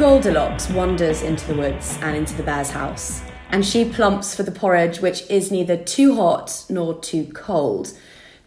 Goldilocks 0.00 0.70
wanders 0.70 1.20
into 1.20 1.46
the 1.46 1.54
woods 1.54 1.98
and 2.00 2.16
into 2.16 2.34
the 2.34 2.42
bear's 2.42 2.70
house, 2.70 3.20
and 3.50 3.66
she 3.66 3.84
plumps 3.84 4.34
for 4.34 4.42
the 4.42 4.50
porridge, 4.50 5.02
which 5.02 5.28
is 5.28 5.52
neither 5.52 5.76
too 5.76 6.14
hot 6.14 6.64
nor 6.70 6.98
too 6.98 7.30
cold. 7.34 7.92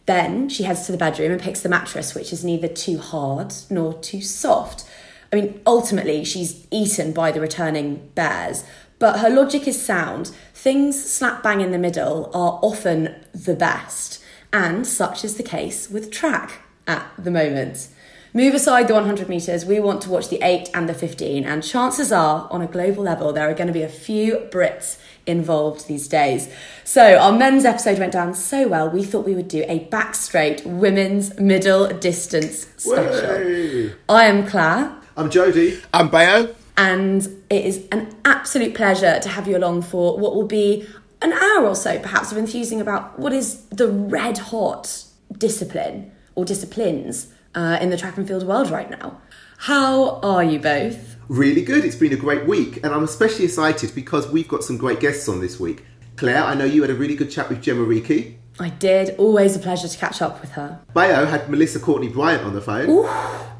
Then 0.08 0.50
she 0.50 0.64
heads 0.64 0.88
to 0.88 0.92
the 0.92 0.98
bedroom 0.98 1.32
and 1.32 1.40
picks 1.40 1.62
the 1.62 1.70
mattress, 1.70 2.16
which 2.16 2.34
is 2.34 2.44
neither 2.44 2.68
too 2.68 2.98
hard 2.98 3.54
nor 3.70 3.94
too 3.94 4.20
soft. 4.20 4.84
I 5.32 5.36
mean, 5.36 5.62
ultimately, 5.68 6.24
she's 6.24 6.66
eaten 6.72 7.14
by 7.14 7.32
the 7.32 7.40
returning 7.40 8.10
bears, 8.16 8.64
but 8.98 9.20
her 9.20 9.30
logic 9.30 9.68
is 9.68 9.80
sound. 9.80 10.32
Things 10.56 11.08
slap 11.08 11.44
bang 11.44 11.62
in 11.62 11.72
the 11.72 11.78
middle 11.78 12.32
are 12.34 12.60
often 12.64 13.14
the 13.32 13.56
best, 13.56 14.24
and 14.52 14.88
such 14.88 15.24
is 15.24 15.38
the 15.38 15.44
case 15.44 15.88
with 15.88 16.10
track 16.10 16.64
at 16.88 17.06
the 17.16 17.30
moment. 17.30 17.90
Move 18.36 18.56
aside 18.56 18.88
the 18.88 18.96
100 18.96 19.30
metres, 19.30 19.64
we 19.64 19.80
want 19.80 20.02
to 20.02 20.10
watch 20.10 20.30
the 20.30 20.40
8 20.42 20.72
and 20.74 20.90
the 20.90 20.94
15, 20.96 21.46
and 21.46 21.64
chances 21.64 22.12
are, 22.12 22.48
on 22.50 22.64
a 22.64 22.66
global 22.66 23.04
level, 23.04 23.32
there 23.32 23.48
are 23.48 23.54
going 23.54 23.68
to 23.68 23.74
be 23.74 23.84
a 23.84 23.88
few 23.88 24.38
Brits 24.50 24.98
involved 25.28 25.88
these 25.88 26.08
days. 26.08 26.52
So, 26.84 27.16
our 27.16 27.32
men's 27.32 27.64
episode 27.64 28.00
went 28.00 28.14
down 28.14 28.34
so 28.34 28.68
well, 28.68 28.90
we 28.90 29.04
thought 29.04 29.24
we 29.24 29.36
would 29.36 29.50
do 29.50 29.64
a 29.68 29.80
back 29.80 30.16
straight 30.16 30.66
women's 30.66 31.40
middle 31.40 31.88
distance 31.90 32.66
special. 32.78 33.36
Way. 33.36 33.94
I 34.10 34.26
am 34.26 34.48
Claire, 34.48 34.96
I'm 35.16 35.30
Jody. 35.30 35.80
I'm 35.94 36.10
Bayo. 36.10 36.56
and 36.76 37.22
it 37.52 37.64
is 37.66 37.88
an 37.92 38.16
absolute 38.26 38.74
pleasure 38.74 39.20
to 39.20 39.30
have 39.30 39.48
you 39.48 39.56
along 39.58 39.84
for 39.84 40.18
what 40.18 40.34
will 40.34 40.48
be 40.48 40.88
an 41.22 41.34
hour 41.34 41.68
or 41.68 41.76
so, 41.76 42.00
perhaps, 42.00 42.32
of 42.32 42.40
enthusing 42.40 42.82
about 42.82 43.20
what 43.20 43.32
is 43.32 43.66
the 43.66 43.88
red 43.88 44.40
hot 44.40 45.04
discipline 45.38 46.12
or 46.34 46.46
disciplines 46.46 47.28
uh, 47.56 47.78
in 47.82 47.90
the 47.90 47.98
track 47.98 48.18
and 48.18 48.28
field 48.28 48.46
world 48.46 48.70
right 48.70 48.90
now. 48.90 49.22
How 49.58 50.20
are 50.22 50.44
you 50.44 50.60
both? 50.60 51.16
Really 51.30 51.62
good. 51.62 51.86
It's 51.86 51.96
been 51.96 52.14
a 52.14 52.18
great 52.18 52.46
week, 52.46 52.78
and 52.78 52.88
I'm 52.88 53.04
especially 53.04 53.46
excited 53.46 53.96
because 53.96 54.30
we've 54.30 54.48
got 54.48 54.64
some 54.64 54.78
great 54.78 55.00
guests 55.00 55.30
on 55.30 55.40
this 55.40 55.60
week. 55.60 55.86
Claire, 56.16 56.44
I 56.44 56.54
know 56.54 56.66
you 56.66 56.82
had 56.82 56.92
a 56.92 56.96
really 56.96 57.16
good 57.16 57.32
chat 57.32 57.50
with 57.50 57.64
Jemma 57.64 57.88
Reekie. 57.88 58.36
I 58.60 58.70
did. 58.70 59.16
Always 59.18 59.56
a 59.56 59.60
pleasure 59.60 59.88
to 59.88 59.98
catch 59.98 60.22
up 60.22 60.42
with 60.42 60.52
her. 60.52 60.80
Bayo 60.94 61.26
had 61.26 61.50
Melissa 61.50 61.80
Courtney 61.80 62.10
Bryant 62.10 62.44
on 62.44 62.54
the 62.54 62.62
phone. 62.62 62.90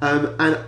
Um, 0.02 0.36
and 0.40 0.60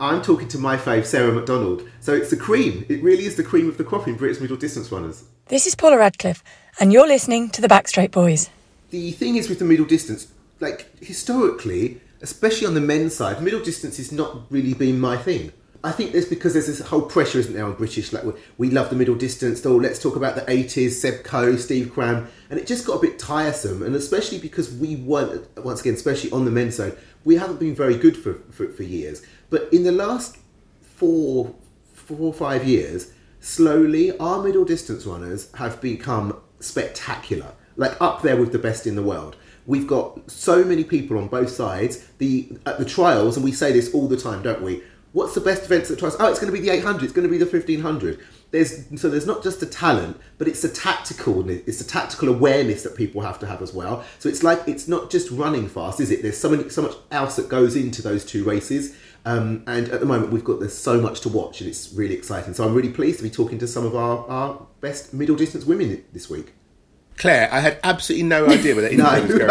I'm 0.00 0.22
talking 0.22 0.48
to 0.48 0.58
my 0.58 0.76
fave, 0.76 1.04
Sarah 1.04 1.30
McDonald. 1.30 1.88
So 2.00 2.14
it's 2.14 2.30
the 2.30 2.36
cream. 2.36 2.86
It 2.88 3.02
really 3.02 3.26
is 3.26 3.36
the 3.36 3.44
cream 3.44 3.68
of 3.68 3.76
the 3.76 3.84
crop 3.84 4.08
in 4.08 4.16
British 4.16 4.40
middle 4.40 4.56
distance 4.56 4.90
runners. 4.90 5.24
This 5.46 5.66
is 5.66 5.74
Paula 5.74 5.98
Radcliffe, 5.98 6.42
and 6.80 6.92
you're 6.92 7.06
listening 7.06 7.50
to 7.50 7.60
the 7.60 7.68
Backstraight 7.68 8.10
Boys. 8.10 8.50
The 8.90 9.12
thing 9.12 9.36
is 9.36 9.48
with 9.48 9.58
the 9.58 9.64
middle 9.64 9.84
distance, 9.84 10.28
like 10.58 10.88
historically, 11.00 12.00
especially 12.22 12.66
on 12.66 12.74
the 12.74 12.80
men's 12.80 13.14
side, 13.14 13.42
middle 13.42 13.62
distance 13.62 13.96
has 13.96 14.12
not 14.12 14.50
really 14.50 14.74
been 14.74 15.00
my 15.00 15.16
thing. 15.16 15.52
I 15.82 15.92
think 15.92 16.12
there's 16.12 16.26
because 16.26 16.52
there's 16.52 16.66
this 16.66 16.80
whole 16.80 17.02
pressure, 17.02 17.38
isn't 17.38 17.54
there, 17.54 17.64
on 17.64 17.72
British? 17.74 18.12
Like 18.12 18.24
we, 18.24 18.32
we 18.58 18.70
love 18.70 18.90
the 18.90 18.96
middle 18.96 19.14
distance. 19.14 19.64
Oh, 19.64 19.76
let's 19.76 19.98
talk 19.98 20.14
about 20.14 20.34
the 20.34 20.42
80s, 20.42 20.90
Seb 20.90 21.24
Coe, 21.24 21.56
Steve 21.56 21.92
Cram, 21.92 22.28
and 22.50 22.60
it 22.60 22.66
just 22.66 22.86
got 22.86 22.98
a 22.98 23.00
bit 23.00 23.18
tiresome. 23.18 23.82
And 23.82 23.94
especially 23.94 24.38
because 24.38 24.70
we 24.74 24.96
weren't, 24.96 25.48
once 25.64 25.80
again, 25.80 25.94
especially 25.94 26.30
on 26.32 26.44
the 26.44 26.50
men's 26.50 26.76
side, 26.76 26.98
we 27.24 27.36
haven't 27.36 27.60
been 27.60 27.74
very 27.74 27.96
good 27.96 28.16
for, 28.16 28.34
for, 28.50 28.68
for 28.68 28.82
years. 28.82 29.22
But 29.48 29.72
in 29.72 29.84
the 29.84 29.92
last 29.92 30.36
four, 30.82 31.54
four 31.94 32.18
or 32.18 32.34
five 32.34 32.66
years, 32.66 33.12
slowly 33.40 34.16
our 34.18 34.42
middle 34.42 34.66
distance 34.66 35.06
runners 35.06 35.50
have 35.54 35.80
become 35.80 36.38
spectacular, 36.60 37.52
like 37.76 37.98
up 38.02 38.20
there 38.20 38.36
with 38.36 38.52
the 38.52 38.58
best 38.58 38.86
in 38.86 38.96
the 38.96 39.02
world. 39.02 39.34
We've 39.70 39.86
got 39.86 40.28
so 40.28 40.64
many 40.64 40.82
people 40.82 41.16
on 41.16 41.28
both 41.28 41.48
sides. 41.48 42.04
The 42.18 42.58
at 42.66 42.80
the 42.80 42.84
trials, 42.84 43.36
and 43.36 43.44
we 43.44 43.52
say 43.52 43.70
this 43.70 43.94
all 43.94 44.08
the 44.08 44.16
time, 44.16 44.42
don't 44.42 44.62
we? 44.62 44.82
What's 45.12 45.32
the 45.32 45.40
best 45.40 45.62
events 45.62 45.88
at 45.88 45.94
the 45.94 46.00
trials? 46.00 46.16
Oh, 46.18 46.28
it's 46.28 46.40
going 46.40 46.52
to 46.52 46.60
be 46.60 46.66
the 46.66 46.74
800. 46.74 47.04
It's 47.04 47.12
going 47.12 47.22
to 47.22 47.30
be 47.30 47.38
the 47.38 47.46
1500. 47.46 48.18
There's 48.50 48.86
so 49.00 49.08
there's 49.08 49.28
not 49.28 49.44
just 49.44 49.60
the 49.60 49.66
talent, 49.66 50.20
but 50.38 50.48
it's 50.48 50.62
the 50.62 50.68
tactical. 50.68 51.48
It's 51.48 51.78
the 51.78 51.84
tactical 51.84 52.28
awareness 52.28 52.82
that 52.82 52.96
people 52.96 53.20
have 53.20 53.38
to 53.38 53.46
have 53.46 53.62
as 53.62 53.72
well. 53.72 54.04
So 54.18 54.28
it's 54.28 54.42
like 54.42 54.66
it's 54.66 54.88
not 54.88 55.08
just 55.08 55.30
running 55.30 55.68
fast, 55.68 56.00
is 56.00 56.10
it? 56.10 56.22
There's 56.22 56.36
so 56.36 56.48
many, 56.48 56.68
so 56.68 56.82
much 56.82 56.96
else 57.12 57.36
that 57.36 57.48
goes 57.48 57.76
into 57.76 58.02
those 58.02 58.24
two 58.24 58.42
races. 58.42 58.96
Um, 59.24 59.62
and 59.68 59.88
at 59.90 60.00
the 60.00 60.06
moment, 60.06 60.32
we've 60.32 60.42
got 60.42 60.58
there's 60.58 60.76
so 60.76 61.00
much 61.00 61.20
to 61.20 61.28
watch, 61.28 61.60
and 61.60 61.70
it's 61.70 61.92
really 61.92 62.16
exciting. 62.16 62.54
So 62.54 62.64
I'm 62.64 62.74
really 62.74 62.90
pleased 62.90 63.18
to 63.18 63.22
be 63.22 63.30
talking 63.30 63.58
to 63.60 63.68
some 63.68 63.86
of 63.86 63.94
our, 63.94 64.26
our 64.26 64.66
best 64.80 65.14
middle 65.14 65.36
distance 65.36 65.64
women 65.64 66.04
this 66.12 66.28
week. 66.28 66.54
Claire, 67.20 67.52
I 67.52 67.60
had 67.60 67.78
absolutely 67.84 68.26
no 68.26 68.46
idea 68.48 68.74
where 68.74 68.80
that 68.80 68.92
interview 68.92 69.20
was 69.20 69.36
going. 69.36 69.48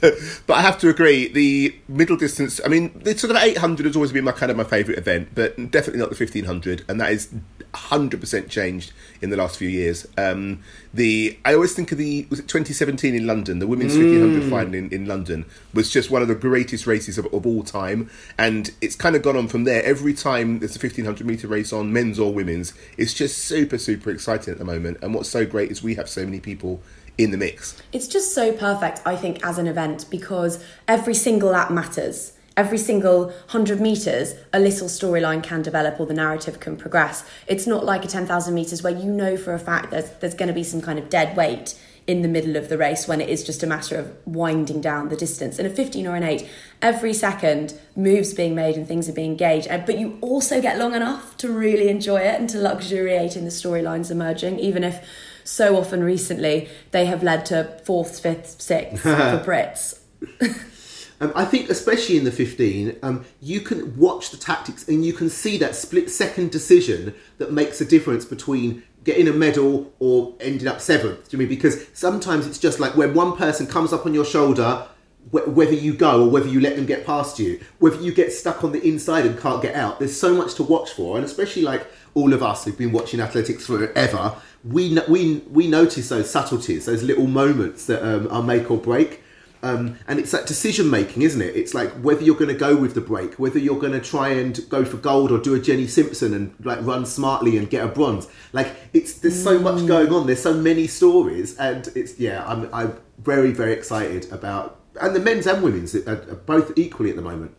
but 0.46 0.54
I 0.54 0.60
have 0.62 0.78
to 0.78 0.88
agree, 0.88 1.26
the 1.26 1.74
middle 1.88 2.16
distance. 2.16 2.60
I 2.64 2.68
mean, 2.68 2.96
the 3.02 3.18
sort 3.18 3.32
of 3.32 3.42
800 3.42 3.86
has 3.86 3.96
always 3.96 4.12
been 4.12 4.22
my 4.22 4.30
kind 4.30 4.52
of 4.52 4.56
my 4.56 4.62
favourite 4.62 5.00
event, 5.00 5.30
but 5.34 5.56
definitely 5.72 5.98
not 5.98 6.10
the 6.10 6.16
1500, 6.16 6.84
and 6.88 7.00
that 7.00 7.10
is 7.10 7.28
100% 7.76 8.48
changed 8.48 8.92
in 9.20 9.30
the 9.30 9.36
last 9.36 9.58
few 9.58 9.68
years. 9.68 10.06
Um, 10.16 10.62
the 10.92 11.38
I 11.44 11.54
always 11.54 11.74
think 11.74 11.92
of 11.92 11.98
the 11.98 12.26
was 12.30 12.38
it 12.38 12.48
2017 12.48 13.14
in 13.14 13.26
London, 13.26 13.58
the 13.58 13.66
women's 13.66 13.96
1500 13.96 14.50
final 14.50 14.74
in, 14.74 14.90
in 14.90 15.06
London 15.06 15.44
was 15.74 15.90
just 15.90 16.10
one 16.10 16.22
of 16.22 16.28
the 16.28 16.34
greatest 16.34 16.86
races 16.86 17.18
of, 17.18 17.26
of 17.26 17.46
all 17.46 17.62
time, 17.62 18.10
and 18.38 18.70
it's 18.80 18.96
kind 18.96 19.14
of 19.14 19.22
gone 19.22 19.36
on 19.36 19.48
from 19.48 19.64
there. 19.64 19.82
Every 19.84 20.14
time 20.14 20.58
there's 20.60 20.76
a 20.76 20.80
1500 20.80 21.26
meter 21.26 21.48
race 21.48 21.72
on, 21.72 21.92
men's 21.92 22.18
or 22.18 22.32
women's, 22.32 22.72
it's 22.96 23.14
just 23.14 23.38
super 23.38 23.78
super 23.78 24.10
exciting 24.10 24.52
at 24.52 24.58
the 24.58 24.64
moment. 24.64 24.98
And 25.02 25.14
what's 25.14 25.28
so 25.28 25.44
great 25.46 25.70
is 25.70 25.82
we 25.82 25.94
have 25.96 26.08
so 26.08 26.24
many 26.24 26.40
people 26.40 26.80
in 27.18 27.30
the 27.30 27.38
mix. 27.38 27.80
It's 27.92 28.08
just 28.08 28.34
so 28.34 28.52
perfect, 28.52 29.00
I 29.06 29.16
think, 29.16 29.44
as 29.44 29.58
an 29.58 29.66
event 29.66 30.06
because 30.10 30.62
every 30.86 31.14
single 31.14 31.50
lap 31.50 31.70
matters. 31.70 32.32
Every 32.56 32.78
single 32.78 33.26
100 33.26 33.80
metres, 33.80 34.34
a 34.52 34.58
little 34.58 34.88
storyline 34.88 35.42
can 35.42 35.60
develop 35.60 36.00
or 36.00 36.06
the 36.06 36.14
narrative 36.14 36.58
can 36.58 36.76
progress. 36.76 37.28
It's 37.46 37.66
not 37.66 37.84
like 37.84 38.04
a 38.04 38.08
10,000 38.08 38.54
metres 38.54 38.82
where 38.82 38.96
you 38.96 39.12
know 39.12 39.36
for 39.36 39.52
a 39.52 39.58
fact 39.58 39.90
there's, 39.90 40.08
there's 40.20 40.34
going 40.34 40.48
to 40.48 40.54
be 40.54 40.62
some 40.62 40.80
kind 40.80 40.98
of 40.98 41.10
dead 41.10 41.36
weight 41.36 41.78
in 42.06 42.22
the 42.22 42.28
middle 42.28 42.56
of 42.56 42.68
the 42.68 42.78
race 42.78 43.08
when 43.08 43.20
it 43.20 43.28
is 43.28 43.42
just 43.44 43.62
a 43.62 43.66
matter 43.66 43.96
of 43.96 44.16
winding 44.24 44.80
down 44.80 45.08
the 45.08 45.16
distance. 45.16 45.58
In 45.58 45.66
a 45.66 45.70
15 45.70 46.06
or 46.06 46.14
an 46.14 46.22
8, 46.22 46.48
every 46.80 47.12
second 47.12 47.78
moves 47.96 48.32
being 48.32 48.54
made 48.54 48.76
and 48.76 48.86
things 48.86 49.08
are 49.08 49.12
being 49.12 49.36
gauged, 49.36 49.68
but 49.84 49.98
you 49.98 50.16
also 50.20 50.62
get 50.62 50.78
long 50.78 50.94
enough 50.94 51.36
to 51.38 51.50
really 51.50 51.88
enjoy 51.88 52.20
it 52.20 52.40
and 52.40 52.48
to 52.50 52.58
luxuriate 52.58 53.36
in 53.36 53.44
the 53.44 53.50
storylines 53.50 54.10
emerging, 54.10 54.58
even 54.60 54.84
if 54.84 55.04
so 55.42 55.76
often 55.76 56.02
recently 56.02 56.68
they 56.92 57.06
have 57.06 57.22
led 57.22 57.44
to 57.46 57.78
fourth, 57.84 58.20
fifth, 58.20 58.62
sixth 58.62 59.02
for 59.02 59.42
Brits. 59.44 59.98
Um, 61.20 61.32
I 61.34 61.44
think, 61.44 61.70
especially 61.70 62.18
in 62.18 62.24
the 62.24 62.32
15, 62.32 62.98
um, 63.02 63.24
you 63.40 63.60
can 63.60 63.96
watch 63.96 64.30
the 64.30 64.36
tactics 64.36 64.86
and 64.86 65.04
you 65.04 65.12
can 65.12 65.30
see 65.30 65.56
that 65.58 65.74
split 65.74 66.10
second 66.10 66.50
decision 66.50 67.14
that 67.38 67.52
makes 67.52 67.80
a 67.80 67.84
difference 67.84 68.24
between 68.24 68.82
getting 69.04 69.28
a 69.28 69.32
medal 69.32 69.92
or 69.98 70.34
ending 70.40 70.68
up 70.68 70.80
seventh. 70.80 71.30
Do 71.30 71.36
you 71.36 71.38
mean? 71.38 71.48
Because 71.48 71.86
sometimes 71.94 72.46
it's 72.46 72.58
just 72.58 72.80
like 72.80 72.96
when 72.96 73.14
one 73.14 73.36
person 73.36 73.66
comes 73.66 73.92
up 73.92 74.04
on 74.04 74.12
your 74.12 74.24
shoulder, 74.24 74.86
wh- 75.30 75.48
whether 75.48 75.72
you 75.72 75.94
go 75.94 76.24
or 76.24 76.30
whether 76.30 76.48
you 76.48 76.60
let 76.60 76.76
them 76.76 76.86
get 76.86 77.06
past 77.06 77.38
you, 77.38 77.60
whether 77.78 78.00
you 78.02 78.12
get 78.12 78.32
stuck 78.32 78.64
on 78.64 78.72
the 78.72 78.86
inside 78.86 79.24
and 79.24 79.38
can't 79.38 79.62
get 79.62 79.74
out. 79.74 79.98
There's 79.98 80.18
so 80.18 80.34
much 80.34 80.54
to 80.54 80.64
watch 80.64 80.90
for, 80.90 81.16
and 81.16 81.24
especially 81.24 81.62
like 81.62 81.86
all 82.14 82.32
of 82.32 82.42
us 82.42 82.64
who've 82.64 82.76
been 82.76 82.92
watching 82.92 83.20
athletics 83.20 83.66
forever, 83.66 84.34
we 84.64 84.98
we 85.08 85.38
we 85.50 85.68
notice 85.68 86.08
those 86.08 86.28
subtleties, 86.28 86.86
those 86.86 87.02
little 87.02 87.26
moments 87.26 87.86
that 87.86 88.02
um, 88.02 88.28
are 88.30 88.42
make 88.42 88.70
or 88.70 88.78
break. 88.78 89.22
Um, 89.62 89.98
and 90.06 90.18
it's 90.18 90.30
that 90.30 90.46
decision 90.46 90.90
making, 90.90 91.22
isn't 91.22 91.40
it? 91.40 91.56
It's 91.56 91.74
like 91.74 91.90
whether 91.94 92.22
you're 92.22 92.36
going 92.36 92.52
to 92.52 92.54
go 92.54 92.76
with 92.76 92.94
the 92.94 93.00
break, 93.00 93.34
whether 93.34 93.58
you're 93.58 93.80
going 93.80 93.92
to 93.92 94.00
try 94.00 94.28
and 94.28 94.58
go 94.68 94.84
for 94.84 94.96
gold 94.98 95.32
or 95.32 95.38
do 95.38 95.54
a 95.54 95.60
Jenny 95.60 95.86
Simpson 95.86 96.34
and 96.34 96.54
like 96.62 96.84
run 96.84 97.06
smartly 97.06 97.56
and 97.56 97.68
get 97.68 97.84
a 97.84 97.88
bronze. 97.88 98.28
Like 98.52 98.74
it's 98.92 99.14
there's 99.14 99.42
so 99.42 99.58
much 99.58 99.86
going 99.86 100.12
on. 100.12 100.26
There's 100.26 100.42
so 100.42 100.54
many 100.54 100.86
stories, 100.86 101.56
and 101.58 101.88
it's 101.94 102.18
yeah. 102.18 102.44
I'm 102.46 102.68
I'm 102.72 102.98
very 103.18 103.50
very 103.50 103.72
excited 103.72 104.30
about 104.30 104.80
and 105.00 105.14
the 105.14 105.20
men's 105.20 105.46
and 105.46 105.62
women's 105.62 105.94
are, 105.94 106.12
are 106.12 106.34
both 106.34 106.72
equally 106.76 107.10
at 107.10 107.16
the 107.16 107.22
moment. 107.22 107.52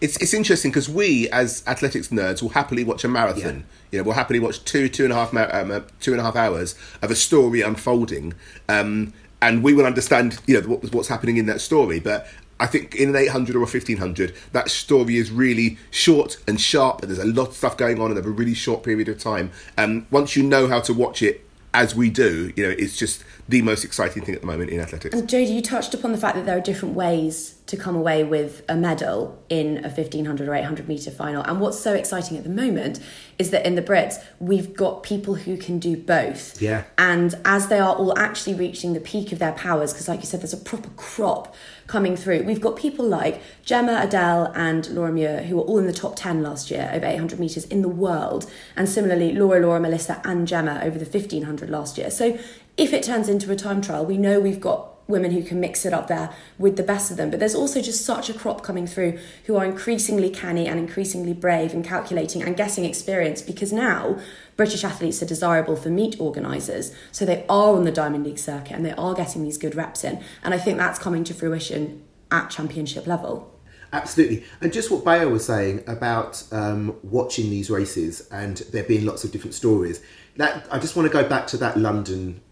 It's 0.00 0.16
it's 0.18 0.34
interesting 0.34 0.70
because 0.70 0.90
we 0.90 1.28
as 1.30 1.62
athletics 1.66 2.08
nerds 2.08 2.42
will 2.42 2.50
happily 2.50 2.84
watch 2.84 3.02
a 3.04 3.08
marathon. 3.08 3.64
You 3.90 3.98
know, 3.98 4.04
we'll 4.04 4.14
happily 4.14 4.38
watch 4.38 4.62
two 4.64 4.88
two 4.90 5.04
and 5.04 5.12
a 5.12 5.16
half 5.16 5.32
ma- 5.32 5.48
um, 5.50 5.70
uh, 5.70 5.80
two 6.00 6.12
and 6.12 6.20
a 6.20 6.24
half 6.24 6.36
hours 6.36 6.74
of 7.00 7.10
a 7.10 7.14
story 7.14 7.62
unfolding, 7.62 8.34
um, 8.68 9.14
and 9.42 9.62
we 9.62 9.74
will 9.74 9.86
understand 9.86 10.40
you 10.46 10.60
know 10.60 10.68
what, 10.68 10.92
what's 10.92 11.08
happening 11.08 11.36
in 11.36 11.46
that 11.46 11.60
story. 11.60 12.00
But 12.00 12.26
I 12.58 12.66
think 12.66 12.94
in 12.94 13.10
an 13.10 13.16
800 13.16 13.54
or 13.54 13.58
a 13.58 13.62
1500, 13.62 14.34
that 14.52 14.70
story 14.70 15.16
is 15.16 15.30
really 15.30 15.78
short 15.90 16.38
and 16.48 16.60
sharp, 16.60 17.02
and 17.02 17.10
there's 17.10 17.22
a 17.22 17.26
lot 17.26 17.48
of 17.48 17.54
stuff 17.54 17.76
going 17.76 18.00
on 18.00 18.10
in 18.10 18.16
a 18.16 18.22
really 18.22 18.54
short 18.54 18.82
period 18.82 19.08
of 19.08 19.18
time. 19.18 19.50
Um, 19.76 20.06
once 20.10 20.36
you 20.36 20.42
know 20.42 20.66
how 20.66 20.80
to 20.80 20.94
watch 20.94 21.22
it, 21.22 21.46
as 21.74 21.94
we 21.94 22.08
do, 22.08 22.52
you 22.56 22.66
know, 22.66 22.74
it's 22.78 22.96
just 22.96 23.22
the 23.48 23.62
most 23.62 23.84
exciting 23.84 24.24
thing 24.24 24.34
at 24.34 24.40
the 24.40 24.46
moment 24.46 24.70
in 24.70 24.80
athletics. 24.80 25.14
And 25.14 25.28
Jodie, 25.28 25.54
you 25.54 25.62
touched 25.62 25.94
upon 25.94 26.12
the 26.12 26.18
fact 26.18 26.34
that 26.34 26.46
there 26.46 26.56
are 26.56 26.60
different 26.60 26.94
ways 26.94 27.56
to 27.66 27.76
come 27.76 27.96
away 27.96 28.22
with 28.22 28.62
a 28.68 28.76
medal 28.76 29.40
in 29.48 29.78
a 29.78 29.88
1500 29.88 30.48
or 30.48 30.54
800 30.54 30.88
metre 30.88 31.10
final. 31.10 31.42
And 31.42 31.60
what's 31.60 31.78
so 31.78 31.94
exciting 31.94 32.36
at 32.36 32.44
the 32.44 32.50
moment 32.50 33.00
is 33.38 33.50
that 33.50 33.66
in 33.66 33.74
the 33.74 33.82
Brits, 33.82 34.22
we've 34.38 34.74
got 34.74 35.02
people 35.02 35.34
who 35.34 35.56
can 35.56 35.78
do 35.78 35.96
both. 35.96 36.60
Yeah. 36.62 36.84
And 36.96 37.34
as 37.44 37.66
they 37.66 37.80
are 37.80 37.94
all 37.94 38.16
actually 38.16 38.54
reaching 38.54 38.92
the 38.94 39.00
peak 39.00 39.32
of 39.32 39.40
their 39.40 39.52
powers, 39.52 39.92
because 39.92 40.08
like 40.08 40.20
you 40.20 40.26
said, 40.26 40.40
there's 40.40 40.52
a 40.52 40.58
proper 40.58 40.90
crop 40.90 41.54
coming 41.88 42.16
through, 42.16 42.44
we've 42.44 42.60
got 42.60 42.76
people 42.76 43.04
like 43.04 43.40
Jemma, 43.64 44.04
Adele, 44.04 44.52
and 44.54 44.88
Laura 44.90 45.12
Muir, 45.12 45.42
who 45.42 45.56
were 45.56 45.62
all 45.62 45.78
in 45.78 45.86
the 45.86 45.92
top 45.92 46.14
10 46.16 46.42
last 46.42 46.70
year 46.70 46.90
over 46.92 47.06
800 47.06 47.38
metres 47.40 47.64
in 47.64 47.82
the 47.82 47.88
world. 47.88 48.48
And 48.76 48.88
similarly, 48.88 49.32
Laura, 49.32 49.60
Laura, 49.60 49.80
Melissa, 49.80 50.20
and 50.24 50.46
Jemma 50.46 50.84
over 50.84 50.98
the 50.98 51.04
1500 51.04 51.68
last 51.68 51.98
year. 51.98 52.10
So 52.10 52.38
if 52.76 52.92
it 52.92 53.02
turns 53.02 53.28
into 53.28 53.50
a 53.50 53.56
time 53.56 53.80
trial, 53.80 54.04
we 54.04 54.18
know 54.18 54.40
we've 54.40 54.60
got 54.60 54.92
women 55.08 55.30
who 55.30 55.42
can 55.42 55.60
mix 55.60 55.86
it 55.86 55.92
up 55.92 56.08
there 56.08 56.34
with 56.58 56.76
the 56.76 56.82
best 56.82 57.10
of 57.10 57.16
them. 57.16 57.30
But 57.30 57.38
there's 57.38 57.54
also 57.54 57.80
just 57.80 58.04
such 58.04 58.28
a 58.28 58.34
crop 58.34 58.62
coming 58.62 58.86
through 58.86 59.18
who 59.44 59.56
are 59.56 59.64
increasingly 59.64 60.30
canny 60.30 60.66
and 60.66 60.78
increasingly 60.78 61.32
brave 61.32 61.72
and 61.72 61.84
calculating 61.84 62.42
and 62.42 62.56
getting 62.56 62.84
experience 62.84 63.40
because 63.40 63.72
now 63.72 64.18
British 64.56 64.84
athletes 64.84 65.22
are 65.22 65.26
desirable 65.26 65.76
for 65.76 65.90
meet 65.90 66.20
organisers. 66.20 66.94
So 67.12 67.24
they 67.24 67.44
are 67.48 67.74
on 67.74 67.84
the 67.84 67.92
Diamond 67.92 68.24
League 68.24 68.38
circuit 68.38 68.72
and 68.72 68.84
they 68.84 68.92
are 68.92 69.14
getting 69.14 69.44
these 69.44 69.58
good 69.58 69.74
reps 69.74 70.02
in. 70.02 70.22
And 70.42 70.52
I 70.52 70.58
think 70.58 70.78
that's 70.78 70.98
coming 70.98 71.24
to 71.24 71.34
fruition 71.34 72.02
at 72.30 72.50
championship 72.50 73.06
level. 73.06 73.52
Absolutely. 73.92 74.44
And 74.60 74.72
just 74.72 74.90
what 74.90 75.04
Bayo 75.04 75.28
was 75.28 75.46
saying 75.46 75.84
about 75.86 76.42
um, 76.50 76.96
watching 77.04 77.48
these 77.50 77.70
races 77.70 78.28
and 78.32 78.56
there 78.72 78.82
being 78.82 79.06
lots 79.06 79.22
of 79.22 79.30
different 79.30 79.54
stories. 79.54 80.02
That 80.36 80.66
I 80.70 80.80
just 80.80 80.96
want 80.96 81.10
to 81.10 81.12
go 81.12 81.26
back 81.26 81.46
to 81.48 81.56
that 81.58 81.78
London 81.78 82.42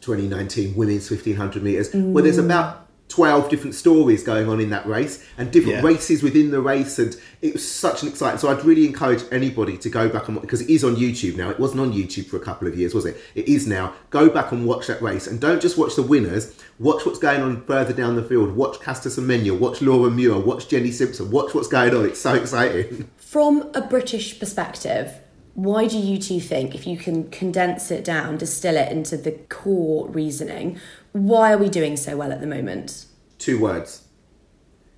2019 0.00 0.74
women's 0.74 1.10
1500 1.10 1.62
meters 1.62 1.90
mm. 1.90 2.12
where 2.12 2.22
there's 2.22 2.38
about 2.38 2.88
12 3.08 3.50
different 3.50 3.74
stories 3.74 4.22
going 4.22 4.48
on 4.48 4.58
in 4.58 4.70
that 4.70 4.86
race 4.86 5.22
and 5.36 5.50
different 5.50 5.76
yeah. 5.76 5.84
races 5.84 6.22
within 6.22 6.50
the 6.50 6.60
race 6.60 6.98
and 6.98 7.14
it 7.42 7.52
was 7.52 7.70
such 7.70 8.02
an 8.02 8.08
exciting 8.08 8.38
so 8.38 8.48
i'd 8.48 8.64
really 8.64 8.86
encourage 8.86 9.22
anybody 9.30 9.76
to 9.76 9.90
go 9.90 10.08
back 10.08 10.28
and 10.28 10.40
because 10.40 10.62
it 10.62 10.70
is 10.70 10.82
on 10.82 10.96
youtube 10.96 11.36
now. 11.36 11.50
It 11.50 11.58
wasn't 11.60 11.80
on 11.80 11.92
youtube 11.92 12.26
for 12.26 12.36
a 12.36 12.40
couple 12.40 12.68
of 12.68 12.76
years 12.76 12.94
was 12.94 13.04
it? 13.04 13.16
It 13.34 13.48
is 13.48 13.66
now. 13.66 13.94
Go 14.10 14.28
back 14.30 14.52
and 14.52 14.66
watch 14.66 14.86
that 14.86 15.02
race 15.02 15.26
and 15.26 15.40
don't 15.40 15.60
just 15.60 15.76
watch 15.76 15.96
the 15.96 16.02
winners. 16.02 16.56
Watch 16.78 17.04
what's 17.04 17.18
going 17.18 17.42
on 17.42 17.64
further 17.64 17.92
down 17.92 18.16
the 18.16 18.22
field. 18.22 18.56
Watch 18.56 18.80
Caster 18.80 19.08
Semenya. 19.08 19.56
Watch 19.56 19.82
Laura 19.82 20.10
Muir. 20.10 20.38
Watch 20.38 20.68
Jenny 20.68 20.90
Simpson. 20.90 21.30
Watch 21.30 21.54
what's 21.54 21.68
going 21.68 21.94
on. 21.94 22.06
It's 22.06 22.20
so 22.20 22.34
exciting. 22.34 23.10
From 23.16 23.70
a 23.74 23.80
british 23.82 24.38
perspective 24.38 25.21
why 25.54 25.86
do 25.86 25.98
you 25.98 26.18
two 26.18 26.40
think, 26.40 26.74
if 26.74 26.86
you 26.86 26.96
can 26.96 27.30
condense 27.30 27.90
it 27.90 28.04
down, 28.04 28.38
distill 28.38 28.76
it 28.76 28.90
into 28.90 29.16
the 29.16 29.32
core 29.32 30.08
reasoning, 30.08 30.78
why 31.12 31.52
are 31.52 31.58
we 31.58 31.68
doing 31.68 31.96
so 31.96 32.16
well 32.16 32.32
at 32.32 32.40
the 32.40 32.46
moment? 32.46 33.06
Two 33.38 33.60
words 33.60 34.04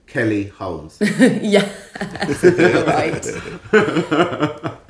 Kelly 0.07 0.45
Holmes. 0.45 0.99
yeah, 1.19 1.69
right. 2.87 3.27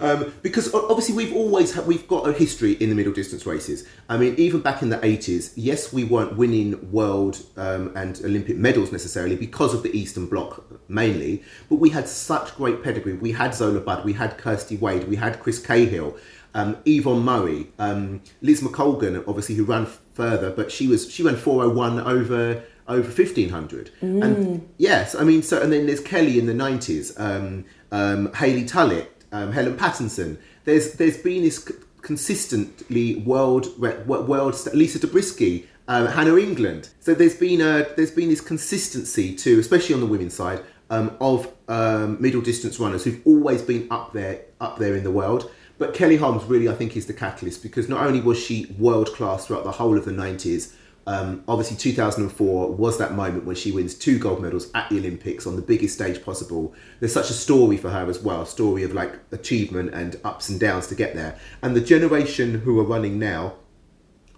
Um, 0.00 0.32
because 0.42 0.72
obviously 0.72 1.14
we've 1.14 1.34
always 1.34 1.74
had, 1.74 1.86
we've 1.86 2.08
got 2.08 2.28
a 2.28 2.32
history 2.32 2.72
in 2.72 2.88
the 2.88 2.94
middle 2.94 3.12
distance 3.12 3.46
races. 3.46 3.86
I 4.08 4.16
mean, 4.16 4.34
even 4.36 4.60
back 4.60 4.82
in 4.82 4.88
the 4.88 5.04
eighties, 5.04 5.52
yes, 5.56 5.92
we 5.92 6.04
weren't 6.04 6.36
winning 6.36 6.90
world 6.90 7.42
um, 7.56 7.92
and 7.94 8.20
Olympic 8.24 8.56
medals 8.56 8.92
necessarily 8.92 9.36
because 9.36 9.74
of 9.74 9.82
the 9.82 9.96
Eastern 9.96 10.26
Bloc 10.26 10.64
mainly, 10.88 11.42
but 11.68 11.76
we 11.76 11.90
had 11.90 12.08
such 12.08 12.54
great 12.56 12.82
pedigree. 12.82 13.14
We 13.14 13.32
had 13.32 13.54
Zola 13.54 13.80
Budd, 13.80 14.04
we 14.04 14.14
had 14.14 14.38
Kirsty 14.38 14.76
Wade, 14.76 15.06
we 15.08 15.16
had 15.16 15.40
Chris 15.40 15.64
Cahill, 15.64 16.16
um, 16.54 16.78
Yvonne 16.84 17.24
Murray, 17.24 17.68
um, 17.78 18.22
Liz 18.40 18.60
McColgan, 18.60 19.22
obviously 19.28 19.54
who 19.54 19.64
ran 19.64 19.86
further, 20.14 20.50
but 20.50 20.72
she 20.72 20.86
was 20.86 21.10
she 21.10 21.22
ran 21.22 21.36
four 21.36 21.64
oh 21.64 21.68
one 21.68 22.00
over 22.00 22.62
over 22.88 23.02
1500 23.02 23.92
mm. 24.02 24.24
and 24.24 24.68
yes 24.76 25.14
i 25.14 25.22
mean 25.22 25.42
so 25.42 25.62
and 25.62 25.72
then 25.72 25.86
there's 25.86 26.00
kelly 26.00 26.40
in 26.40 26.46
the 26.46 26.52
90s 26.52 27.18
um, 27.20 27.64
um, 27.92 28.32
hayley 28.32 28.64
tullett 28.64 29.06
um, 29.32 29.52
Helen 29.52 29.76
Pattinson. 29.76 30.38
There's 30.64 30.94
there's 30.94 31.18
been 31.18 31.42
this 31.42 31.70
consistently 32.02 33.16
world 33.16 33.66
world 33.78 34.54
Lisa 34.74 34.98
Dobriskey, 34.98 35.66
um, 35.88 36.06
Hannah 36.06 36.36
England. 36.36 36.90
So 37.00 37.14
there's 37.14 37.36
been 37.36 37.60
a 37.60 37.86
there's 37.96 38.10
been 38.10 38.28
this 38.28 38.40
consistency 38.40 39.34
too, 39.34 39.58
especially 39.58 39.94
on 39.94 40.00
the 40.00 40.06
women's 40.06 40.34
side, 40.34 40.62
um, 40.90 41.16
of 41.20 41.52
um, 41.68 42.20
middle 42.20 42.40
distance 42.40 42.78
runners 42.78 43.04
who've 43.04 43.20
always 43.24 43.62
been 43.62 43.86
up 43.90 44.12
there 44.12 44.42
up 44.60 44.78
there 44.78 44.94
in 44.94 45.04
the 45.04 45.10
world. 45.10 45.50
But 45.78 45.94
Kelly 45.94 46.16
Holmes 46.16 46.44
really, 46.44 46.68
I 46.68 46.74
think, 46.74 46.94
is 46.94 47.06
the 47.06 47.14
catalyst 47.14 47.62
because 47.62 47.88
not 47.88 48.04
only 48.04 48.20
was 48.20 48.38
she 48.38 48.74
world 48.78 49.14
class 49.14 49.46
throughout 49.46 49.64
the 49.64 49.72
whole 49.72 49.96
of 49.96 50.04
the 50.04 50.10
90s, 50.10 50.74
um, 51.06 51.42
obviously, 51.48 51.76
2004 51.76 52.72
was 52.72 52.98
that 52.98 53.14
moment 53.14 53.44
when 53.44 53.56
she 53.56 53.72
wins 53.72 53.94
two 53.94 54.18
gold 54.18 54.42
medals 54.42 54.70
at 54.74 54.88
the 54.90 54.98
Olympics 54.98 55.46
on 55.46 55.56
the 55.56 55.62
biggest 55.62 55.94
stage 55.94 56.22
possible. 56.24 56.74
There's 57.00 57.12
such 57.12 57.30
a 57.30 57.34
story 57.34 57.76
for 57.76 57.90
her 57.90 58.08
as 58.08 58.20
well, 58.20 58.42
a 58.42 58.46
story 58.46 58.82
of 58.82 58.92
like 58.92 59.18
achievement 59.32 59.94
and 59.94 60.20
ups 60.24 60.48
and 60.48 60.60
downs 60.60 60.86
to 60.88 60.94
get 60.94 61.14
there. 61.14 61.38
And 61.62 61.74
the 61.74 61.80
generation 61.80 62.60
who 62.60 62.78
are 62.80 62.84
running 62.84 63.18
now, 63.18 63.54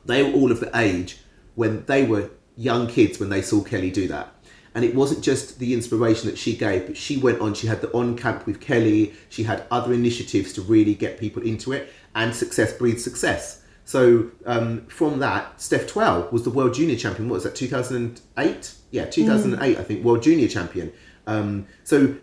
they 0.04 0.22
were 0.22 0.32
all 0.32 0.52
of 0.52 0.60
the 0.60 0.70
age 0.76 1.18
when 1.54 1.84
they 1.86 2.04
were 2.04 2.30
young 2.56 2.86
kids 2.86 3.18
when 3.18 3.28
they 3.28 3.42
saw 3.42 3.62
Kelly 3.62 3.90
do 3.90 4.08
that. 4.08 4.32
And 4.74 4.84
it 4.84 4.94
wasn't 4.94 5.22
just 5.22 5.58
the 5.58 5.74
inspiration 5.74 6.30
that 6.30 6.38
she 6.38 6.56
gave, 6.56 6.86
but 6.86 6.96
she 6.96 7.18
went 7.18 7.40
on, 7.40 7.52
she 7.52 7.66
had 7.66 7.82
the 7.82 7.92
on 7.92 8.16
camp 8.16 8.46
with 8.46 8.60
Kelly, 8.60 9.12
she 9.28 9.42
had 9.42 9.66
other 9.70 9.92
initiatives 9.92 10.54
to 10.54 10.62
really 10.62 10.94
get 10.94 11.20
people 11.20 11.42
into 11.42 11.72
it, 11.72 11.92
and 12.14 12.34
success 12.34 12.72
breeds 12.72 13.04
success. 13.04 13.61
So 13.84 14.30
um, 14.46 14.86
from 14.86 15.18
that, 15.18 15.60
Steph 15.60 15.86
Twell 15.86 16.28
was 16.30 16.44
the 16.44 16.50
world 16.50 16.74
junior 16.74 16.96
champion. 16.96 17.28
What 17.28 17.36
was 17.36 17.44
that? 17.44 17.54
2008? 17.54 18.74
Yeah, 18.90 19.06
2008. 19.06 19.76
Mm. 19.76 19.80
I 19.80 19.84
think 19.84 20.04
world 20.04 20.22
junior 20.22 20.48
champion. 20.48 20.92
Um, 21.26 21.66
so 21.84 22.16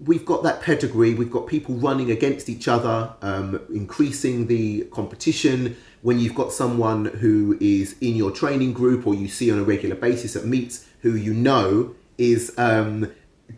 we've 0.00 0.24
got 0.24 0.42
that 0.44 0.62
pedigree. 0.62 1.14
We've 1.14 1.30
got 1.30 1.46
people 1.46 1.74
running 1.74 2.10
against 2.10 2.48
each 2.48 2.68
other, 2.68 3.12
um, 3.22 3.60
increasing 3.72 4.46
the 4.46 4.82
competition. 4.84 5.76
When 6.02 6.18
you've 6.18 6.34
got 6.34 6.52
someone 6.52 7.06
who 7.06 7.58
is 7.60 7.96
in 8.00 8.14
your 8.14 8.30
training 8.30 8.72
group 8.72 9.06
or 9.06 9.14
you 9.14 9.28
see 9.28 9.50
on 9.50 9.58
a 9.58 9.64
regular 9.64 9.96
basis 9.96 10.36
at 10.36 10.44
meets, 10.44 10.86
who 11.02 11.14
you 11.14 11.34
know 11.34 11.94
is 12.16 12.54
um, 12.58 13.12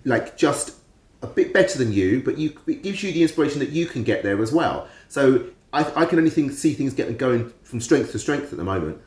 like 0.04 0.36
just 0.36 0.76
a 1.22 1.26
bit 1.26 1.52
better 1.52 1.78
than 1.78 1.92
you, 1.92 2.22
but 2.22 2.38
you 2.38 2.58
it 2.66 2.82
gives 2.82 3.02
you 3.02 3.12
the 3.12 3.22
inspiration 3.22 3.58
that 3.58 3.70
you 3.70 3.86
can 3.86 4.02
get 4.04 4.22
there 4.22 4.42
as 4.42 4.52
well. 4.52 4.88
So 5.08 5.46
I, 5.72 6.02
I 6.02 6.04
can 6.04 6.18
only 6.18 6.30
think, 6.30 6.52
see 6.52 6.74
things 6.74 6.94
getting 6.94 7.16
going 7.16 7.52
from 7.62 7.80
strength 7.80 8.12
to 8.12 8.18
strength 8.18 8.52
at 8.52 8.58
the 8.58 8.64
moment. 8.64 9.00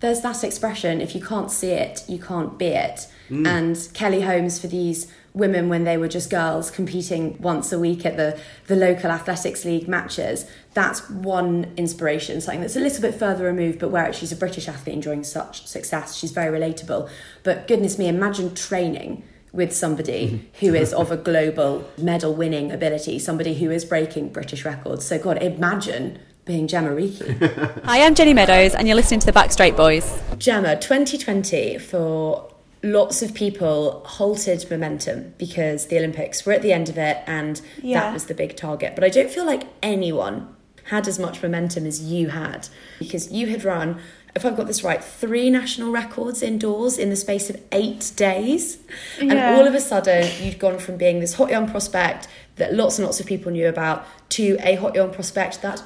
There's 0.00 0.20
that 0.20 0.44
expression: 0.44 1.00
if 1.00 1.14
you 1.14 1.20
can't 1.20 1.50
see 1.50 1.70
it, 1.70 2.04
you 2.08 2.18
can't 2.18 2.58
be 2.58 2.66
it. 2.66 3.08
Mm. 3.30 3.46
And 3.46 3.94
Kelly 3.94 4.22
Holmes 4.22 4.60
for 4.60 4.68
these 4.68 5.12
women 5.38 5.68
when 5.68 5.84
they 5.84 5.96
were 5.96 6.08
just 6.08 6.30
girls 6.30 6.70
competing 6.70 7.40
once 7.40 7.72
a 7.72 7.78
week 7.78 8.04
at 8.04 8.16
the, 8.16 8.38
the 8.66 8.76
local 8.76 9.10
athletics 9.10 9.64
league 9.64 9.88
matches 9.88 10.46
that's 10.74 11.08
one 11.10 11.72
inspiration 11.76 12.40
something 12.40 12.60
that's 12.60 12.76
a 12.76 12.80
little 12.80 13.00
bit 13.00 13.14
further 13.14 13.44
removed 13.44 13.78
but 13.78 13.90
where 13.90 14.12
she's 14.12 14.32
a 14.32 14.36
british 14.36 14.68
athlete 14.68 14.94
enjoying 14.94 15.22
such 15.22 15.66
success 15.66 16.16
she's 16.16 16.32
very 16.32 16.58
relatable 16.58 17.08
but 17.44 17.68
goodness 17.68 17.98
me 17.98 18.08
imagine 18.08 18.54
training 18.54 19.22
with 19.52 19.74
somebody 19.74 20.26
mm-hmm. 20.26 20.66
who 20.66 20.74
is 20.74 20.92
of 20.92 21.10
a 21.10 21.16
global 21.16 21.88
medal 21.98 22.34
winning 22.34 22.70
ability, 22.70 23.18
somebody 23.18 23.54
who 23.54 23.70
is 23.70 23.84
breaking 23.84 24.30
British 24.30 24.64
records. 24.64 25.04
So, 25.04 25.18
God, 25.18 25.42
imagine 25.42 26.18
being 26.44 26.66
Jemma 26.66 26.94
Reekie. 26.96 27.82
Hi, 27.84 28.04
I'm 28.04 28.14
Jenny 28.14 28.34
Meadows, 28.34 28.74
and 28.74 28.88
you're 28.88 28.96
listening 28.96 29.20
to 29.20 29.26
the 29.26 29.32
Back 29.32 29.52
Straight 29.52 29.76
Boys. 29.76 30.04
Jemma, 30.36 30.80
2020 30.80 31.78
for 31.78 32.52
lots 32.82 33.22
of 33.22 33.34
people 33.34 34.02
halted 34.06 34.70
momentum 34.70 35.34
because 35.36 35.86
the 35.88 35.98
Olympics 35.98 36.46
were 36.46 36.52
at 36.52 36.62
the 36.62 36.72
end 36.72 36.88
of 36.88 36.96
it 36.96 37.18
and 37.26 37.60
yeah. 37.82 38.00
that 38.00 38.12
was 38.12 38.26
the 38.26 38.34
big 38.34 38.56
target. 38.56 38.94
But 38.94 39.04
I 39.04 39.08
don't 39.08 39.30
feel 39.30 39.44
like 39.44 39.64
anyone 39.82 40.54
had 40.84 41.06
as 41.06 41.18
much 41.18 41.42
momentum 41.42 41.86
as 41.86 42.02
you 42.02 42.28
had 42.28 42.68
because 42.98 43.30
you 43.30 43.48
had 43.48 43.64
run 43.64 44.00
if 44.38 44.46
I've 44.46 44.56
got 44.56 44.68
this 44.68 44.84
right, 44.84 45.02
three 45.02 45.50
national 45.50 45.90
records 45.90 46.42
indoors 46.42 46.96
in 46.96 47.10
the 47.10 47.16
space 47.16 47.50
of 47.50 47.60
eight 47.72 48.12
days. 48.14 48.78
Yeah. 49.20 49.32
And 49.32 49.58
all 49.58 49.66
of 49.66 49.74
a 49.74 49.80
sudden, 49.80 50.30
you'd 50.40 50.58
gone 50.58 50.78
from 50.78 50.96
being 50.96 51.20
this 51.20 51.34
hot 51.34 51.50
young 51.50 51.68
prospect 51.68 52.28
that 52.56 52.72
lots 52.72 52.98
and 52.98 53.04
lots 53.04 53.18
of 53.18 53.26
people 53.26 53.50
knew 53.50 53.68
about 53.68 54.06
to 54.30 54.56
a 54.60 54.76
hot 54.76 54.94
young 54.94 55.12
prospect 55.12 55.60
that 55.62 55.82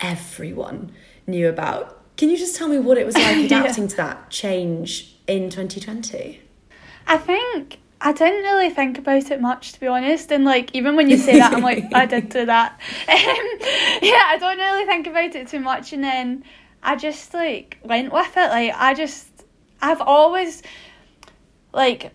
everyone 0.00 0.92
knew 1.26 1.48
about. 1.48 2.00
Can 2.16 2.30
you 2.30 2.38
just 2.38 2.56
tell 2.56 2.68
me 2.68 2.78
what 2.78 2.96
it 2.96 3.04
was 3.04 3.16
like 3.16 3.36
adapting 3.44 3.84
yeah. 3.84 3.90
to 3.90 3.96
that 3.96 4.30
change 4.30 5.16
in 5.26 5.50
2020? 5.50 6.40
I 7.08 7.18
think 7.18 7.78
I 8.00 8.12
didn't 8.12 8.44
really 8.44 8.70
think 8.70 8.98
about 8.98 9.30
it 9.32 9.40
much, 9.40 9.72
to 9.72 9.80
be 9.80 9.88
honest. 9.88 10.30
And 10.30 10.44
like, 10.44 10.72
even 10.74 10.94
when 10.94 11.10
you 11.10 11.16
say 11.16 11.38
that, 11.38 11.52
I'm 11.52 11.62
like, 11.62 11.92
I 11.92 12.06
did 12.06 12.28
do 12.28 12.46
that. 12.46 12.80
Um, 13.08 14.02
yeah, 14.02 14.24
I 14.26 14.36
don't 14.38 14.58
really 14.58 14.84
think 14.84 15.06
about 15.06 15.34
it 15.34 15.48
too 15.48 15.60
much. 15.60 15.92
And 15.92 16.04
then 16.04 16.44
I 16.82 16.96
just 16.96 17.34
like 17.34 17.78
went 17.82 18.12
with 18.12 18.36
it. 18.36 18.48
Like 18.48 18.72
I 18.74 18.94
just 18.94 19.28
I've 19.80 20.00
always 20.00 20.62
like 21.72 22.12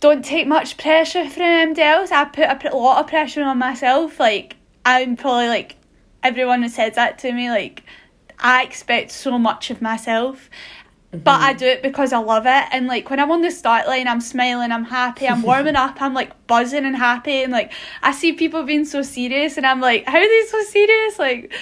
don't 0.00 0.24
take 0.24 0.46
much 0.46 0.76
pressure 0.78 1.28
from 1.28 1.42
anybody 1.42 1.82
else. 1.82 2.10
I 2.10 2.24
put 2.24 2.48
I 2.48 2.54
put 2.54 2.72
a 2.72 2.76
lot 2.76 3.00
of 3.00 3.08
pressure 3.08 3.42
on 3.42 3.58
myself. 3.58 4.18
Like 4.18 4.56
I'm 4.84 5.16
probably 5.16 5.48
like 5.48 5.76
everyone 6.22 6.62
has 6.62 6.74
said 6.74 6.94
that 6.94 7.18
to 7.20 7.32
me. 7.32 7.50
Like 7.50 7.84
I 8.38 8.64
expect 8.64 9.12
so 9.12 9.38
much 9.38 9.70
of 9.70 9.80
myself, 9.80 10.50
but 11.12 11.40
I 11.40 11.50
mm-hmm. 11.50 11.58
do 11.58 11.66
it 11.66 11.82
because 11.82 12.12
I 12.12 12.18
love 12.18 12.46
it. 12.46 12.64
And 12.72 12.86
like 12.86 13.10
when 13.10 13.20
I'm 13.20 13.30
on 13.30 13.42
the 13.42 13.50
start 13.50 13.86
line, 13.86 14.08
I'm 14.08 14.20
smiling, 14.20 14.72
I'm 14.72 14.84
happy, 14.84 15.28
I'm 15.28 15.42
warming 15.42 15.76
up, 15.76 16.00
I'm 16.00 16.14
like 16.14 16.46
buzzing 16.46 16.84
and 16.84 16.96
happy. 16.96 17.42
And 17.42 17.52
like 17.52 17.72
I 18.02 18.12
see 18.12 18.32
people 18.32 18.64
being 18.64 18.84
so 18.84 19.02
serious, 19.02 19.56
and 19.56 19.66
I'm 19.66 19.80
like, 19.80 20.04
how 20.06 20.18
are 20.18 20.28
they 20.28 20.46
so 20.48 20.62
serious? 20.64 21.18
Like 21.18 21.52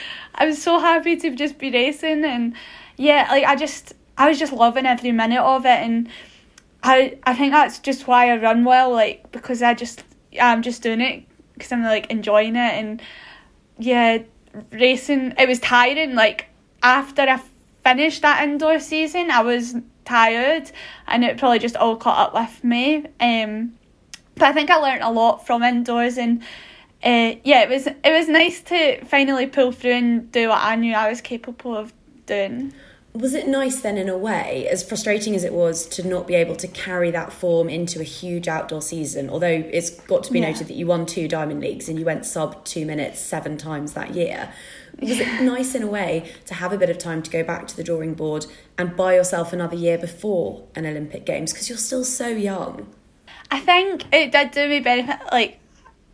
I'm 0.41 0.55
so 0.55 0.79
happy 0.81 1.17
to 1.17 1.37
just 1.37 1.59
be 1.59 1.71
racing. 1.71 2.25
And 2.25 2.55
yeah, 2.97 3.29
like 3.31 3.45
I 3.45 3.55
just, 3.55 3.93
I 4.17 4.29
was 4.29 4.39
just 4.39 4.53
loving 4.53 4.87
every 4.87 5.13
minute 5.13 5.43
of 5.43 5.67
it. 5.67 5.69
And 5.69 6.09
I, 6.83 7.19
I 7.25 7.35
think 7.35 7.53
that's 7.53 7.79
just 7.79 8.09
why 8.09 8.33
I 8.33 8.37
run 8.39 8.65
well, 8.65 8.91
like 8.91 9.31
because 9.31 9.63
I 9.63 9.75
just, 9.75 10.03
I'm 10.41 10.63
just 10.63 10.83
doing 10.83 11.03
it 11.03 11.25
because 11.55 11.71
I'm 11.71 11.83
like 11.83 12.11
enjoying 12.11 12.57
it. 12.57 12.73
And 12.73 13.03
yeah, 13.79 14.23
racing, 14.73 15.35
it 15.39 15.47
was 15.47 15.61
tiring. 15.61 16.15
Like 16.15 16.47
after 16.83 17.23
I 17.23 17.43
finished 17.85 18.23
that 18.23 18.43
indoor 18.43 18.81
season, 18.81 19.31
I 19.31 19.43
was 19.43 19.77
tired 20.07 20.73
and 21.07 21.23
it 21.23 21.37
probably 21.37 21.59
just 21.59 21.77
all 21.77 21.97
caught 21.97 22.29
up 22.29 22.35
with 22.35 22.65
me. 22.65 23.05
Um, 23.21 23.75
but 24.37 24.45
I 24.45 24.53
think 24.55 24.71
I 24.71 24.77
learned 24.77 25.03
a 25.03 25.11
lot 25.11 25.47
from 25.47 25.63
indoors 25.63 26.17
and 26.17 26.43
uh, 27.03 27.35
yeah, 27.45 27.63
it 27.63 27.69
was 27.69 27.87
it 27.87 27.99
was 28.05 28.29
nice 28.29 28.61
to 28.63 29.05
finally 29.05 29.47
pull 29.47 29.73
through 29.73 29.93
and 29.93 30.33
do 30.33 30.49
what 30.49 30.59
I 30.63 30.77
knew 30.77 30.95
I 30.95 31.09
was 31.09 31.21
capable 31.21 31.77
of 31.77 31.93
doing. 32.27 32.73
Was 33.13 33.35
it 33.35 33.49
nice 33.49 33.81
then, 33.81 33.99
in 33.99 34.09
a 34.09 34.17
way, 34.17 34.69
as 34.71 34.89
frustrating 34.89 35.35
as 35.35 35.43
it 35.43 35.53
was 35.53 35.85
to 35.89 36.07
not 36.07 36.29
be 36.29 36.37
able 36.37 36.55
to 36.55 36.69
carry 36.69 37.11
that 37.11 37.33
form 37.33 37.69
into 37.69 37.99
a 37.99 38.05
huge 38.05 38.47
outdoor 38.47 38.81
season? 38.81 39.29
Although 39.29 39.49
it's 39.73 39.91
got 39.91 40.23
to 40.25 40.33
be 40.33 40.39
Yeah. 40.39 40.51
noted 40.51 40.69
that 40.69 40.75
you 40.75 40.87
won 40.87 41.07
two 41.07 41.27
Diamond 41.27 41.61
Leagues 41.61 41.89
and 41.89 41.99
you 41.99 42.05
went 42.05 42.25
sub 42.25 42.65
two 42.65 42.87
minutes 42.87 43.19
seven 43.19 43.57
times 43.59 43.95
that 43.95 44.15
year. 44.15 44.51
Was 45.01 45.19
it 45.19 45.43
nice 45.43 45.75
in 45.75 45.83
a 45.83 45.89
way 45.89 46.31
to 46.47 46.55
have 46.55 46.73
a 46.73 46.79
bit 46.79 46.89
of 46.91 46.99
time 46.99 47.21
to 47.23 47.31
go 47.31 47.43
back 47.43 47.67
to 47.69 47.77
the 47.77 47.83
drawing 47.83 48.15
board 48.15 48.47
and 48.79 48.97
buy 48.97 49.15
yourself 49.17 49.53
another 49.53 49.75
year 49.75 49.99
before 49.99 50.63
an 50.77 50.87
Olympic 50.87 51.25
Games 51.25 51.53
because 51.53 51.69
you're 51.69 51.79
still 51.79 52.05
so 52.05 52.29
young? 52.29 52.87
I 53.51 53.59
think 53.59 54.05
it 54.15 54.31
did 54.31 54.53
do 54.53 54.69
me 54.69 54.79
benefit. 54.79 55.19
Like 55.33 55.59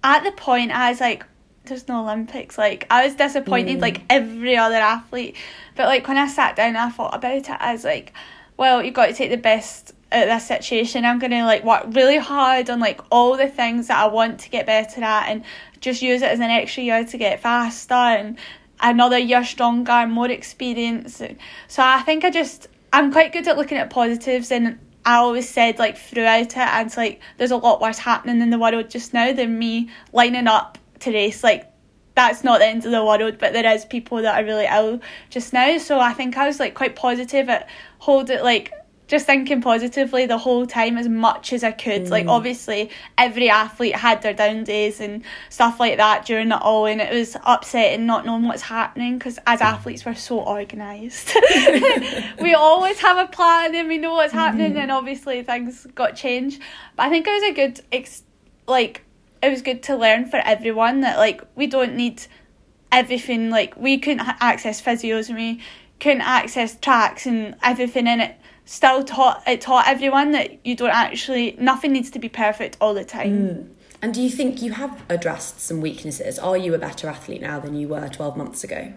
at 0.05 0.25
the 0.25 0.33
point, 0.33 0.71
I 0.71 0.91
was 0.91 1.01
like, 1.01 1.25
"There's 1.65 1.89
no 1.89 2.03
Olympics." 2.03 2.59
Like 2.59 2.87
I 2.91 3.05
was 3.05 3.15
disappointed, 3.15 3.81
like 3.81 4.01
mm. 4.01 4.07
every 4.11 4.57
other 4.57 4.77
athlete. 4.77 5.37
But 5.75 5.87
like 5.87 6.07
when 6.09 6.17
I 6.17 6.29
sat 6.29 6.57
down, 6.57 6.69
and 6.69 6.79
I 6.79 6.91
thought 6.91 7.15
about 7.15 7.37
it. 7.37 7.49
I 7.49 7.73
was 7.73 7.85
like, 7.85 8.13
"Well, 8.57 8.83
you've 8.83 8.95
got 8.95 9.07
to 9.07 9.13
take 9.13 9.31
the 9.31 9.37
best 9.37 9.93
at 10.13 10.27
this 10.27 10.47
situation. 10.47 11.05
I'm 11.05 11.19
gonna 11.19 11.45
like 11.45 11.65
work 11.65 11.85
really 11.89 12.19
hard 12.19 12.71
on 12.71 12.81
like 12.81 13.01
all 13.11 13.37
the 13.37 13.49
things 13.49 13.89
that 13.89 13.99
I 13.99 14.07
want 14.07 14.41
to 14.41 14.51
get 14.51 14.67
better 14.67 15.03
at, 15.03 15.29
and 15.29 15.45
just 15.81 16.03
use 16.03 16.23
it 16.23 16.31
as 16.31 16.41
an 16.41 16.51
extra 16.51 16.83
year 16.83 17.05
to 17.05 17.19
get 17.19 17.41
faster 17.41 17.95
and 17.95 18.39
another 18.81 19.19
year 19.19 19.45
stronger 19.45 19.93
and 19.93 20.13
more 20.13 20.31
experience. 20.31 21.23
So 21.69 21.83
I 21.83 22.03
think 22.03 22.25
I 22.25 22.31
just 22.31 22.69
I'm 22.93 23.13
quite 23.13 23.33
good 23.33 23.47
at 23.49 23.57
looking 23.57 23.79
at 23.79 23.91
positives 23.91 24.51
and 24.51 24.79
I 25.07 25.19
always 25.19 25.49
said 25.49 25.79
like 25.79 25.97
throughout 25.97 26.41
it 26.41 26.57
and 26.57 26.89
it's 26.89 26.97
like 26.97 27.21
there's 27.39 27.53
a 27.53 27.57
lot 27.57 27.81
worse 27.81 27.99
happening 27.99 28.43
in 28.43 28.51
the 28.51 28.59
world 28.59 28.91
just 28.91 29.15
now 29.15 29.33
than 29.33 29.57
me 29.57 29.89
lining 30.13 30.49
up 30.49 30.79
to 31.01 31.13
race. 31.13 31.45
Like 31.45 31.73
that's 32.17 32.43
not 32.43 32.59
the 32.59 32.67
end 32.67 32.85
of 32.85 32.91
the 32.91 33.05
world 33.05 33.39
but 33.39 33.53
there 33.53 33.73
is 33.73 33.85
people 33.85 34.21
that 34.23 34.43
are 34.43 34.45
really 34.45 34.67
ill 34.67 35.01
just 35.31 35.53
now. 35.53 35.79
So 35.79 36.01
I 36.01 36.13
think 36.13 36.37
I 36.37 36.47
was 36.49 36.59
like 36.59 36.75
quite 36.75 36.97
positive 36.97 37.49
at 37.49 37.69
hold 37.99 38.31
it 38.31 38.43
like 38.43 38.73
just 39.09 39.27
thinking 39.27 39.63
positively 39.63 40.27
the 40.27 40.39
whole 40.39 40.67
time 40.67 40.99
as 40.99 41.09
much 41.09 41.53
as 41.53 41.63
I 41.63 41.73
could. 41.73 42.11
Like 42.11 42.27
mm. 42.27 42.31
obviously 42.31 42.91
every 43.17 43.49
athlete 43.49 43.95
had 43.95 44.23
their 44.23 44.35
down 44.35 44.65
days 44.65 45.01
and 45.01 45.23
stuff 45.49 45.79
like 45.79 45.99
that 45.99 46.27
during 46.27 46.51
it 46.51 46.61
all, 46.61 46.87
and 46.87 47.01
it 47.01 47.13
was 47.13 47.37
upsetting 47.45 48.07
not 48.07 48.27
knowing 48.27 48.45
what's 48.45 48.63
happening 48.63 49.19
because 49.19 49.39
as 49.47 49.61
athletes 49.61 50.05
we're 50.05 50.15
so 50.15 50.41
organised. 50.41 51.37
we 52.41 52.55
always 52.55 52.99
have 53.01 53.19
a 53.19 53.31
plan 53.31 53.75
and 53.75 53.89
we 53.89 53.99
know 53.99 54.15
what's 54.15 54.33
mm-hmm. 54.33 54.41
happening, 54.41 54.77
and 54.77 54.91
obviously 54.91 55.43
things 55.43 55.87
got 55.95 56.17
changed. 56.17 56.61
But 56.97 57.05
I 57.05 57.11
think 57.11 57.27
it 57.27 57.31
was 57.31 57.43
a 57.45 57.53
good 57.53 57.81
ex- 57.93 58.25
like 58.67 59.03
it 59.43 59.51
was 59.51 59.63
good 59.63 59.83
to 59.85 59.97
learn 59.97 60.27
for 60.27 60.39
everyone 60.39 61.03
that 61.03 61.19
like 61.19 61.43
we 61.55 61.67
don't 61.67 61.95
need 61.95 62.23
everything 62.91 63.51
like 63.51 63.77
we 63.77 63.99
couldn't 63.99 64.21
ha- 64.21 64.37
access 64.41 64.83
physios 64.83 65.29
and 65.29 65.37
we 65.37 65.61
couldn't 66.01 66.23
access 66.23 66.77
tracks 66.77 67.27
and 67.27 67.55
everything 67.63 68.07
in 68.07 68.21
it 68.21 68.37
still 68.67 69.03
taught 69.03 69.43
it 69.47 69.63
taught 69.63 69.89
everyone 69.89 70.33
that 70.33 70.65
you 70.67 70.77
don't 70.77 70.91
actually 70.91 71.57
nothing 71.59 71.93
needs 71.93 72.11
to 72.11 72.19
be 72.19 72.29
perfect 72.29 72.77
all 72.81 72.93
the 72.93 73.05
time 73.05 73.33
mm. 73.33 73.73
And 74.03 74.13
do 74.13 74.21
you 74.21 74.29
think 74.29 74.61
you 74.61 74.73
have 74.73 75.03
addressed 75.09 75.59
some 75.59 75.81
weaknesses? 75.81 76.39
Are 76.39 76.57
you 76.57 76.75
a 76.75 76.79
better 76.79 77.09
athlete 77.09 77.41
now 77.41 77.59
than 77.59 77.75
you 77.75 77.89
were 77.89 78.07
12 78.09 78.37
months 78.37 78.63
ago? 78.63 78.93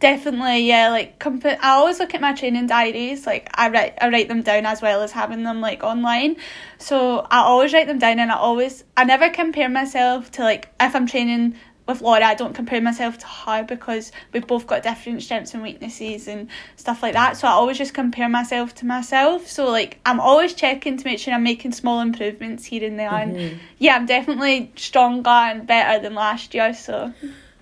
definitely 0.00 0.60
yeah 0.60 0.88
like 0.88 1.18
compa- 1.18 1.58
i 1.60 1.72
always 1.72 1.98
look 1.98 2.14
at 2.14 2.22
my 2.22 2.32
training 2.32 2.66
diaries 2.66 3.26
like 3.26 3.50
i 3.52 3.68
write 3.68 3.94
i 4.00 4.08
write 4.08 4.28
them 4.28 4.40
down 4.40 4.64
as 4.64 4.80
well 4.80 5.02
as 5.02 5.12
having 5.12 5.42
them 5.42 5.60
like 5.60 5.82
online 5.82 6.36
so 6.78 7.18
i 7.30 7.40
always 7.40 7.72
write 7.74 7.86
them 7.86 7.98
down 7.98 8.18
and 8.18 8.32
i 8.32 8.34
always 8.34 8.82
i 8.96 9.04
never 9.04 9.28
compare 9.28 9.68
myself 9.68 10.30
to 10.30 10.42
like 10.42 10.72
if 10.80 10.96
i'm 10.96 11.06
training 11.06 11.54
with 11.90 12.00
Laura, 12.00 12.24
I 12.24 12.34
don't 12.34 12.54
compare 12.54 12.80
myself 12.80 13.18
to 13.18 13.26
her 13.26 13.62
because 13.62 14.12
we've 14.32 14.46
both 14.46 14.66
got 14.66 14.82
different 14.82 15.22
strengths 15.22 15.54
and 15.54 15.62
weaknesses 15.62 16.28
and 16.28 16.48
stuff 16.76 17.02
like 17.02 17.12
that. 17.14 17.36
So 17.36 17.46
I 17.48 17.52
always 17.52 17.78
just 17.78 17.94
compare 17.94 18.28
myself 18.28 18.74
to 18.76 18.86
myself. 18.86 19.46
So 19.46 19.70
like 19.70 19.98
I'm 20.06 20.20
always 20.20 20.54
checking 20.54 20.96
to 20.96 21.04
make 21.04 21.18
sure 21.18 21.34
I'm 21.34 21.42
making 21.42 21.72
small 21.72 22.00
improvements 22.00 22.64
here 22.64 22.84
and 22.84 22.98
there. 22.98 23.12
And 23.12 23.36
mm-hmm. 23.36 23.58
yeah, 23.78 23.96
I'm 23.96 24.06
definitely 24.06 24.72
stronger 24.76 25.30
and 25.30 25.66
better 25.66 26.02
than 26.02 26.14
last 26.14 26.54
year. 26.54 26.72
So 26.74 27.12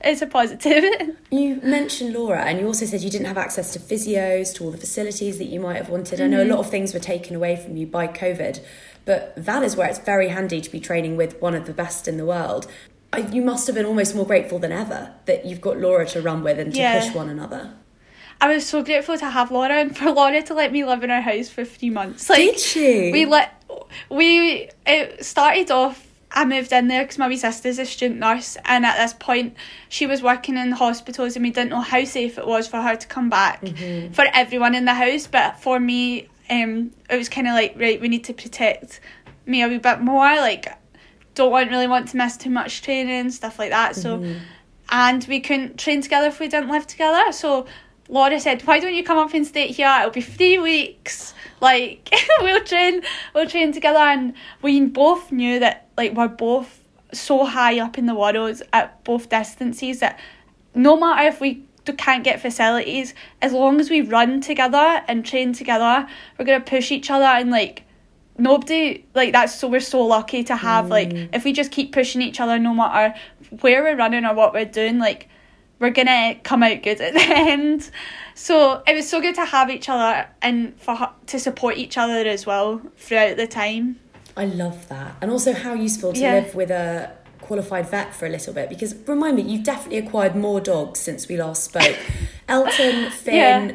it's 0.01 0.23
a 0.23 0.27
positive. 0.27 0.85
You 1.31 1.61
mentioned 1.63 2.15
Laura, 2.15 2.43
and 2.45 2.59
you 2.59 2.67
also 2.67 2.87
said 2.87 3.03
you 3.03 3.11
didn't 3.11 3.27
have 3.27 3.37
access 3.37 3.75
to 3.75 3.79
physios, 3.79 4.55
to 4.55 4.65
all 4.65 4.71
the 4.71 4.79
facilities 4.79 5.37
that 5.37 5.45
you 5.45 5.61
might 5.61 5.77
have 5.77 5.91
wanted. 5.91 6.23
I 6.23 6.27
know 6.27 6.39
a 6.39 6.41
mm-hmm. 6.41 6.53
lot 6.53 6.61
of 6.61 6.71
things 6.71 6.95
were 6.95 7.01
taken 7.01 7.37
away 7.37 7.55
from 7.55 7.77
you 7.77 7.87
by 7.87 8.09
COVID, 8.09 8.65
but 9.05 9.35
that 9.37 9.63
is 9.63 9.77
where 9.77 9.89
it's 9.89 9.99
very 9.99 10.29
handy 10.29 10.63
to 10.63 10.71
be 10.71 10.81
training 10.81 11.19
with 11.19 11.39
one 11.43 11.55
of 11.55 11.67
the 11.67 11.75
best 11.75 12.09
in 12.09 12.17
the 12.17 12.25
world. 12.25 12.67
I- 13.13 13.19
You 13.21 13.43
must 13.43 13.67
have 13.67 13.75
been 13.77 13.87
almost 13.87 14.15
more 14.15 14.27
grateful 14.27 14.59
than 14.59 14.73
ever 14.73 15.13
that 15.27 15.47
you've 15.47 15.61
got 15.61 15.79
Laura 15.79 16.07
to 16.07 16.21
run 16.21 16.43
with 16.43 16.59
and 16.59 16.73
to 16.73 16.79
Yeah. 16.79 17.01
push 17.01 17.15
one 17.15 17.29
another. 17.29 17.71
I 18.41 18.49
was 18.55 18.67
so 18.67 18.83
grateful 18.83 19.19
to 19.19 19.31
have 19.31 19.51
Laura 19.51 19.75
and 19.81 19.97
for 19.97 20.11
Laura 20.13 20.43
to 20.43 20.55
let 20.55 20.71
me 20.73 20.85
live 20.85 21.03
in 21.03 21.11
her 21.11 21.21
house 21.21 21.49
for 21.49 21.65
three 21.65 21.91
months. 21.91 22.29
Like, 22.31 22.39
Did 22.39 22.61
she? 22.61 23.11
We 23.13 23.25
let 23.25 23.53
we 24.11 24.69
it 24.87 25.25
started 25.25 25.71
off. 25.71 26.05
I 26.31 26.45
moved 26.45 26.73
in 26.73 26.89
there 26.89 27.03
because 27.05 27.17
my 27.19 27.27
wee 27.27 27.39
sister's 27.39 27.79
a 27.79 27.87
student 27.87 28.21
nurse, 28.21 28.59
and 28.67 28.85
at 28.85 28.99
this 28.99 29.15
point, 29.15 29.57
she 29.89 30.07
was 30.07 30.23
working 30.23 30.59
in 30.59 30.73
hospitals, 30.73 31.35
and 31.37 31.43
we 31.45 31.51
didn't 31.51 31.71
know 31.71 31.81
how 31.81 32.05
safe 32.05 32.37
it 32.37 32.47
was 32.47 32.69
for 32.69 32.83
her 32.83 32.95
to 32.97 33.07
come 33.07 33.31
back 33.31 33.67
for 34.13 34.27
everyone 34.35 34.75
in 34.75 34.85
the 34.85 34.93
house. 34.95 35.27
But 35.27 35.59
for 35.59 35.81
me, 35.81 36.29
um, 36.51 36.91
it 37.09 37.17
was 37.17 37.31
kind 37.31 37.49
of 37.49 37.55
like 37.55 37.75
right, 37.79 37.99
we 38.01 38.09
need 38.09 38.25
to 38.25 38.35
protect 38.35 39.01
me 39.47 39.63
a 39.63 39.69
wee 39.69 39.79
bit 39.79 40.01
more. 40.01 40.37
Like, 40.37 40.69
don't 41.39 41.53
want 41.53 41.71
really 41.71 41.87
want 41.87 42.09
to 42.09 42.17
miss 42.17 42.37
too 42.37 42.51
much 42.51 42.83
training, 42.83 43.31
stuff 43.31 43.59
like 43.59 43.71
that. 43.71 43.97
So, 43.97 44.19
mm-hmm. 44.19 44.39
and 44.91 45.25
we 45.29 45.41
couldn't 45.41 45.79
train 45.79 46.03
together 46.03 46.27
if 46.27 46.41
we 46.41 46.49
didn't 46.49 46.69
live 46.69 46.87
together. 46.87 47.33
So 47.33 47.67
Laura 48.09 48.39
said, 48.41 48.63
"Why 48.63 48.81
don't 48.81 48.95
you 48.95 49.05
come 49.05 49.19
up 49.19 49.33
and 49.33 49.47
stay 49.47 49.69
here? 49.69 49.93
It'll 50.01 50.11
be 50.11 50.21
three 50.21 50.59
weeks. 50.59 51.35
Like 51.61 52.09
we'll 52.41 52.63
train, 52.63 53.03
we'll 53.35 53.49
train 53.49 53.73
together." 53.73 53.99
And 53.99 54.35
we 54.63 54.81
both 54.81 55.33
knew 55.33 55.59
that 55.59 55.89
like 55.97 56.13
we're 56.13 56.29
both 56.29 56.85
so 57.13 57.45
high 57.45 57.81
up 57.81 57.99
in 57.99 58.07
the 58.07 58.15
world 58.15 58.63
at 58.73 59.03
both 59.03 59.29
distances 59.29 59.99
that 59.99 60.21
no 60.77 60.97
matter 60.97 61.27
if 61.27 61.41
we 61.41 61.65
can't 61.97 62.23
get 62.23 62.41
facilities, 62.41 63.13
as 63.43 63.53
long 63.53 63.81
as 63.81 63.91
we 63.91 64.03
run 64.03 64.41
together 64.41 65.03
and 65.09 65.27
train 65.27 65.53
together, 65.53 66.07
we're 66.39 66.45
gonna 66.45 66.61
push 66.61 66.93
each 66.93 67.11
other 67.11 67.25
and 67.25 67.51
like 67.51 67.83
nobody 68.39 69.05
like 69.15 69.33
that's 69.33 69.55
so 69.55 69.69
we're 69.69 69.81
so 69.81 70.05
lucky 70.05 70.45
to 70.45 70.57
have 70.57 70.89
like 70.89 71.11
mm. 71.11 71.29
if 71.33 71.45
we 71.45 71.53
just 71.53 71.71
keep 71.71 71.93
pushing 71.93 72.23
each 72.23 72.41
other 72.41 72.59
no 72.59 72.73
matter 72.73 73.15
where 73.61 73.83
we're 73.83 73.97
running 73.97 74.25
or 74.25 74.35
what 74.35 74.53
we're 74.53 74.65
doing 74.65 74.99
like 74.99 75.29
we're 75.81 75.91
gonna 75.91 76.35
come 76.45 76.63
out 76.63 76.83
good 76.83 77.01
at 77.01 77.13
the 77.19 77.21
end 77.21 77.91
so 78.35 78.83
it 78.87 78.95
was 78.95 79.09
so 79.09 79.21
good 79.21 79.35
to 79.35 79.45
have 79.45 79.71
each 79.71 79.89
other 79.89 80.27
and 80.41 80.79
for 80.81 81.11
to 81.27 81.39
support 81.39 81.77
each 81.77 81.99
other 81.99 82.29
as 82.29 82.47
well 82.47 82.81
throughout 82.97 83.37
the 83.37 83.47
time 83.47 83.99
I 84.37 84.45
love 84.45 84.89
that. 84.89 85.17
And 85.21 85.33
also 85.33 85.53
how 85.53 85.75
useful 85.75 86.13
to 86.13 86.21
Yeah. 86.21 86.35
live 86.35 86.55
with 86.55 86.71
a 86.71 87.11
qualified 87.41 87.89
vet 87.91 88.15
for 88.15 88.25
a 88.25 88.29
little 88.29 88.55
bit 88.55 88.69
because 88.69 88.95
remind 89.09 89.37
me, 89.37 89.43
you've 89.43 89.65
definitely 89.65 89.99
acquired 89.99 90.37
more 90.37 90.61
dogs 90.61 91.01
since 91.01 91.27
we 91.27 91.37
last 91.37 91.65
spoke. 91.65 91.97
Elton, 92.49 93.11
Finn, 93.11 93.35
Yeah. 93.35 93.73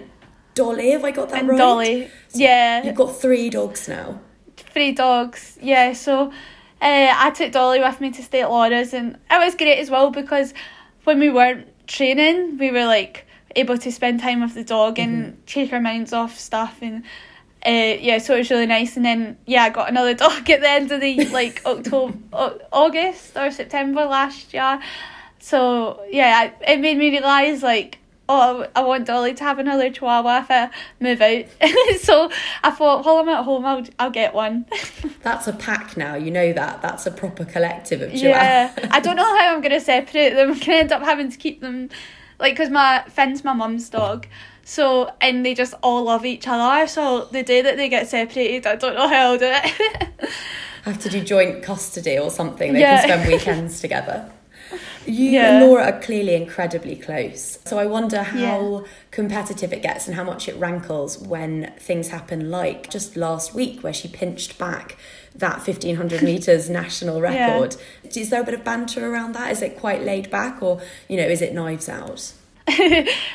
Dolly, 0.55 0.91
have 0.91 1.03
I 1.03 1.11
got 1.11 1.29
that 1.29 1.39
and 1.39 1.49
right? 1.49 1.57
dolly 1.57 2.09
yeah 2.33 2.83
You've 2.83 2.95
got 2.95 3.19
three 3.19 3.49
dogs 3.49 3.89
now. 3.89 4.21
Three 4.73 4.91
dogs. 4.91 5.57
Yeah, 5.61 5.93
so 5.93 6.31
uh, 6.81 7.13
I 7.15 7.31
took 7.31 7.51
Dolly 7.51 7.79
with 7.79 8.01
me 8.01 8.11
to 8.11 8.23
stay 8.23 8.41
at 8.41 8.49
Laura's, 8.49 8.93
and 8.93 9.17
it 9.31 9.39
was 9.39 9.55
great 9.55 9.79
as 9.79 9.89
well 9.89 10.11
because 10.11 10.53
when 11.05 11.19
we 11.19 11.29
weren't 11.29 11.67
training, 11.87 12.57
we 12.57 12.71
were 12.71 12.85
like 12.85 13.25
able 13.55 13.77
to 13.77 13.91
spend 13.91 14.19
time 14.19 14.41
with 14.41 14.55
the 14.55 14.63
dog 14.63 14.99
and 14.99 15.37
take 15.45 15.71
our 15.71 15.81
minds 15.81 16.13
off 16.13 16.37
stuff 16.37 16.79
and. 16.81 17.03
Uh, 17.65 17.95
yeah, 17.97 18.17
so 18.17 18.35
it 18.35 18.39
was 18.39 18.49
really 18.49 18.65
nice, 18.65 18.97
and 18.97 19.05
then 19.05 19.37
yeah, 19.45 19.63
I 19.63 19.69
got 19.69 19.87
another 19.87 20.13
dog 20.25 20.49
at 20.49 20.59
the 20.59 20.69
end 20.69 20.91
of 20.91 20.99
the 20.99 21.23
like 21.27 21.61
October, 21.65 22.17
August 22.73 23.37
or 23.37 23.51
September 23.51 24.03
last 24.03 24.53
year. 24.53 24.81
So 25.39 26.03
yeah, 26.11 26.51
I, 26.59 26.71
it 26.73 26.81
made 26.81 26.97
me 26.97 27.09
realise 27.09 27.63
like 27.63 27.99
oh, 28.29 28.65
I 28.75 28.81
want 28.83 29.05
Dolly 29.05 29.33
to 29.33 29.43
have 29.43 29.59
another 29.59 29.89
Chihuahua 29.89 30.39
if 30.39 30.51
I 30.51 30.69
move 30.99 31.21
out. 31.21 31.45
so 31.99 32.29
I 32.63 32.71
thought, 32.71 33.05
while 33.05 33.17
I'm 33.17 33.29
at 33.29 33.43
home, 33.43 33.65
I'll 33.65 33.83
I'll 33.99 34.09
get 34.11 34.33
one. 34.33 34.65
That's 35.23 35.47
a 35.47 35.53
pack 35.53 35.97
now. 35.97 36.15
You 36.15 36.31
know 36.31 36.53
that. 36.53 36.81
That's 36.81 37.05
a 37.05 37.11
proper 37.11 37.45
collective 37.45 38.01
of 38.01 38.11
chihuahuas. 38.11 38.21
yeah, 38.21 38.89
I 38.91 38.99
don't 38.99 39.15
know 39.15 39.37
how 39.37 39.53
I'm 39.55 39.61
gonna 39.61 39.79
separate 39.79 40.33
them. 40.35 40.51
I'm 40.53 40.59
gonna 40.59 40.77
end 40.77 40.91
up 40.91 41.01
having 41.03 41.31
to 41.31 41.37
keep 41.37 41.61
them, 41.61 41.89
like, 42.39 42.55
cause 42.55 42.69
my 42.69 43.03
Finn's 43.09 43.43
my 43.43 43.53
mum's 43.53 43.89
dog. 43.89 44.27
So 44.65 45.11
and 45.19 45.45
they 45.45 45.53
just 45.53 45.73
all 45.83 46.03
love 46.05 46.25
each 46.25 46.47
other. 46.47 46.87
So 46.87 47.25
the 47.25 47.43
day 47.43 47.61
that 47.61 47.75
they 47.77 47.89
get 47.89 48.07
separated, 48.09 48.65
I 48.65 48.75
don't 48.77 48.95
know 48.95 49.07
how 49.09 49.31
I'll 49.33 49.37
do 49.37 49.45
it. 49.51 50.29
have 50.83 50.99
to 50.99 51.09
do 51.09 51.21
joint 51.21 51.63
custody 51.63 52.17
or 52.17 52.29
something. 52.29 52.73
They 52.73 52.79
Yeah. 52.79 53.01
can 53.05 53.09
spend 53.09 53.31
weekends 53.31 53.81
together. 53.81 54.29
You 55.05 55.29
Yeah. 55.31 55.57
and 55.59 55.65
Laura 55.65 55.83
are 55.85 55.99
clearly 55.99 56.35
incredibly 56.35 56.95
close. 56.95 57.59
So 57.65 57.77
I 57.79 57.85
wonder 57.85 58.23
how 58.23 58.81
Yeah. 58.83 58.87
competitive 59.11 59.73
it 59.73 59.81
gets 59.81 60.07
and 60.07 60.15
how 60.15 60.23
much 60.23 60.47
it 60.47 60.55
rankles 60.57 61.17
when 61.17 61.71
things 61.79 62.09
happen 62.09 62.49
like 62.49 62.89
just 62.89 63.15
last 63.17 63.53
week 63.53 63.83
where 63.83 63.93
she 63.93 64.07
pinched 64.07 64.57
back 64.57 64.97
that 65.35 65.61
1500 65.61 66.21
meters 66.29 66.69
national 66.69 67.21
Yeah. 67.21 67.47
record. 67.47 67.75
Is 68.15 68.29
there 68.29 68.41
a 68.41 68.43
bit 68.45 68.53
of 68.53 68.63
banter 68.63 69.11
around 69.11 69.33
that? 69.33 69.51
Is 69.51 69.61
it 69.61 69.77
quite 69.77 70.03
laid 70.03 70.29
back 70.29 70.61
or, 70.61 70.81
you 71.07 71.17
know, 71.17 71.23
is 71.27 71.41
it 71.41 71.53
knives 71.53 71.89
out? 71.89 72.33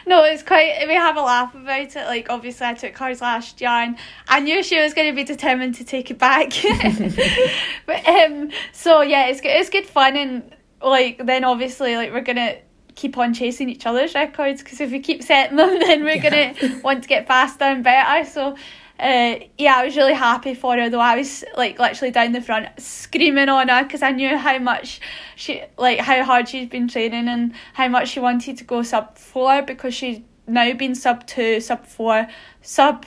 no, 0.06 0.24
it's 0.24 0.42
quite. 0.42 0.86
We 0.88 0.94
have 0.94 1.18
a 1.18 1.20
laugh 1.20 1.54
about 1.54 1.94
it. 1.94 2.06
Like, 2.06 2.28
obviously, 2.30 2.66
I 2.66 2.72
took 2.72 2.96
hers 2.96 3.20
last 3.20 3.60
year, 3.60 3.68
and 3.68 3.98
I 4.26 4.40
knew 4.40 4.62
she 4.62 4.80
was 4.80 4.94
going 4.94 5.06
to 5.10 5.14
be 5.14 5.22
determined 5.22 5.74
to 5.74 5.84
take 5.84 6.10
it 6.10 6.18
back. 6.18 6.50
but 7.86 8.08
um, 8.08 8.50
so 8.72 9.02
yeah, 9.02 9.26
it's 9.26 9.42
good. 9.42 9.50
It's 9.50 9.68
good 9.68 9.84
fun, 9.84 10.16
and 10.16 10.54
like 10.82 11.24
then 11.24 11.44
obviously, 11.44 11.96
like 11.96 12.12
we're 12.12 12.20
gonna 12.22 12.56
keep 12.94 13.16
on 13.16 13.32
chasing 13.32 13.68
each 13.68 13.86
other's 13.86 14.14
records 14.14 14.62
because 14.62 14.80
if 14.80 14.90
we 14.90 15.00
keep 15.00 15.22
setting 15.22 15.56
them, 15.56 15.78
then 15.86 16.02
we're 16.04 16.16
Yeah. 16.16 16.52
gonna 16.54 16.80
want 16.82 17.02
to 17.02 17.08
get 17.08 17.26
faster 17.26 17.64
and 17.64 17.84
better. 17.84 18.28
So. 18.28 18.56
Uh, 19.00 19.38
yeah, 19.56 19.76
I 19.76 19.84
was 19.84 19.96
really 19.96 20.12
happy 20.12 20.54
for 20.54 20.76
her 20.76 20.90
though. 20.90 20.98
I 20.98 21.16
was 21.16 21.44
like 21.56 21.78
literally 21.78 22.10
down 22.10 22.32
the 22.32 22.40
front 22.40 22.66
screaming 22.80 23.48
on 23.48 23.68
her 23.68 23.84
because 23.84 24.02
I 24.02 24.10
knew 24.10 24.36
how 24.36 24.58
much 24.58 25.00
she 25.36 25.62
like 25.76 26.00
how 26.00 26.24
hard 26.24 26.48
she's 26.48 26.68
been 26.68 26.88
training 26.88 27.28
and 27.28 27.52
how 27.74 27.86
much 27.86 28.08
she 28.08 28.18
wanted 28.18 28.58
to 28.58 28.64
go 28.64 28.82
sub 28.82 29.16
four 29.16 29.62
because 29.62 29.94
she's 29.94 30.18
now 30.48 30.72
been 30.72 30.96
sub 30.96 31.24
two, 31.28 31.60
sub 31.60 31.86
four, 31.86 32.26
sub 32.60 33.06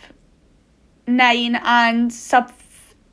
nine, 1.07 1.59
and 1.63 2.13
sub 2.13 2.53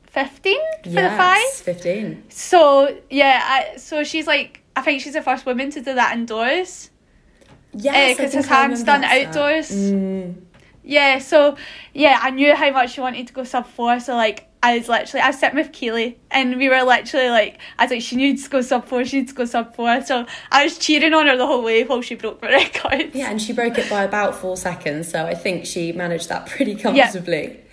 fifteen 0.09 0.59
for 0.83 0.89
the 0.89 1.09
five. 1.09 1.37
Yes, 1.37 1.61
15. 1.61 2.23
So 2.29 2.97
yeah, 3.09 3.41
I, 3.43 3.77
so 3.77 4.03
she's 4.03 4.27
like 4.27 4.61
I 4.75 4.81
think 4.81 5.01
she's 5.01 5.13
the 5.13 5.21
first 5.21 5.45
woman 5.45 5.69
to 5.71 5.81
do 5.81 5.93
that 5.95 6.15
indoors 6.17 6.89
yeah 7.73 8.09
because 8.09 8.33
Hassan's 8.33 8.83
done 8.83 9.03
outdoors. 9.03 9.69
Mm. 9.71 10.35
Yeah, 10.83 11.19
so 11.19 11.55
yeah, 11.93 12.19
I 12.21 12.31
knew 12.31 12.55
how 12.55 12.71
much 12.71 12.93
she 12.93 13.01
wanted 13.01 13.27
to 13.27 13.33
go 13.33 13.43
sub 13.43 13.67
four, 13.67 13.99
so 13.99 14.15
like 14.15 14.47
I 14.63 14.77
was 14.77 14.89
literally 14.89 15.21
I 15.21 15.27
was 15.27 15.39
sitting 15.39 15.57
with 15.57 15.71
Keely 15.71 16.17
and 16.31 16.57
we 16.57 16.67
were 16.67 16.81
literally 16.81 17.29
like 17.29 17.59
I 17.77 17.83
was 17.83 17.91
like 17.91 18.01
she 18.01 18.15
needs 18.15 18.43
to 18.45 18.49
go 18.49 18.61
sub 18.61 18.85
four, 18.85 19.05
she 19.05 19.19
needs 19.19 19.31
to 19.31 19.37
go 19.37 19.45
sub 19.45 19.75
four. 19.75 20.01
So 20.01 20.25
I 20.51 20.63
was 20.63 20.77
cheering 20.79 21.13
on 21.13 21.27
her 21.27 21.37
the 21.37 21.45
whole 21.45 21.63
way 21.63 21.83
while 21.83 22.01
she 22.01 22.15
broke 22.15 22.41
my 22.41 22.49
record. 22.63 23.13
Yeah, 23.13 23.29
and 23.29 23.41
she 23.41 23.53
broke 23.53 23.77
it 23.77 23.89
by 23.89 24.03
about 24.03 24.35
four 24.35 24.57
seconds, 24.57 25.09
so 25.09 25.25
I 25.25 25.35
think 25.35 25.65
she 25.65 25.91
managed 25.91 26.29
that 26.29 26.47
pretty 26.47 26.75
comfortably. 26.75 27.47
Yeah. 27.47 27.68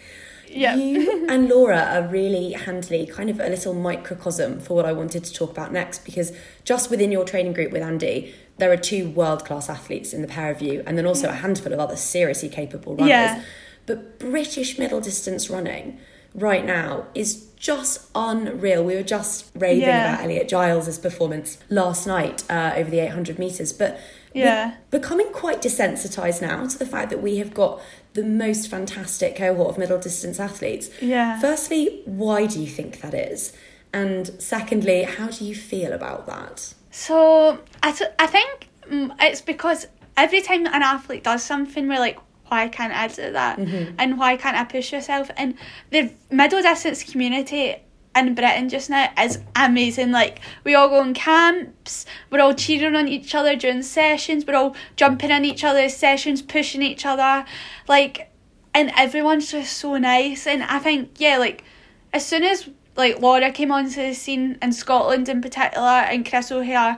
You 0.56 1.26
and 1.28 1.48
Laura 1.48 1.78
are 1.78 2.06
really 2.08 2.52
handily 2.52 3.06
kind 3.06 3.30
of 3.30 3.38
a 3.40 3.48
little 3.48 3.75
microcosm 3.75 4.60
for 4.60 4.75
what 4.75 4.86
I 4.86 4.92
wanted 4.92 5.25
to 5.25 5.32
talk 5.32 5.50
about 5.50 5.72
next 5.72 6.04
because 6.04 6.32
just 6.64 6.90
within 6.90 7.12
your 7.12 7.25
training 7.25 7.52
group 7.52 7.72
with 7.72 7.82
Andy, 7.82 8.34
there 8.58 8.72
are 8.72 8.76
two 8.76 9.10
world 9.10 9.44
class 9.44 9.68
athletes 9.68 10.12
in 10.12 10.22
the 10.22 10.28
pair 10.28 10.50
of 10.50 10.62
you, 10.62 10.82
and 10.86 10.96
then 10.96 11.04
also 11.06 11.28
a 11.28 11.32
handful 11.32 11.72
of 11.75 11.78
other 11.78 11.96
seriously 11.96 12.48
capable 12.48 12.94
runners. 12.94 13.10
Yeah. 13.10 13.42
But 13.84 14.18
British 14.18 14.78
middle 14.78 15.00
distance 15.00 15.50
running 15.50 15.98
right 16.34 16.64
now 16.64 17.06
is 17.14 17.46
just 17.56 18.08
unreal. 18.14 18.82
We 18.84 18.94
were 18.94 19.02
just 19.02 19.46
raving 19.54 19.82
Yeah. 19.82 20.14
about 20.14 20.25
Elliot 20.25 20.48
Giles's 20.48 20.98
performance 20.98 21.58
last 21.70 22.06
night 22.06 22.44
uh, 22.50 22.72
over 22.76 22.90
the 22.90 22.98
800 23.00 23.38
metres, 23.38 23.72
but 23.72 23.98
Yeah. 24.34 24.75
becoming 24.90 25.28
quite 25.32 25.62
desensitized 25.62 26.42
now 26.42 26.66
to 26.66 26.78
the 26.78 26.84
fact 26.86 27.10
that 27.10 27.22
we 27.22 27.36
have 27.38 27.54
got 27.54 27.80
the 28.16 28.25
most 28.25 28.68
fantastic 28.68 29.37
cohort 29.37 29.70
of 29.70 29.78
middle 29.78 29.99
distance 29.99 30.40
athletes. 30.40 30.90
Yeah. 31.00 31.38
Firstly, 31.40 32.02
why 32.05 32.46
do 32.46 32.61
you 32.61 32.66
think 32.66 33.00
that 33.02 33.14
is? 33.14 33.52
And 33.92 34.31
secondly, 34.38 35.05
how 35.05 35.29
do 35.29 35.44
you 35.44 35.55
feel 35.55 35.92
about 35.92 36.26
that? 36.26 36.74
So 36.90 37.61
I, 37.83 37.92
th- 37.92 38.11
I 38.18 38.26
think 38.26 38.68
mm, 38.90 39.14
it's 39.20 39.40
because 39.40 39.87
every 40.16 40.40
time 40.40 40.66
an 40.66 40.83
athlete 40.83 41.22
does 41.22 41.44
something, 41.44 41.87
we're 41.87 42.00
like, 42.00 42.18
why 42.48 42.68
can't 42.68 42.92
I 42.92 43.09
do 43.09 43.33
that? 43.33 43.59
And 43.98 44.18
why 44.18 44.37
can't 44.37 44.57
I 44.57 44.64
push 44.64 44.92
yourself? 44.92 45.31
And 45.37 45.55
the 45.90 46.11
middle 46.31 46.62
distance 46.62 47.02
community 47.02 47.76
in 48.16 48.35
Britain 48.35 48.68
just 48.68 48.90
now 48.90 49.11
is 49.20 49.40
amazing. 49.55 50.11
Like 50.11 50.40
we 50.64 50.74
all 50.74 50.88
go 50.88 51.00
on 51.00 51.14
camps, 51.14 52.07
we're 52.31 52.40
all 52.40 52.55
cheering 52.55 52.96
on 52.96 53.09
each 53.09 53.35
other 53.35 53.57
during 53.57 53.83
sessions, 53.83 54.44
we're 54.46 54.57
all 54.57 54.76
jumping 54.96 55.31
in 55.31 55.44
each 55.44 55.64
other's 55.64 55.94
sessions, 55.94 56.42
pushing 56.42 56.83
each 56.83 57.05
other, 57.05 57.44
like, 57.88 58.31
and 58.74 58.90
everyone's 58.96 59.50
just 59.50 59.76
so 59.76 59.96
nice. 59.96 60.46
And 60.46 60.62
I 60.62 60.79
think 60.79 61.12
yeah, 61.18 61.38
like 61.38 61.64
as 62.12 62.24
soon 62.24 62.42
as 62.42 62.68
like 62.96 63.20
Laura 63.20 63.50
came 63.52 63.70
onto 63.70 64.02
the 64.02 64.14
scene 64.14 64.59
in 64.62 64.72
Scotland 64.72 65.29
in 65.29 65.42
particular 65.42 65.87
and 65.87 66.29
Chris 66.29 66.50
O'Hare, 66.50 66.96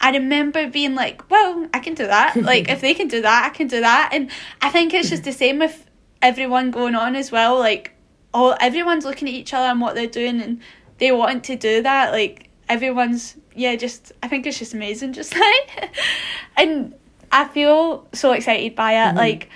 I 0.00 0.10
remember 0.12 0.68
being 0.68 0.94
like, 0.94 1.28
well, 1.30 1.68
I 1.74 1.80
can 1.80 1.94
do 1.94 2.06
that. 2.06 2.36
like 2.42 2.68
if 2.70 2.80
they 2.80 2.94
can 2.94 3.08
do 3.08 3.22
that, 3.22 3.50
I 3.50 3.54
can 3.54 3.66
do 3.66 3.80
that. 3.80 4.10
And 4.12 4.30
I 4.62 4.70
think 4.70 4.94
it's 4.94 5.10
just 5.10 5.24
the 5.24 5.32
same 5.32 5.58
with 5.58 5.86
everyone 6.22 6.70
going 6.70 6.94
on 6.94 7.16
as 7.16 7.30
well. 7.30 7.58
Like 7.58 7.94
all 8.32 8.56
everyone's 8.60 9.04
looking 9.04 9.28
at 9.28 9.34
each 9.34 9.52
other 9.54 9.66
and 9.66 9.80
what 9.80 9.94
they're 9.94 10.06
doing 10.06 10.40
and 10.40 10.60
they 10.98 11.12
want 11.12 11.44
to 11.44 11.56
do 11.56 11.82
that. 11.82 12.12
Like 12.12 12.48
everyone's 12.68 13.36
yeah, 13.54 13.76
just 13.76 14.12
I 14.22 14.28
think 14.28 14.46
it's 14.46 14.58
just 14.58 14.74
amazing 14.74 15.12
just 15.12 15.34
like 15.36 15.94
and 16.56 16.94
I 17.32 17.46
feel 17.46 18.06
so 18.12 18.32
excited 18.32 18.74
by 18.74 18.92
it. 18.92 18.96
Mm-hmm. 18.96 19.16
Like 19.16 19.48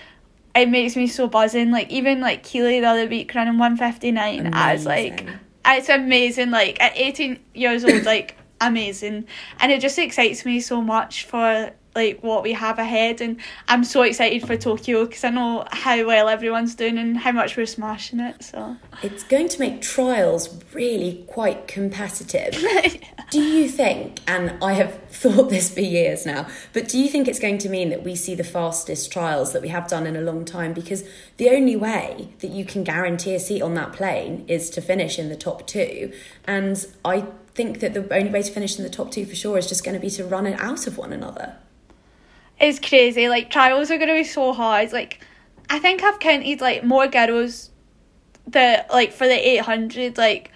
it 0.54 0.68
makes 0.68 0.96
me 0.96 1.06
so 1.06 1.28
buzzing. 1.28 1.70
Like 1.70 1.90
even 1.90 2.20
like 2.20 2.42
Keely 2.42 2.80
the 2.80 2.86
other 2.86 3.06
week 3.06 3.34
running 3.34 3.58
one 3.58 3.76
fifty 3.76 4.12
nine. 4.12 4.52
I 4.54 4.72
was 4.74 4.86
like 4.86 5.26
it's 5.66 5.88
amazing. 5.88 6.50
Like 6.50 6.80
at 6.82 6.96
eighteen 6.96 7.40
years 7.54 7.84
old, 7.84 8.04
like 8.04 8.36
amazing. 8.60 9.26
And 9.60 9.72
it 9.72 9.80
just 9.80 9.98
excites 9.98 10.44
me 10.44 10.60
so 10.60 10.80
much 10.80 11.24
for 11.24 11.72
like 11.94 12.22
what 12.22 12.42
we 12.42 12.52
have 12.52 12.78
ahead 12.78 13.20
and 13.20 13.40
I'm 13.68 13.84
so 13.84 14.02
excited 14.02 14.46
for 14.46 14.56
Tokyo 14.56 15.06
because 15.06 15.24
I 15.24 15.30
know 15.30 15.64
how 15.70 16.04
well 16.06 16.28
everyone's 16.28 16.74
doing 16.74 16.98
and 16.98 17.16
how 17.16 17.32
much 17.32 17.56
we're 17.56 17.66
smashing 17.66 18.20
it 18.20 18.42
so 18.42 18.76
It's 19.02 19.24
going 19.24 19.48
to 19.48 19.60
make 19.60 19.82
trials 19.82 20.62
really 20.72 21.24
quite 21.28 21.68
competitive. 21.68 22.54
Do 23.30 23.42
you 23.42 23.68
think, 23.68 24.20
and 24.28 24.62
I 24.62 24.74
have 24.74 25.02
thought 25.08 25.50
this 25.50 25.72
for 25.72 25.80
years 25.80 26.24
now, 26.24 26.46
but 26.72 26.88
do 26.88 26.98
you 26.98 27.08
think 27.08 27.26
it's 27.26 27.40
going 27.40 27.58
to 27.58 27.68
mean 27.68 27.88
that 27.88 28.04
we 28.04 28.14
see 28.14 28.34
the 28.34 28.44
fastest 28.44 29.10
trials 29.10 29.52
that 29.52 29.62
we 29.62 29.68
have 29.68 29.88
done 29.88 30.06
in 30.06 30.14
a 30.14 30.20
long 30.20 30.44
time? 30.44 30.72
Because 30.72 31.02
the 31.38 31.50
only 31.50 31.74
way 31.74 32.28
that 32.40 32.50
you 32.50 32.64
can 32.64 32.84
guarantee 32.84 33.34
a 33.34 33.40
seat 33.40 33.60
on 33.60 33.74
that 33.74 33.92
plane 33.92 34.44
is 34.46 34.70
to 34.70 34.80
finish 34.80 35.18
in 35.18 35.30
the 35.30 35.36
top 35.36 35.66
two. 35.66 36.12
And 36.46 36.86
I 37.04 37.26
think 37.54 37.80
that 37.80 37.94
the 37.94 38.12
only 38.14 38.30
way 38.30 38.42
to 38.42 38.52
finish 38.52 38.78
in 38.78 38.84
the 38.84 38.90
top 38.90 39.10
two 39.10 39.24
for 39.26 39.34
sure 39.34 39.58
is 39.58 39.68
just 39.68 39.84
going 39.84 39.94
to 39.94 40.00
be 40.00 40.10
to 40.10 40.24
run 40.24 40.46
it 40.46 40.60
out 40.60 40.86
of 40.86 40.98
one 40.98 41.12
another. 41.12 41.56
It's 42.64 42.78
crazy. 42.80 43.28
Like 43.28 43.50
trials 43.50 43.90
are 43.90 43.98
gonna 43.98 44.14
be 44.14 44.24
so 44.24 44.52
hard. 44.52 44.92
Like 44.92 45.24
I 45.70 45.78
think 45.78 46.02
I've 46.02 46.18
counted 46.18 46.60
like 46.60 46.84
more 46.84 47.06
girls 47.06 47.70
that 48.48 48.90
like 48.90 49.12
for 49.12 49.26
the 49.26 49.48
eight 49.48 49.60
hundred 49.60 50.18
like 50.18 50.50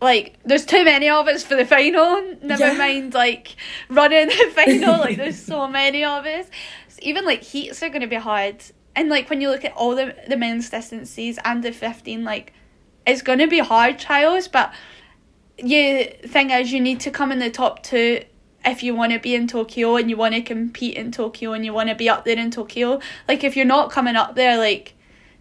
like 0.00 0.38
there's 0.44 0.64
too 0.64 0.84
many 0.84 1.08
of 1.08 1.26
us 1.28 1.42
for 1.42 1.56
the 1.56 1.64
final. 1.64 2.36
Never 2.42 2.66
Yeah. 2.68 2.72
mind 2.74 3.14
like 3.14 3.56
running 3.88 4.28
the 4.28 4.52
final. 4.54 4.98
like 4.98 5.16
there's 5.22 5.40
so 5.40 5.66
many 5.66 6.04
of 6.04 6.24
us. 6.26 6.46
So 6.88 6.98
even 7.02 7.24
like 7.24 7.42
heats 7.42 7.82
are 7.82 7.88
gonna 7.88 8.06
be 8.06 8.16
hard. 8.16 8.62
And 8.94 9.08
like 9.08 9.30
when 9.30 9.40
you 9.40 9.48
look 9.50 9.64
at 9.64 9.72
all 9.74 9.94
the 9.94 10.14
the 10.28 10.36
men's 10.36 10.70
distances 10.70 11.38
and 11.44 11.62
the 11.62 11.72
fifteen, 11.72 12.24
like 12.24 12.52
it's 13.06 13.22
gonna 13.22 13.46
be 13.48 13.58
hard 13.60 13.98
trials, 13.98 14.48
but 14.48 14.72
you 15.56 16.04
thing 16.26 16.50
is 16.50 16.72
you 16.72 16.80
need 16.80 17.00
to 17.00 17.10
come 17.10 17.32
in 17.32 17.38
the 17.40 17.50
top 17.50 17.82
two 17.82 18.22
if 18.68 18.82
you 18.82 18.94
want 18.94 19.12
to 19.12 19.18
be 19.18 19.34
in 19.34 19.46
Tokyo 19.46 19.96
and 19.96 20.08
you 20.10 20.16
want 20.16 20.34
to 20.34 20.42
compete 20.42 20.96
in 20.96 21.12
Tokyo 21.12 21.52
and 21.52 21.64
you 21.64 21.72
want 21.72 21.88
to 21.88 21.94
be 21.94 22.08
up 22.08 22.24
there 22.24 22.38
in 22.38 22.50
Tokyo. 22.50 23.00
Like 23.26 23.44
if 23.44 23.56
you're 23.56 23.64
not 23.64 23.90
coming 23.90 24.16
up 24.16 24.34
there, 24.34 24.58
like 24.58 24.94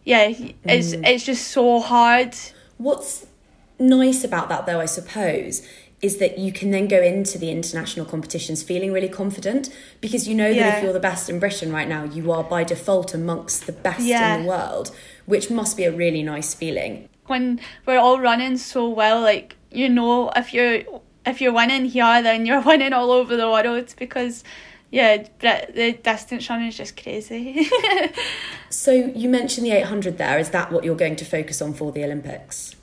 yeah, 0.03 0.33
it's 0.63 0.95
mm. 0.95 1.05
it's 1.05 1.25
just 1.25 1.49
so 1.49 1.79
hard. 1.81 2.35
What's 2.77 3.25
nice 3.79 4.23
about 4.23 4.49
that, 4.49 4.65
though, 4.65 4.79
I 4.79 4.85
suppose, 4.85 5.67
is 6.01 6.17
that 6.17 6.37
you 6.37 6.51
can 6.51 6.71
then 6.71 6.87
go 6.87 7.01
into 7.01 7.37
the 7.37 7.49
international 7.49 8.05
competitions 8.05 8.61
feeling 8.61 8.93
really 8.93 9.09
confident 9.09 9.69
because 9.99 10.27
you 10.27 10.35
know 10.35 10.49
that 10.49 10.55
Yeah. 10.55 10.77
if 10.77 10.83
you're 10.83 10.93
the 10.93 10.99
best 10.99 11.29
in 11.29 11.39
Britain 11.39 11.71
right 11.71 11.87
now, 11.87 12.03
you 12.03 12.31
are 12.31 12.43
by 12.43 12.63
default 12.63 13.13
amongst 13.13 13.65
the 13.65 13.73
best 13.73 14.01
Yeah. 14.01 14.35
in 14.35 14.43
the 14.43 14.49
world, 14.49 14.91
which 15.25 15.49
must 15.49 15.75
be 15.75 15.85
a 15.85 15.91
really 15.91 16.23
nice 16.23 16.53
feeling. 16.53 17.09
When 17.25 17.59
we're 17.85 17.99
all 17.99 18.19
running 18.19 18.57
so 18.57 18.87
well, 18.87 19.21
like 19.21 19.55
you 19.71 19.89
know, 19.89 20.31
if 20.35 20.53
you're 20.53 20.83
if 21.27 21.41
you're 21.41 21.53
winning 21.53 21.85
here, 21.85 22.21
then 22.21 22.45
you're 22.45 22.61
winning 22.65 22.93
all 22.93 23.11
over 23.11 23.35
the 23.35 23.49
world 23.49 23.93
because 23.97 24.43
yeah, 24.89 25.27
but 25.41 25.75
the 25.75 25.93
distance 25.93 26.49
running 26.49 26.67
is 26.67 26.77
just 26.77 27.01
crazy. 27.01 27.69
So 28.69 28.91
you 28.91 29.29
mentioned 29.29 29.65
the 29.65 29.71
800 29.71 30.17
there. 30.17 30.37
Is 30.39 30.51
that 30.51 30.71
what 30.71 30.83
you're 30.83 30.95
going 30.95 31.15
to 31.17 31.25
focus 31.25 31.61
on 31.61 31.73
for 31.73 31.91
the 31.91 32.03
Olympics? 32.03 32.75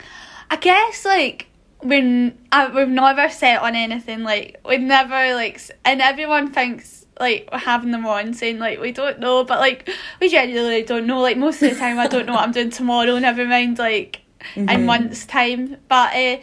I 0.50 0.56
guess 0.56 1.04
like 1.04 1.46
when 1.80 2.38
I, 2.50 2.68
we've 2.68 2.88
never 2.88 3.28
set 3.28 3.60
on 3.60 3.74
anything 3.74 4.22
like 4.22 4.60
we 4.66 4.78
never 4.78 5.34
like 5.34 5.60
and 5.84 6.00
everyone 6.00 6.52
thinks 6.52 7.04
like 7.20 7.48
we're 7.52 7.58
having 7.58 7.90
them 7.90 8.06
on 8.06 8.32
saying 8.32 8.58
like 8.58 8.80
we 8.80 8.92
don't 8.92 9.20
know 9.20 9.44
but 9.44 9.58
like 9.60 9.88
we 10.20 10.30
genuinely 10.30 10.82
don't 10.82 11.06
know 11.06 11.20
like 11.20 11.36
most 11.36 11.62
of 11.62 11.70
the 11.70 11.76
time 11.76 11.98
I 11.98 12.06
don't 12.06 12.26
know 12.26 12.32
what 12.32 12.42
I'm 12.42 12.52
doing 12.52 12.70
tomorrow 12.80 13.18
never 13.18 13.44
mind 13.44 13.78
like 13.78 14.20
in 14.56 14.86
months 14.86 15.26
time 15.26 15.76
but 15.88 16.14
uh, 16.14 16.38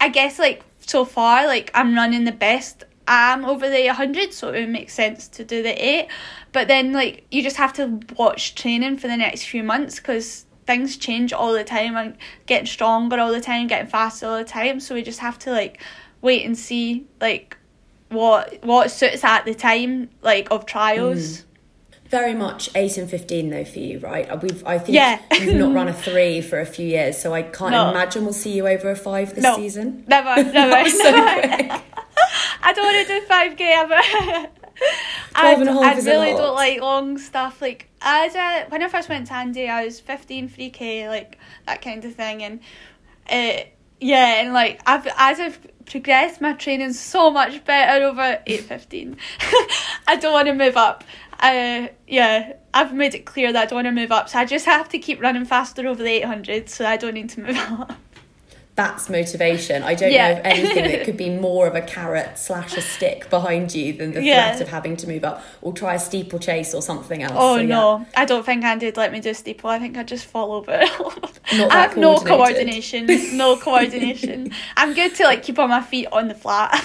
I 0.00 0.08
guess 0.08 0.38
like 0.38 0.64
so 0.86 1.04
far 1.04 1.46
like 1.46 1.70
I'm 1.74 1.94
running 1.94 2.24
the 2.24 2.32
best 2.32 2.84
I 3.06 3.32
am 3.32 3.44
over 3.44 3.68
the 3.68 3.86
100 3.86 4.32
so 4.32 4.48
it 4.50 4.60
would 4.60 4.68
make 4.68 4.90
sense 4.90 5.28
to 5.28 5.44
do 5.44 5.62
the 5.62 5.72
8 5.72 6.08
but 6.52 6.68
then 6.68 6.92
like 6.92 7.26
you 7.30 7.42
just 7.42 7.56
have 7.56 7.72
to 7.74 8.00
watch 8.16 8.54
training 8.54 8.98
for 8.98 9.08
the 9.08 9.16
next 9.16 9.44
few 9.44 9.62
months 9.62 9.96
because 9.96 10.46
things 10.66 10.96
change 10.96 11.32
all 11.32 11.52
the 11.52 11.64
time 11.64 11.96
and 11.96 12.16
getting 12.46 12.66
stronger 12.66 13.18
all 13.18 13.32
the 13.32 13.40
time 13.40 13.66
getting 13.66 13.88
faster 13.88 14.26
all 14.26 14.38
the 14.38 14.44
time. 14.44 14.80
So 14.80 14.94
we 14.94 15.02
just 15.02 15.20
have 15.20 15.38
to 15.40 15.50
like 15.50 15.82
wait 16.20 16.44
and 16.44 16.56
see 16.56 17.06
like 17.20 17.56
what 18.08 18.62
what 18.62 18.90
suits 18.90 19.24
at 19.24 19.44
the 19.44 19.54
time 19.54 20.10
like 20.22 20.50
of 20.50 20.66
trials 20.66 21.38
mm. 21.38 21.44
Very 22.12 22.34
much 22.34 22.68
8 22.74 22.98
and 22.98 23.08
15 23.10 23.48
though 23.48 23.64
for 23.64 23.78
you, 23.78 23.98
right? 24.00 24.30
Uh, 24.30 24.36
We've 24.36 24.62
I 24.66 24.76
think 24.78 24.96
Yeah. 24.96 25.18
you've 25.40 25.54
not 25.54 25.72
run 25.74 25.88
a 25.88 25.94
3 26.10 26.42
for 26.42 26.60
a 26.60 26.66
few 26.66 26.86
years, 26.86 27.16
so 27.16 27.32
I 27.32 27.40
can't 27.40 27.70
No. 27.72 27.88
imagine 27.90 28.24
we'll 28.24 28.34
see 28.34 28.52
you 28.52 28.68
over 28.68 28.90
a 28.90 28.96
5 28.96 29.34
this 29.34 29.42
no 29.42 29.56
season. 29.56 30.04
never 30.06 30.42
never, 30.52 30.90
so 30.90 31.10
never. 31.10 31.80
I 32.62 32.72
don't 32.74 32.84
want 32.84 33.06
to 33.06 33.20
do 33.20 33.26
5k 33.26 33.60
ever. 33.62 34.48
12 35.40 35.60
and 35.60 35.68
a 35.70 35.72
I, 35.72 35.92
I 35.92 35.94
really 36.00 36.32
don't 36.32 36.54
like 36.54 36.80
long 36.82 37.16
stuff. 37.16 37.62
Like 37.62 37.88
as 38.02 38.34
a, 38.34 38.66
when 38.68 38.82
I 38.82 38.88
first 38.88 39.08
went 39.08 39.28
to 39.28 39.32
Andy, 39.34 39.66
I 39.70 39.86
was 39.86 39.98
15 39.98 40.50
3k, 40.50 41.08
like 41.08 41.38
that 41.66 41.80
kind 41.80 42.04
of 42.04 42.14
thing, 42.14 42.42
and 42.42 42.60
uh, 43.30 43.62
yeah, 44.00 44.42
and 44.42 44.52
like 44.52 44.82
I've 44.84 45.06
as 45.16 45.40
I've 45.40 45.58
progressed, 45.86 46.42
my 46.42 46.52
training's 46.52 47.00
so 47.00 47.30
much 47.30 47.64
better 47.64 48.04
over 48.04 48.38
815. 48.46 49.16
I 50.06 50.16
don't 50.16 50.32
want 50.34 50.48
to 50.48 50.52
move 50.54 50.76
up. 50.76 51.04
Uh, 51.42 51.88
yeah, 52.06 52.52
I've 52.72 52.94
made 52.94 53.14
it 53.14 53.24
clear 53.26 53.52
that 53.52 53.62
I 53.62 53.66
don't 53.66 53.76
want 53.76 53.86
to 53.86 53.92
move 53.92 54.12
up, 54.12 54.28
so 54.28 54.38
I 54.38 54.44
just 54.44 54.64
have 54.66 54.88
to 54.90 54.98
keep 54.98 55.20
running 55.20 55.44
faster 55.44 55.86
over 55.88 56.02
the 56.02 56.08
800, 56.10 56.68
so 56.70 56.86
I 56.86 56.96
don't 56.96 57.14
need 57.14 57.30
to 57.30 57.40
move 57.40 57.56
up. 57.80 57.92
That's 58.74 59.10
motivation. 59.10 59.82
I 59.82 59.94
don't 59.94 60.12
Yeah. 60.12 60.32
know 60.34 60.40
of 60.40 60.46
anything 60.46 60.84
that 60.84 61.04
could 61.04 61.18
be 61.18 61.28
more 61.28 61.66
of 61.66 61.74
a 61.74 61.82
carrot 61.82 62.38
slash 62.38 62.74
a 62.74 62.80
stick 62.80 63.28
behind 63.28 63.74
you 63.74 63.92
than 63.92 64.12
the 64.12 64.22
Yeah. 64.22 64.48
threat 64.52 64.62
of 64.62 64.68
having 64.68 64.96
to 64.96 65.06
move 65.06 65.24
up 65.24 65.42
or 65.60 65.74
try 65.74 65.94
a 65.96 65.98
steeplechase 65.98 66.72
or 66.72 66.80
something 66.80 67.22
else. 67.22 67.34
Oh 67.36 67.56
So, 67.56 67.60
yeah. 67.60 67.66
no, 67.66 68.06
I 68.16 68.24
don't 68.24 68.46
think 68.46 68.64
Andy'd 68.64 68.96
let 68.96 69.12
me 69.12 69.20
do 69.20 69.34
steeple. 69.34 69.68
I 69.68 69.78
think 69.78 69.98
I'd 69.98 70.08
just 70.08 70.24
fall 70.24 70.52
over. 70.52 70.72
I 71.52 71.68
have 71.70 71.98
no 71.98 72.16
coordination. 72.18 73.06
No 73.36 73.56
coordination. 73.66 74.52
I'm 74.78 74.94
good 74.94 75.14
to 75.16 75.24
like 75.24 75.42
keep 75.42 75.58
on 75.58 75.68
my 75.68 75.82
feet 75.82 76.06
on 76.10 76.28
the 76.28 76.34
flat. 76.34 76.82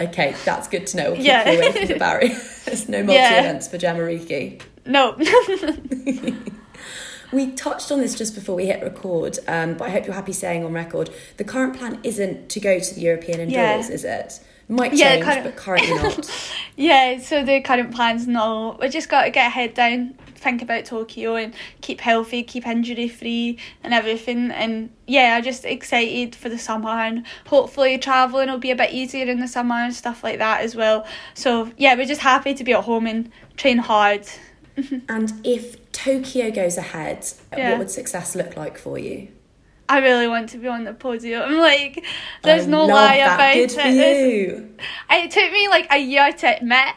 Okay, 0.00 0.34
that's 0.44 0.68
good 0.68 0.86
to 0.88 0.96
know. 0.98 1.12
We'll 1.12 1.20
Yeah. 1.22 1.48
away 1.48 1.72
from 1.72 1.86
the 1.86 1.96
no 2.88 3.02
multi 3.02 3.14
Yeah. 3.14 3.40
events 3.40 3.68
for 3.68 3.78
Jemma 3.78 4.00
Reekie. 4.00 4.60
no. 4.84 5.16
We 7.32 7.50
touched 7.50 7.90
on 7.90 8.00
this 8.00 8.14
just 8.14 8.36
before 8.36 8.54
we 8.54 8.66
hit 8.66 8.80
record, 8.84 9.40
um, 9.48 9.74
but 9.74 9.88
I 9.88 9.90
hope 9.90 10.06
you're 10.06 10.14
happy 10.14 10.32
saying 10.32 10.64
on 10.64 10.72
record 10.72 11.10
the 11.38 11.44
current 11.44 11.76
plan 11.76 11.98
isn't 12.04 12.48
to 12.50 12.60
go 12.60 12.78
to 12.78 12.94
the 12.94 13.00
European 13.00 13.40
indoors, 13.40 13.88
Yeah. 13.88 13.94
is 13.94 14.04
it? 14.04 14.40
Might 14.68 14.92
Yeah, 14.94 15.14
change, 15.14 15.24
current- 15.24 15.44
but 15.44 15.56
currently 15.56 15.94
not. 15.94 16.30
yeah, 16.76 17.18
so 17.18 17.44
the 17.44 17.60
current 17.62 17.92
plans 17.92 18.28
no. 18.28 18.78
We 18.80 18.88
just 18.90 19.08
got 19.08 19.24
to 19.24 19.30
get 19.30 19.50
head 19.50 19.74
down, 19.74 20.14
think 20.36 20.62
about 20.62 20.84
Tokyo 20.84 21.36
and 21.36 21.54
keep 21.80 22.00
healthy, 22.00 22.42
keep 22.42 22.66
injury 22.66 23.08
free 23.08 23.58
and 23.82 23.92
everything. 23.94 24.50
And 24.50 24.90
yeah, 25.06 25.36
I'm 25.36 25.42
just 25.42 25.64
excited 25.64 26.34
for 26.34 26.48
the 26.48 26.58
summer 26.58 26.90
and 26.90 27.26
hopefully 27.46 27.98
travelling 27.98 28.50
will 28.50 28.58
be 28.58 28.70
a 28.70 28.76
bit 28.76 28.92
easier 28.92 29.26
in 29.26 29.40
the 29.40 29.48
summer 29.48 29.74
and 29.76 29.94
stuff 29.94 30.22
like 30.22 30.38
that 30.38 30.62
as 30.62 30.76
well. 30.76 31.06
So 31.34 31.70
yeah, 31.76 31.94
we're 31.94 32.06
just 32.06 32.20
happy 32.20 32.54
to 32.54 32.64
be 32.64 32.72
at 32.72 32.84
home 32.84 33.06
and 33.06 33.30
train 33.56 33.78
hard. 33.78 34.26
and 35.08 35.32
if 35.44 35.90
Tokyo 35.92 36.50
goes 36.50 36.76
ahead, 36.76 37.26
Yeah. 37.56 37.70
what 37.70 37.78
would 37.78 37.90
success 37.90 38.34
look 38.36 38.56
like 38.56 38.76
for 38.78 38.98
you? 38.98 39.28
I 39.88 39.98
really 40.00 40.26
want 40.26 40.48
to 40.50 40.58
be 40.58 40.68
on 40.68 40.84
the 40.84 40.92
podium. 40.92 41.42
I'm 41.42 41.58
like, 41.58 42.04
there's 42.42 42.66
I 42.66 42.70
no 42.70 42.86
lie 42.86 43.16
about 43.16 43.54
Good 43.54 43.72
it. 43.76 44.40
you. 44.40 44.74
It 45.10 45.30
took 45.30 45.52
me 45.52 45.68
like 45.68 45.86
a 45.92 45.98
year 45.98 46.32
to 46.32 46.56
admit, 46.56 46.94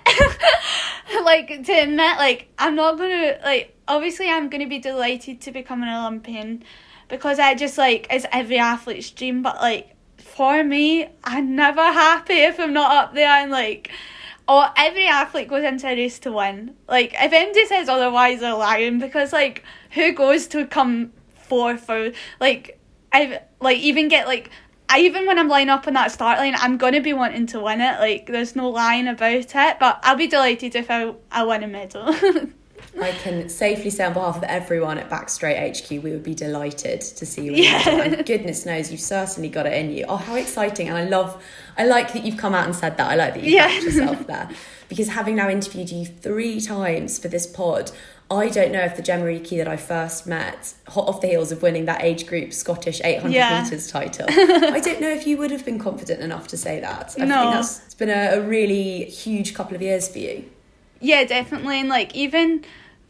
like 1.23 1.47
to 1.65 1.71
admit, 1.71 2.17
like 2.17 2.47
I'm 2.57 2.75
not 2.75 2.97
gonna 2.97 3.37
like. 3.43 3.75
Obviously, 3.87 4.29
I'm 4.29 4.49
gonna 4.49 4.67
be 4.67 4.79
delighted 4.79 5.41
to 5.41 5.51
become 5.51 5.81
an 5.83 5.89
Olympian 5.89 6.63
because 7.07 7.39
I 7.39 7.55
just 7.55 7.77
like 7.77 8.07
it's 8.09 8.25
every 8.31 8.57
athlete's 8.57 9.09
dream. 9.11 9.41
But 9.41 9.57
like 9.57 9.95
for 10.17 10.63
me, 10.63 11.07
I'm 11.23 11.55
never 11.55 11.81
happy 11.83 12.33
if 12.33 12.59
I'm 12.59 12.73
not 12.73 12.91
up 12.91 13.13
there 13.13 13.29
and 13.29 13.51
like. 13.51 13.91
Oh, 14.51 14.67
every 14.75 15.05
athlete 15.05 15.47
goes 15.47 15.63
into 15.63 15.85
a 15.87 15.95
race 15.95 16.17
to 16.17 16.31
win. 16.31 16.73
Like, 16.87 17.13
if 17.13 17.31
anybody 17.31 17.67
says 17.67 17.87
otherwise, 17.87 18.39
they're 18.39 18.55
lying 18.55 18.97
because, 18.97 19.31
like, 19.31 19.63
who 19.91 20.11
goes 20.11 20.47
to 20.47 20.65
come 20.65 21.11
fourth 21.35 21.87
or 21.87 22.13
like, 22.39 22.78
I 23.11 23.41
like 23.59 23.77
even 23.79 24.07
get 24.07 24.27
like 24.27 24.49
I 24.87 24.99
even 25.01 25.25
when 25.27 25.37
I'm 25.37 25.47
lining 25.47 25.69
up 25.69 25.87
on 25.87 25.93
that 25.93 26.11
start 26.11 26.39
line, 26.39 26.55
I'm 26.57 26.77
gonna 26.77 27.01
be 27.01 27.13
wanting 27.13 27.45
to 27.47 27.59
win 27.59 27.81
it. 27.81 27.99
Like 27.99 28.25
there's 28.27 28.55
no 28.55 28.69
lying 28.69 29.07
about 29.07 29.31
it. 29.55 29.77
But 29.79 29.99
I'll 30.03 30.15
be 30.15 30.27
delighted 30.27 30.75
if 30.75 30.89
I 30.89 31.13
I 31.31 31.43
win 31.43 31.63
a 31.63 31.67
medal. 31.67 32.15
I 32.99 33.11
can 33.11 33.47
safely 33.49 33.91
say 33.91 34.03
on 34.03 34.13
behalf 34.13 34.37
of 34.37 34.43
everyone 34.43 34.97
at 34.97 35.09
Back 35.09 35.29
Straight 35.29 35.77
HQ, 35.77 35.89
we 35.91 35.99
would 36.11 36.23
be 36.23 36.33
delighted 36.33 37.01
to 37.01 37.25
see 37.25 37.45
you. 37.45 37.53
Yeah. 37.53 37.87
And 37.87 38.25
goodness 38.25 38.65
knows, 38.65 38.91
you've 38.91 38.99
certainly 38.99 39.47
got 39.47 39.67
it 39.67 39.73
in 39.73 39.91
you. 39.91 40.05
Oh, 40.09 40.15
how 40.17 40.35
exciting! 40.35 40.89
And 40.89 40.97
I 40.97 41.05
love, 41.05 41.41
I 41.77 41.85
like 41.85 42.13
that 42.13 42.25
you've 42.25 42.37
come 42.37 42.53
out 42.55 42.65
and 42.65 42.75
said 42.75 42.97
that. 42.97 43.09
I 43.09 43.15
like 43.15 43.35
that 43.35 43.43
you 43.43 43.51
Yeah. 43.53 43.67
backed 43.67 43.83
yourself 43.83 44.27
there. 44.27 44.49
Because 44.89 45.09
having 45.09 45.35
now 45.35 45.49
interviewed 45.49 45.91
you 45.91 46.05
three 46.05 46.59
times 46.59 47.19
for 47.19 47.27
this 47.27 47.45
pod, 47.45 47.91
I 48.31 48.49
don't 48.49 48.71
know 48.71 48.81
if 48.81 48.95
the 48.95 49.01
Jemma 49.01 49.23
Reekie 49.23 49.57
that 49.57 49.67
I 49.67 49.75
first 49.75 50.27
met, 50.27 50.73
hot 50.87 51.07
off 51.07 51.19
the 51.21 51.27
heels 51.27 51.51
of 51.51 51.61
winning 51.63 51.85
that 51.85 52.03
age 52.03 52.27
group 52.27 52.53
Scottish 52.53 53.01
800 53.03 53.33
Yeah. 53.33 53.63
metres 53.63 53.89
title, 53.91 54.25
I 54.29 54.79
don't 54.79 55.01
know 55.01 55.09
if 55.09 55.25
you 55.25 55.37
would 55.37 55.49
have 55.51 55.65
been 55.65 55.79
confident 55.79 56.21
enough 56.21 56.47
to 56.49 56.57
say 56.57 56.79
that. 56.79 57.15
I 57.19 57.25
No. 57.25 57.41
think 57.41 57.53
that's 57.53 57.85
it's 57.85 57.95
been 57.95 58.09
a, 58.09 58.37
a 58.37 58.41
really 58.41 59.05
huge 59.05 59.53
couple 59.55 59.75
of 59.75 59.81
years 59.81 60.07
for 60.07 60.19
you. 60.19 60.45
yeah, 61.01 61.23
definitely. 61.25 61.79
And 61.79 61.89
like 61.89 62.15
even 62.15 62.63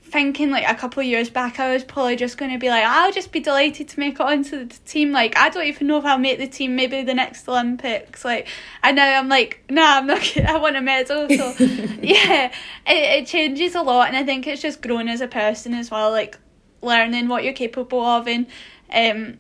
thinking 0.10 0.52
like 0.52 0.68
a 0.68 0.76
couple 0.76 1.02
of 1.02 1.08
years 1.08 1.30
back, 1.30 1.60
I 1.60 1.74
was 1.74 1.84
probably 1.84 2.16
just 2.16 2.38
gonna 2.38 2.58
be 2.58 2.70
like, 2.70 2.84
I'll 2.84 3.12
just 3.12 3.32
be 3.32 3.40
delighted 3.40 3.88
to 3.90 4.00
make 4.00 4.16
it 4.16 4.22
onto 4.22 4.66
the 4.66 4.76
team. 4.86 5.12
Like 5.12 5.38
I 5.38 5.50
don't 5.50 5.66
even 5.66 5.88
know 5.88 5.98
if 5.98 6.06
I'll 6.06 6.18
make 6.18 6.40
the 6.40 6.48
team. 6.48 6.76
Maybe 6.76 7.04
the 7.04 7.14
next 7.14 7.48
Olympics. 7.48 8.26
Like 8.26 8.48
and 8.84 8.96
now 8.96 9.20
I'm 9.20 9.30
like, 9.30 9.64
nah, 9.70 9.98
I'm 9.98 10.08
not. 10.08 10.38
I 10.38 10.58
want 10.58 10.76
a 10.76 10.82
medal. 10.82 11.28
So 11.30 11.56
yeah, 12.02 12.52
it, 12.88 13.22
it 13.22 13.28
changes 13.28 13.76
a 13.76 13.82
lot, 13.82 14.08
and 14.08 14.18
I 14.18 14.24
think 14.24 14.48
it's 14.48 14.62
just 14.62 14.82
growing 14.82 15.10
as 15.10 15.22
a 15.22 15.28
person 15.28 15.74
as 15.74 15.92
well. 15.92 16.12
Like 16.12 16.38
learning 16.82 17.28
what 17.28 17.44
you're 17.44 17.54
capable 17.54 18.02
of, 18.02 18.28
and 18.28 18.48
um, 18.94 19.40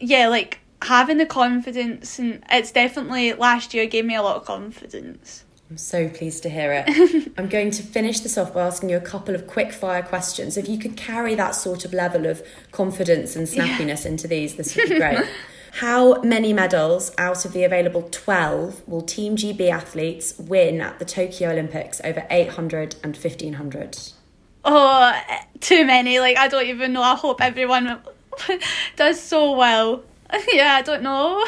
yeah, 0.00 0.28
like 0.28 0.60
having 0.82 1.18
the 1.18 1.26
confidence, 1.26 2.18
and 2.18 2.44
it's 2.50 2.72
definitely 2.72 3.32
last 3.34 3.74
year 3.74 3.86
gave 3.86 4.04
me 4.04 4.14
a 4.14 4.22
lot 4.22 4.36
of 4.36 4.44
confidence. 4.44 5.44
I'm 5.70 5.76
so 5.76 6.08
pleased 6.08 6.42
to 6.44 6.48
hear 6.48 6.72
it. 6.72 7.30
I'm 7.38 7.48
going 7.48 7.70
to 7.72 7.82
finish 7.82 8.20
this 8.20 8.38
off 8.38 8.54
by 8.54 8.62
asking 8.62 8.88
you 8.88 8.96
a 8.96 9.02
couple 9.02 9.34
of 9.34 9.46
quick 9.46 9.72
fire 9.72 10.02
questions. 10.02 10.56
If 10.56 10.66
you 10.66 10.78
could 10.78 10.96
carry 10.96 11.34
that 11.34 11.54
sort 11.54 11.84
of 11.84 11.92
level 11.92 12.26
of 12.26 12.42
confidence 12.72 13.36
and 13.36 13.46
snappiness 13.46 14.06
into 14.06 14.26
these, 14.26 14.56
this 14.56 14.74
would 14.76 14.88
be 14.88 14.96
great. 14.98 15.18
How 15.72 16.22
many 16.22 16.54
medals 16.54 17.12
out 17.18 17.44
of 17.44 17.52
the 17.52 17.64
available 17.64 18.08
12 18.10 18.88
will 18.88 19.02
Team 19.02 19.36
GB 19.36 19.68
athletes 19.68 20.38
win 20.38 20.80
at 20.80 20.98
the 20.98 21.04
Tokyo 21.04 21.50
Olympics 21.50 22.00
over 22.02 22.26
800 22.30 22.96
and 23.04 23.14
1500? 23.14 23.98
Oh, 24.64 25.22
too 25.60 25.84
many. 25.84 26.18
Like, 26.18 26.38
I 26.38 26.48
don't 26.48 26.66
even 26.66 26.94
know. 26.94 27.02
I 27.02 27.14
hope 27.14 27.42
everyone 27.42 28.00
does 28.96 29.20
so 29.20 29.52
well. 29.52 30.02
yeah, 30.50 30.76
I 30.76 30.82
don't 30.82 31.02
know. 31.02 31.44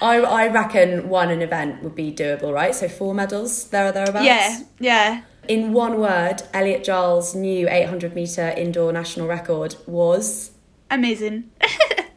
I, 0.00 0.20
I 0.20 0.48
reckon 0.48 1.08
one 1.08 1.30
an 1.30 1.42
event 1.42 1.82
would 1.82 1.94
be 1.94 2.12
doable, 2.12 2.52
right? 2.52 2.74
So 2.74 2.88
four 2.88 3.14
medals, 3.14 3.68
there 3.70 3.86
or 3.86 3.92
thereabouts? 3.92 4.24
yeah, 4.24 4.60
yeah. 4.78 5.22
In 5.46 5.72
one 5.72 5.98
word, 5.98 6.42
Elliot 6.52 6.84
Giles' 6.84 7.34
new 7.34 7.68
800 7.68 8.14
metre 8.14 8.50
indoor 8.56 8.92
national 8.92 9.26
record 9.26 9.76
was. 9.86 10.52
Amazing. 10.90 11.50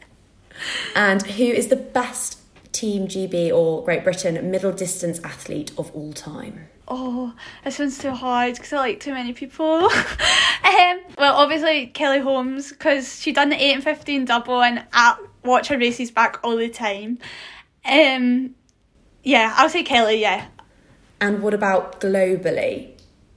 And 0.94 1.22
who 1.22 1.44
is 1.44 1.68
the 1.68 1.76
best 1.76 2.38
Team 2.72 3.06
GB 3.06 3.52
or 3.52 3.84
Great 3.84 4.02
Britain 4.04 4.50
middle 4.50 4.72
distance 4.72 5.20
athlete 5.24 5.72
of 5.76 5.90
all 5.92 6.12
time? 6.12 6.68
Oh, 6.88 7.34
this 7.64 7.78
one's 7.78 7.98
too 7.98 8.10
hard 8.10 8.54
because 8.54 8.72
I 8.72 8.78
like 8.78 9.00
too 9.00 9.12
many 9.12 9.32
people. 9.32 9.64
um, 10.64 11.00
well, 11.18 11.36
obviously 11.36 11.86
Kelly 11.88 12.18
Holmes 12.18 12.70
because 12.70 13.20
she 13.20 13.32
done 13.32 13.50
the 13.50 13.62
eight 13.62 13.74
and 13.74 13.84
fifteen 13.84 14.24
double, 14.24 14.62
and 14.62 14.84
I 14.92 15.16
watch 15.44 15.68
her 15.68 15.78
races 15.78 16.10
back 16.10 16.38
all 16.42 16.56
the 16.56 16.68
time. 16.68 17.18
Um, 17.84 18.54
yeah, 19.22 19.54
I'll 19.56 19.68
say 19.68 19.82
Kelly. 19.82 20.20
Yeah, 20.20 20.46
And 21.20 21.42
what 21.42 21.54
about 21.54 22.00
globally? 22.00 22.88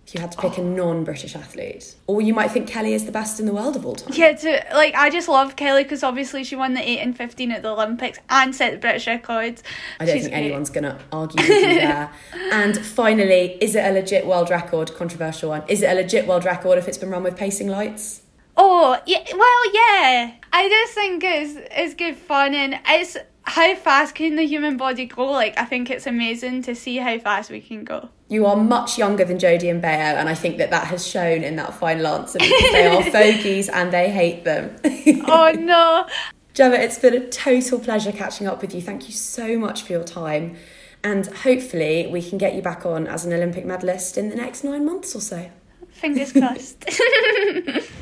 If 0.07 0.13
you 0.13 0.21
had 0.21 0.31
to 0.33 0.37
pick 0.37 0.59
a 0.59 0.61
non-British 0.61 1.35
athlete, 1.35 1.95
or 2.05 2.21
you 2.21 2.31
might 2.31 2.51
think 2.51 2.67
Kelly 2.67 2.93
is 2.93 3.05
the 3.07 3.11
best 3.11 3.39
in 3.39 3.47
the 3.47 3.51
world 3.53 3.75
of 3.75 3.87
all 3.87 3.95
time. 3.95 4.13
Yeah, 4.15 4.33
to, 4.33 4.63
like 4.71 4.93
I 4.93 5.09
just 5.09 5.27
love 5.27 5.55
Kelly 5.55 5.81
because 5.81 6.03
obviously 6.03 6.43
she 6.43 6.55
won 6.55 6.75
the 6.75 6.87
eight 6.87 6.99
and 6.99 7.17
fifteen 7.17 7.49
at 7.51 7.63
the 7.63 7.69
Olympics 7.69 8.19
and 8.29 8.53
set 8.55 8.71
the 8.73 8.77
British 8.77 9.07
records. 9.07 9.63
I 9.99 10.05
don't 10.05 10.13
She's 10.13 10.25
think 10.25 10.35
great. 10.35 10.43
anyone's 10.43 10.69
going 10.69 10.83
to 10.83 10.99
argue 11.11 11.41
with 11.41 11.49
you 11.49 11.79
there. 11.79 12.11
And 12.51 12.77
finally, 12.85 13.57
is 13.59 13.73
it 13.73 13.83
a 13.83 13.91
legit 13.91 14.27
world 14.27 14.51
record? 14.51 14.93
Controversial 14.93 15.49
one. 15.49 15.63
Is 15.67 15.81
it 15.81 15.87
a 15.89 15.95
legit 15.95 16.27
world 16.27 16.45
record 16.45 16.77
if 16.77 16.87
it's 16.87 16.99
been 16.99 17.09
run 17.09 17.23
with 17.23 17.35
pacing 17.35 17.67
lights? 17.69 18.21
Oh 18.57 18.99
yeah, 19.05 19.23
well 19.33 19.73
yeah. 19.73 20.33
I 20.53 20.69
just 20.69 20.93
think 20.93 21.23
it's 21.23 21.53
it's 21.71 21.93
good 21.93 22.15
fun 22.15 22.53
and 22.53 22.79
it's 22.87 23.17
how 23.43 23.75
fast 23.75 24.15
can 24.15 24.35
the 24.35 24.45
human 24.45 24.77
body 24.77 25.05
go? 25.05 25.31
Like 25.31 25.57
I 25.57 25.65
think 25.65 25.89
it's 25.89 26.07
amazing 26.07 26.63
to 26.63 26.75
see 26.75 26.97
how 26.97 27.17
fast 27.19 27.51
we 27.51 27.61
can 27.61 27.83
go. 27.83 28.09
You 28.27 28.45
are 28.47 28.55
much 28.55 28.97
younger 28.97 29.23
than 29.23 29.37
Jodie 29.37 29.69
and 29.69 29.81
Bayo, 29.81 30.15
and 30.15 30.27
I 30.27 30.33
think 30.33 30.57
that 30.57 30.71
that 30.71 30.87
has 30.87 31.05
shown 31.05 31.43
in 31.43 31.57
that 31.57 31.75
final 31.75 32.07
answer 32.07 32.39
they 32.39 32.87
are 32.87 33.03
fogies 33.11 33.69
and 33.69 33.93
they 33.93 34.09
hate 34.09 34.43
them. 34.43 34.75
Oh 35.27 35.51
no. 35.51 36.07
Jemma, 36.53 36.79
it's 36.79 36.97
been 36.97 37.13
a 37.13 37.27
total 37.29 37.79
pleasure 37.79 38.11
catching 38.11 38.47
up 38.47 38.61
with 38.61 38.73
you. 38.73 38.81
Thank 38.81 39.07
you 39.07 39.13
so 39.13 39.57
much 39.57 39.81
for 39.83 39.91
your 39.91 40.03
time. 40.05 40.55
And 41.03 41.27
hopefully, 41.27 42.07
we 42.07 42.21
can 42.27 42.37
get 42.37 42.55
you 42.55 42.61
back 42.61 42.85
on 42.85 43.05
as 43.07 43.25
an 43.25 43.33
Olympic 43.33 43.65
medalist 43.65 44.17
in 44.17 44.29
the 44.29 44.35
next 44.35 44.63
nine 44.63 44.85
months 44.85 45.15
or 45.15 45.21
so. 45.21 45.51
Fingers 45.95 46.31
crossed. 46.31 46.83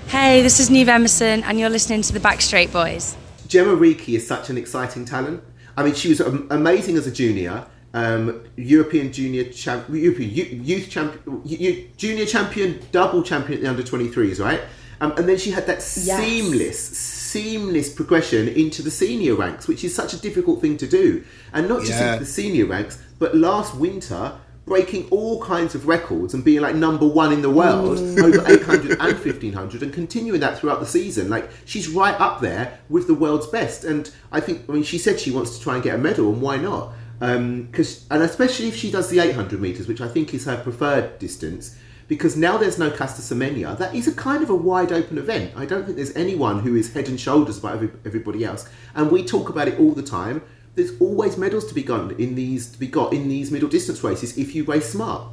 Hey, 0.08 0.44
this 0.44 0.60
is 0.60 0.70
Niamh 0.70 0.90
Emerson, 0.90 1.42
and 1.44 1.60
you're 1.60 1.70
listening 1.72 2.04
to 2.04 2.14
the 2.14 2.20
Backstraight 2.20 2.72
Boys. 2.72 3.16
Jemma 3.48 3.76
Reekie 3.76 4.16
is 4.16 4.28
such 4.28 4.52
an 4.52 4.60
exciting 4.60 5.06
talent. 5.06 5.44
I 5.76 5.82
mean, 5.84 5.96
she 5.96 6.10
was 6.10 6.20
amazing 6.20 6.98
as 6.98 7.08
a 7.08 7.12
junior, 7.12 7.66
um, 7.96 8.44
European 8.56 9.12
junior 9.12 9.46
champ, 9.46 9.86
European 9.90 10.30
youth 10.64 10.88
champion, 10.88 11.90
junior 11.98 12.26
champion, 12.28 12.80
double 12.92 13.24
champion 13.24 13.58
at 13.58 13.64
the 13.64 13.70
under 13.70 13.82
23s, 13.82 14.40
right? 14.40 14.62
Um, 15.02 15.14
and 15.18 15.28
then 15.28 15.38
she 15.40 15.50
had 15.50 15.66
that 15.66 15.82
seamless, 15.82 16.80
seamless 16.80 17.92
progression 17.92 18.48
into 18.50 18.84
the 18.84 18.92
senior 18.92 19.34
ranks, 19.34 19.68
which 19.68 19.84
is 19.84 19.96
such 19.96 20.14
a 20.14 20.18
difficult 20.18 20.62
thing 20.62 20.78
to 20.78 20.86
do. 20.88 21.24
And 21.54 21.68
not 21.68 21.80
just 21.80 21.94
Yeah. 22.00 22.14
into 22.14 22.26
the 22.26 22.30
senior 22.32 22.68
ranks, 22.68 23.00
but 23.18 23.36
last 23.36 23.74
winter, 23.76 24.34
breaking 24.66 25.10
all 25.10 25.42
kinds 25.42 25.76
of 25.76 25.88
records 25.88 26.34
and 26.34 26.44
being 26.44 26.62
like 26.62 26.76
number 26.76 27.06
one 27.06 27.34
in 27.34 27.42
the 27.42 27.50
world 27.50 27.98
mm. 27.98 28.24
over 28.24 28.52
800 28.52 28.92
and 28.92 29.00
1500 29.00 29.84
and 29.84 29.94
continuing 29.94 30.40
that 30.40 30.58
throughout 30.58 30.80
the 30.80 30.86
season. 30.86 31.30
Like, 31.30 31.50
she's 31.66 31.90
right 31.90 32.20
up 32.20 32.40
there 32.40 32.80
with 32.90 33.08
the 33.08 33.14
world's 33.14 33.48
best. 33.48 33.84
And 33.84 34.10
I 34.32 34.40
think, 34.40 34.64
I 34.70 34.74
mean, 34.74 34.84
she 34.84 34.98
said 34.98 35.20
she 35.20 35.32
wants 35.32 35.58
to 35.58 35.64
try 35.64 35.76
and 35.76 35.84
get 35.84 35.96
a 35.96 35.98
medal, 35.98 36.32
and 36.32 36.42
why 36.42 36.58
not? 36.58 36.94
Um, 37.20 37.64
because, 37.64 38.06
and 38.10 38.24
especially 38.24 38.68
if 38.68 38.76
she 38.76 38.90
does 38.90 39.10
the 39.10 39.20
800 39.20 39.60
metres, 39.60 39.88
which 39.88 40.02
I 40.02 40.08
think 40.08 40.34
is 40.34 40.46
her 40.46 40.58
preferred 40.58 41.20
distance, 41.20 41.78
because 42.08 42.36
now 42.36 42.58
there's 42.58 42.78
no 42.78 42.92
Caster 42.92 43.22
Semenya, 43.22 43.78
that 43.78 43.96
is 43.96 44.08
a 44.08 44.14
kind 44.14 44.44
of 44.44 44.50
a 44.50 44.56
wide 44.56 44.92
open 44.92 45.18
event. 45.18 45.54
I 45.56 45.66
don't 45.66 45.86
think 45.86 45.98
there's 45.98 46.16
anyone 46.16 46.60
who 46.60 46.76
is 46.76 46.94
head 46.94 47.08
and 47.08 47.20
shoulders 47.20 47.58
above 47.58 47.76
every, 47.76 47.92
everybody 48.06 48.44
else. 48.44 48.68
And 48.96 49.12
we 49.12 49.24
talk 49.24 49.50
about 49.50 49.68
it 49.68 49.80
all 49.80 49.92
the 49.92 50.04
time. 50.04 50.42
There's 50.76 51.00
always 51.00 51.38
medals 51.38 51.66
to 51.68 51.74
be 51.74 51.84
got 51.84 52.20
in 52.20 52.36
these 52.36 52.72
to 52.72 52.80
be 52.80 52.88
got 52.88 53.14
in 53.14 53.28
these 53.28 53.52
middle 53.52 53.70
distance 53.70 54.04
races 54.04 54.38
if 54.38 54.56
you 54.56 54.64
race 54.64 54.90
smart. 54.92 55.28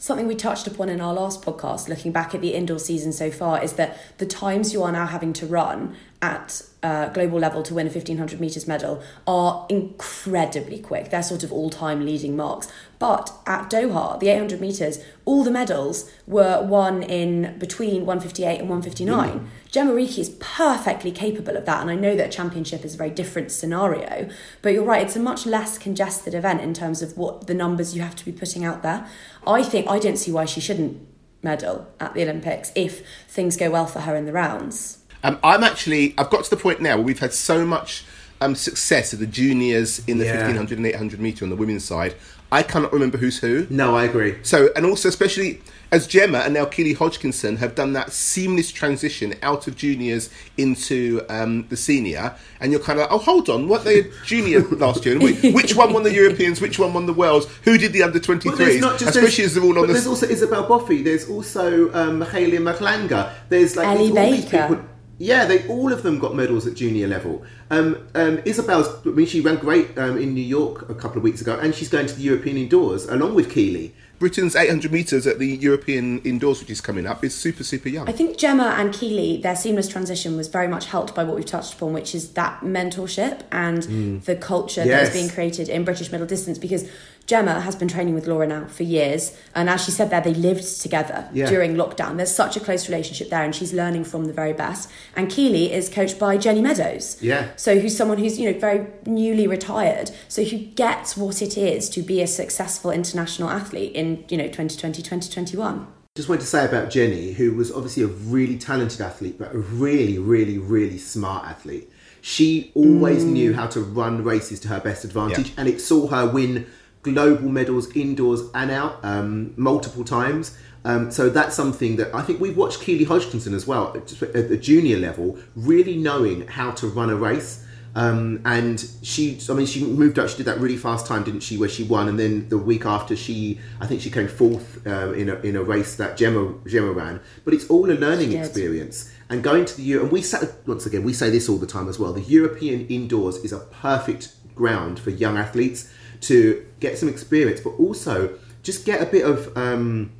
Something 0.00 0.28
we 0.28 0.36
touched 0.36 0.68
upon 0.68 0.88
in 0.88 1.00
our 1.00 1.12
last 1.12 1.42
podcast, 1.42 1.88
looking 1.88 2.12
back 2.12 2.32
at 2.32 2.40
the 2.40 2.54
indoor 2.54 2.78
season 2.78 3.12
so 3.12 3.32
far, 3.32 3.60
is 3.60 3.72
that 3.72 3.98
the 4.18 4.26
times 4.26 4.72
you 4.72 4.80
are 4.84 4.92
now 4.92 5.06
having 5.06 5.32
to 5.32 5.44
run 5.44 5.96
at 6.22 6.62
uh, 6.84 7.08
global 7.08 7.40
level 7.40 7.64
to 7.64 7.74
win 7.74 7.88
a 7.88 7.90
1500 7.90 8.40
metres 8.40 8.68
medal 8.68 9.02
are 9.26 9.66
incredibly 9.68 10.78
quick. 10.78 11.10
They're 11.10 11.22
sort 11.24 11.42
of 11.42 11.52
all 11.52 11.68
time 11.68 12.04
leading 12.04 12.36
marks. 12.36 12.68
But 12.98 13.32
at 13.46 13.70
Doha, 13.70 14.18
the 14.18 14.28
800 14.28 14.60
metres, 14.60 14.98
all 15.24 15.44
the 15.44 15.50
medals 15.50 16.10
were 16.26 16.62
won 16.62 17.02
in 17.02 17.56
between 17.58 18.06
158 18.06 18.58
and 18.58 18.68
159. 18.68 19.50
Jemma 19.70 19.92
Reekie 19.92 20.18
is 20.18 20.30
perfectly 20.40 21.12
capable 21.12 21.56
of 21.56 21.64
that, 21.66 21.80
and 21.80 21.90
I 21.90 21.94
know 21.94 22.16
that 22.16 22.26
a 22.26 22.30
championship 22.30 22.84
is 22.84 22.94
a 22.94 22.98
very 22.98 23.10
different 23.10 23.52
scenario, 23.52 24.28
but 24.62 24.72
you're 24.72 24.84
right, 24.84 25.02
it's 25.02 25.16
a 25.16 25.20
much 25.20 25.46
less 25.46 25.78
congested 25.78 26.34
event 26.34 26.60
in 26.60 26.74
terms 26.74 27.02
of 27.02 27.16
what 27.16 27.46
the 27.46 27.54
numbers 27.54 27.94
you 27.94 28.02
have 28.02 28.16
to 28.16 28.24
be 28.24 28.32
putting 28.32 28.64
out 28.64 28.82
there. 28.82 29.06
I 29.46 29.62
think 29.62 29.88
I 29.88 29.98
don't 29.98 30.16
see 30.16 30.32
why 30.32 30.44
she 30.46 30.60
shouldn't 30.60 31.06
medal 31.42 31.86
at 32.00 32.14
the 32.14 32.22
Olympics 32.22 32.72
if 32.74 33.06
things 33.28 33.56
go 33.56 33.70
well 33.70 33.86
for 33.86 34.00
her 34.00 34.16
in 34.16 34.26
the 34.26 34.32
rounds. 34.32 34.98
Um, 35.22 35.38
I'm 35.42 35.64
actually, 35.64 36.14
I've 36.16 36.30
got 36.30 36.44
to 36.44 36.50
the 36.50 36.56
point 36.56 36.80
now 36.80 36.96
where 36.96 37.04
we've 37.04 37.18
had 37.18 37.32
so 37.32 37.66
much 37.66 38.04
um, 38.40 38.54
success 38.54 39.12
of 39.12 39.18
the 39.18 39.26
juniors 39.26 40.00
in 40.06 40.18
the 40.18 40.24
Yeah. 40.24 40.36
1500 40.36 40.78
and 40.78 40.86
800 40.86 41.20
metre 41.20 41.44
on 41.44 41.50
the 41.50 41.56
women's 41.56 41.84
side. 41.84 42.14
I 42.50 42.62
cannot 42.62 42.92
remember 42.94 43.18
who's 43.18 43.38
who. 43.38 43.66
No, 43.68 43.94
I 43.94 44.04
agree. 44.04 44.36
So, 44.42 44.70
and 44.74 44.86
also, 44.86 45.08
especially 45.10 45.60
as 45.92 46.08
Jemma 46.08 46.44
and 46.46 46.54
now 46.54 46.64
Keely 46.64 46.94
Hodgkinson 46.94 47.56
have 47.58 47.74
done 47.74 47.92
that 47.92 48.10
seamless 48.10 48.70
transition 48.72 49.34
out 49.42 49.66
of 49.66 49.76
juniors 49.76 50.30
into 50.56 51.20
um, 51.28 51.66
the 51.68 51.76
senior, 51.76 52.34
and 52.60 52.72
you're 52.72 52.80
kind 52.80 52.98
of 52.98 53.02
like, 53.04 53.12
oh, 53.12 53.18
hold 53.18 53.50
on, 53.50 53.68
what 53.68 53.84
they 53.84 54.06
junior 54.24 54.60
last 54.70 55.04
year? 55.04 55.18
Which, 55.18 55.42
which 55.42 55.76
one 55.76 55.92
won 55.92 56.04
the 56.04 56.12
Europeans? 56.14 56.58
Which 56.62 56.78
one 56.78 56.94
won 56.94 57.04
the 57.04 57.12
Worlds? 57.12 57.46
Who 57.64 57.76
did 57.76 57.92
the 57.92 58.02
under 58.02 58.18
23s? 58.18 58.56
But 58.56 58.80
not 58.80 58.98
just 58.98 59.14
especially 59.16 59.20
there's- 59.26 59.38
as 59.38 59.54
they're 59.54 59.64
all 59.64 59.74
but 59.74 59.80
on 59.82 59.86
the. 59.88 59.92
There's 59.92 60.06
also 60.06 60.26
Isabel 60.26 60.66
Boffey. 60.66 61.02
There's 61.02 61.28
also 61.28 61.92
um, 61.92 62.22
Haley 62.22 62.58
Maclanga. 62.58 63.30
There's 63.50 63.76
like 63.76 63.88
Ellie 63.88 64.10
there's 64.10 64.26
all 64.26 64.32
these 64.32 64.44
people- 64.46 64.87
Yeah, 65.18 65.46
they 65.46 65.66
all 65.66 65.92
of 65.92 66.02
them 66.04 66.18
got 66.18 66.34
medals 66.36 66.66
at 66.66 66.74
junior 66.74 67.08
level. 67.08 67.42
Um, 67.70 68.06
um, 68.14 68.40
Isabel's, 68.44 68.86
I 69.04 69.10
mean, 69.10 69.26
she 69.26 69.40
ran 69.40 69.56
great 69.56 69.98
um, 69.98 70.16
in 70.16 70.32
New 70.32 70.40
York 70.44 70.88
a 70.88 70.94
couple 70.94 71.18
of 71.18 71.24
weeks 71.24 71.40
ago, 71.40 71.58
and 71.58 71.74
she's 71.74 71.88
going 71.88 72.06
to 72.06 72.14
the 72.14 72.22
European 72.22 72.56
indoors 72.56 73.06
along 73.06 73.34
with 73.34 73.50
Keely. 73.50 73.94
Britain's 74.20 74.56
800 74.56 74.90
metres 74.90 75.26
at 75.28 75.38
the 75.38 75.46
European 75.46 76.20
indoors, 76.22 76.58
which 76.60 76.70
is 76.70 76.80
coming 76.80 77.06
up, 77.06 77.22
is 77.22 77.34
super, 77.36 77.62
super 77.62 77.88
young. 77.88 78.08
I 78.08 78.12
think 78.12 78.36
Jemma 78.36 78.76
and 78.78 78.92
Keely, 78.92 79.40
their 79.40 79.54
seamless 79.54 79.86
transition 79.88 80.36
was 80.36 80.48
very 80.48 80.66
much 80.66 80.86
helped 80.86 81.14
by 81.14 81.22
what 81.22 81.36
we've 81.36 81.46
touched 81.46 81.74
upon, 81.74 81.92
which 81.92 82.16
is 82.16 82.30
that 82.30 82.60
mentorship 82.62 83.42
and 83.52 84.22
the 84.24 84.34
culture 84.34 84.80
that 84.82 84.88
Yes. 84.88 85.08
is 85.08 85.14
being 85.14 85.28
created 85.28 85.68
in 85.68 85.84
British 85.84 86.10
middle 86.10 86.26
distance. 86.26 86.58
Because 86.58 86.88
Jemma 87.28 87.60
has 87.60 87.76
been 87.76 87.88
training 87.88 88.14
with 88.14 88.26
Laura 88.26 88.46
now 88.46 88.64
for 88.64 88.84
years, 88.84 89.36
and 89.54 89.68
as 89.68 89.84
she 89.84 89.90
said 89.90 90.08
there, 90.08 90.22
they 90.22 90.32
lived 90.32 90.80
together 90.80 91.28
Yeah. 91.34 91.46
during 91.46 91.74
lockdown. 91.76 92.16
There's 92.16 92.34
such 92.34 92.56
a 92.56 92.60
close 92.60 92.88
relationship 92.88 93.28
there, 93.28 93.44
and 93.44 93.54
she's 93.54 93.74
learning 93.74 94.04
from 94.04 94.24
the 94.24 94.32
very 94.32 94.54
best. 94.54 94.88
And 95.14 95.28
Keely 95.28 95.70
is 95.70 95.90
coached 95.90 96.18
by 96.18 96.38
Jenny 96.38 96.62
Meadows, 96.62 97.18
Yeah. 97.20 97.48
so 97.56 97.78
who's 97.78 97.94
someone 97.94 98.16
who's 98.16 98.38
you 98.40 98.50
know 98.50 98.58
very 98.58 98.86
newly 99.04 99.46
retired, 99.46 100.10
so 100.26 100.42
who 100.42 100.56
gets 100.56 101.18
what 101.18 101.42
it 101.42 101.58
is 101.58 101.90
to 101.90 102.00
be 102.00 102.22
a 102.22 102.26
successful 102.26 102.90
international 102.90 103.50
athlete 103.50 103.92
in 103.92 104.24
you 104.30 104.38
know 104.38 104.48
2020 104.48 105.02
2021. 105.02 105.86
Just 106.14 106.30
wanted 106.30 106.40
to 106.40 106.46
say 106.46 106.64
about 106.64 106.88
Jenny, 106.88 107.32
who 107.32 107.52
was 107.52 107.70
obviously 107.70 108.04
a 108.04 108.08
really 108.08 108.56
talented 108.56 109.02
athlete, 109.02 109.38
but 109.38 109.54
a 109.54 109.58
really, 109.58 110.18
really, 110.18 110.56
really 110.56 110.98
smart 110.98 111.46
athlete. 111.46 111.90
She 112.22 112.72
always 112.74 113.22
mm. 113.22 113.32
knew 113.32 113.54
how 113.54 113.66
to 113.68 113.80
run 113.80 114.24
races 114.24 114.58
to 114.60 114.68
her 114.68 114.80
best 114.80 115.04
advantage, 115.04 115.48
Yeah. 115.48 115.54
and 115.58 115.68
it 115.68 115.80
saw 115.80 116.08
her 116.08 116.26
win 116.26 116.66
global 117.14 117.48
medals 117.48 117.94
indoors 117.96 118.42
and 118.54 118.70
out 118.70 118.98
um, 119.02 119.52
multiple 119.56 120.04
times. 120.04 120.56
Um, 120.84 121.10
so 121.10 121.28
that's 121.28 121.54
something 121.54 121.96
that 121.96 122.14
I 122.14 122.22
think 122.22 122.40
we've 122.40 122.56
watched 122.56 122.80
Keely 122.80 123.04
Hodgkinson 123.04 123.52
as 123.54 123.66
well 123.66 123.94
at 123.96 124.48
the 124.48 124.56
junior 124.56 124.96
level, 124.96 125.38
really 125.54 125.96
knowing 125.96 126.46
how 126.46 126.70
to 126.72 126.86
run 126.86 127.10
a 127.10 127.16
race. 127.16 127.64
Um, 127.94 128.40
and 128.44 128.84
she, 129.02 129.40
I 129.50 129.54
mean, 129.54 129.66
she 129.66 129.84
moved 129.84 130.18
up. 130.18 130.28
She 130.28 130.36
did 130.36 130.46
that 130.46 130.60
really 130.60 130.76
fast 130.76 131.06
time, 131.06 131.24
didn't 131.24 131.40
she? 131.40 131.58
Where 131.58 131.68
she 131.68 131.82
won, 131.82 132.08
and 132.08 132.18
then 132.18 132.48
the 132.48 132.58
week 132.58 132.86
after, 132.86 133.16
she, 133.16 133.58
I 133.80 133.86
think, 133.86 134.02
she 134.02 134.10
came 134.10 134.28
fourth 134.28 134.86
uh, 134.86 135.12
in 135.12 135.28
a 135.28 135.34
in 135.40 135.56
a 135.56 135.62
race 135.62 135.96
that 135.96 136.16
Jemma 136.16 136.60
Jemma 136.64 136.94
ran. 136.94 137.20
But 137.44 137.54
it's 137.54 137.68
all 137.68 137.90
a 137.90 137.94
learning 137.94 138.32
experience. 138.32 139.12
And 139.30 139.42
going 139.42 139.64
to 139.64 139.76
the 139.76 139.82
Euro, 139.82 140.04
and 140.04 140.12
we 140.12 140.22
say 140.22 140.38
once 140.66 140.86
again, 140.86 141.02
we 141.02 141.12
say 141.12 141.28
this 141.30 141.48
all 141.48 141.58
the 141.58 141.66
time 141.66 141.88
as 141.88 141.98
well. 141.98 142.12
The 142.12 142.22
European 142.22 142.86
indoors 142.86 143.38
is 143.38 143.52
a 143.52 143.58
perfect 143.58 144.34
ground 144.54 145.00
for 145.00 145.10
young 145.10 145.36
athletes 145.36 145.92
to 146.22 146.66
get 146.80 146.98
some 146.98 147.08
experience, 147.08 147.60
but 147.60 147.70
also 147.70 148.38
just 148.62 148.84
get 148.84 149.02
a 149.02 149.06
bit 149.06 149.24
of 149.24 149.56
um, 149.56 150.12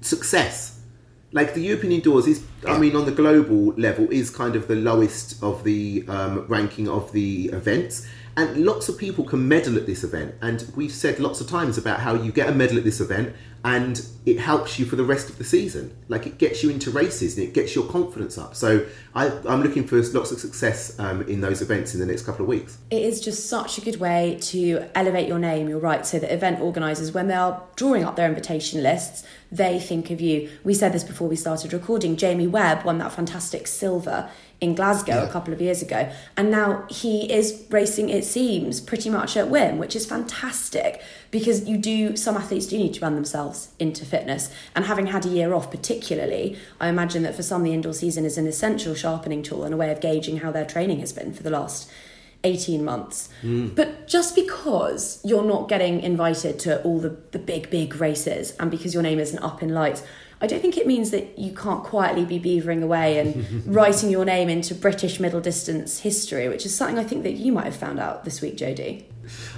success. 0.00 0.80
Like 1.32 1.54
the 1.54 1.60
European 1.60 1.92
indoors 1.92 2.26
is, 2.26 2.44
I 2.66 2.78
mean, 2.78 2.96
on 2.96 3.04
the 3.04 3.12
global 3.12 3.66
level, 3.74 4.08
is 4.10 4.30
kind 4.30 4.56
of 4.56 4.66
the 4.66 4.74
lowest 4.74 5.42
of 5.42 5.62
the 5.62 6.04
um, 6.08 6.46
ranking 6.48 6.88
of 6.88 7.12
the 7.12 7.46
events. 7.52 8.06
And 8.36 8.64
lots 8.64 8.88
of 8.88 8.96
people 8.96 9.24
can 9.24 9.46
medal 9.48 9.76
at 9.76 9.86
this 9.86 10.04
event. 10.04 10.34
And 10.40 10.70
we've 10.76 10.92
said 10.92 11.18
lots 11.18 11.40
of 11.40 11.48
times 11.48 11.76
about 11.78 12.00
how 12.00 12.14
you 12.14 12.32
get 12.32 12.48
a 12.48 12.54
medal 12.54 12.78
at 12.78 12.84
this 12.84 13.00
event 13.00 13.34
and 13.62 14.06
it 14.24 14.38
helps 14.38 14.78
you 14.78 14.86
for 14.86 14.96
the 14.96 15.04
rest 15.04 15.28
of 15.28 15.36
the 15.36 15.44
season. 15.44 15.94
Like 16.08 16.26
it 16.26 16.38
gets 16.38 16.62
you 16.62 16.70
into 16.70 16.90
races 16.90 17.36
and 17.36 17.46
it 17.46 17.52
gets 17.52 17.74
your 17.74 17.86
confidence 17.86 18.38
up. 18.38 18.54
So 18.54 18.86
I, 19.14 19.26
I'm 19.46 19.62
looking 19.62 19.86
for 19.86 19.96
lots 19.96 20.30
of 20.32 20.38
success 20.38 20.98
um, 20.98 21.22
in 21.22 21.42
those 21.42 21.60
events 21.60 21.92
in 21.92 22.00
the 22.00 22.06
next 22.06 22.22
couple 22.22 22.42
of 22.42 22.48
weeks. 22.48 22.78
It 22.90 23.02
is 23.02 23.20
just 23.20 23.48
such 23.48 23.76
a 23.76 23.82
good 23.82 24.00
way 24.00 24.38
to 24.42 24.86
elevate 24.94 25.28
your 25.28 25.38
name, 25.38 25.68
you're 25.68 25.78
right. 25.78 26.06
So 26.06 26.18
that 26.18 26.32
event 26.32 26.60
organisers, 26.60 27.12
when 27.12 27.28
they 27.28 27.34
are 27.34 27.62
drawing 27.76 28.04
up 28.04 28.16
their 28.16 28.28
invitation 28.28 28.82
lists, 28.82 29.24
they 29.52 29.78
think 29.78 30.10
of 30.10 30.20
you. 30.20 30.48
We 30.64 30.72
said 30.72 30.92
this 30.92 31.04
before 31.04 31.28
we 31.28 31.36
started 31.36 31.72
recording. 31.72 32.16
Jamie 32.16 32.46
Webb 32.46 32.84
won 32.84 32.98
that 32.98 33.12
fantastic 33.12 33.66
silver 33.66 34.30
in 34.60 34.74
Glasgow 34.74 35.24
a 35.24 35.28
couple 35.28 35.54
of 35.54 35.60
years 35.60 35.80
ago. 35.80 36.10
And 36.36 36.50
now 36.50 36.84
he 36.90 37.32
is 37.32 37.64
racing, 37.70 38.10
it 38.10 38.24
seems, 38.24 38.80
pretty 38.80 39.08
much 39.08 39.36
at 39.36 39.48
whim, 39.48 39.78
which 39.78 39.96
is 39.96 40.04
fantastic 40.04 41.02
because 41.30 41.68
you 41.68 41.78
do 41.78 42.16
some 42.16 42.36
athletes 42.36 42.66
do 42.66 42.76
need 42.76 42.94
to 42.94 43.00
run 43.00 43.14
themselves 43.14 43.70
into 43.78 44.04
fitness. 44.04 44.52
And 44.74 44.84
having 44.84 45.06
had 45.06 45.24
a 45.24 45.28
year 45.28 45.54
off 45.54 45.70
particularly 45.70 46.56
i 46.80 46.88
imagine 46.88 47.22
that 47.22 47.34
for 47.34 47.42
some 47.42 47.62
the 47.62 47.72
indoor 47.72 47.92
season 47.92 48.24
is 48.24 48.36
an 48.36 48.46
essential 48.46 48.94
sharpening 48.94 49.42
tool 49.42 49.64
and 49.64 49.72
a 49.72 49.76
way 49.76 49.90
of 49.90 50.00
gauging 50.00 50.38
how 50.38 50.50
their 50.50 50.64
training 50.64 51.00
has 51.00 51.12
been 51.12 51.32
for 51.32 51.42
the 51.42 51.50
last 51.50 51.90
18 52.42 52.84
months. 52.84 53.28
Hmm. 53.42 53.68
But 53.68 54.08
just 54.08 54.34
because 54.34 55.20
you're 55.24 55.44
not 55.44 55.68
getting 55.68 56.00
invited 56.00 56.58
to 56.60 56.82
all 56.82 56.98
the, 56.98 57.16
the 57.32 57.38
big 57.38 57.70
big 57.70 57.96
races 57.96 58.52
and 58.58 58.70
because 58.70 58.94
your 58.94 59.02
name 59.02 59.18
isn't 59.18 59.42
up 59.42 59.62
in 59.62 59.74
lights 59.74 60.02
I 60.42 60.46
don't 60.46 60.60
think 60.60 60.78
it 60.78 60.86
means 60.86 61.10
that 61.10 61.38
you 61.38 61.52
can't 61.52 61.84
quietly 61.84 62.24
be 62.24 62.40
beavering 62.40 62.82
away 62.82 63.18
and 63.18 63.66
writing 63.74 64.10
your 64.10 64.24
name 64.24 64.48
into 64.48 64.74
British 64.74 65.20
middle 65.20 65.40
distance 65.40 66.00
history, 66.00 66.48
which 66.48 66.64
is 66.64 66.74
something 66.74 66.98
I 66.98 67.04
think 67.04 67.24
that 67.24 67.34
you 67.34 67.52
might 67.52 67.66
have 67.66 67.76
found 67.76 68.00
out 68.00 68.24
this 68.24 68.40
week, 68.40 68.56
Jodie. 68.56 69.04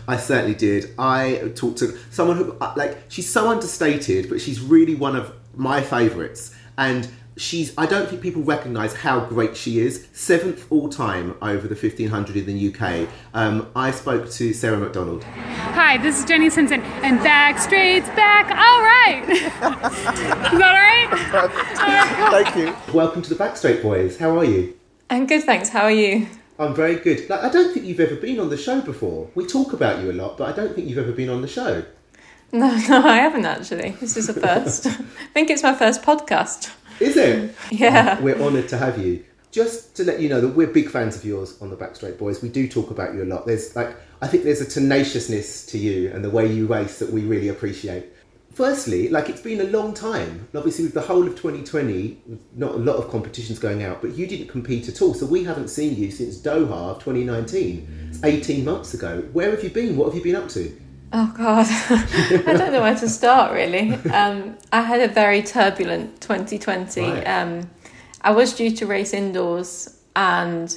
I 0.09 0.17
certainly 0.17 0.55
did. 0.55 0.93
I 0.99 1.53
talked 1.55 1.79
to 1.79 1.97
someone 2.11 2.37
who, 2.37 2.57
uh, 2.61 2.75
like, 2.77 2.99
she's 3.09 3.31
so 3.31 3.49
understated, 3.49 4.29
but 4.29 4.41
she's 4.41 4.61
really 4.61 4.95
one 4.95 5.17
of 5.17 5.33
my 5.55 5.81
favourites. 5.81 6.55
And 6.77 7.09
she's, 7.43 7.75
I 7.77 7.87
don't 7.87 8.09
think 8.09 8.23
people 8.23 8.43
recognise 8.43 8.95
how 8.95 9.21
great 9.27 9.57
she 9.57 9.81
is. 9.81 10.07
Seventh 10.13 10.71
all 10.71 10.89
time 10.89 11.37
over 11.43 11.67
the 11.67 11.75
1500 11.75 12.37
in 12.37 12.47
the 12.47 12.75
UK. 12.75 13.09
Um, 13.35 13.71
I 13.75 13.91
spoke 13.91 14.31
to 14.31 14.53
Sarah 14.55 14.79
McDonald. 14.79 15.25
Hi, 15.25 15.99
this 15.99 16.21
is 16.21 16.25
Jenny 16.25 16.49
Simpson, 16.49 16.81
and 16.81 17.19
Backstraight's 17.21 18.09
back. 18.11 18.51
All 18.51 18.81
right. 18.81 19.29
is 19.29 19.41
that 20.59 20.63
all 20.63 21.49
right? 21.49 22.45
Thank 22.45 22.57
you. 22.57 22.95
Welcome 22.95 23.23
to 23.23 23.35
the 23.35 23.37
Backstraight 23.37 23.83
Boys. 23.83 24.17
How 24.17 24.39
are 24.39 24.45
you? 24.45 24.75
I'm 25.11 25.27
good, 25.27 25.45
thanks. 25.45 25.69
How 25.69 25.83
are 25.83 25.91
you? 25.91 26.29
I'm 26.59 26.75
very 26.75 26.97
good. 26.97 27.29
Like, 27.29 27.43
I 27.43 27.49
don't 27.51 27.75
think 27.75 27.85
you've 27.85 28.01
ever 28.01 28.15
been 28.15 28.39
on 28.39 28.49
the 28.49 28.57
show 28.57 28.81
before. 28.81 29.29
We 29.35 29.47
talk 29.47 29.73
about 29.73 30.03
you 30.03 30.11
a 30.11 30.15
lot, 30.15 30.39
but 30.39 30.49
I 30.49 30.57
don't 30.57 30.75
think 30.75 30.89
you've 30.89 30.99
ever 30.99 31.13
been 31.13 31.29
on 31.29 31.43
the 31.43 31.49
show. 31.49 31.85
No, 32.53 32.77
no, 32.89 33.07
I 33.07 33.17
haven't 33.17 33.47
actually. 33.47 33.91
This 34.01 34.17
is 34.17 34.29
a 34.29 34.35
first. 34.35 34.87
I 34.87 34.93
think 35.33 35.51
it's 35.51 35.63
my 35.63 35.75
first 35.75 36.03
podcast. 36.03 36.71
Is 37.03 37.17
it? 37.17 37.55
Yeah. 37.73 38.21
We're 38.21 38.41
honoured 38.41 38.69
to 38.69 38.79
have 38.79 38.99
you. 39.05 39.25
Just 39.51 39.97
to 39.97 40.05
let 40.05 40.21
you 40.21 40.29
know 40.29 40.41
that 40.41 40.49
we're 40.49 40.69
big 40.69 40.89
fans 40.89 41.17
of 41.17 41.25
yours 41.25 41.61
on 41.61 41.69
the 41.69 41.77
Backstraight 41.77 42.17
Boys. 42.17 42.41
We 42.41 42.49
do 42.49 42.69
talk 42.69 42.91
about 42.91 43.15
you 43.15 43.25
a 43.25 43.27
lot. 43.27 43.45
There's 43.45 43.75
like 43.75 43.97
I 44.23 44.29
think 44.29 44.45
there's 44.45 44.61
a 44.61 44.71
tenaciousness 44.71 45.67
to 45.67 45.79
you 45.79 46.11
and 46.13 46.25
the 46.25 46.31
way 46.31 46.47
you 46.47 46.67
race 46.67 47.01
that 47.01 47.11
we 47.11 47.23
really 47.23 47.49
appreciate. 47.49 48.07
Firstly, 48.55 49.09
like 49.09 49.29
it's 49.29 49.41
been 49.41 49.61
a 49.61 49.65
long 49.65 49.95
time. 49.95 50.49
Obviously, 50.55 50.85
with 50.85 50.95
the 50.95 51.03
whole 51.03 51.27
of 51.27 51.35
2020, 51.35 52.23
not 52.55 52.77
a 52.77 52.79
lot 52.79 52.97
of 52.97 53.11
competitions 53.11 53.59
going 53.59 53.83
out, 53.83 54.01
but 54.01 54.15
you 54.15 54.27
didn't 54.27 54.49
compete 54.49 54.89
at 54.89 55.03
all. 55.03 55.13
So 55.13 55.27
we 55.27 55.43
haven't 55.43 55.69
seen 55.69 55.97
you 55.97 56.11
since 56.11 56.39
Doha 56.39 56.71
of 56.71 56.99
2019. 57.03 58.11
It's 58.11 58.23
18 58.23 58.65
months 58.65 58.95
ago. 58.95 59.23
Where 59.33 59.51
have 59.51 59.65
you 59.65 59.71
been? 59.71 59.97
What 59.97 60.07
have 60.07 60.15
you 60.15 60.23
been 60.23 60.37
up 60.37 60.49
to? 60.51 60.73
Oh 61.15 61.33
God, 61.37 61.67
I 62.49 62.55
don't 62.57 62.73
know 62.73 62.81
where 62.81 62.97
to 62.97 63.09
start 63.09 63.53
really. 63.53 63.93
Um, 64.11 64.57
I 64.73 64.81
had 64.83 65.01
a 65.01 65.13
very 65.13 65.43
turbulent 65.43 66.21
2020. 66.23 67.01
Right. 67.03 67.25
Um, 67.25 67.71
I 68.23 68.31
was 68.31 68.55
due 68.55 68.71
to 68.77 68.87
race 68.87 69.13
indoors, 69.13 69.99
and 70.17 70.75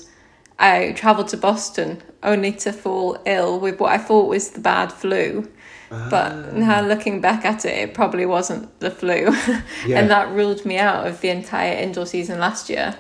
I 0.60 0.92
travelled 0.94 1.30
to 1.30 1.38
Boston 1.38 2.02
only 2.24 2.52
to 2.54 2.74
fall 2.74 3.18
ill 3.26 3.60
with 3.60 3.80
what 3.80 3.92
I 3.94 3.98
thought 3.98 4.28
was 4.28 4.50
the 4.52 4.60
bad 4.60 4.92
flu. 4.92 5.50
But 5.90 6.54
now 6.54 6.82
looking 6.82 7.22
back 7.22 7.46
at 7.46 7.64
it, 7.64 7.78
it 7.78 7.94
probably 7.94 8.26
wasn't 8.26 8.78
the 8.82 8.92
flu, 8.92 9.34
Yeah. 9.86 10.00
and 10.00 10.10
that 10.12 10.30
ruled 10.32 10.66
me 10.66 10.78
out 10.78 11.08
of 11.08 11.22
the 11.22 11.30
entire 11.30 11.74
indoor 11.78 12.06
season 12.06 12.40
last 12.40 12.70
year. 12.70 12.98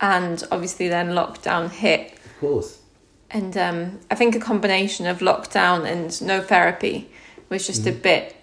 And 0.00 0.42
obviously, 0.52 0.88
then 0.88 1.08
lockdown 1.10 1.70
hit, 1.70 2.12
Of 2.24 2.38
course. 2.40 2.79
And 3.30 3.56
um, 3.56 4.00
I 4.10 4.14
think 4.14 4.34
a 4.34 4.40
combination 4.40 5.06
of 5.06 5.20
lockdown 5.20 5.86
and 5.86 6.20
no 6.22 6.40
therapy 6.40 7.10
was 7.48 7.66
just 7.66 7.86
a 7.86 7.92
bit 7.92 8.36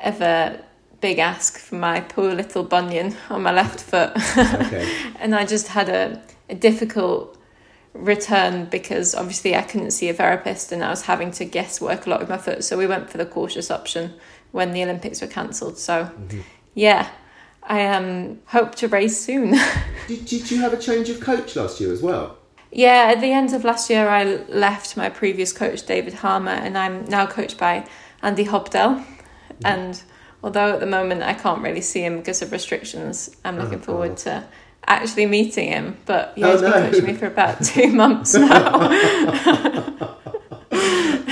of 0.00 0.20
a 0.20 0.64
big 1.00 1.18
ask 1.18 1.58
for 1.58 1.74
my 1.74 2.00
poor 2.00 2.32
little 2.32 2.62
bunion 2.62 3.16
on 3.28 3.42
my 3.42 3.52
left 3.52 3.80
foot. 3.80 4.12
Okay. 4.36 4.96
and 5.18 5.34
I 5.34 5.44
just 5.44 5.68
had 5.68 5.88
a, 5.88 6.22
a 6.48 6.54
difficult 6.54 7.36
return 7.94 8.66
because 8.66 9.14
obviously 9.14 9.54
I 9.54 9.62
couldn't 9.62 9.90
see 9.90 10.08
a 10.08 10.14
therapist 10.14 10.72
and 10.72 10.82
I 10.82 10.90
was 10.90 11.02
having 11.02 11.30
to 11.32 11.44
guesswork 11.44 12.06
a 12.06 12.10
lot 12.10 12.20
with 12.20 12.28
my 12.28 12.38
foot. 12.38 12.64
So 12.64 12.78
we 12.78 12.86
went 12.86 13.10
for 13.10 13.18
the 13.18 13.26
cautious 13.26 13.70
option 13.70 14.14
when 14.52 14.72
the 14.72 14.82
Olympics 14.82 15.20
were 15.20 15.26
cancelled. 15.26 15.78
So 15.78 16.10
yeah, 16.74 17.10
I 17.62 17.86
um, 17.86 18.40
hope 18.46 18.76
to 18.76 18.88
race 18.88 19.20
soon. 19.20 19.56
Did, 20.08 20.24
did 20.24 20.50
you 20.50 20.60
have 20.60 20.72
a 20.72 20.76
change 20.76 21.08
of 21.10 21.20
coach 21.20 21.54
last 21.54 21.80
year 21.80 21.92
as 21.92 22.02
well? 22.02 22.36
Yeah, 22.74 23.12
at 23.14 23.20
the 23.20 23.30
end 23.32 23.52
of 23.52 23.64
last 23.64 23.90
year, 23.90 24.08
I 24.08 24.24
left 24.48 24.96
my 24.96 25.10
previous 25.10 25.52
coach, 25.52 25.84
David 25.84 26.14
Harmer, 26.14 26.52
and 26.52 26.76
I'm 26.78 27.04
now 27.04 27.26
coached 27.26 27.58
by 27.58 27.86
Andy 28.22 28.46
Hobdell. 28.46 28.96
Mm-hmm. 28.96 29.66
And 29.66 30.02
although 30.42 30.72
at 30.74 30.80
the 30.80 30.86
moment 30.86 31.22
I 31.22 31.34
can't 31.34 31.62
really 31.62 31.82
see 31.82 32.02
him 32.02 32.16
because 32.18 32.40
of 32.40 32.50
restrictions, 32.50 33.36
I'm 33.44 33.58
looking 33.58 33.78
Oh, 33.80 33.82
forward 33.82 34.16
to 34.18 34.44
actually 34.86 35.26
meeting 35.26 35.68
him. 35.68 35.98
But 36.06 36.32
yeah, 36.36 36.46
Oh, 36.46 36.52
he's 36.52 36.60
been 36.62 36.70
no. 36.70 36.90
coaching 36.90 37.04
me 37.06 37.12
for 37.14 37.26
about 37.26 37.62
two 37.64 37.92
months 37.92 38.34
now. 38.34 40.08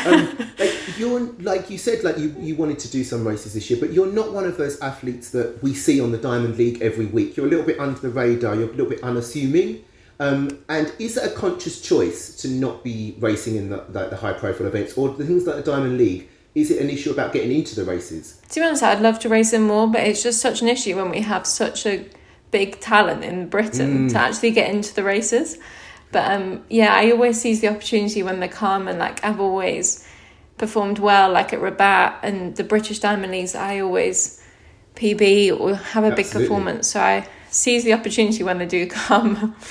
Um, 0.07 0.39
like 0.59 0.99
you're 0.99 1.21
like 1.41 1.69
you 1.69 1.77
said 1.77 2.03
like 2.03 2.17
you, 2.17 2.35
you 2.39 2.57
wanted 2.57 2.79
to 2.81 2.91
do 2.91 3.05
some 3.05 3.27
races 3.27 3.53
this 3.53 3.69
year 3.71 3.79
but 3.79 3.93
you're 3.93 4.11
not 4.11 4.33
one 4.33 4.45
of 4.47 4.57
those 4.57 4.81
athletes 4.81 5.31
that 5.33 5.63
we 5.63 5.75
see 5.75 6.01
on 6.01 6.11
the 6.11 6.17
diamond 6.17 6.57
league 6.57 6.81
every 6.81 7.05
week 7.05 7.37
you're 7.37 7.45
a 7.47 7.49
little 7.51 7.65
bit 7.65 7.79
under 7.79 8.01
the 8.01 8.09
radar 8.09 8.55
you're 8.55 8.69
a 8.69 8.71
little 8.71 8.89
bit 8.89 9.03
unassuming 9.03 9.85
um, 10.21 10.63
and 10.69 10.93
is 11.01 11.17
it 11.17 11.33
a 11.33 11.35
conscious 11.35 11.81
choice 11.81 12.37
to 12.37 12.49
not 12.49 12.85
be 12.85 13.17
racing 13.19 13.57
in 13.57 13.71
the, 13.71 13.85
the, 13.89 14.11
the 14.11 14.17
high 14.17 14.33
profile 14.33 14.69
events 14.69 14.93
or 14.97 15.09
the 15.09 15.27
things 15.27 15.47
like 15.47 15.57
the 15.57 15.63
diamond 15.63 15.99
league 15.99 16.29
is 16.55 16.71
it 16.71 16.81
an 16.81 16.89
issue 16.89 17.11
about 17.11 17.33
getting 17.33 17.53
into 17.53 17.75
the 17.75 17.85
races 17.85 18.41
to 18.51 18.59
be 18.59 18.67
honest, 18.67 18.83
I'd 18.83 19.01
love 19.01 19.21
to 19.21 19.29
race 19.29 19.53
him 19.53 19.63
more, 19.63 19.87
but 19.87 20.03
it's 20.03 20.23
just 20.23 20.41
such 20.41 20.61
an 20.61 20.69
issue 20.69 20.97
when 20.97 21.11
we 21.11 21.21
have 21.21 21.47
such 21.47 21.87
a 21.87 22.05
big 22.51 22.81
talent 22.81 23.23
in 23.23 23.49
Britain 23.49 24.09
to 24.09 24.19
actually 24.19 24.51
get 24.51 24.71
into 24.71 24.93
the 24.93 25.05
races. 25.05 25.57
But 26.11 26.33
um, 26.33 26.65
yeah, 26.69 26.93
I 26.93 27.13
always 27.13 27.41
seize 27.41 27.61
the 27.61 27.69
opportunity 27.69 28.25
when 28.25 28.41
they 28.41 28.49
come, 28.49 28.89
and 28.89 28.99
like 28.99 29.25
I've 29.25 29.39
always 29.39 30.05
performed 30.59 30.99
well, 30.99 31.31
like 31.31 31.53
at 31.53 31.61
Rabat 31.61 32.19
and 32.25 32.57
the 32.57 32.65
British 32.65 32.99
Diamond 32.99 33.31
Leagues. 33.31 33.55
I 33.55 33.79
always 33.79 34.43
PB 34.97 35.61
or 35.61 35.77
have 35.77 36.03
a 36.03 36.11
big 36.11 36.29
performance, 36.29 36.89
so 36.89 37.01
I 37.01 37.29
seize 37.51 37.85
the 37.85 37.93
opportunity 37.93 38.43
when 38.43 38.59
they 38.59 38.67
do 38.67 38.89
come. 38.89 39.55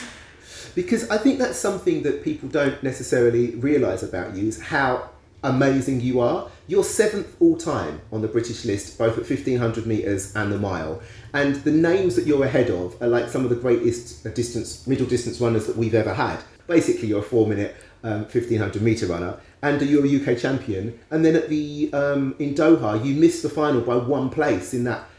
because 0.80 1.10
I 1.10 1.18
think 1.18 1.40
that's 1.40 1.60
something 1.60 2.04
that 2.04 2.24
people 2.24 2.48
don't 2.48 2.82
necessarily 2.82 3.54
realise 3.56 4.02
about 4.02 4.34
you 4.38 4.48
is 4.48 4.62
how 4.62 5.10
amazing 5.44 6.00
you 6.00 6.22
are. 6.22 6.50
You're 6.68 6.86
seventh 6.86 7.36
all 7.42 7.58
time 7.58 8.00
on 8.14 8.22
the 8.22 8.30
British 8.30 8.64
list, 8.64 8.98
both 8.98 9.18
at 9.18 9.30
1500 9.30 9.86
metres 9.86 10.34
and 10.38 10.54
the 10.54 10.58
mile. 10.58 11.02
And 11.34 11.56
the 11.66 11.72
names 11.72 12.16
that 12.16 12.26
you're 12.26 12.46
ahead 12.46 12.70
of 12.70 12.96
are 13.02 13.10
like 13.10 13.28
some 13.28 13.44
of 13.44 13.50
the 13.50 13.58
greatest 13.58 14.26
uh, 14.26 14.30
distance, 14.30 14.88
middle 14.88 15.06
distance 15.06 15.42
runners 15.42 15.68
that 15.68 15.76
we've 15.76 15.94
ever 15.94 16.14
had. 16.14 16.40
Basically, 16.68 17.10
you're 17.10 17.20
a 17.20 17.24
four 17.24 17.46
minute 17.46 17.76
um, 18.06 18.22
1500 18.22 18.82
metre 18.82 19.08
runner 19.08 19.38
and 19.62 19.82
you're 19.82 20.06
a 20.06 20.22
UK 20.22 20.40
champion. 20.40 20.98
And 21.12 21.26
then 21.26 21.36
at 21.36 21.50
the 21.50 21.90
um, 21.92 22.36
in 22.40 22.56
Doha, 22.56 23.04
you 23.04 23.16
missed 23.16 23.44
the 23.44 23.50
final 23.50 23.82
by 23.82 23.98
one 23.98 24.30
place 24.30 24.74
in 24.74 24.86
that 24.86 25.10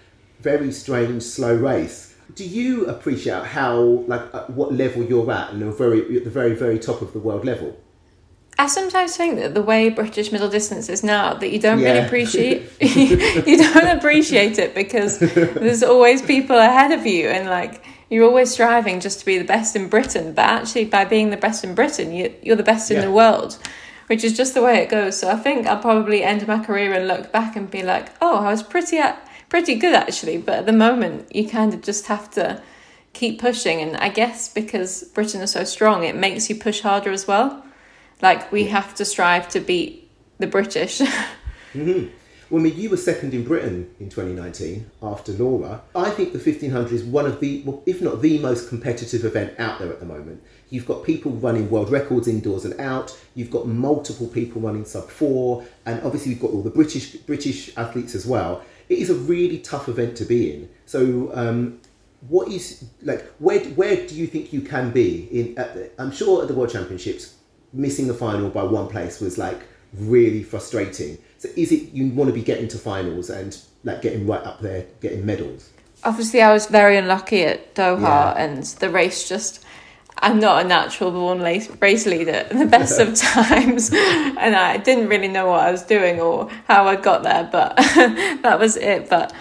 very 0.41 0.73
strange 0.73 1.23
slow 1.23 1.55
race. 1.55 2.10
Do 2.35 2.45
you 2.45 2.87
appreciate 2.87 3.45
how 3.45 3.81
like 4.07 4.23
at 4.35 4.51
what 4.51 4.73
level 4.73 5.03
you're 5.03 5.31
at 5.31 5.51
and 5.51 5.61
you're 5.61 5.73
very 5.73 6.17
at 6.19 6.25
the 6.25 6.31
very 6.31 6.55
very 6.55 6.79
top 6.79 7.03
of 7.03 7.13
the 7.13 7.19
world 7.19 7.45
level? 7.45 7.77
I 8.59 8.67
sometimes 8.67 9.17
think 9.17 9.37
that 9.37 9.55
the 9.55 9.63
way 9.63 9.89
British 9.89 10.33
middle 10.33 10.51
distance 10.51 10.91
is 10.91 11.03
now, 11.03 11.33
that 11.33 11.51
you 11.51 11.59
don't 11.59 11.81
really 11.81 12.01
appreciate, 12.01 12.71
you 12.81 13.57
don't 13.57 13.97
appreciate 13.97 14.59
it 14.59 14.75
because 14.75 15.19
there's 15.19 15.83
always 15.83 16.21
people 16.21 16.59
ahead 16.59 16.93
of 16.93 17.07
you, 17.07 17.29
and 17.29 17.49
like 17.49 17.83
you're 18.11 18.25
always 18.25 18.51
striving 18.51 19.01
just 19.01 19.21
to 19.21 19.25
be 19.25 19.39
the 19.39 19.45
best 19.45 19.77
in 19.77 19.89
Britain. 19.89 20.35
But 20.35 20.45
actually, 20.45 20.85
by 20.85 21.07
being 21.07 21.31
the 21.31 21.39
best 21.39 21.65
in 21.65 21.75
Britain, 21.75 22.13
you, 22.13 22.35
you're 22.43 22.57
the 22.57 22.63
best 22.63 22.91
in 22.91 22.97
Yeah. 22.99 23.05
the 23.07 23.13
world, 23.13 23.57
which 24.09 24.25
is 24.25 24.37
just 24.37 24.53
the 24.53 24.63
way 24.63 24.83
it 24.83 24.91
goes. 24.91 25.19
So 25.19 25.31
I 25.31 25.37
think 25.37 25.67
I'll 25.67 25.79
probably 25.81 26.23
end 26.23 26.47
my 26.47 26.63
career 26.63 26.93
and 26.93 27.09
look 27.09 27.33
back 27.33 27.57
and 27.57 27.71
be 27.71 27.83
like, 27.83 28.09
oh, 28.21 28.37
I 28.45 28.51
was 28.51 28.63
pretty 28.63 28.99
at, 28.99 29.27
pretty 29.51 29.75
good 29.75 29.95
actually. 29.95 30.39
But 30.39 30.61
at 30.61 30.67
the 30.67 30.73
moment, 30.73 31.35
you 31.35 31.47
kind 31.47 31.75
of 31.75 31.83
just 31.83 32.07
have 32.07 32.31
to 32.33 32.63
keep 33.13 33.39
pushing, 33.39 33.83
and 33.83 33.99
I 33.99 34.09
guess 34.09 34.49
because 34.49 35.05
Britain 35.15 35.43
is 35.43 35.51
so 35.51 35.65
strong, 35.65 36.05
it 36.05 36.17
makes 36.17 36.49
you 36.49 36.57
push 36.57 36.81
harder 36.81 37.11
as 37.11 37.29
well. 37.29 37.63
Like 38.23 38.51
we 38.51 38.65
have 38.69 38.95
to 38.95 39.05
strive 39.05 39.49
to 39.51 39.61
beat 39.61 40.11
the 40.39 40.47
British. 40.47 41.03
Mm-hmm. 41.73 42.09
Well, 42.51 42.61
I 42.61 42.65
mean, 42.65 42.77
you 42.77 42.91
were 42.91 42.97
second 42.97 43.33
in 43.33 43.45
Britain 43.45 43.95
in 44.01 44.09
2019 44.09 44.91
after 45.05 45.31
Laura. 45.33 45.83
I 45.95 46.11
think 46.11 46.33
the 46.33 46.39
1500 46.39 46.93
is 46.93 47.05
one 47.05 47.27
of 47.27 47.39
the, 47.39 47.63
well, 47.65 47.81
if 47.87 48.03
not 48.03 48.23
the 48.23 48.39
most 48.39 48.69
competitive 48.69 49.25
event 49.25 49.55
out 49.61 49.79
there 49.79 49.89
at 49.89 50.01
the 50.01 50.07
moment. 50.07 50.43
You've 50.69 50.87
got 50.87 51.05
people 51.05 51.31
running 51.31 51.71
world 51.71 51.91
records 51.91 52.27
indoors 52.27 52.65
and 52.65 52.79
out. 52.81 53.17
You've 53.37 53.53
got 53.53 53.69
multiple 53.69 54.27
people 54.27 54.61
running 54.61 54.85
sub 54.85 55.09
four, 55.09 55.65
and 55.87 56.03
obviously 56.03 56.33
you've 56.33 56.41
got 56.41 56.51
all 56.51 56.63
the 56.63 56.71
British 56.71 57.15
British 57.19 57.77
athletes 57.77 58.17
as 58.17 58.27
well. 58.27 58.65
It 58.91 58.99
is 58.99 59.09
a 59.09 59.15
really 59.15 59.59
tough 59.61 59.89
event 59.89 60.17
to 60.17 60.25
be 60.25 60.53
in. 60.53 60.69
So, 60.85 61.31
um, 61.33 61.81
what 62.29 62.49
is 62.49 62.85
like 63.03 63.25
where 63.39 63.61
where 63.71 63.97
do 64.07 64.15
you 64.15 64.27
think 64.27 64.53
you 64.53 64.61
can 64.61 64.91
be 64.91 65.29
in? 65.31 65.57
At 65.57 65.75
the, 65.75 65.91
I'm 65.99 66.11
sure 66.13 66.43
at 66.43 66.49
the 66.49 66.55
World 66.55 66.71
Championships, 66.71 67.35
missing 67.73 68.09
the 68.09 68.15
final 68.15 68.51
by 68.51 68.65
one 68.65 68.89
place 68.89 69.21
was 69.21 69.39
like 69.39 69.61
really 69.95 70.43
frustrating. 70.43 71.17
So 71.39 71.49
is 71.57 71.73
it 71.73 71.93
you 71.93 72.09
want 72.11 72.29
to 72.29 72.35
be 72.35 72.43
getting 72.43 72.69
to 72.69 72.79
finals 72.79 73.31
and 73.31 73.57
like 73.85 74.03
getting 74.03 74.27
right 74.27 74.43
up 74.43 74.61
there, 74.61 74.87
getting 75.01 75.25
medals? 75.25 75.71
Obviously, 76.03 76.43
I 76.43 76.53
was 76.53 76.67
very 76.67 76.97
unlucky 76.97 77.43
at 77.45 77.75
Doha, 77.75 78.01
Yeah. 78.03 78.33
and 78.45 78.65
the 78.65 78.91
race 78.91 79.29
just. 79.29 79.65
I'm 80.19 80.39
not 80.39 80.65
a 80.65 80.69
natural 80.69 81.11
born 81.13 81.41
race 81.41 81.69
race 81.81 82.05
leader 82.07 82.47
the 82.53 82.67
best 82.67 83.01
of 83.01 83.15
times, 83.33 83.91
and 83.93 84.55
I 84.57 84.77
didn't 84.77 85.09
really 85.09 85.29
know 85.29 85.47
what 85.49 85.61
I 85.61 85.71
was 85.71 85.83
doing 85.83 86.21
or 86.21 86.51
how 86.69 86.87
I 86.87 86.97
got 86.97 87.23
there, 87.23 87.49
but 87.51 87.77
that 88.43 88.59
was 88.59 88.77
it. 88.77 89.09
But 89.09 89.33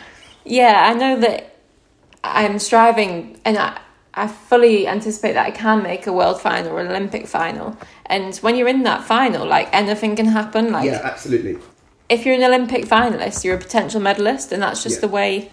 yeah, 0.46 0.90
I 0.90 0.94
know 0.94 1.20
that 1.20 1.56
I'm 2.24 2.60
striving, 2.60 3.40
and 3.46 3.58
I, 3.58 3.80
I 4.14 4.28
fully 4.28 4.88
anticipate 4.88 5.34
that 5.34 5.46
I 5.48 5.52
can 5.52 5.84
make 5.84 6.08
a 6.08 6.14
world 6.14 6.40
final 6.42 6.72
or 6.74 6.80
Olympic 6.82 7.28
final. 7.28 7.78
And 8.06 8.36
when 8.38 8.56
you're 8.56 8.68
in 8.68 8.84
that 8.84 9.04
final, 9.04 9.46
like 9.46 9.70
anything 9.74 10.16
can 10.16 10.28
happen. 10.28 10.72
Like 10.72 10.86
yeah, 10.86 11.02
absolutely. 11.04 11.58
if 12.10 12.26
you're 12.26 12.36
an 12.36 12.44
Olympic 12.44 12.86
finalist, 12.86 13.44
you're 13.44 13.56
a 13.56 13.60
potential 13.60 14.00
medalist, 14.00 14.52
and 14.54 14.62
that's 14.64 14.82
just 14.84 14.96
Yeah. 14.98 15.02
the 15.02 15.08
way 15.10 15.52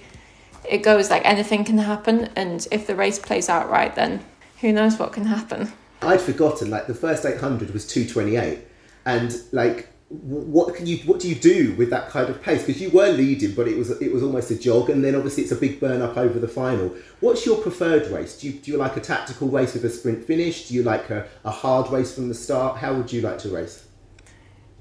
it 0.69 0.79
goes. 0.79 1.11
Like 1.11 1.23
anything 1.25 1.65
can 1.65 1.79
happen, 1.79 2.31
and 2.37 2.67
if 2.71 2.87
the 2.87 2.95
race 2.95 3.19
plays 3.19 3.49
out 3.49 3.69
right, 3.71 3.95
then 3.95 4.21
who 4.61 4.73
knows 4.73 4.99
what 4.99 5.13
can 5.13 5.25
happen. 5.25 5.73
I'd 6.03 6.21
forgotten 6.21 6.71
like 6.71 6.87
the 6.87 6.95
first 6.95 7.25
800 7.25 7.73
was 7.73 7.87
228 7.87 8.61
and 9.05 9.35
like 9.53 9.89
what 10.09 10.77
can 10.77 10.87
you 10.87 10.99
what 10.99 11.19
do 11.19 11.29
you 11.29 11.35
do 11.35 11.75
with 11.75 11.91
that 11.91 12.11
kind 12.11 12.29
of 12.29 12.41
pace? 12.41 12.65
Because 12.65 12.81
you 12.81 12.91
were 12.91 13.11
leading 13.11 13.55
but 13.55 13.67
it 13.67 13.77
was 13.77 13.91
it 14.01 14.13
was 14.13 14.23
almost 14.23 14.51
a 14.51 14.59
jog 14.59 14.91
and 14.91 15.03
then 15.03 15.15
obviously 15.15 15.43
it's 15.43 15.53
a 15.53 15.57
big 15.57 15.81
burn 15.81 16.01
up 16.01 16.17
over 16.17 16.39
the 16.39 16.49
final. 16.49 16.95
What's 17.21 17.45
your 17.45 17.61
preferred 17.61 18.07
race? 18.09 18.39
Do 18.39 18.49
you, 18.49 18.59
do 18.59 18.71
you 18.71 18.77
like 18.77 18.97
a 18.97 19.01
tactical 19.01 19.49
race 19.49 19.75
with 19.75 19.85
a 19.85 19.91
sprint 19.91 20.25
finish? 20.25 20.69
Do 20.69 20.75
you 20.75 20.83
like 20.83 21.11
a, 21.11 21.27
a 21.45 21.51
hard 21.51 21.91
race 21.91 22.15
from 22.15 22.29
the 22.29 22.35
start? 22.35 22.79
How 22.79 22.95
would 22.95 23.13
you 23.13 23.23
like 23.23 23.39
to 23.39 23.49
race 23.49 23.86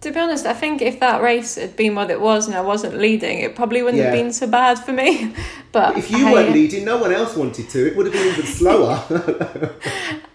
To 0.06 0.12
be 0.12 0.20
honest, 0.20 0.46
I 0.46 0.54
think 0.54 0.84
if 0.84 1.00
that 1.00 1.24
race 1.24 1.56
had 1.56 1.76
been 1.76 1.96
what 1.96 2.12
it 2.12 2.22
was 2.22 2.46
and 2.46 2.56
I 2.56 2.62
wasn't 2.62 2.96
leading, 3.00 3.40
it 3.40 3.56
probably 3.56 3.82
wouldn't 3.82 4.04
have 4.04 4.14
been 4.14 4.32
so 4.32 4.46
bad 4.46 4.78
for 4.78 4.94
me. 4.94 5.34
But 5.72 5.98
if 5.98 6.12
you 6.12 6.28
I, 6.28 6.32
weren't 6.32 6.54
leading 6.54 6.86
no 6.86 6.98
one 6.98 7.12
else 7.12 7.36
wanted 7.36 7.68
to 7.72 7.88
it 7.88 7.98
would 7.98 8.06
have 8.06 8.14
been 8.14 8.28
even 8.28 8.46
slower 8.46 9.04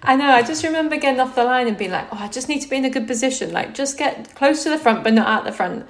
I 0.03 0.17
know. 0.17 0.29
I 0.29 0.43
just 0.43 0.65
remember 0.65 0.97
getting 0.97 1.21
off 1.21 1.35
the 1.35 1.45
line 1.45 1.69
and 1.69 1.79
being 1.79 1.93
like, 1.93 2.09
"Oh, 2.13 2.19
I 2.19 2.27
just 2.27 2.49
need 2.49 2.61
to 2.63 2.69
be 2.69 2.77
in 2.77 2.85
a 2.85 2.91
good 2.91 3.07
position. 3.07 3.53
Like, 3.53 3.73
just 3.73 3.97
get 3.97 4.35
close 4.35 4.65
to 4.65 4.71
the 4.71 4.77
front, 4.77 5.05
but 5.05 5.15
not 5.15 5.29
at 5.29 5.45
the 5.45 5.53
front." 5.53 5.87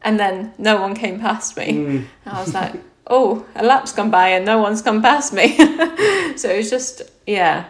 And 0.00 0.18
then 0.18 0.54
no 0.56 0.80
one 0.80 0.94
came 0.94 1.18
past 1.18 1.56
me. 1.56 1.72
Mm. 1.72 2.04
I 2.24 2.40
was 2.40 2.54
like, 2.54 2.74
"Oh, 3.08 3.44
a 3.56 3.64
lap's 3.64 3.92
gone 3.92 4.10
by 4.10 4.28
and 4.28 4.46
no 4.46 4.58
one's 4.58 4.80
come 4.80 5.02
past 5.02 5.32
me." 5.32 5.56
so 6.36 6.48
it 6.50 6.58
was 6.58 6.70
just, 6.70 7.02
yeah, 7.26 7.66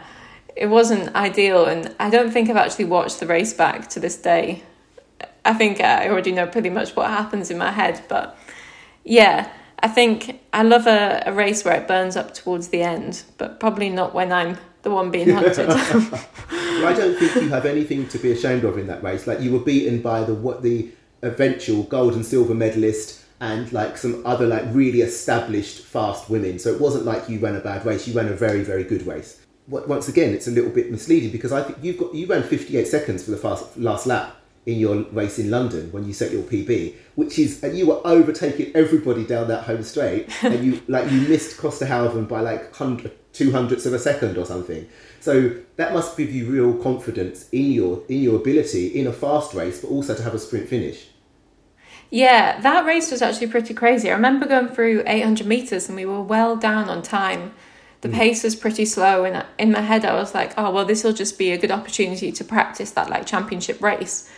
it 0.55 0.67
wasn't 0.67 1.15
ideal. 1.17 1.65
And 1.65 1.95
I 1.99 2.11
don't 2.11 2.31
think 2.31 2.51
I've 2.51 2.65
actually 2.65 2.85
watched 2.85 3.19
the 3.19 3.27
race 3.27 3.55
back 3.55 3.89
to 3.91 3.99
this 3.99 4.17
day. 4.17 4.63
I 5.45 5.53
think 5.55 5.81
I 5.81 6.09
already 6.09 6.33
know 6.33 6.47
pretty 6.47 6.71
much 6.71 6.97
what 6.97 7.09
happens 7.09 7.51
in 7.51 7.59
my 7.59 7.71
head, 7.71 8.03
but 8.09 8.37
yeah, 9.05 9.51
I 9.81 9.89
think 9.89 10.41
I 10.53 10.63
love 10.63 10.87
a, 10.87 11.23
a 11.27 11.33
race 11.33 11.65
where 11.65 11.75
it 11.81 11.87
burns 11.87 12.17
up 12.17 12.33
towards 12.33 12.69
the 12.69 12.83
end, 12.83 13.23
but 13.37 13.61
probably 13.61 13.91
not 13.91 14.15
when 14.15 14.33
I'm 14.33 14.57
the 14.83 14.91
one 14.91 15.11
being 15.11 15.29
hunted. 15.35 15.69
Well, 15.69 16.87
I 16.87 16.93
don't 16.95 17.17
think 17.19 17.35
you 17.37 17.49
have 17.51 17.67
anything 17.67 18.09
to 18.09 18.19
be 18.19 18.33
ashamed 18.33 18.65
of 18.65 18.79
in 18.79 18.87
that 18.87 19.03
race. 19.03 19.27
Like 19.27 19.41
you 19.41 19.53
were 19.53 19.59
beaten 19.59 20.01
by 20.01 20.25
the 20.25 20.35
what 20.35 20.63
the 20.63 20.91
eventual 21.23 21.83
gold 21.85 22.15
and 22.15 22.25
silver 22.25 22.55
medalist 22.55 23.23
and 23.41 23.71
like 23.73 23.97
some 23.99 24.25
other 24.27 24.47
like 24.47 24.65
really 24.73 25.03
established 25.03 25.85
fast 25.85 26.31
women. 26.31 26.59
So 26.59 26.73
it 26.73 26.81
wasn't 26.81 27.05
like 27.05 27.29
you 27.29 27.39
ran 27.39 27.57
a 27.57 27.61
bad 27.61 27.85
race. 27.85 28.07
You 28.09 28.15
ran 28.15 28.29
a 28.29 28.35
very 28.35 28.63
very 28.63 28.85
good 28.85 29.07
race. 29.07 29.41
What- 29.67 29.89
Once 29.89 30.09
again, 30.09 30.33
it's 30.35 30.47
a 30.49 30.51
little 30.51 30.71
bit 30.71 30.91
misleading 30.91 31.31
because 31.31 31.53
I 31.53 31.63
think 31.63 31.79
you've 31.83 31.99
got 31.99 32.15
you 32.15 32.27
ran 32.27 32.43
58 32.43 32.87
seconds 32.87 33.25
for 33.25 33.31
the 33.33 33.37
fast, 33.37 33.77
last 33.77 34.07
lap 34.07 34.37
in 34.67 34.79
your 34.79 35.03
race 35.13 35.39
in 35.39 35.51
London 35.51 35.93
when 35.93 36.07
you 36.07 36.13
set 36.13 36.33
your 36.33 36.43
PB, 36.43 36.95
which 37.15 37.39
is 37.39 37.63
and 37.63 37.77
you 37.77 37.87
were 37.87 38.01
overtaking 38.05 38.75
everybody 38.75 39.25
down 39.25 39.49
that 39.49 39.65
home 39.65 39.83
straight, 39.83 40.31
and 40.43 40.65
you 40.65 40.83
like 40.89 41.11
you 41.11 41.21
missed 41.23 41.59
Klosterhalfen 41.59 42.29
by 42.29 42.41
like 42.41 42.75
hundred 42.75 43.13
two 43.33 43.53
hundredths 43.53 43.85
of 43.85 43.93
a 43.93 43.99
second 43.99 44.39
or 44.39 44.47
something. 44.47 44.89
So 45.21 45.55
that 45.77 45.93
must 45.93 46.17
give 46.17 46.33
you 46.33 46.51
real 46.51 46.75
confidence 46.83 47.49
in 47.51 47.73
your 47.73 48.03
in 48.09 48.23
your 48.23 48.37
ability 48.37 48.89
in 48.89 49.07
a 49.07 49.13
fast 49.13 49.55
race, 49.55 49.81
but 49.81 49.89
also 49.89 50.15
to 50.15 50.23
have 50.23 50.35
a 50.35 50.39
sprint 50.39 50.69
finish. 50.69 51.09
yeah, 52.11 52.61
that 52.61 52.87
race 52.87 53.11
was 53.11 53.23
actually 53.23 53.49
pretty 53.49 53.75
crazy. 53.75 54.09
I 54.09 54.15
remember 54.15 54.47
going 54.47 54.69
through 54.69 55.03
800 55.07 55.47
meters 55.47 55.89
and 55.89 55.97
we 55.97 56.07
were 56.07 56.23
well 56.23 56.57
down 56.57 56.89
on 56.89 57.03
time. 57.03 57.55
The 58.03 58.09
hmm. 58.09 58.15
pace 58.15 58.45
was 58.45 58.55
pretty 58.55 58.85
slow, 58.85 59.25
and 59.25 59.45
in 59.59 59.73
my 59.73 59.81
head, 59.81 60.05
I 60.05 60.15
was 60.15 60.35
like, 60.35 60.53
"Oh 60.57 60.71
well, 60.71 60.85
this 60.85 61.05
will 61.05 61.13
just 61.13 61.39
be 61.39 61.53
a 61.53 61.59
good 61.59 61.71
opportunity 61.71 62.33
to 62.33 62.45
practice 62.45 62.93
that 62.93 63.11
like 63.11 63.27
championship 63.27 63.83
race." 63.83 64.31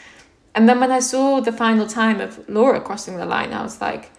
And 0.57 0.67
then 0.67 0.81
when 0.81 0.91
I 0.91 1.01
saw 1.01 1.41
the 1.41 1.53
final 1.53 1.87
time 1.87 2.19
of 2.19 2.49
Laura 2.49 2.81
crossing 2.81 3.19
the 3.19 3.27
line, 3.27 3.53
I 3.53 3.63
was 3.63 3.79
like, 3.79 4.11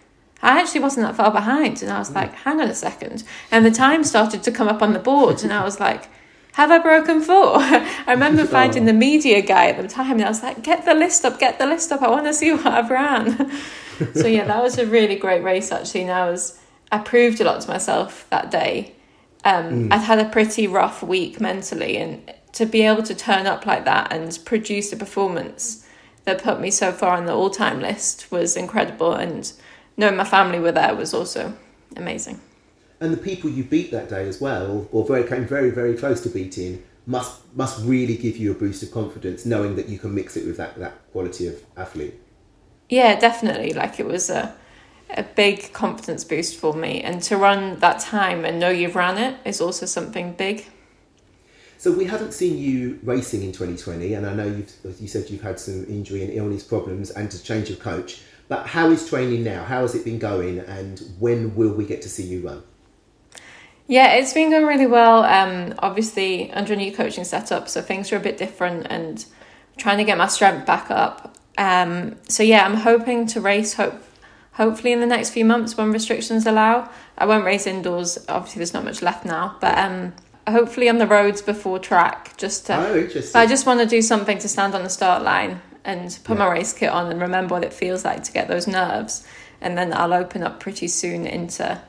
I 0.43 0.61
actually 0.61 0.81
wasn't 0.81 1.07
that 1.07 1.15
far 1.15 1.31
behind. 1.31 1.81
And 1.81 1.91
I 1.91 1.97
was 1.97 2.11
like, 2.11 2.31
hang 2.31 2.61
on 2.61 2.69
a 2.69 2.75
second. 2.75 3.23
And 3.49 3.65
the 3.65 3.71
time 3.71 4.03
started 4.03 4.43
to 4.43 4.51
come 4.51 4.67
up 4.67 4.83
on 4.83 4.93
the 4.93 4.99
board. 4.99 5.43
and 5.43 5.51
I 5.51 5.63
was 5.63 5.79
like, 5.79 6.07
have 6.53 6.69
I 6.69 6.77
broken 6.77 7.21
four? 7.21 7.55
I 7.59 8.05
remember 8.07 8.45
finding 8.59 8.85
the 8.85 8.93
media 8.93 9.41
guy 9.41 9.69
at 9.69 9.81
the 9.81 9.87
time, 9.87 10.13
and 10.13 10.25
I 10.25 10.29
was 10.29 10.43
like, 10.43 10.61
get 10.61 10.85
the 10.85 10.93
list 10.93 11.25
up, 11.25 11.39
get 11.39 11.57
the 11.57 11.65
list 11.65 11.91
up. 11.91 12.03
I 12.03 12.09
want 12.09 12.27
to 12.27 12.33
see 12.35 12.51
what 12.51 12.67
I've 12.67 12.91
ran. 12.91 13.51
so 14.13 14.27
yeah, 14.27 14.45
that 14.45 14.61
was 14.61 14.77
a 14.77 14.85
really 14.85 15.15
great 15.15 15.43
race 15.43 15.71
actually. 15.71 16.01
And 16.01 16.11
I 16.11 16.29
was, 16.29 16.59
I 16.91 16.99
proved 16.99 17.41
a 17.41 17.45
lot 17.45 17.61
to 17.61 17.67
myself 17.67 18.27
that 18.29 18.51
day. 18.51 18.93
Um, 19.43 19.91
I'd 19.91 20.01
had 20.01 20.19
a 20.19 20.29
pretty 20.29 20.67
rough 20.67 21.01
week 21.01 21.41
mentally, 21.41 21.97
and 21.97 22.31
to 22.53 22.67
be 22.67 22.83
able 22.83 23.03
to 23.03 23.15
turn 23.15 23.47
up 23.47 23.65
like 23.65 23.85
that 23.85 24.13
and 24.13 24.37
produce 24.45 24.93
a 24.93 24.97
performance 24.97 25.86
that 26.27 26.43
put 26.43 26.59
me 26.59 26.69
so 26.69 26.91
far 26.91 27.17
on 27.17 27.25
the 27.25 27.33
all-time 27.33 27.79
list 27.79 28.31
was 28.31 28.55
incredible. 28.55 29.13
And 29.13 29.51
knowing 29.95 30.17
my 30.17 30.25
family 30.25 30.59
were 30.59 30.73
there 30.73 30.93
was 30.93 31.13
also 31.13 31.57
amazing. 31.95 32.39
And 32.99 33.13
the 33.13 33.17
people 33.17 33.49
you 33.49 33.63
beat 33.63 33.91
that 33.91 34.09
day 34.09 34.27
as 34.27 34.39
well, 34.39 34.69
or, 34.71 34.87
or 34.91 35.07
very 35.07 35.27
came 35.27 35.45
very 35.45 35.71
very 35.71 35.95
close 35.95 36.21
to 36.21 36.29
beating, 36.29 36.83
must 37.05 37.41
must 37.55 37.83
really 37.85 38.17
give 38.17 38.37
you 38.37 38.51
a 38.51 38.55
boost 38.55 38.83
of 38.83 38.91
confidence, 38.91 39.45
knowing 39.45 39.75
that 39.75 39.87
you 39.87 39.97
can 39.97 40.13
mix 40.13 40.35
it 40.35 40.45
with 40.45 40.57
that 40.57 40.77
that 40.79 40.93
quality 41.11 41.47
of 41.47 41.63
athlete. 41.77 42.15
Yeah, 42.89 43.19
definitely. 43.19 43.73
Like 43.73 43.99
it 43.99 44.05
was 44.05 44.29
a 44.29 44.53
a 45.15 45.23
big 45.23 45.71
confidence 45.71 46.23
boost 46.25 46.57
for 46.57 46.73
me, 46.73 47.01
and 47.01 47.21
to 47.23 47.37
run 47.37 47.79
that 47.79 47.99
time 47.99 48.43
and 48.45 48.59
know 48.59 48.69
you've 48.69 48.95
ran 48.95 49.17
it 49.17 49.39
is 49.45 49.61
also 49.61 49.85
something 49.85 50.33
big. 50.33 50.65
So 51.79 51.91
we 51.91 52.05
haven't 52.05 52.33
seen 52.33 52.57
you 52.57 52.99
racing 53.03 53.43
in 53.43 53.51
2020, 53.51 54.15
and 54.15 54.25
I 54.25 54.33
know 54.33 54.45
you've 54.45 54.73
you 54.99 55.07
said 55.07 55.29
you've 55.29 55.41
had 55.41 55.59
some 55.59 55.85
injury 55.85 56.23
and 56.23 56.33
illness 56.33 56.63
problems 56.63 57.11
and 57.11 57.31
a 57.31 57.39
change 57.39 57.69
of 57.69 57.79
coach. 57.79 58.21
But 58.47 58.65
how 58.65 58.89
is 58.89 59.07
training 59.07 59.43
now? 59.43 59.63
How 59.63 59.81
has 59.81 59.93
it 59.93 60.03
been 60.03 60.19
going, 60.19 60.59
and 60.59 60.99
when 61.19 61.55
will 61.55 61.73
we 61.73 61.85
get 61.85 62.01
to 62.03 62.09
see 62.09 62.23
you 62.23 62.47
run? 62.47 62.63
Yeah, 63.87 64.13
it's 64.13 64.33
been 64.33 64.49
going 64.49 64.65
really 64.65 64.87
well. 64.87 65.23
Um, 65.23 65.75
obviously 65.79 66.51
under 66.51 66.73
a 66.73 66.75
new 66.75 66.91
coaching 66.91 67.23
setup, 67.23 67.69
so 67.69 67.81
things 67.81 68.11
are 68.11 68.17
a 68.17 68.21
bit 68.21 68.37
different, 68.37 68.87
and 68.89 69.23
trying 69.77 69.97
to 69.99 70.03
get 70.03 70.17
my 70.17 70.27
strength 70.27 70.65
back 70.65 70.89
up. 70.89 71.37
Um, 71.59 72.15
so 72.27 72.41
yeah, 72.41 72.65
I'm 72.65 72.75
hoping 72.75 73.27
to 73.27 73.41
race. 73.41 73.75
Hope 73.75 74.01
hopefully 74.53 74.91
in 74.91 74.99
the 74.99 75.05
next 75.05 75.29
few 75.29 75.45
months 75.45 75.77
when 75.77 75.91
restrictions 75.91 76.47
allow. 76.47 76.89
I 77.17 77.27
won't 77.27 77.45
race 77.45 77.67
indoors. 77.67 78.17
Obviously, 78.27 78.59
there's 78.59 78.73
not 78.73 78.83
much 78.83 79.03
left 79.03 79.23
now, 79.23 79.55
but 79.61 79.77
um, 79.77 80.13
hopefully 80.47 80.89
on 80.89 80.97
the 80.97 81.07
roads 81.07 81.41
before 81.41 81.79
track. 81.79 82.35
Just 82.37 82.65
to, 82.67 82.77
Oh, 82.77 82.97
interesting. 82.97 83.39
I 83.39 83.45
just 83.45 83.65
want 83.65 83.79
to 83.81 83.85
do 83.85 84.01
something 84.01 84.37
to 84.39 84.47
stand 84.47 84.75
on 84.75 84.83
the 84.83 84.89
start 84.89 85.23
line 85.23 85.61
and 85.83 86.17
put 86.23 86.37
my 86.37 86.51
race 86.51 86.73
kit 86.73 86.89
on 86.89 87.09
and 87.11 87.21
remember 87.21 87.55
what 87.55 87.63
it 87.63 87.73
feels 87.73 88.03
like 88.03 88.23
to 88.23 88.31
get 88.31 88.47
those 88.47 88.67
nerves. 88.67 89.25
And 89.61 89.77
then 89.77 89.93
I'll 89.93 90.13
open 90.13 90.43
up 90.43 90.59
pretty 90.59 90.87
soon 90.87 91.25
into 91.25 91.81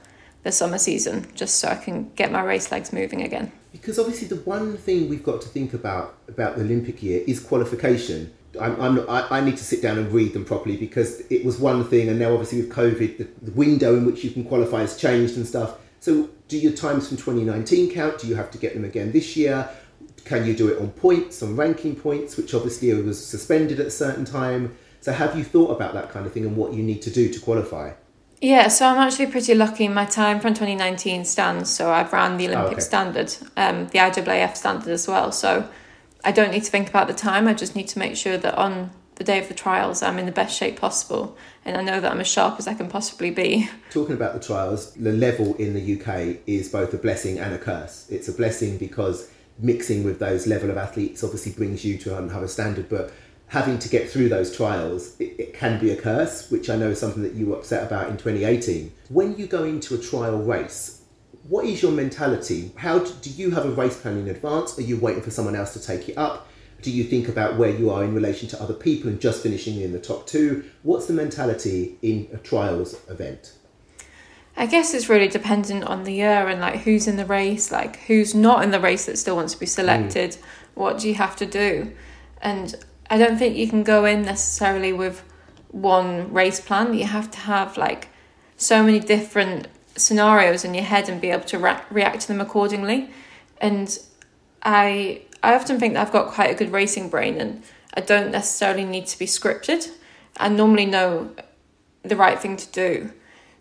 the 0.44 0.52
summer 0.52 0.78
season 0.78 1.26
just 1.34 1.56
so 1.56 1.68
I 1.68 1.74
can 1.74 2.10
get 2.14 2.30
my 2.32 2.42
race 2.42 2.70
legs 2.70 2.92
moving 2.92 3.22
again. 3.22 3.52
Because 3.72 3.98
obviously, 3.98 4.28
the 4.28 4.36
one 4.36 4.76
thing 4.76 5.08
we've 5.08 5.22
got 5.22 5.42
to 5.42 5.48
think 5.48 5.74
about 5.74 6.16
about 6.28 6.56
the 6.56 6.62
Olympic 6.62 7.02
year 7.02 7.22
is 7.26 7.38
qualification. 7.40 8.32
I'm, 8.58 8.80
I'm 8.80 8.94
not, 8.94 9.08
I, 9.10 9.38
I 9.38 9.40
need 9.42 9.58
to 9.58 9.64
sit 9.64 9.82
down 9.82 9.98
and 9.98 10.10
read 10.10 10.32
them 10.32 10.44
properly 10.44 10.76
because 10.76 11.20
it 11.28 11.44
was 11.44 11.58
one 11.58 11.84
thing, 11.84 12.08
and 12.08 12.18
now 12.18 12.32
obviously 12.32 12.62
with 12.62 12.70
COVID, 12.70 13.18
the, 13.18 13.28
the 13.42 13.52
window 13.52 13.94
in 13.96 14.06
which 14.06 14.24
you 14.24 14.30
can 14.30 14.44
qualify 14.44 14.80
has 14.80 14.96
changed 14.96 15.36
and 15.36 15.46
stuff. 15.46 15.76
So, 16.00 16.30
do 16.48 16.58
your 16.58 16.72
times 16.72 17.08
from 17.08 17.16
2019 17.18 17.92
count? 17.92 18.18
Do 18.18 18.26
you 18.26 18.34
have 18.34 18.50
to 18.50 18.58
get 18.58 18.74
them 18.74 18.84
again 18.84 19.12
this 19.12 19.36
year? 19.36 19.68
Can 20.24 20.44
you 20.46 20.56
do 20.56 20.68
it 20.68 20.80
on 20.80 20.90
points, 20.90 21.42
on 21.42 21.56
ranking 21.56 21.94
points, 21.94 22.36
which 22.36 22.54
obviously 22.54 22.92
was 22.94 23.24
suspended 23.24 23.78
at 23.80 23.86
a 23.86 23.90
certain 23.90 24.24
time? 24.24 24.76
So, 25.00 25.12
have 25.12 25.36
you 25.36 25.44
thought 25.44 25.70
about 25.70 25.94
that 25.94 26.10
kind 26.10 26.26
of 26.26 26.32
thing 26.32 26.44
and 26.44 26.56
what 26.56 26.72
you 26.72 26.82
need 26.82 27.02
to 27.02 27.10
do 27.10 27.32
to 27.32 27.40
qualify? 27.40 27.92
Yeah, 28.40 28.68
so 28.68 28.86
I'm 28.86 28.98
actually 28.98 29.26
pretty 29.26 29.54
lucky. 29.54 29.88
My 29.88 30.04
time 30.04 30.38
from 30.40 30.54
2019 30.54 31.24
stands, 31.24 31.70
so 31.70 31.90
I've 31.90 32.12
ran 32.12 32.36
the 32.36 32.46
Olympic 32.48 32.74
okay. 32.74 32.80
standard, 32.80 33.34
um, 33.56 33.88
the 33.88 33.98
IAAF 33.98 34.56
standard 34.56 34.88
as 34.88 35.08
well. 35.08 35.32
So 35.32 35.68
I 36.24 36.32
don't 36.32 36.50
need 36.50 36.64
to 36.64 36.70
think 36.70 36.88
about 36.88 37.08
the 37.08 37.14
time. 37.14 37.48
I 37.48 37.54
just 37.54 37.74
need 37.74 37.88
to 37.88 37.98
make 37.98 38.16
sure 38.16 38.36
that 38.38 38.54
on 38.54 38.90
the 39.18 39.24
day 39.24 39.40
of 39.40 39.48
the 39.48 39.54
trials, 39.54 40.00
I'm 40.00 40.18
in 40.18 40.26
the 40.26 40.32
best 40.32 40.56
shape 40.56 40.80
possible, 40.80 41.36
and 41.64 41.76
I 41.76 41.82
know 41.82 42.00
that 42.00 42.10
I'm 42.10 42.20
as 42.20 42.28
sharp 42.28 42.58
as 42.58 42.68
I 42.68 42.74
can 42.74 42.88
possibly 42.88 43.32
be. 43.32 43.68
Talking 43.90 44.14
about 44.14 44.32
the 44.32 44.40
trials, 44.40 44.94
the 44.94 45.12
level 45.12 45.56
in 45.56 45.74
the 45.74 46.00
UK 46.00 46.40
is 46.46 46.68
both 46.68 46.94
a 46.94 46.98
blessing 46.98 47.38
and 47.40 47.52
a 47.52 47.58
curse. 47.58 48.06
It's 48.08 48.28
a 48.28 48.32
blessing 48.32 48.78
because 48.78 49.28
mixing 49.58 50.04
with 50.04 50.20
those 50.20 50.46
level 50.46 50.70
of 50.70 50.76
athletes 50.76 51.24
obviously 51.24 51.50
brings 51.50 51.84
you 51.84 51.98
to 51.98 52.16
um, 52.16 52.28
have 52.30 52.44
a 52.44 52.48
standard, 52.48 52.88
but 52.88 53.12
having 53.48 53.80
to 53.80 53.88
get 53.88 54.08
through 54.08 54.28
those 54.28 54.56
trials, 54.56 55.18
it, 55.18 55.34
it 55.36 55.52
can 55.52 55.80
be 55.80 55.90
a 55.90 55.96
curse, 56.00 56.48
which 56.48 56.70
I 56.70 56.76
know 56.76 56.90
is 56.90 57.00
something 57.00 57.24
that 57.24 57.34
you 57.34 57.46
were 57.46 57.56
upset 57.56 57.82
about 57.82 58.10
in 58.10 58.18
2018. 58.18 58.92
When 59.08 59.36
you 59.36 59.48
go 59.48 59.64
into 59.64 59.96
a 59.96 59.98
trial 59.98 60.38
race, 60.38 61.02
what 61.48 61.64
is 61.64 61.82
your 61.82 61.90
mentality? 61.90 62.70
How 62.76 63.00
do, 63.00 63.12
do 63.20 63.30
you 63.30 63.50
have 63.50 63.66
a 63.66 63.70
race 63.70 64.00
plan 64.00 64.18
in 64.18 64.28
advance? 64.28 64.78
Are 64.78 64.82
you 64.82 64.96
waiting 65.00 65.22
for 65.22 65.32
someone 65.32 65.56
else 65.56 65.72
to 65.72 65.82
take 65.82 66.08
it 66.08 66.16
up? 66.16 66.46
Do 66.82 66.90
you 66.90 67.04
think 67.04 67.28
about 67.28 67.56
where 67.56 67.70
you 67.70 67.90
are 67.90 68.04
in 68.04 68.14
relation 68.14 68.48
to 68.50 68.62
other 68.62 68.74
people 68.74 69.10
and 69.10 69.20
just 69.20 69.42
finishing 69.42 69.80
in 69.80 69.92
the 69.92 69.98
top 69.98 70.26
two? 70.26 70.64
What's 70.82 71.06
the 71.06 71.12
mentality 71.12 71.98
in 72.02 72.28
a 72.32 72.36
trials 72.36 72.96
event? 73.08 73.54
I 74.56 74.66
guess 74.66 74.92
it's 74.92 75.08
really 75.08 75.28
dependent 75.28 75.84
on 75.84 76.02
the 76.02 76.12
year 76.12 76.48
and 76.48 76.60
like 76.60 76.80
who's 76.80 77.06
in 77.06 77.16
the 77.16 77.24
race, 77.24 77.70
like 77.70 78.00
who's 78.02 78.34
not 78.34 78.64
in 78.64 78.72
the 78.72 78.80
race 78.80 79.06
that 79.06 79.16
still 79.16 79.36
wants 79.36 79.54
to 79.54 79.60
be 79.60 79.66
selected. 79.66 80.32
Mm. 80.32 80.42
What 80.74 80.98
do 80.98 81.08
you 81.08 81.14
have 81.14 81.36
to 81.36 81.46
do? 81.46 81.92
And 82.42 82.74
I 83.08 83.18
don't 83.18 83.38
think 83.38 83.56
you 83.56 83.68
can 83.68 83.84
go 83.84 84.04
in 84.04 84.22
necessarily 84.22 84.92
with 84.92 85.22
one 85.70 86.32
race 86.32 86.60
plan. 86.60 86.94
You 86.94 87.04
have 87.04 87.30
to 87.30 87.38
have 87.38 87.76
like 87.76 88.08
so 88.56 88.82
many 88.82 88.98
different 88.98 89.68
scenarios 89.96 90.64
in 90.64 90.74
your 90.74 90.84
head 90.84 91.08
and 91.08 91.20
be 91.20 91.30
able 91.30 91.44
to 91.44 91.58
re- 91.58 91.80
react 91.90 92.22
to 92.22 92.28
them 92.28 92.40
accordingly. 92.40 93.10
And 93.60 93.96
I 94.62 95.22
I 95.42 95.54
often 95.54 95.78
think 95.78 95.94
that 95.94 96.06
I've 96.06 96.12
got 96.12 96.32
quite 96.32 96.50
a 96.50 96.54
good 96.54 96.72
racing 96.72 97.08
brain 97.08 97.40
and 97.40 97.62
I 97.94 98.00
don't 98.00 98.30
necessarily 98.30 98.84
need 98.84 99.06
to 99.06 99.18
be 99.18 99.26
scripted. 99.26 99.90
I 100.36 100.48
normally 100.48 100.86
know 100.86 101.34
the 102.02 102.16
right 102.16 102.38
thing 102.38 102.56
to 102.56 102.66
do. 102.72 103.12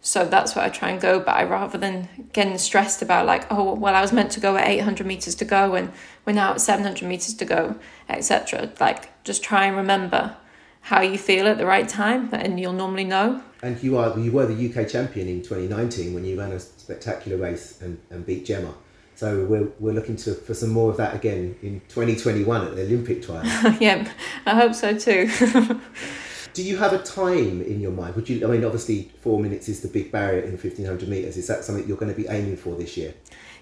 So 0.02 0.26
that's 0.26 0.56
what 0.56 0.64
I 0.64 0.70
try 0.70 0.90
and 0.90 1.02
go 1.02 1.20
by 1.20 1.44
rather 1.44 1.78
than 1.78 2.30
getting 2.32 2.58
stressed 2.58 3.02
about 3.02 3.26
like, 3.26 3.52
oh, 3.52 3.74
well, 3.74 3.96
I 3.96 4.02
was 4.02 4.14
meant 4.14 4.32
to 4.32 4.40
go 4.40 4.56
at 4.56 4.68
800 4.68 5.06
meters 5.06 5.36
to 5.36 5.46
go 5.46 5.76
and 5.76 5.92
we're 6.26 6.34
now 6.34 6.52
at 6.52 6.62
700 6.62 7.08
meters 7.08 7.34
to 7.34 7.46
go, 7.46 7.76
etc. 8.08 8.72
Like, 8.80 9.24
just 9.24 9.44
try 9.44 9.66
and 9.66 9.76
remember 9.76 10.38
how 10.82 11.02
you 11.02 11.18
feel 11.18 11.48
at 11.48 11.58
the 11.58 11.66
right 11.66 11.90
time 11.90 12.30
and 12.32 12.60
you'll 12.60 12.74
normally 12.74 13.04
know. 13.04 13.42
And 13.62 13.82
you 13.84 13.98
are 13.98 14.18
you 14.18 14.32
were 14.32 14.46
the 14.46 14.70
UK 14.70 14.88
champion 14.88 15.28
in 15.28 15.42
2019 15.42 16.14
when 16.14 16.24
you 16.24 16.40
ran 16.40 16.52
a 16.52 16.60
spectacular 16.60 17.38
race 17.38 17.82
and, 17.82 18.00
and 18.10 18.26
beat 18.26 18.46
Jemma. 18.46 18.74
So 19.18 19.46
we're, 19.46 19.68
we're 19.80 19.94
looking 19.94 20.16
to 20.18 20.36
for 20.36 20.54
some 20.54 20.70
more 20.70 20.92
of 20.92 20.98
that 20.98 21.16
again 21.16 21.58
in 21.64 21.82
2021 21.90 22.68
at 22.68 22.76
the 22.76 22.84
Olympic 22.84 23.24
trials. 23.24 23.48
yeah, 23.82 24.08
I 24.46 24.54
hope 24.54 24.76
so 24.76 24.96
too. 24.96 25.28
Do 26.54 26.62
you 26.62 26.78
have 26.78 26.94
a 26.94 27.00
time 27.00 27.64
in 27.64 27.82
your 27.82 27.92
mind? 27.92 28.16
Would 28.16 28.30
you? 28.30 28.48
I 28.48 28.52
mean, 28.52 28.64
obviously, 28.64 29.12
four 29.22 29.40
minutes 29.40 29.70
is 29.70 29.82
the 29.82 29.88
big 29.88 30.12
barrier 30.12 30.42
in 30.42 30.56
fifteen 30.56 30.86
hundred 30.86 31.10
meters. 31.10 31.36
Is 31.36 31.48
that 31.48 31.64
something 31.64 31.88
you're 31.88 31.98
going 31.98 32.14
to 32.14 32.20
be 32.20 32.28
aiming 32.28 32.58
for 32.58 32.76
this 32.76 32.96
year? 32.96 33.16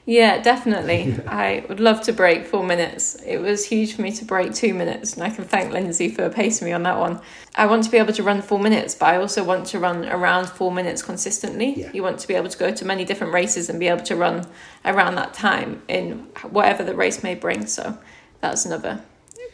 Yeah, 0.05 0.39
definitely. 0.39 1.15
I 1.27 1.65
would 1.67 1.79
love 1.79 2.01
to 2.01 2.13
break 2.13 2.45
four 2.45 2.63
minutes. 2.63 3.15
It 3.25 3.39
was 3.39 3.65
huge 3.65 3.95
for 3.95 4.01
me 4.01 4.11
to 4.11 4.25
break 4.25 4.53
two 4.53 4.73
minutes, 4.73 5.13
and 5.13 5.23
I 5.23 5.29
can 5.29 5.45
thank 5.45 5.71
Lindsay 5.71 6.09
for 6.09 6.29
pacing 6.29 6.65
me 6.65 6.73
on 6.73 6.83
that 6.83 6.99
one. 6.99 7.21
I 7.55 7.65
want 7.65 7.83
to 7.85 7.89
be 7.89 7.97
able 7.97 8.13
to 8.13 8.23
run 8.23 8.41
four 8.41 8.59
minutes, 8.59 8.93
but 8.93 9.07
I 9.07 9.17
also 9.17 9.43
want 9.43 9.65
to 9.67 9.79
run 9.79 10.05
around 10.05 10.47
four 10.47 10.71
minutes 10.71 11.01
consistently. 11.01 11.73
Yeah. 11.73 11.91
You 11.91 12.03
want 12.03 12.19
to 12.19 12.27
be 12.27 12.35
able 12.35 12.49
to 12.49 12.57
go 12.57 12.71
to 12.71 12.85
many 12.85 13.03
different 13.03 13.33
races 13.33 13.69
and 13.69 13.79
be 13.79 13.87
able 13.87 14.03
to 14.03 14.15
run 14.15 14.45
around 14.83 15.15
that 15.15 15.33
time 15.33 15.81
in 15.87 16.27
whatever 16.49 16.83
the 16.83 16.95
race 16.95 17.23
may 17.23 17.33
bring. 17.33 17.65
So 17.65 17.97
that's 18.41 18.65
another 18.65 19.01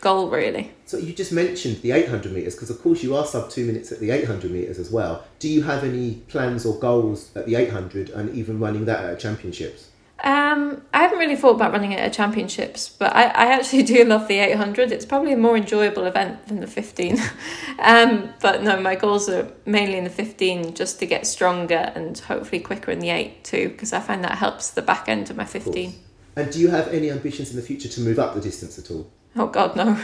goal, 0.02 0.30
really. 0.30 0.72
So 0.86 0.98
you 0.98 1.14
just 1.14 1.32
mentioned 1.32 1.82
the 1.82 1.92
800 1.92 2.34
meters 2.34 2.56
because, 2.56 2.70
of 2.70 2.82
course, 2.82 3.02
you 3.04 3.16
are 3.16 3.26
sub 3.26 3.50
two 3.50 3.66
minutes 3.66 3.92
at 3.92 4.00
the 4.00 4.12
800 4.12 4.52
meters 4.52 4.80
as 4.80 4.92
well. 4.92 5.24
Do 5.40 5.48
you 5.48 5.62
have 5.62 5.86
any 5.86 6.16
plans 6.28 6.66
or 6.66 6.78
goals 6.80 7.32
at 7.36 7.46
the 7.46 7.56
800 7.56 8.10
and 8.10 8.36
even 8.36 8.60
running 8.60 8.86
that 8.86 9.06
at 9.06 9.20
championships? 9.20 9.91
Um, 10.24 10.84
I 10.94 11.00
haven't 11.00 11.18
really 11.18 11.36
thought 11.36 11.56
about 11.56 11.72
running 11.72 11.94
it 11.94 12.00
at 12.00 12.14
championships, 12.14 12.90
but 12.90 13.16
I, 13.16 13.24
I 13.24 13.46
actually 13.54 13.84
do 13.94 14.04
love 14.04 14.28
the 14.28 14.38
800. 14.38 14.92
It's 14.92 15.06
probably 15.06 15.34
a 15.34 15.38
more 15.38 15.58
enjoyable 15.58 16.06
event 16.06 16.48
than 16.48 16.60
the 16.60 16.68
15. 16.68 17.20
um, 17.80 18.34
but 18.40 18.62
no, 18.62 18.80
my 18.80 18.96
goals 18.96 19.30
are 19.30 19.52
mainly 19.66 19.98
in 19.98 20.04
the 20.04 20.10
15 20.12 20.76
just 20.76 21.00
to 21.00 21.06
get 21.06 21.26
stronger 21.26 21.92
and 21.96 22.18
hopefully 22.20 22.62
quicker 22.62 22.92
in 22.92 23.00
the 23.00 23.10
8 23.10 23.44
too, 23.44 23.70
because 23.70 23.94
I 23.94 24.00
find 24.00 24.24
that 24.24 24.38
helps 24.38 24.70
the 24.70 24.82
back 24.82 25.10
end 25.10 25.30
of 25.30 25.38
my 25.38 25.46
15. 25.46 25.94
And 26.36 26.52
do 26.52 26.60
you 26.60 26.70
have 26.70 26.88
any 26.90 27.10
ambitions 27.12 27.50
in 27.50 27.56
the 27.56 27.62
future 27.62 27.90
to 27.90 28.02
move 28.02 28.20
up 28.20 28.36
the 28.36 28.42
distance 28.42 28.78
at 28.78 28.92
all? 28.92 29.12
Oh 29.36 29.48
God, 29.48 29.76
no! 29.76 29.84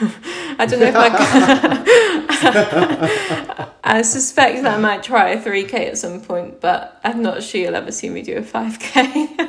I 0.59 0.65
don't 0.65 0.79
know 0.79 0.87
if 0.87 0.95
I. 0.95 1.09
Can. 1.09 1.87
I 3.83 4.01
suspect 4.01 4.63
that 4.63 4.75
I 4.75 4.77
might 4.77 5.03
try 5.03 5.29
a 5.29 5.41
three 5.41 5.65
k 5.65 5.87
at 5.87 5.97
some 5.97 6.21
point, 6.21 6.61
but 6.61 6.99
I'm 7.03 7.21
not 7.21 7.43
sure 7.43 7.61
you'll 7.61 7.75
ever 7.75 7.91
see 7.91 8.09
me 8.09 8.21
do 8.21 8.37
a 8.37 8.43
five 8.43 8.79
k. 8.79 9.27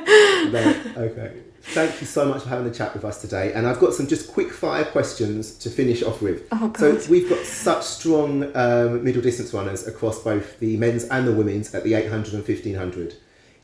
okay. 0.97 1.43
Thank 1.61 2.01
you 2.01 2.07
so 2.07 2.25
much 2.25 2.45
for 2.45 2.49
having 2.49 2.67
a 2.67 2.73
chat 2.73 2.95
with 2.95 3.05
us 3.05 3.21
today. 3.21 3.53
And 3.53 3.67
I've 3.67 3.79
got 3.79 3.93
some 3.93 4.07
just 4.07 4.33
quick 4.33 4.53
fire 4.53 4.85
questions 4.87 5.53
to 5.59 5.69
finish 5.69 6.03
off 6.03 6.23
with. 6.23 6.49
Oh, 6.51 6.69
God. 6.69 7.03
so 7.03 7.11
we've 7.11 7.29
got 7.29 7.45
such 7.45 7.85
strong 7.85 8.57
um, 8.57 9.05
middle 9.05 9.21
distance 9.21 9.53
runners 9.53 9.87
across 9.87 10.23
both 10.23 10.59
the 10.61 10.79
men's 10.79 11.05
and 11.05 11.29
the 11.29 11.35
women's 11.35 11.75
at 11.75 11.85
the 11.85 11.93
800 11.93 12.33
and 12.33 12.47
1500. 12.47 13.17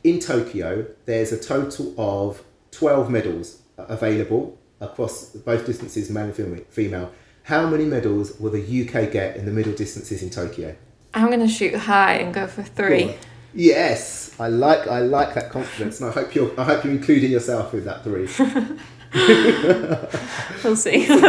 In 0.03 0.19
Tokyo, 0.21 0.87
there's 1.07 1.33
a 1.33 1.41
total 1.41 1.95
of 1.97 2.45
12 2.73 3.09
medals 3.09 3.63
available 3.79 4.59
across 4.85 5.31
both 5.31 5.67
distances, 5.67 6.11
male 6.11 6.25
and 6.25 6.67
female. 6.69 7.11
How 7.45 7.67
many 7.67 7.85
medals 7.85 8.39
will 8.41 8.53
the 8.53 8.63
UK 8.63 9.13
get 9.13 9.37
in 9.37 9.45
the 9.45 9.53
middle 9.53 9.75
distances 9.75 10.23
in 10.23 10.31
Tokyo? 10.31 10.77
I'm 11.13 11.27
going 11.27 11.41
to 11.41 11.49
shoot 11.49 11.75
high 11.75 12.15
and 12.15 12.33
go 12.33 12.47
for 12.47 12.63
three. 12.63 13.15
Yes, 13.55 14.35
I 14.41 14.49
like 14.49 14.89
I 14.89 15.01
like 15.01 15.35
that 15.35 15.51
confidence, 15.51 16.01
and 16.01 16.11
I 16.11 16.13
hope 16.13 16.35
you're 16.35 16.59
I 16.59 16.65
hope 16.65 16.85
you're 16.85 16.93
including 16.93 17.31
yourself 17.31 17.73
with 17.73 17.85
that 17.85 18.03
three. 18.03 18.29
we'll 20.65 20.75
see. 20.75 21.07
What's 21.07 21.23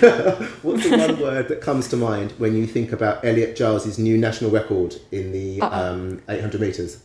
the, 0.00 0.50
what's 0.62 0.88
the, 0.88 0.96
one 0.96 1.20
word 1.20 1.48
that 1.48 1.60
comes 1.60 1.88
to 1.88 1.96
mind 1.96 2.32
when 2.38 2.56
you 2.56 2.68
think 2.68 2.92
about 2.92 3.24
Elliot 3.24 3.56
Giles's 3.56 3.98
new 3.98 4.16
national 4.16 4.52
record 4.52 4.94
in 5.10 5.32
the 5.32 5.60
um, 5.60 6.22
800 6.28 6.60
meters? 6.60 7.02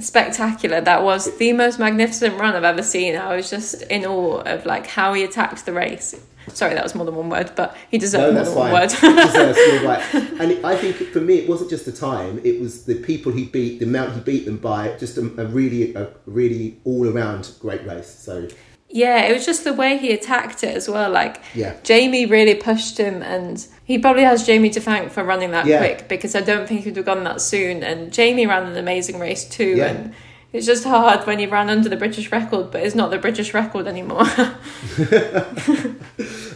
Spectacular. 0.00 0.80
That 0.80 1.02
was 1.02 1.36
the 1.38 1.52
most 1.52 1.78
magnificent 1.78 2.38
run 2.38 2.54
I've 2.54 2.64
ever 2.64 2.82
seen. 2.82 3.16
I 3.16 3.36
was 3.36 3.50
just 3.50 3.82
in 3.82 4.04
awe 4.04 4.40
of 4.40 4.66
like 4.66 4.86
how 4.86 5.14
he 5.14 5.24
attacked 5.24 5.66
the 5.66 5.72
race. 5.72 6.14
Sorry, 6.54 6.74
that 6.74 6.82
was 6.82 6.94
more 6.94 7.04
than 7.04 7.14
one 7.14 7.28
word, 7.28 7.52
but 7.56 7.76
he 7.90 7.98
deserved 7.98 8.34
no, 8.34 8.42
more 8.42 8.44
than 8.44 8.54
fine. 8.54 8.72
one 9.02 9.16
word. 9.16 9.26
deserves, 9.26 9.84
right. 9.84 10.40
And 10.40 10.64
I 10.64 10.76
think 10.76 10.96
for 11.12 11.20
me, 11.20 11.34
it 11.34 11.48
wasn't 11.48 11.70
just 11.70 11.84
the 11.84 11.92
time; 11.92 12.40
it 12.42 12.60
was 12.60 12.84
the 12.84 12.94
people 12.94 13.32
he 13.32 13.44
beat, 13.44 13.80
the 13.80 13.84
amount 13.84 14.14
he 14.14 14.20
beat 14.20 14.46
them 14.46 14.56
by. 14.56 14.96
Just 14.96 15.18
a, 15.18 15.22
a 15.40 15.46
really, 15.46 15.94
a 15.94 16.08
really 16.26 16.78
all-around 16.84 17.52
great 17.60 17.86
race. 17.86 18.08
So 18.08 18.48
yeah, 18.90 19.26
it 19.26 19.34
was 19.34 19.44
just 19.44 19.64
the 19.64 19.74
way 19.74 19.98
he 19.98 20.12
attacked 20.12 20.64
it 20.64 20.74
as 20.74 20.88
well. 20.88 21.10
Like, 21.10 21.42
yeah. 21.54 21.76
Jamie 21.82 22.24
really 22.24 22.54
pushed 22.54 22.96
him, 22.98 23.22
and 23.22 23.66
he 23.84 23.98
probably 23.98 24.22
has 24.22 24.46
Jamie 24.46 24.70
to 24.70 24.80
thank 24.80 25.12
for 25.12 25.22
running 25.22 25.50
that 25.50 25.66
yeah. 25.66 25.78
quick 25.78 26.08
because 26.08 26.34
I 26.34 26.40
don't 26.40 26.66
think 26.66 26.84
he'd 26.84 26.96
have 26.96 27.04
gone 27.04 27.24
that 27.24 27.42
soon. 27.42 27.82
And 27.82 28.12
Jamie 28.12 28.46
ran 28.46 28.64
an 28.64 28.76
amazing 28.76 29.18
race 29.18 29.46
too, 29.46 29.76
yeah. 29.76 29.86
and 29.88 30.14
it's 30.54 30.64
just 30.64 30.84
hard 30.84 31.26
when 31.26 31.38
you 31.38 31.50
ran 31.50 31.68
under 31.68 31.90
the 31.90 31.96
British 31.96 32.32
record, 32.32 32.70
but 32.70 32.82
it's 32.82 32.94
not 32.94 33.10
the 33.10 33.18
British 33.18 33.52
record 33.52 33.86
anymore. 33.86 34.24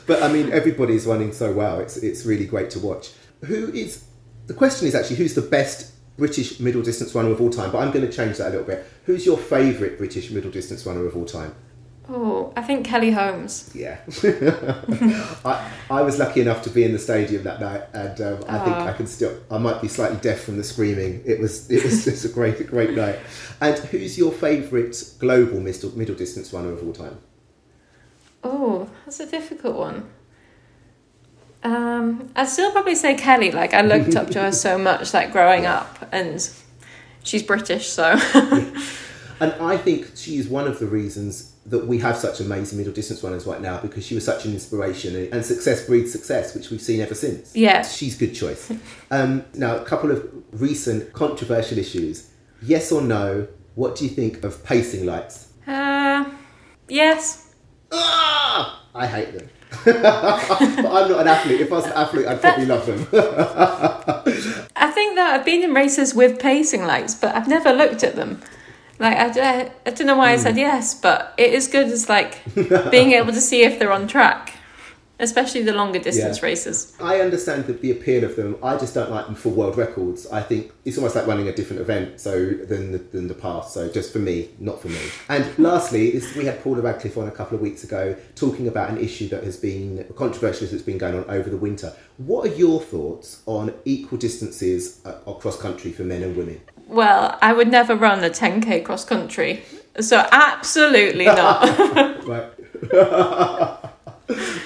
but 0.07 0.23
I 0.23 0.33
mean, 0.33 0.51
everybody's 0.53 1.05
running 1.05 1.33
so 1.33 1.53
well. 1.53 1.81
It's 1.81 1.99
it's 1.99 2.25
really 2.25 2.47
great 2.47 2.71
to 2.71 2.79
watch. 2.79 3.11
Who 3.45 3.71
is 3.73 4.05
the 4.47 4.55
question 4.55 4.89
is 4.89 4.95
actually 4.95 5.17
who's 5.17 5.35
the 5.35 5.43
best 5.43 5.93
British 6.17 6.61
middle 6.61 6.81
distance 6.81 7.15
runner 7.15 7.31
of 7.31 7.43
all 7.43 7.51
time? 7.51 7.71
But 7.71 7.81
I'm 7.81 7.93
going 7.93 8.07
to 8.07 8.13
change 8.13 8.39
that 8.39 8.49
a 8.49 8.51
little 8.51 8.67
bit. 8.67 8.87
Who's 9.05 9.27
your 9.27 9.37
favourite 9.37 9.99
British 9.99 10.31
middle 10.31 10.51
distance 10.51 10.87
runner 10.87 11.05
of 11.07 11.15
all 11.15 11.27
time? 11.27 11.55
Oh, 12.09 12.53
I 12.57 12.63
think 12.63 12.85
Kelly 12.85 13.13
Holmes. 13.13 13.71
Yeah, 13.75 13.99
I, 15.45 15.71
I 15.89 16.03
was 16.03 16.19
lucky 16.19 16.41
enough 16.41 16.63
to 16.63 16.71
be 16.71 16.83
in 16.83 16.93
the 16.93 16.99
stadium 16.99 17.45
that 17.45 17.61
night, 17.61 17.83
and 17.93 18.21
um, 18.21 18.45
I 18.49 18.59
think 18.59 18.77
I 18.77 18.93
can 18.93 19.07
still. 19.07 19.39
I 19.51 19.59
might 19.59 19.81
be 19.81 19.87
slightly 19.87 20.19
deaf 20.19 20.41
from 20.41 20.57
the 20.57 20.65
screaming. 20.65 21.23
It 21.25 21.39
was 21.39 21.71
it 21.71 21.85
was 21.85 22.05
just 22.05 22.25
a 22.25 22.29
great 22.29 22.67
great 22.67 22.91
night. 22.91 23.21
And 23.61 23.79
who's 23.79 24.19
your 24.19 24.33
favourite 24.33 24.97
global 25.21 25.61
middle 25.61 25.97
middle 25.97 26.17
distance 26.17 26.53
runner 26.53 26.73
of 26.73 26.85
all 26.85 26.93
time? 26.93 27.19
Oh, 28.43 28.91
that's 29.05 29.21
a 29.21 29.27
difficult 29.27 29.77
one. 29.77 30.11
Um, 31.63 32.33
I'd 32.35 32.49
still 32.49 32.73
probably 32.73 32.97
say 32.97 33.15
Kelly. 33.15 33.53
Like 33.53 33.75
I 33.75 33.83
looked 33.83 34.17
up 34.17 34.29
to 34.31 34.41
her 34.41 34.51
so 34.51 34.77
much, 34.91 35.15
like 35.15 35.31
growing 35.31 35.67
up, 35.67 36.09
and 36.11 36.51
she's 37.23 37.45
British, 37.45 37.91
so. 37.91 38.19
and 39.39 39.53
I 39.61 39.77
think 39.77 40.17
she 40.17 40.39
is 40.39 40.49
one 40.49 40.67
of 40.67 40.81
the 40.81 40.87
reasons 40.87 41.52
that 41.67 41.87
we 41.87 41.99
have 41.99 42.17
such 42.17 42.41
amazing 42.41 42.79
middle 42.79 42.93
distance 42.93 43.23
runners 43.23 43.47
right 43.47 43.61
now 43.61 43.79
because 43.81 44.05
she 44.05 44.15
was 44.15 44.25
such 44.25 44.45
an 44.45 44.53
inspiration 44.53 45.29
and 45.33 45.45
success 45.45 45.87
breeds 45.87 46.11
success, 46.11 46.55
which 46.55 46.71
we've 46.71 46.81
seen 46.81 47.01
ever 47.01 47.15
since. 47.15 47.55
Yeah. 47.55 47.83
She's 47.83 48.17
a 48.17 48.27
good 48.27 48.35
choice. 48.35 48.73
um, 49.11 49.45
now, 49.55 49.77
a 49.77 49.85
couple 49.85 50.11
of 50.11 50.29
recent 50.53 51.13
controversial 51.13 51.79
issues. 51.79 52.31
Yes 52.63 52.91
or 52.91 53.01
no, 53.01 53.47
what 53.75 53.97
do 53.97 54.05
you 54.05 54.11
think 54.11 54.45
of 54.45 54.65
pacing 54.65 55.07
lights? 55.07 55.53
Uh, 55.67 56.25
yes. 56.89 57.55
Ah! 57.93 58.85
I 58.95 59.07
hate 59.07 59.33
them. 59.39 59.49
but 59.85 60.05
I'm 60.05 61.11
not 61.11 61.21
an 61.21 61.29
athlete. 61.29 61.61
If 61.63 61.73
I 61.73 61.77
was 61.77 61.87
an 61.87 61.93
athlete, 61.93 62.27
I'd 62.27 62.41
probably 62.41 62.67
love 62.67 62.87
them. 62.87 63.07
I 64.77 64.91
think 64.91 65.17
that 65.17 65.35
I've 65.35 65.47
been 65.47 65.63
in 65.63 65.73
races 65.73 66.15
with 66.15 66.39
pacing 66.39 66.85
lights, 66.85 67.15
but 67.15 67.35
I've 67.35 67.49
never 67.49 67.73
looked 67.73 68.05
at 68.05 68.17
them. 68.17 68.43
Like 69.03 69.17
I, 69.17 69.73
I, 69.85 69.91
don't 69.91 70.07
know 70.07 70.17
why 70.17 70.31
I 70.31 70.37
said 70.37 70.53
hmm. 70.53 70.61
yes, 70.61 70.95
but 70.95 71.35
it 71.37 71.53
is 71.53 71.67
good 71.67 71.89
as 71.89 72.09
like 72.09 72.41
being 72.91 73.13
able 73.21 73.33
to 73.33 73.41
see 73.41 73.63
if 73.63 73.79
they're 73.79 73.93
on 73.93 74.07
track 74.07 74.55
especially 75.23 75.63
the 75.63 75.73
longer 75.73 76.01
distance 76.01 76.39
Yeah. 76.39 76.47
races. 76.47 76.93
I 77.01 77.21
understand 77.21 77.67
the, 77.67 77.75
the 77.75 77.93
appeal 77.93 78.25
of 78.25 78.35
them. 78.35 78.57
I 78.63 78.77
just 78.77 78.93
don't 78.93 79.11
like 79.11 79.27
them 79.27 79.37
for 79.37 79.51
world 79.51 79.79
records. 79.79 80.27
I 80.27 80.43
think 80.43 80.73
it's 80.85 80.99
almost 80.99 81.15
like 81.15 81.29
running 81.29 81.47
a 81.47 81.55
different 81.55 81.81
event 81.81 82.21
so 82.21 82.51
than 82.51 82.91
the, 82.91 82.99
than 82.99 83.29
the 83.29 83.35
past. 83.35 83.73
So 83.73 83.89
just 83.91 84.13
for 84.13 84.19
me, 84.19 84.51
not 84.59 84.83
for 84.83 84.89
me. 84.89 85.01
And 85.29 85.47
lastly, 85.59 86.11
this, 86.11 86.35
we 86.35 86.45
had 86.45 86.61
Paula 86.63 86.83
Radcliffe 86.83 87.17
on 87.17 87.29
a 87.29 87.31
couple 87.31 87.55
of 87.55 87.63
weeks 87.63 87.85
ago 87.85 88.17
talking 88.35 88.67
about 88.67 88.91
an 88.91 88.99
issue 88.99 89.29
that 89.29 89.45
has 89.45 89.57
been 89.57 90.05
controversial 90.17 90.67
that's 90.67 90.83
been 90.83 90.99
going 90.99 91.15
on 91.15 91.25
over 91.31 91.49
the 91.49 91.57
winter. 91.57 91.95
What 92.17 92.51
are 92.51 92.55
your 92.55 92.81
thoughts 92.81 93.43
on 93.47 93.75
equal 93.85 94.19
distances 94.19 95.01
uh, 95.05 95.21
across 95.27 95.57
country 95.57 95.93
for 95.93 96.03
men 96.03 96.25
and 96.25 96.37
women? 96.37 96.61
Well, 96.93 97.39
I 97.41 97.55
would 97.55 97.69
never 97.69 97.97
run 97.97 98.23
a 98.23 98.29
10k 98.29 98.85
cross 98.85 99.07
country, 99.07 99.65
so 99.99 100.27
absolutely 100.31 101.25
not. 101.41 102.27
Right. 102.27 102.53
well, 102.93 103.81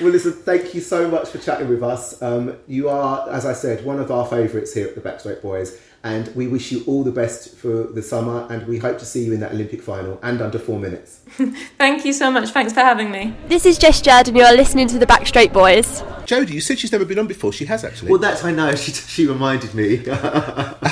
listen, 0.01 0.33
thank 0.33 0.75
you 0.75 0.81
so 0.81 1.09
much 1.09 1.29
for 1.29 1.39
chatting 1.39 1.69
with 1.69 1.85
us. 1.85 2.21
Um, 2.21 2.57
you 2.67 2.89
are, 2.89 3.31
as 3.31 3.47
I 3.47 3.53
said, 3.53 3.85
one 3.85 4.01
of 4.01 4.11
our 4.11 4.27
favourites 4.27 4.75
here 4.75 4.89
at 4.89 4.97
the 4.97 5.01
Backstraight 5.01 5.41
Boys, 5.41 5.81
and 6.07 6.25
we 6.37 6.47
wish 6.47 6.71
you 6.73 6.85
all 6.87 7.03
the 7.03 7.11
best 7.23 7.57
for 7.57 7.75
the 7.99 8.01
summer, 8.03 8.47
and 8.49 8.67
we 8.69 8.79
hope 8.79 8.97
to 8.99 9.05
see 9.13 9.25
you 9.25 9.33
in 9.33 9.41
that 9.41 9.53
Olympic 9.53 9.83
final 9.83 10.19
and 10.23 10.41
under 10.41 10.59
four 10.59 10.79
minutes. 10.79 11.11
Thank 11.79 12.05
you 12.05 12.13
so 12.13 12.31
much. 12.31 12.51
Thanks 12.51 12.73
for 12.73 12.81
having 12.81 13.11
me. 13.11 13.35
This 13.49 13.67
is 13.67 13.77
Jess 13.77 14.01
Judd, 14.01 14.29
and 14.29 14.37
you're 14.37 14.57
listening 14.57 14.87
to 14.89 14.99
the 14.99 15.07
Backstraight 15.07 15.53
Boys. 15.53 16.03
Jodie, 16.31 16.51
you 16.55 16.61
said 16.61 16.79
she's 16.79 16.93
never 16.93 17.05
been 17.05 17.19
on 17.19 17.27
before. 17.27 17.53
She 17.53 17.65
has 17.67 17.83
actually. 17.85 18.11
Well, 18.13 18.21
that's 18.21 18.45
I 18.45 18.53
know. 18.53 18.75
She 18.77 18.93
she 18.93 19.27
reminded 19.27 19.75
me. 19.75 20.03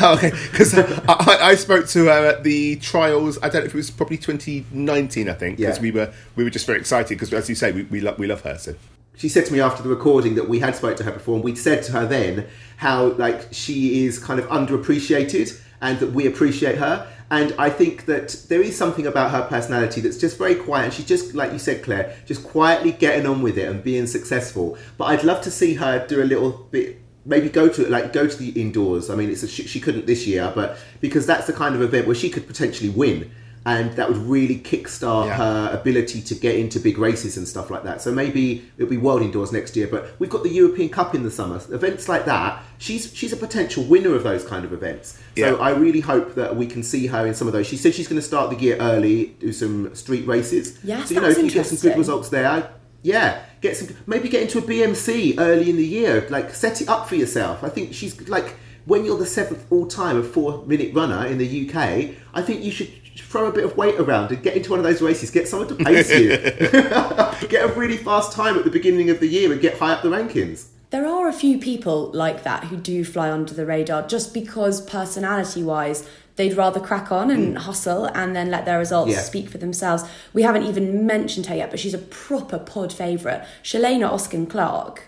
Oh, 0.07 0.15
okay, 0.17 0.31
because 0.51 0.77
I, 0.77 0.83
I, 1.09 1.39
I 1.51 1.55
spoke 1.55 1.87
to 1.91 2.07
her 2.07 2.27
at 2.27 2.43
the 2.43 2.77
trials. 2.77 3.39
I 3.43 3.49
don't 3.49 3.63
know 3.63 3.67
if 3.67 3.75
it 3.75 3.77
was 3.77 3.91
probably 3.93 4.17
2019. 4.19 5.29
I 5.29 5.33
think 5.35 5.59
because 5.59 5.77
Yeah. 5.77 5.83
we 5.83 5.91
were 5.93 6.13
we 6.37 6.43
were 6.45 6.51
just 6.51 6.67
very 6.67 6.79
excited 6.81 7.11
because, 7.11 7.33
as 7.33 7.49
you 7.49 7.55
say, 7.55 7.71
we 7.73 7.85
we, 7.85 8.01
lo- 8.01 8.17
we 8.19 8.27
love 8.27 8.41
her. 8.43 8.59
So 8.59 8.75
she 9.17 9.29
said 9.29 9.47
to 9.47 9.53
me 9.53 9.61
after 9.61 9.83
the 9.83 9.89
recording 9.89 10.35
that 10.35 10.49
we 10.49 10.59
had 10.59 10.75
spoke 10.77 10.97
to 10.97 11.05
her 11.05 11.13
before, 11.13 11.37
and 11.37 11.45
we'd 11.45 11.59
said 11.59 11.83
to 11.85 11.93
her 11.93 12.07
then 12.07 12.47
how 12.79 13.13
like 13.13 13.49
she 13.53 14.05
is 14.05 14.19
kind 14.19 14.41
of 14.41 14.47
underappreciated, 14.47 15.61
and 15.81 15.99
that 16.01 16.13
we 16.13 16.27
appreciate 16.27 16.79
her. 16.79 17.07
And 17.31 17.55
I 17.59 17.71
think 17.71 18.05
that 18.07 18.45
there 18.49 18.61
is 18.61 18.77
something 18.77 19.07
about 19.07 19.31
her 19.31 19.43
personality 19.43 20.01
that's 20.01 20.19
just 20.19 20.39
very 20.39 20.55
quiet. 20.55 20.85
And 20.85 20.95
she's 20.95 21.07
just, 21.07 21.35
like 21.35 21.53
you 21.53 21.59
said, 21.59 21.83
Claire, 21.83 22.17
just 22.27 22.45
quietly 22.45 22.93
getting 22.93 23.27
on 23.27 23.43
with 23.43 23.59
it 23.59 23.69
and 23.69 23.83
being 23.83 24.07
successful. 24.07 24.79
But 24.99 25.07
I'd 25.07 25.25
love 25.25 25.43
to 25.43 25.51
see 25.51 25.75
her 25.75 26.07
do 26.07 26.23
a 26.23 26.25
little 26.25 26.51
bit, 26.71 27.01
maybe 27.25 27.49
go 27.49 27.69
to 27.69 27.89
like 27.89 28.13
go 28.13 28.27
to 28.27 28.37
the 28.37 28.51
indoors. 28.61 29.11
I 29.11 29.17
mean, 29.17 29.31
it's 29.31 29.43
a, 29.43 29.49
she, 29.49 29.67
she 29.67 29.81
couldn't 29.81 30.07
this 30.07 30.27
year, 30.27 30.53
but 30.55 30.77
because 31.01 31.27
that's 31.27 31.47
the 31.47 31.53
kind 31.53 31.75
of 31.75 31.83
event 31.83 32.07
where 32.07 32.15
she 32.15 32.31
could 32.31 32.47
potentially 32.47 32.91
win. 32.91 33.31
And 33.67 33.93
that 33.97 34.09
would 34.09 34.19
really 34.19 34.59
kickstart 34.59 35.27
Yeah. 35.29 35.37
her 35.37 35.71
ability 35.73 36.21
to 36.21 36.35
get 36.35 36.57
into 36.57 36.79
big 36.79 36.99
races 36.99 37.39
and 37.39 37.49
stuff 37.49 37.71
like 37.71 37.83
that. 37.85 38.03
So 38.03 38.13
maybe 38.13 38.63
it'll 38.77 38.91
be 38.91 38.99
world 38.99 39.23
indoors 39.23 39.53
next 39.53 39.75
year. 39.75 39.87
But 39.91 40.15
we've 40.19 40.29
got 40.29 40.43
the 40.43 40.51
European 40.51 40.91
Cup 40.91 41.15
in 41.15 41.23
the 41.23 41.31
summer. 41.31 41.59
Events 41.73 42.07
like 42.07 42.27
that, 42.27 42.63
she's 42.77 43.11
she's 43.15 43.33
a 43.33 43.39
potential 43.39 43.83
winner 43.85 44.15
of 44.15 44.23
those 44.23 44.45
kind 44.45 44.67
of 44.67 44.73
events. 44.75 45.13
So 45.15 45.19
Yeah. 45.37 45.55
I 45.55 45.71
really 45.71 46.01
hope 46.01 46.35
that 46.35 46.57
we 46.57 46.67
can 46.67 46.83
see 46.83 47.07
her 47.07 47.27
in 47.27 47.33
some 47.35 47.47
of 47.47 47.55
those. 47.55 47.67
She 47.67 47.79
said 47.79 47.95
she's 47.95 48.07
going 48.09 48.21
to 48.21 48.27
start 48.27 48.51
the 48.51 48.57
year 48.63 48.77
early, 48.81 49.35
do 49.41 49.51
some 49.53 49.95
street 49.95 50.27
races. 50.27 50.79
Yes, 50.85 51.09
so 51.09 51.15
you 51.15 51.21
know 51.23 51.29
if 51.31 51.39
you 51.39 51.51
get 51.51 51.65
some 51.67 51.79
good 51.79 51.97
results 51.97 52.29
there, 52.29 52.69
yeah, 53.03 53.41
get 53.63 53.79
some 53.79 53.89
maybe 54.07 54.29
get 54.29 54.43
into 54.43 54.59
a 54.59 54.63
BMC 54.63 55.37
early 55.39 55.71
in 55.71 55.77
the 55.77 55.87
year. 55.87 56.27
Like 56.29 56.55
set 56.55 56.83
it 56.83 56.89
up 56.91 57.09
for 57.09 57.15
yourself. 57.17 57.65
I 57.65 57.71
think 57.71 57.95
she's 57.95 58.29
like 58.29 58.57
when 58.85 59.07
you're 59.07 59.17
the 59.17 59.25
seventh 59.25 59.65
all 59.71 59.87
time 59.87 60.19
of 60.19 60.31
four 60.31 60.63
minute 60.67 60.95
runner 60.95 61.25
in 61.27 61.39
the 61.39 61.49
UK. 61.71 62.11
I 62.35 62.43
think 62.43 62.63
you 62.63 62.71
should 62.71 62.91
throw 63.17 63.47
a 63.47 63.53
bit 63.53 63.65
of 63.65 63.77
weight 63.77 63.99
around 64.01 64.33
and 64.33 64.43
get 64.43 64.57
into 64.57 64.71
one 64.71 64.79
of 64.79 64.85
those 64.85 65.03
races. 65.03 65.31
Get 65.31 65.49
someone 65.49 65.69
to 65.69 65.77
pace 65.77 66.11
you. 66.11 66.29
get 67.49 67.69
a 67.69 67.73
really 67.77 67.97
fast 67.97 68.33
time 68.33 68.57
at 68.57 68.65
the 68.65 68.71
beginning 68.71 69.11
of 69.11 69.21
the 69.21 69.27
year 69.27 69.53
and 69.53 69.61
get 69.61 69.79
high 69.79 69.93
up 69.93 70.03
the 70.03 70.09
rankings. 70.09 70.67
There 70.91 71.07
are 71.07 71.29
a 71.29 71.33
few 71.33 71.59
people 71.59 72.11
like 72.13 72.45
that 72.45 72.65
who 72.65 72.77
do 72.77 73.05
fly 73.05 73.31
under 73.31 73.53
the 73.53 73.67
radar 73.67 74.07
just 74.07 74.33
because 74.33 74.81
personality 74.81 75.63
wise 75.63 76.09
they'd 76.37 76.57
rather 76.57 76.81
crack 76.81 77.13
on 77.13 77.31
and 77.31 77.53
hmm. 77.53 77.57
hustle 77.57 78.07
and 78.07 78.35
then 78.35 78.51
let 78.51 78.65
their 78.65 78.79
results 78.79 79.13
Yeah. 79.13 79.21
speak 79.21 79.49
for 79.49 79.59
themselves. 79.59 80.05
We 80.33 80.43
haven't 80.43 80.65
even 80.65 81.07
mentioned 81.07 81.47
her 81.47 81.57
yet, 81.57 81.71
but 81.71 81.81
she's 81.81 81.95
a 81.95 81.99
proper 81.99 82.59
pod 82.59 82.93
favourite. 82.93 83.45
Shelayna 83.63 84.11
Oskan-Clarke 84.11 85.05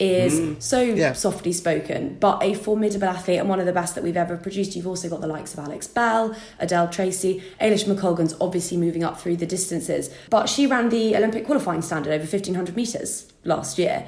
is 0.00 0.40
mm. 0.40 0.62
so 0.62 0.80
Yeah. 0.80 1.12
softly 1.12 1.52
spoken, 1.52 2.16
but 2.18 2.42
a 2.42 2.54
formidable 2.54 3.06
athlete 3.06 3.38
and 3.38 3.48
one 3.48 3.60
of 3.60 3.66
the 3.66 3.72
best 3.72 3.94
that 3.94 4.02
we've 4.02 4.16
ever 4.16 4.36
produced. 4.36 4.74
You've 4.74 4.86
also 4.86 5.08
got 5.08 5.20
the 5.20 5.26
likes 5.26 5.52
of 5.52 5.60
Alex 5.60 5.86
Bell, 5.86 6.34
Adelle 6.58 6.88
Tracey, 6.90 7.42
Eilish 7.60 7.84
McColgan's 7.84 8.34
obviously 8.40 8.78
moving 8.78 9.04
up 9.04 9.20
through 9.20 9.36
the 9.36 9.46
distances, 9.46 10.10
but 10.30 10.48
she 10.48 10.66
ran 10.66 10.88
the 10.88 11.14
Olympic 11.14 11.44
qualifying 11.44 11.82
standard 11.82 12.12
over 12.12 12.24
1500 12.24 12.74
metres 12.74 13.30
last 13.44 13.78
year. 13.78 14.06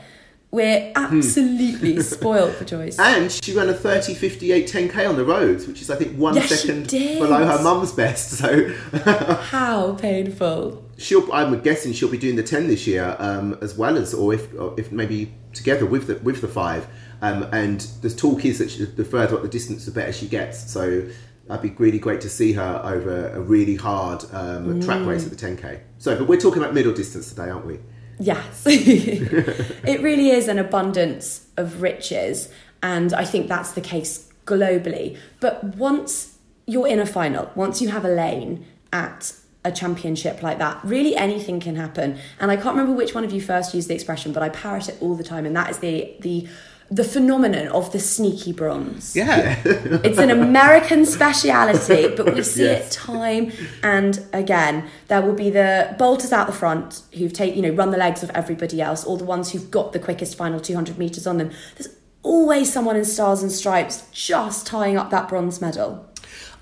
We're 0.50 0.92
hmm. 0.94 1.16
absolutely 1.16 2.00
spoiled 2.02 2.54
for 2.54 2.64
choice. 2.64 2.98
And 2.98 3.30
she 3.30 3.54
ran 3.54 3.68
a 3.68 3.74
30, 3.74 4.14
58, 4.14 4.68
10k 4.68 5.08
on 5.08 5.16
the 5.16 5.24
roads, 5.24 5.66
which 5.66 5.82
is 5.82 5.90
I 5.90 5.96
think 5.96 6.16
one 6.18 6.34
Yes, 6.34 6.60
second 6.60 6.88
below 6.88 7.44
her 7.44 7.62
mum's 7.62 7.92
best. 7.92 8.30
So 8.32 8.68
How 8.72 9.94
painful. 9.94 10.84
She'll 11.02 11.30
I'm 11.32 11.60
guessing 11.60 11.92
she'll 11.92 12.10
be 12.10 12.18
doing 12.18 12.36
the 12.36 12.42
10 12.42 12.68
this 12.68 12.86
year 12.86 13.16
um, 13.18 13.58
as 13.60 13.76
well 13.76 13.96
as 13.96 14.14
or 14.14 14.32
if 14.34 14.52
or 14.58 14.74
if 14.78 14.92
maybe 14.92 15.34
together 15.52 15.86
with 15.86 16.06
the 16.06 16.16
with 16.16 16.40
the 16.40 16.48
5 16.48 16.86
um, 17.20 17.42
and 17.52 17.80
the 18.00 18.10
talk 18.10 18.44
is 18.44 18.58
that 18.58 18.70
she, 18.70 18.84
the 18.84 19.04
further 19.04 19.36
up 19.36 19.42
the 19.42 19.48
distance 19.48 19.84
the 19.84 19.92
better 19.92 20.12
she 20.12 20.28
gets 20.28 20.70
so 20.70 21.06
that'd 21.48 21.62
be 21.62 21.70
really 21.82 21.98
great 21.98 22.20
to 22.20 22.28
see 22.28 22.52
her 22.52 22.80
over 22.84 23.28
a 23.30 23.40
really 23.40 23.76
hard 23.76 24.24
um, 24.32 24.80
track 24.80 25.04
race 25.06 25.24
at 25.24 25.30
the 25.30 25.36
10k 25.36 25.80
so 25.98 26.16
but 26.16 26.28
we're 26.28 26.40
talking 26.40 26.62
about 26.62 26.72
middle 26.74 26.94
distance 26.94 27.28
today 27.28 27.50
aren't 27.50 27.66
we 27.66 27.78
Yes. 28.22 28.64
it 28.66 30.00
really 30.00 30.30
is 30.30 30.46
an 30.46 30.58
abundance 30.58 31.48
of 31.56 31.82
riches, 31.82 32.48
and 32.82 33.12
I 33.12 33.24
think 33.24 33.48
that's 33.48 33.72
the 33.72 33.80
case 33.80 34.30
globally. 34.46 35.18
But 35.40 35.64
once 35.76 36.38
you're 36.66 36.86
in 36.86 37.00
a 37.00 37.06
final, 37.06 37.50
once 37.56 37.82
you 37.82 37.88
have 37.88 38.04
a 38.04 38.08
lane 38.08 38.64
at 38.92 39.32
a 39.64 39.70
championship 39.72 40.42
like 40.42 40.58
that, 40.58 40.80
really 40.84 41.14
anything 41.16 41.60
can 41.60 41.76
happen. 41.76 42.18
And 42.40 42.50
I 42.50 42.56
can't 42.56 42.76
remember 42.76 42.92
which 42.92 43.14
one 43.14 43.24
of 43.24 43.32
you 43.32 43.40
first 43.40 43.74
used 43.74 43.88
the 43.88 43.94
expression, 43.94 44.32
but 44.32 44.42
I 44.42 44.48
parrot 44.48 44.88
it 44.88 44.96
all 45.00 45.14
the 45.14 45.24
time, 45.24 45.46
and 45.46 45.54
that 45.56 45.70
is 45.70 45.78
the 45.78 46.14
the 46.20 46.48
the 46.90 47.04
phenomenon 47.04 47.68
of 47.68 47.90
the 47.92 47.98
sneaky 47.98 48.52
bronze. 48.52 49.16
yeah, 49.16 49.58
It's 49.64 50.18
an 50.18 50.28
American 50.30 51.06
speciality, 51.06 52.14
but 52.14 52.34
we 52.34 52.42
see 52.42 52.64
Yes. 52.64 52.88
it 52.88 52.98
time 52.98 53.50
and 53.82 54.20
again. 54.34 54.84
There 55.08 55.22
will 55.22 55.32
be 55.32 55.48
the 55.48 55.94
bolters 55.98 56.32
out 56.32 56.48
the 56.48 56.52
front 56.52 57.00
who've 57.16 57.32
take, 57.32 57.56
you 57.56 57.62
know, 57.62 57.70
run 57.70 57.92
the 57.92 57.96
legs 57.96 58.22
of 58.22 58.30
everybody 58.34 58.82
else, 58.82 59.04
or 59.04 59.16
the 59.16 59.24
ones 59.24 59.52
who've 59.52 59.70
got 59.70 59.94
the 59.94 59.98
quickest 59.98 60.36
final 60.36 60.60
200 60.60 60.98
meters 60.98 61.26
on 61.26 61.38
them. 61.38 61.50
There's 61.78 61.88
always 62.22 62.70
someone 62.70 62.96
in 62.96 63.06
stars 63.06 63.42
and 63.42 63.50
stripes 63.50 64.04
just 64.12 64.66
tying 64.66 64.98
up 64.98 65.08
that 65.10 65.28
bronze 65.30 65.62
medal. 65.62 66.06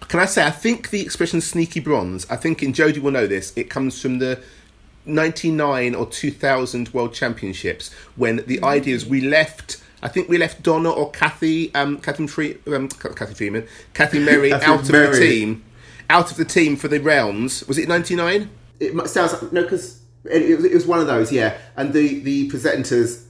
Can 0.09 0.21
I 0.21 0.25
say, 0.25 0.45
I 0.45 0.51
think 0.51 0.91
the 0.91 1.01
expression 1.01 1.41
sneaky 1.41 1.81
bronze, 1.81 2.29
I 2.31 2.37
think, 2.37 2.63
and 2.63 2.75
Jodie 2.75 2.99
will 2.99 3.13
know 3.13 3.27
this, 3.27 3.53
it 3.57 3.71
comes 3.71 4.01
from 4.01 4.19
the 4.19 4.43
99 5.07 5.95
or 5.95 6.07
2000 6.07 6.89
World 6.93 7.15
Championships 7.15 7.93
when 8.17 8.45
the 8.47 8.63
idea 8.63 8.95
is 8.95 9.07
we 9.07 9.21
left. 9.21 9.83
I 10.03 10.09
think 10.09 10.29
we 10.29 10.39
left 10.39 10.63
Donna 10.63 10.91
or 10.91 11.11
Kathy, 11.11 11.73
um, 11.75 11.99
Kathy, 11.99 12.27
Free, 12.27 12.59
um, 12.67 12.89
Cathy 12.89 13.35
Freeman, 13.35 13.69
Kathy 13.95 14.19
Merry 14.19 14.53
out 14.53 14.81
of 14.81 14.91
Merry. 14.91 15.11
the 15.13 15.19
team, 15.19 15.65
out 16.09 16.31
of 16.31 16.37
the 16.37 16.45
team 16.45 16.77
for 16.77 16.89
the 16.89 16.99
rounds. 16.99 17.67
Was 17.69 17.79
it 17.79 17.89
99? 17.89 18.49
it 18.81 19.09
sounds 19.09 19.35
like 19.35 19.53
no 19.53 19.63
because 19.63 20.01
it, 20.25 20.43
it, 20.43 20.65
it 20.65 20.75
was 20.75 20.87
one 20.87 20.99
of 20.99 21.07
those 21.07 21.31
yeah 21.31 21.57
and 21.77 21.93
the 21.93 22.21
the 22.21 22.51
presenters 22.51 23.25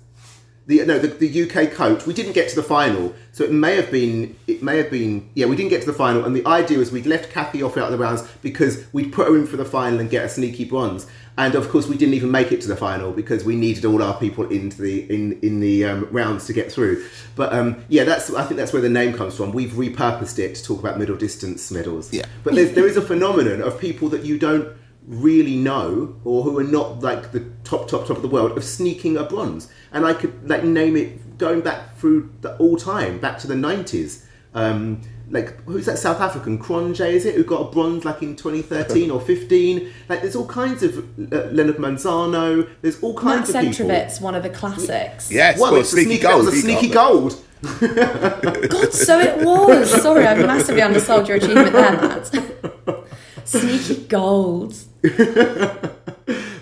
the 0.67 0.85
no 0.85 0.99
the, 0.99 1.09
the 1.09 1.43
UK 1.43 1.73
coach 1.73 2.07
we 2.07 2.15
didn't 2.15 2.33
get 2.33 2.49
to 2.49 2.57
the 2.57 2.63
final 2.63 3.15
so 3.33 3.45
it 3.45 3.53
may 3.53 3.77
have 3.77 3.91
been 3.91 4.37
it 4.47 4.63
may 4.63 4.77
have 4.77 4.91
been 4.91 5.29
yeah 5.35 5.47
we 5.47 5.57
didn't 5.57 5.71
get 5.71 5.81
to 5.81 5.87
the 5.87 5.93
final 5.93 6.25
and 6.25 6.37
the 6.37 6.47
idea 6.47 6.79
was 6.79 6.93
we'd 6.93 7.07
left 7.07 7.31
Kathy 7.33 7.63
off 7.63 7.77
out 7.77 7.85
of 7.85 7.93
the 7.93 7.99
rounds 7.99 8.23
because 8.43 8.85
we'd 8.93 9.13
put 9.13 9.29
her 9.29 9.37
in 9.37 9.47
for 9.47 9.57
the 9.57 9.65
final 9.65 10.01
and 10.01 10.11
get 10.11 10.25
a 10.25 10.29
sneaky 10.29 10.65
bronze. 10.65 11.07
And 11.39 11.55
of 11.55 11.71
course 11.71 11.87
we 11.87 11.97
didn't 11.97 12.15
even 12.15 12.31
make 12.31 12.53
it 12.53 12.61
to 12.63 12.69
the 12.69 12.77
final 12.77 13.13
because 13.13 13.45
we 13.45 13.57
needed 13.57 13.85
all 13.85 14.03
our 14.03 14.19
people 14.19 14.49
into 14.51 14.83
the 14.83 15.11
in 15.13 15.39
in 15.41 15.61
the 15.61 15.87
um, 15.87 16.09
rounds 16.11 16.47
to 16.47 16.53
get 16.53 16.71
through. 16.71 17.05
But 17.35 17.53
um, 17.53 17.83
yeah 17.89 18.05
that's 18.05 18.33
I 18.33 18.45
think 18.45 18.59
that's 18.59 18.73
where 18.73 18.83
the 18.83 18.91
name 18.91 19.15
comes 19.15 19.37
from. 19.37 19.53
We've 19.53 19.73
repurposed 19.73 20.39
it 20.39 20.55
to 20.57 20.63
talk 20.63 20.81
about 20.81 20.99
middle 20.99 21.17
distance 21.17 21.71
medals. 21.71 22.13
Yeah. 22.13 22.27
but 22.45 22.55
there 22.55 22.87
is 22.87 22.97
a 22.97 23.03
phenomenon 23.03 23.63
of 23.63 23.81
people 23.81 24.09
that 24.11 24.25
you 24.25 24.39
don't 24.39 24.69
really 25.11 25.57
know 25.57 26.15
or 26.25 26.45
who 26.45 26.57
are 26.57 26.65
not 26.65 27.01
like 27.01 27.33
the 27.33 27.41
top 27.65 27.89
top 27.89 28.07
top 28.07 28.17
of 28.17 28.23
the 28.23 28.29
world 28.29 28.57
of 28.57 28.63
sneaking 28.63 29.17
a 29.17 29.25
bronze 29.25 29.69
and 29.91 30.07
i 30.07 30.15
could 30.15 30.49
like 30.49 30.63
name 30.63 30.97
it 30.97 31.37
going 31.37 31.61
back 31.61 31.97
through 31.97 32.33
the 32.43 32.57
all 32.59 32.77
time 32.77 33.19
back 33.19 33.37
to 33.37 33.49
the 33.49 33.55
90s 33.55 34.25
um 34.55 35.01
like 35.29 35.61
who's 35.65 35.87
that 35.87 35.99
south 35.99 36.21
african 36.21 36.61
Cronje 36.61 37.11
is 37.11 37.27
it 37.27 37.35
who 37.35 37.43
got 37.43 37.61
a 37.61 37.73
bronze 37.73 38.05
like 38.05 38.23
in 38.23 38.37
2013 38.37 39.11
or 39.15 39.21
15 39.21 39.93
like 40.09 40.21
there's 40.23 40.37
all 40.37 40.47
kinds 40.47 40.85
of 40.85 40.99
uh, 40.99 41.49
leonel 41.51 41.75
manzano 41.75 42.69
there's 42.81 43.03
all 43.03 43.15
Matt 43.15 43.23
kinds 43.47 43.49
of 43.51 43.61
people 43.63 43.87
Centrowitz, 43.87 44.21
one 44.21 44.37
of 44.37 44.45
the 44.45 44.51
classics. 44.51 45.31
Yes, 45.33 45.59
well, 45.59 45.73
well, 45.73 45.81
it's 45.81 45.91
sneaky 45.91 46.07
sneaky, 46.19 46.23
that 46.23 46.31
gold. 46.33 46.45
was 46.47 46.55
a 46.55 46.57
he 46.57 46.63
got, 46.63 46.81
sneaky 46.81 46.95
but- 46.95 46.95
gold 46.95 47.45
God, 48.71 48.93
so 48.95 49.19
it 49.21 49.45
was. 49.45 49.91
Sorry, 50.03 50.25
I've 50.25 50.47
massively 50.47 50.81
undersold 50.83 51.29
your 51.29 51.37
achievement 51.37 51.73
there, 51.73 51.93
Matt. 51.93 53.05
Sneaky 53.45 54.05
gold. 54.07 54.75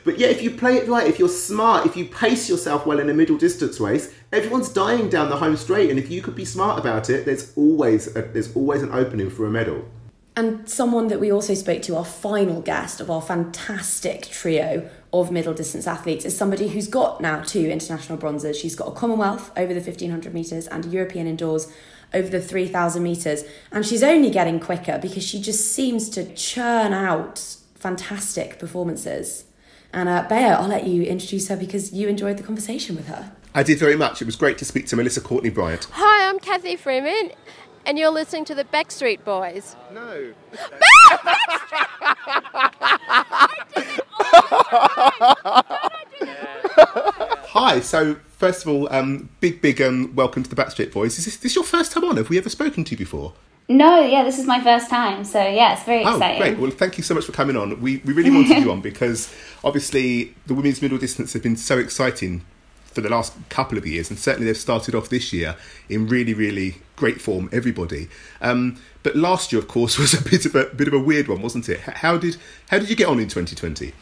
But 0.09 0.19
yeah, 0.19 0.29
if 0.29 0.43
you 0.43 0.53
play 0.53 0.79
it 0.79 0.89
right, 0.89 1.07
if 1.07 1.19
you're 1.19 1.29
smart, 1.29 1.85
if 1.85 1.95
you 1.95 2.07
pace 2.07 2.49
yourself 2.49 2.87
well 2.87 2.99
in 2.99 3.11
a 3.11 3.13
middle 3.13 3.37
distance 3.37 3.79
race, 3.79 4.11
everyone's 4.33 4.71
dying 4.71 5.11
down 5.11 5.29
the 5.29 5.37
home 5.37 5.55
straight, 5.55 5.91
and 5.91 5.99
if 5.99 6.11
you 6.11 6.23
could 6.23 6.35
be 6.35 6.47
smart 6.47 6.79
about 6.79 7.11
it, 7.11 7.27
there's 7.27 7.53
always 7.57 8.17
a, 8.17 8.23
there's 8.23 8.57
always 8.57 8.83
an 8.83 8.91
opening 8.91 9.29
for 9.29 9.45
a 9.45 9.51
medal. 9.51 9.85
And 10.35 10.67
someone 10.67 11.09
that 11.09 11.21
we 11.21 11.31
also 11.31 11.53
spoke 11.53 11.83
to, 11.83 11.95
our 11.95 12.07
final 12.07 12.63
guest 12.63 13.03
of 13.03 13.11
our 13.11 13.21
fantastic 13.21 14.23
trio 14.23 14.89
of 15.13 15.31
middle 15.31 15.53
distance 15.53 15.87
athletes, 15.87 16.25
is 16.25 16.35
somebody 16.35 16.69
who's 16.69 16.89
got 16.89 17.21
now 17.21 17.43
two 17.43 17.69
international 17.69 18.17
bronzes. 18.17 18.59
She's 18.59 18.75
got 18.75 18.89
a 18.89 18.93
Commonwealth 18.93 19.53
over 19.59 19.75
the 19.75 19.81
1500 19.81 20.33
metres 20.33 20.67
and 20.69 20.87
a 20.87 20.89
European 20.89 21.27
indoors 21.27 21.71
over 22.15 22.31
the 22.31 22.41
3000 22.41 23.03
metres. 23.03 23.45
And 23.71 23.85
she's 23.85 24.03
only 24.03 24.31
getting 24.31 24.59
quicker 24.59 24.99
because 24.99 25.23
she 25.23 25.39
just 25.39 25.71
seems 25.71 26.09
to 26.09 26.35
churn 26.35 26.95
out 26.95 27.58
fantastic 27.79 28.59
performances. 28.59 29.45
And 29.93 30.09
uh, 30.09 30.27
Bea, 30.29 30.35
I'll 30.37 30.69
let 30.69 30.87
you 30.87 31.03
introduce 31.05 31.49
her 31.49 31.57
because 31.57 31.93
you 31.93 32.09
enjoyed 32.09 32.37
the 32.37 32.43
conversation 32.43 32.97
with 32.97 33.09
her. 33.09 33.33
I 33.55 33.63
did 33.63 33.79
very 33.79 33.97
much. 33.97 34.21
It 34.21 34.27
was 34.27 34.37
great 34.37 34.59
to 34.59 34.65
speak 34.65 34.87
to 34.89 34.97
Melissa 34.97 35.21
Courtney 35.21 35.51
Bryant. 35.51 35.87
Hi, 35.93 36.29
I'm 36.29 36.39
Cathy 36.39 36.77
Freeman, 36.77 37.33
and 37.87 37.99
you're 37.99 38.11
listening 38.11 38.45
to 38.47 38.55
the 38.55 38.65
Backstraight 38.65 39.25
Boys. 39.25 39.75
No. 39.93 40.35
Backstraight 40.53 41.89
Boys. 42.03 42.39
Hi. 47.49 47.81
So 47.81 48.17
first 48.37 48.63
of 48.63 48.69
all, 48.69 48.93
um, 48.93 49.31
big 49.41 49.63
big 49.63 49.81
um, 49.81 50.15
welcome 50.15 50.43
to 50.43 50.51
the 50.51 50.57
Backstraight 50.57 50.93
Boys. 50.93 51.19
Is 51.19 51.25
this, 51.25 51.37
this 51.39 51.55
your 51.55 51.65
first 51.65 51.93
time 51.93 52.05
on? 52.05 52.17
Have 52.19 52.29
we 52.29 52.37
ever 52.37 52.51
spoken 52.51 52.85
to 52.85 52.91
you 52.91 52.99
before? 52.99 53.33
No, 53.71 54.01
yeah, 54.01 54.25
this 54.25 54.39
is 54.39 54.47
my 54.47 54.63
first 54.63 54.89
time, 54.89 55.25
so 55.25 55.47
yeah, 55.47 55.75
it's 55.75 55.83
very 55.85 56.03
Oh, 56.03 56.13
exciting. 56.15 56.39
great. 56.41 56.59
Well, 56.59 56.71
thank 56.71 56.97
you 56.97 57.05
so 57.05 57.15
much 57.15 57.27
for 57.27 57.33
coming 57.33 57.55
on. 57.55 57.81
We, 57.83 57.99
we 57.99 58.15
really 58.15 58.31
wanted 58.31 58.59
you 58.63 58.73
on 58.73 58.81
because 58.81 59.33
obviously 59.63 60.35
the 60.47 60.55
women's 60.55 60.81
middle 60.81 60.97
distance 60.97 61.35
have 61.35 61.43
been 61.43 61.57
so 61.57 61.77
exciting 61.79 62.45
for 62.87 63.03
the 63.03 63.11
last 63.11 63.35
couple 63.51 63.77
of 63.77 63.87
years, 63.87 64.09
and 64.09 64.19
certainly 64.19 64.47
they've 64.47 64.57
started 64.57 64.95
off 64.95 65.11
this 65.11 65.33
year 65.35 65.55
in 65.91 66.09
really, 66.09 66.33
really 66.33 66.77
great 66.97 67.21
form, 67.21 67.51
everybody. 67.53 68.09
Um, 68.41 68.81
but 69.03 69.15
last 69.15 69.53
year, 69.53 69.61
of 69.61 69.69
course, 69.69 69.99
was 69.99 70.15
a 70.15 70.23
bit 70.23 70.47
of 70.47 70.55
a 70.55 70.65
bit 70.75 70.89
of 70.89 70.95
a 70.95 70.99
weird 70.99 71.29
one, 71.29 71.43
wasn't 71.43 71.69
it? 71.69 71.81
How 71.81 72.17
did 72.17 72.39
how 72.71 72.79
did 72.79 72.89
you 72.89 72.97
get 72.97 73.07
on 73.09 73.19
in 73.21 73.29
2020? 73.29 73.93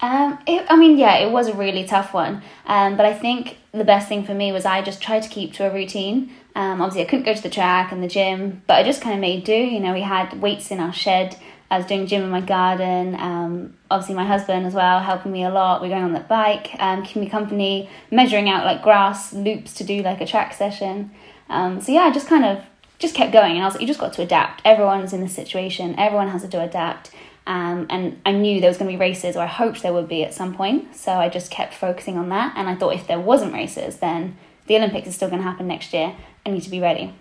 Um, 0.00 0.38
it, 0.46 0.66
I 0.68 0.76
mean, 0.76 0.98
yeah, 0.98 1.18
it 1.18 1.30
was 1.30 1.46
a 1.46 1.54
really 1.54 1.84
tough 1.84 2.12
one. 2.12 2.42
Um, 2.66 2.96
but 2.96 3.06
I 3.06 3.14
think 3.14 3.58
the 3.72 3.84
best 3.84 4.08
thing 4.08 4.24
for 4.24 4.34
me 4.34 4.50
was 4.52 4.66
I 4.66 4.82
just 4.82 5.00
tried 5.00 5.22
to 5.22 5.28
keep 5.28 5.52
to 5.54 5.70
a 5.70 5.72
routine. 5.72 6.30
Um, 6.54 6.80
obviously, 6.80 7.02
I 7.02 7.06
couldn't 7.06 7.24
go 7.24 7.34
to 7.34 7.42
the 7.42 7.50
track 7.50 7.90
and 7.90 8.02
the 8.02 8.08
gym, 8.08 8.62
but 8.66 8.74
I 8.74 8.82
just 8.84 9.02
kind 9.02 9.14
of 9.14 9.20
made 9.20 9.44
do. 9.44 9.52
You 9.52 9.80
know, 9.80 9.92
we 9.92 10.02
had 10.02 10.40
weights 10.40 10.70
in 10.70 10.78
our 10.80 10.92
shed. 10.92 11.36
I 11.70 11.78
was 11.78 11.86
doing 11.86 12.06
gym 12.06 12.22
in 12.22 12.30
my 12.30 12.40
garden. 12.40 13.16
Um, 13.16 13.74
obviously, 13.90 14.14
my 14.14 14.24
husband 14.24 14.66
as 14.66 14.74
well 14.74 15.00
helping 15.00 15.32
me 15.32 15.44
a 15.44 15.50
lot. 15.50 15.82
We 15.82 15.88
are 15.88 15.90
going 15.90 16.04
on 16.04 16.12
the 16.12 16.20
bike, 16.20 16.70
um, 16.78 17.02
keeping 17.02 17.22
me 17.22 17.28
company, 17.28 17.88
measuring 18.10 18.48
out 18.48 18.64
like 18.64 18.82
grass 18.82 19.32
loops 19.32 19.74
to 19.74 19.84
do 19.84 20.02
like 20.02 20.20
a 20.20 20.26
track 20.26 20.54
session. 20.54 21.10
Um, 21.48 21.80
so 21.80 21.90
yeah, 21.92 22.02
I 22.02 22.12
just 22.12 22.28
kind 22.28 22.44
of 22.44 22.62
just 22.98 23.14
kept 23.14 23.32
going, 23.32 23.52
and 23.52 23.62
I 23.62 23.64
was 23.64 23.74
like, 23.74 23.80
you 23.80 23.88
just 23.88 23.98
got 23.98 24.12
to 24.12 24.22
adapt. 24.22 24.62
Everyone's 24.64 25.12
in 25.12 25.20
this 25.20 25.34
situation. 25.34 25.98
Everyone 25.98 26.28
has 26.28 26.46
to 26.46 26.62
adapt. 26.62 27.10
Um, 27.46 27.86
and 27.90 28.20
I 28.24 28.32
knew 28.32 28.60
there 28.60 28.70
was 28.70 28.78
going 28.78 28.90
to 28.90 28.96
be 28.96 29.00
races, 29.00 29.36
or 29.36 29.40
I 29.40 29.46
hoped 29.46 29.82
there 29.82 29.92
would 29.92 30.08
be 30.08 30.24
at 30.24 30.32
some 30.32 30.54
point. 30.54 30.94
So 30.96 31.12
I 31.12 31.28
just 31.28 31.50
kept 31.50 31.74
focusing 31.74 32.16
on 32.16 32.28
that. 32.28 32.54
And 32.56 32.68
I 32.68 32.74
thought 32.74 32.94
if 32.94 33.06
there 33.06 33.20
wasn't 33.20 33.52
races, 33.52 33.96
then 33.96 34.36
the 34.66 34.76
Olympics 34.76 35.08
is 35.08 35.14
still 35.14 35.28
going 35.28 35.42
to 35.42 35.48
happen 35.48 35.66
next 35.66 35.92
year. 35.92 36.14
I 36.46 36.50
need 36.50 36.62
to 36.62 36.70
be 36.70 36.80
ready. 36.80 37.12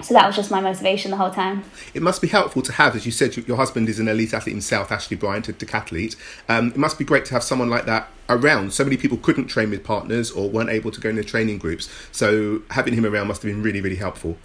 So 0.00 0.14
that 0.14 0.26
was 0.26 0.36
just 0.36 0.50
my 0.50 0.60
motivation 0.60 1.10
the 1.10 1.16
whole 1.16 1.30
time. 1.30 1.64
It 1.92 2.02
must 2.02 2.22
be 2.22 2.28
helpful 2.28 2.62
to 2.62 2.72
have, 2.72 2.94
as 2.94 3.04
you 3.04 3.10
said, 3.10 3.36
your 3.36 3.56
husband 3.56 3.88
is 3.88 3.98
an 3.98 4.06
elite 4.06 4.32
athlete 4.32 4.54
himself, 4.54 4.92
Ashley 4.92 5.16
Bryant, 5.16 5.48
a 5.48 5.52
decathlete. 5.52 6.14
Um, 6.48 6.68
it 6.68 6.76
must 6.76 6.98
be 6.98 7.04
great 7.04 7.24
to 7.26 7.32
have 7.32 7.42
someone 7.42 7.68
like 7.68 7.84
that 7.86 8.08
around. 8.28 8.72
So 8.72 8.84
many 8.84 8.96
people 8.96 9.18
couldn't 9.18 9.46
train 9.48 9.70
with 9.70 9.82
partners 9.82 10.30
or 10.30 10.48
weren't 10.48 10.70
able 10.70 10.92
to 10.92 11.00
go 11.00 11.08
in 11.08 11.16
the 11.16 11.24
training 11.24 11.58
groups. 11.58 11.88
So 12.12 12.62
having 12.70 12.94
him 12.94 13.04
around 13.04 13.26
must 13.26 13.42
have 13.42 13.52
been 13.52 13.62
really, 13.62 13.80
really 13.80 13.96
helpful. 13.96 14.36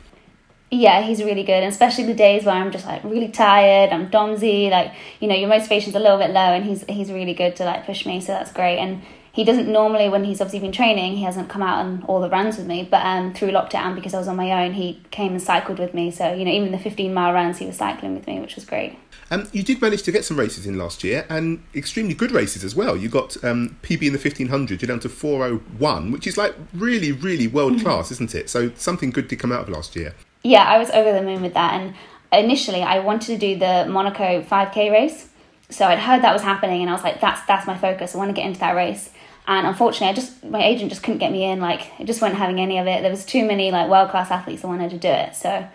Yeah, 0.72 1.04
he's 1.04 1.24
really 1.24 1.44
good, 1.44 1.62
and 1.62 1.72
especially 1.72 2.06
the 2.06 2.16
days 2.16 2.46
where 2.46 2.56
I'm 2.56 2.72
just 2.72 2.88
like 2.88 3.04
really 3.04 3.28
tired, 3.28 3.92
I'm 3.92 4.10
domsy, 4.10 4.72
like 4.72 4.92
you 5.20 5.28
know 5.28 5.36
your 5.36 5.48
motivation's 5.48 5.94
a 5.94 6.00
little 6.00 6.18
bit 6.18 6.32
low, 6.32 6.40
and 6.40 6.66
he's 6.66 6.84
he's 6.90 7.12
really 7.12 7.36
good 7.36 7.56
to 7.58 7.66
like 7.66 7.86
push 7.86 8.08
me, 8.08 8.20
so 8.20 8.32
that's 8.32 8.52
great. 8.52 8.80
And 8.80 9.04
he 9.34 9.44
doesn't 9.44 9.68
normally, 9.68 10.10
when 10.10 10.24
he's 10.24 10.40
obviously 10.40 10.60
been 10.60 10.72
training, 10.72 11.18
he 11.18 11.24
hasn't 11.24 11.50
come 11.50 11.64
out 11.64 11.80
on 11.80 12.04
all 12.08 12.22
the 12.22 12.30
runs 12.30 12.58
with 12.58 12.68
me, 12.68 12.88
but 12.90 13.04
um, 13.04 13.34
through 13.34 13.50
lockdown 13.50 13.96
because 13.96 14.14
I 14.14 14.20
was 14.20 14.28
on 14.28 14.36
my 14.36 14.64
own, 14.64 14.74
he 14.74 15.02
came 15.10 15.32
and 15.32 15.42
cycled 15.42 15.80
with 15.80 15.96
me. 15.96 16.12
So 16.12 16.34
you 16.34 16.46
know 16.46 16.52
even 16.52 16.72
the 16.72 16.78
15 16.78 17.12
mile 17.12 17.34
runs, 17.34 17.58
he 17.58 17.66
was 17.66 17.76
cycling 17.76 18.14
with 18.14 18.28
me, 18.28 18.40
which 18.40 18.54
was 18.54 18.64
great. 18.64 18.96
Um, 19.32 19.50
you 19.52 19.64
did 19.64 19.82
manage 19.82 20.04
to 20.04 20.12
get 20.12 20.24
some 20.24 20.38
races 20.38 20.68
in 20.68 20.78
last 20.78 21.04
year, 21.04 21.26
and 21.30 21.64
extremely 21.74 22.14
good 22.14 22.32
races 22.32 22.64
as 22.64 22.76
well. 22.76 22.96
You 22.96 23.10
got 23.10 23.44
um, 23.44 23.76
PB 23.82 24.04
in 24.04 24.14
the 24.14 24.20
1500, 24.20 24.82
you're 24.82 24.88
down 24.88 25.00
to 25.00 25.10
401, 25.10 26.12
which 26.12 26.28
is 26.28 26.38
like 26.38 26.54
really, 26.72 27.12
really 27.12 27.48
world 27.48 27.80
class, 27.82 28.12
isn't 28.12 28.36
it? 28.36 28.52
So 28.52 28.72
something 28.76 29.10
good 29.10 29.28
did 29.28 29.40
come 29.40 29.52
out 29.52 29.62
of 29.62 29.70
last 29.70 29.96
year. 29.96 30.14
yeah, 30.44 30.66
I 30.66 30.78
was 30.78 30.92
over 30.92 31.12
the 31.12 31.24
moon 31.24 31.42
with 31.42 31.56
that. 31.56 31.74
And 31.74 31.96
initially, 32.32 32.84
I 32.84 33.00
wanted 33.00 33.28
to 33.28 33.38
do 33.40 33.58
the 33.58 33.88
Monaco 33.90 34.44
5K 34.44 34.92
race. 34.92 35.30
So 35.70 35.88
I'd 35.88 35.98
heard 35.98 36.22
that 36.22 36.34
was 36.34 36.44
happening, 36.44 36.82
and 36.82 36.90
I 36.92 36.94
was 36.94 37.04
like, 37.04 37.20
"That's 37.20 37.44
that's 37.48 37.66
my 37.66 37.76
focus. 37.76 38.14
I 38.14 38.20
want 38.20 38.30
to 38.30 38.34
get 38.34 38.46
into 38.46 38.60
that 38.60 38.76
race." 38.76 39.10
And 39.48 39.68
unfortunately, 39.68 40.08
I 40.08 40.14
just 40.14 40.44
my 40.44 40.64
agent 40.64 40.90
just 40.90 41.04
couldn't 41.04 41.20
get 41.20 41.32
me 41.32 41.44
in. 41.44 41.60
Like, 41.60 41.92
I 42.00 42.04
just 42.04 42.22
wasn't 42.22 42.40
having 42.40 42.60
any 42.62 42.78
of 42.78 42.88
it. 42.88 43.02
There 43.02 43.12
was 43.12 43.26
too 43.26 43.46
many 43.46 43.72
like 43.72 43.90
world 43.90 44.10
class 44.10 44.32
athletes 44.32 44.62
that 44.62 44.68
wanted 44.68 44.92
to 44.92 44.98
do 44.98 45.10
it. 45.10 45.36
So 45.36 45.68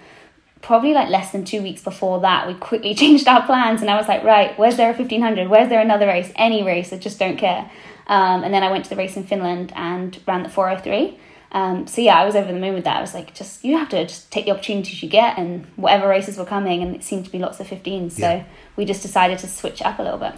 probably 0.62 0.92
like 0.92 1.08
less 1.08 1.32
than 1.32 1.44
two 1.44 1.62
weeks 1.62 1.82
before 1.82 2.20
that, 2.20 2.48
we 2.48 2.54
quickly 2.54 2.94
changed 3.02 3.28
our 3.28 3.44
plans, 3.44 3.80
and 3.82 3.90
I 3.90 3.96
was 3.96 4.08
like, 4.08 4.24
"Right, 4.24 4.58
where's 4.58 4.76
there 4.76 4.90
a 4.90 4.94
1500? 4.96 5.48
Where's 5.48 5.68
there 5.68 5.80
another 5.80 6.06
race? 6.06 6.32
Any 6.36 6.62
race? 6.62 6.92
I 6.92 6.98
just 6.98 7.18
don't 7.18 7.36
care." 7.36 7.70
Um, 8.06 8.42
and 8.42 8.54
then 8.54 8.62
I 8.62 8.70
went 8.70 8.84
to 8.84 8.90
the 8.90 8.96
race 8.96 9.16
in 9.18 9.24
Finland 9.24 9.70
and 9.76 10.18
ran 10.26 10.42
the 10.42 10.48
403. 10.48 11.18
Um, 11.52 11.86
so 11.86 12.00
yeah, 12.00 12.18
I 12.18 12.24
was 12.24 12.36
over 12.36 12.50
the 12.52 12.58
moon 12.58 12.72
with 12.74 12.84
that. 12.84 12.96
I 12.96 13.00
was 13.02 13.12
like, 13.12 13.34
just 13.34 13.64
you 13.64 13.76
have 13.76 13.90
to 13.90 14.06
just 14.06 14.30
take 14.30 14.46
the 14.46 14.50
opportunities 14.52 15.02
you 15.02 15.10
get, 15.10 15.38
and 15.38 15.66
whatever 15.76 16.08
races 16.08 16.38
were 16.38 16.46
coming, 16.46 16.82
and 16.82 16.94
it 16.96 17.04
seemed 17.04 17.26
to 17.26 17.30
be 17.30 17.38
lots 17.38 17.60
of 17.60 17.66
15s. 17.66 18.12
So 18.12 18.20
Yeah. 18.22 18.44
we 18.76 18.86
just 18.86 19.02
decided 19.02 19.38
to 19.40 19.46
switch 19.46 19.82
up 19.82 19.98
a 19.98 20.02
little 20.02 20.18
bit. 20.18 20.32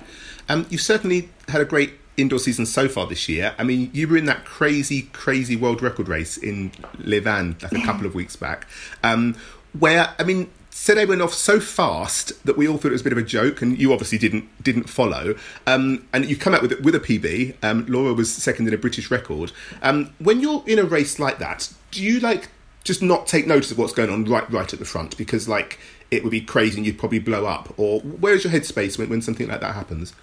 Um, 0.49 0.66
you've 0.68 0.81
certainly 0.81 1.28
had 1.49 1.61
a 1.61 1.64
great 1.64 1.93
indoor 2.17 2.39
season 2.39 2.67
so 2.67 2.89
far 2.89 3.07
this 3.07 3.29
year. 3.29 3.55
I 3.59 3.65
mean, 3.65 3.91
you 3.93 4.09
were 4.09 4.17
in 4.17 4.27
that 4.27 4.45
crazy, 4.45 5.03
crazy 5.13 5.57
world 5.57 5.83
record 5.83 6.09
race 6.09 6.37
in 6.37 6.71
Liévin 6.99 7.63
like 7.63 7.73
a 7.73 7.85
couple 7.85 8.07
of 8.07 8.15
weeks 8.15 8.37
back, 8.37 8.67
um, 9.03 9.37
where 9.79 10.15
I 10.19 10.25
mean, 10.25 10.51
Tsegay 10.71 11.07
went 11.07 11.21
off 11.21 11.35
so 11.35 11.61
fast 11.61 12.45
that 12.47 12.57
we 12.57 12.67
all 12.67 12.79
thought 12.79 12.89
it 12.89 12.93
was 12.93 13.01
a 13.01 13.05
bit 13.05 13.13
of 13.13 13.19
a 13.19 13.23
joke, 13.23 13.61
and 13.61 13.79
you 13.79 13.93
obviously 13.93 14.19
didn't 14.19 14.49
didn't 14.63 14.89
follow. 14.89 15.35
Um, 15.67 16.07
and 16.13 16.25
you've 16.25 16.39
come 16.39 16.55
out 16.55 16.63
with 16.63 16.73
it 16.73 16.83
with 16.83 16.95
a 16.95 17.01
PB. 17.01 17.57
Um, 17.63 17.87
Laura 17.87 18.15
was 18.15 18.33
second 18.33 18.69
in 18.69 18.75
a 18.75 18.79
British 18.79 19.11
record. 19.11 19.53
Um, 19.83 20.15
when 20.19 20.41
you're 20.41 20.63
in 20.67 20.79
a 20.79 20.85
race 20.85 21.19
like 21.19 21.39
that, 21.39 21.73
do 21.91 22.03
you 22.03 22.21
like 22.21 22.49
just 22.85 23.03
not 23.03 23.27
take 23.27 23.47
notice 23.47 23.71
of 23.71 23.79
what's 23.79 23.93
going 23.93 24.11
on 24.11 24.25
right 24.25 24.51
right 24.51 24.73
at 24.73 24.79
the 24.79 24.85
front 24.85 25.17
because 25.19 25.47
like 25.47 25.79
it 26.11 26.25
would 26.25 26.31
be 26.31 26.41
crazy 26.41 26.79
and 26.79 26.87
you'd 26.87 26.99
probably 26.99 27.19
blow 27.19 27.47
up? 27.47 27.73
Or 27.77 28.01
where's 28.01 28.45
your 28.45 28.53
headspace 28.53 28.99
when, 28.99 29.09
when 29.09 29.23
something 29.23 29.49
like 29.49 29.61
that 29.61 29.75
happens? 29.75 30.15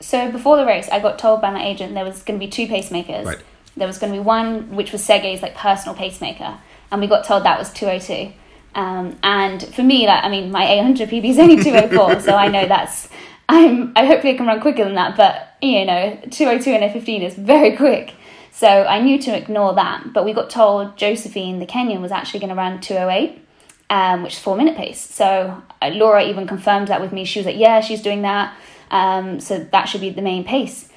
So 0.00 0.30
before 0.30 0.56
the 0.56 0.66
race, 0.66 0.88
I 0.90 1.00
got 1.00 1.18
told 1.18 1.40
by 1.40 1.50
my 1.50 1.64
agent 1.64 1.94
there 1.94 2.04
was 2.04 2.22
going 2.22 2.38
to 2.38 2.44
be 2.44 2.50
two 2.50 2.66
pacemakers. 2.66 3.24
Right. 3.24 3.38
There 3.76 3.86
was 3.86 3.98
going 3.98 4.12
to 4.12 4.18
be 4.18 4.22
one 4.22 4.74
which 4.74 4.92
was 4.92 5.02
Tsegay's 5.02 5.42
like 5.42 5.54
personal 5.54 5.94
pacemaker, 5.94 6.58
and 6.90 7.00
we 7.00 7.06
got 7.06 7.24
told 7.24 7.44
that 7.44 7.58
was 7.58 7.72
202. 7.72 8.32
Um, 8.74 9.18
and 9.22 9.62
for 9.74 9.82
me, 9.82 10.06
like 10.06 10.24
I 10.24 10.28
mean, 10.28 10.50
my 10.50 10.66
800 10.70 11.08
PB 11.08 11.24
is 11.24 11.38
only 11.38 11.62
204, 11.62 12.20
so 12.20 12.34
I 12.34 12.48
know 12.48 12.66
that's 12.66 13.08
I'm 13.48 13.92
I 13.96 14.06
hopefully 14.06 14.34
I 14.34 14.36
can 14.36 14.46
run 14.46 14.60
quicker 14.60 14.84
than 14.84 14.94
that, 14.94 15.16
but 15.16 15.56
you 15.62 15.84
know, 15.84 16.18
202 16.30 16.70
and 16.70 16.84
a 16.84 16.92
15 16.92 17.22
is 17.22 17.34
very 17.34 17.76
quick. 17.76 18.14
So 18.52 18.66
I 18.66 19.00
knew 19.02 19.18
to 19.20 19.36
ignore 19.36 19.74
that, 19.74 20.14
but 20.14 20.24
we 20.24 20.32
got 20.32 20.48
told 20.48 20.96
Josephine, 20.96 21.58
the 21.58 21.66
Kenyan, 21.66 22.00
was 22.00 22.10
actually 22.10 22.40
going 22.40 22.50
to 22.50 22.56
run 22.56 22.80
208 22.80 23.42
um, 23.90 24.22
which 24.22 24.34
is 24.34 24.38
four 24.38 24.56
minute 24.56 24.76
pace. 24.76 25.00
So 25.00 25.62
uh, 25.80 25.88
Laura 25.88 26.24
even 26.24 26.46
confirmed 26.46 26.88
that 26.88 27.00
with 27.00 27.12
me. 27.12 27.24
She 27.24 27.38
was 27.38 27.46
like, 27.46 27.56
"Yeah, 27.56 27.80
she's 27.80 28.02
doing 28.02 28.22
that. 28.22 28.54
Um, 28.90 29.40
so 29.40 29.58
that 29.58 29.84
should 29.86 30.00
be 30.00 30.10
the 30.10 30.22
main 30.22 30.44
pace." 30.44 30.88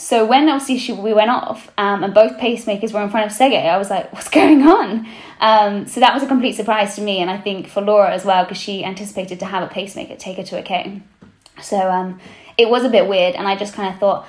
So 0.00 0.24
when 0.24 0.48
obviously 0.48 0.78
she, 0.78 0.92
we 0.92 1.12
went 1.12 1.28
off 1.28 1.72
um, 1.76 2.04
and 2.04 2.14
both 2.14 2.38
pacemakers 2.38 2.92
were 2.92 3.02
in 3.02 3.10
front 3.10 3.26
of 3.26 3.36
Tsegay, 3.36 3.68
I 3.68 3.76
was 3.78 3.90
like, 3.90 4.12
"What's 4.12 4.28
going 4.28 4.62
on?" 4.62 5.08
Um, 5.40 5.86
so 5.88 5.98
that 5.98 6.14
was 6.14 6.22
a 6.22 6.26
complete 6.26 6.54
surprise 6.54 6.94
to 6.94 7.00
me, 7.00 7.18
and 7.18 7.28
I 7.28 7.36
think 7.36 7.66
for 7.68 7.80
Laura 7.80 8.12
as 8.12 8.24
well 8.24 8.44
because 8.44 8.58
she 8.58 8.84
anticipated 8.84 9.40
to 9.40 9.46
have 9.46 9.64
a 9.64 9.66
pacemaker 9.66 10.14
take 10.14 10.36
her 10.36 10.44
to 10.44 10.58
a 10.58 10.62
K. 10.62 11.02
So 11.60 11.76
um, 11.76 12.20
it 12.56 12.68
was 12.70 12.84
a 12.84 12.88
bit 12.88 13.08
weird, 13.08 13.34
and 13.34 13.48
I 13.48 13.56
just 13.56 13.74
kind 13.74 13.92
of 13.92 14.00
thought. 14.00 14.26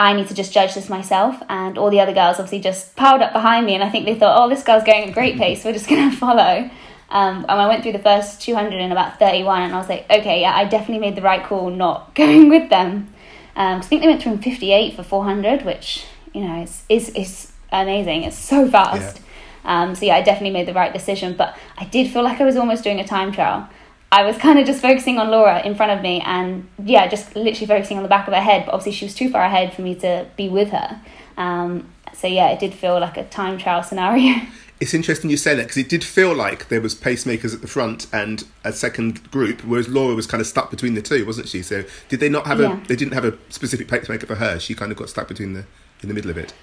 I 0.00 0.12
need 0.12 0.28
to 0.28 0.34
just 0.34 0.52
judge 0.52 0.76
this 0.76 0.88
myself, 0.88 1.42
and 1.48 1.76
all 1.76 1.90
the 1.90 1.98
other 1.98 2.14
girls 2.14 2.38
obviously 2.38 2.60
just 2.60 2.94
piled 2.94 3.20
up 3.20 3.32
behind 3.32 3.66
me, 3.66 3.74
and 3.74 3.82
I 3.82 3.90
think 3.90 4.06
they 4.06 4.14
thought, 4.14 4.40
"Oh, 4.40 4.48
this 4.48 4.62
girl's 4.62 4.84
going 4.84 5.02
at 5.02 5.08
a 5.08 5.12
great 5.12 5.36
pace. 5.36 5.64
We're 5.64 5.72
just 5.72 5.88
going 5.88 6.08
to 6.12 6.16
follow." 6.16 6.70
Um, 7.10 7.46
and 7.48 7.50
I 7.50 7.66
went 7.68 7.82
through 7.82 7.92
the 7.92 7.98
first 7.98 8.42
200 8.42 8.74
in 8.74 8.92
about 8.92 9.18
31, 9.18 9.62
and 9.62 9.74
I 9.74 9.78
was 9.78 9.88
like, 9.88 10.04
okay, 10.10 10.42
yeah, 10.42 10.54
I 10.54 10.64
definitely 10.64 10.98
made 10.98 11.16
the 11.16 11.22
right 11.22 11.44
call 11.44 11.70
not 11.70 12.14
going 12.14 12.48
with 12.48 12.68
them. 12.70 13.08
Um, 13.56 13.78
I 13.78 13.80
think 13.80 14.02
they 14.02 14.08
went 14.08 14.22
through 14.22 14.32
in 14.32 14.42
58 14.42 14.94
for 14.94 15.02
400, 15.02 15.64
which, 15.64 16.04
you 16.32 16.42
know, 16.42 16.62
is, 16.62 16.84
is, 16.88 17.08
is 17.10 17.52
amazing. 17.72 18.22
It's 18.22 18.38
so 18.38 18.68
fast. 18.68 19.20
Um, 19.64 19.94
so, 19.94 20.06
yeah, 20.06 20.16
I 20.16 20.22
definitely 20.22 20.52
made 20.52 20.68
the 20.68 20.74
right 20.74 20.92
decision. 20.92 21.34
But 21.36 21.56
I 21.76 21.84
did 21.86 22.12
feel 22.12 22.22
like 22.22 22.40
I 22.40 22.44
was 22.44 22.56
almost 22.56 22.84
doing 22.84 23.00
a 23.00 23.06
time 23.06 23.32
trial. 23.32 23.68
I 24.12 24.24
was 24.24 24.38
kind 24.38 24.58
of 24.58 24.66
just 24.66 24.80
focusing 24.80 25.18
on 25.18 25.30
Laura 25.30 25.60
in 25.64 25.74
front 25.74 25.92
of 25.92 26.02
me 26.02 26.20
and 26.24 26.68
yeah, 26.82 27.08
just 27.08 27.34
literally 27.34 27.66
focusing 27.66 27.96
on 27.96 28.04
the 28.04 28.08
back 28.08 28.28
of 28.28 28.34
her 28.34 28.40
head. 28.40 28.64
But 28.66 28.74
obviously, 28.74 28.92
she 28.92 29.04
was 29.06 29.14
too 29.14 29.30
far 29.30 29.42
ahead 29.42 29.74
for 29.74 29.82
me 29.82 29.94
to 29.96 30.26
be 30.36 30.48
with 30.48 30.70
her. 30.70 31.00
Um, 31.36 31.88
so 32.14 32.26
yeah, 32.26 32.50
it 32.50 32.60
did 32.60 32.74
feel 32.74 33.00
like 33.00 33.16
a 33.16 33.24
time 33.24 33.58
trial 33.58 33.82
scenario. 33.82 34.40
It's 34.80 34.94
interesting 34.94 35.28
you 35.28 35.36
say 35.36 35.54
that 35.56 35.62
because 35.62 35.76
it 35.76 35.88
did 35.88 36.04
feel 36.04 36.34
like 36.34 36.68
there 36.68 36.80
was 36.80 36.94
pacemakers 36.94 37.52
at 37.52 37.62
the 37.62 37.66
front 37.66 38.06
and 38.12 38.44
a 38.62 38.72
second 38.72 39.28
group, 39.32 39.62
whereas 39.64 39.88
Laura 39.88 40.14
was 40.14 40.26
kind 40.26 40.40
of 40.40 40.46
stuck 40.46 40.70
between 40.70 40.94
the 40.94 41.02
two, 41.02 41.26
wasn't 41.26 41.48
she? 41.48 41.62
So 41.62 41.84
did 42.08 42.20
they 42.20 42.28
not 42.28 42.46
have 42.46 42.60
Yeah. 42.60 42.80
a? 42.80 42.86
They 42.86 42.94
didn't 42.96 43.14
have 43.14 43.24
a 43.24 43.36
specific 43.48 43.88
pacemaker 43.88 44.26
for 44.26 44.36
her. 44.36 44.60
She 44.60 44.74
kind 44.74 44.92
of 44.92 44.98
got 44.98 45.08
stuck 45.08 45.26
between 45.26 45.54
the 45.54 45.64
in 46.02 46.08
the 46.08 46.14
middle 46.14 46.30
of 46.30 46.38
it. 46.38 46.54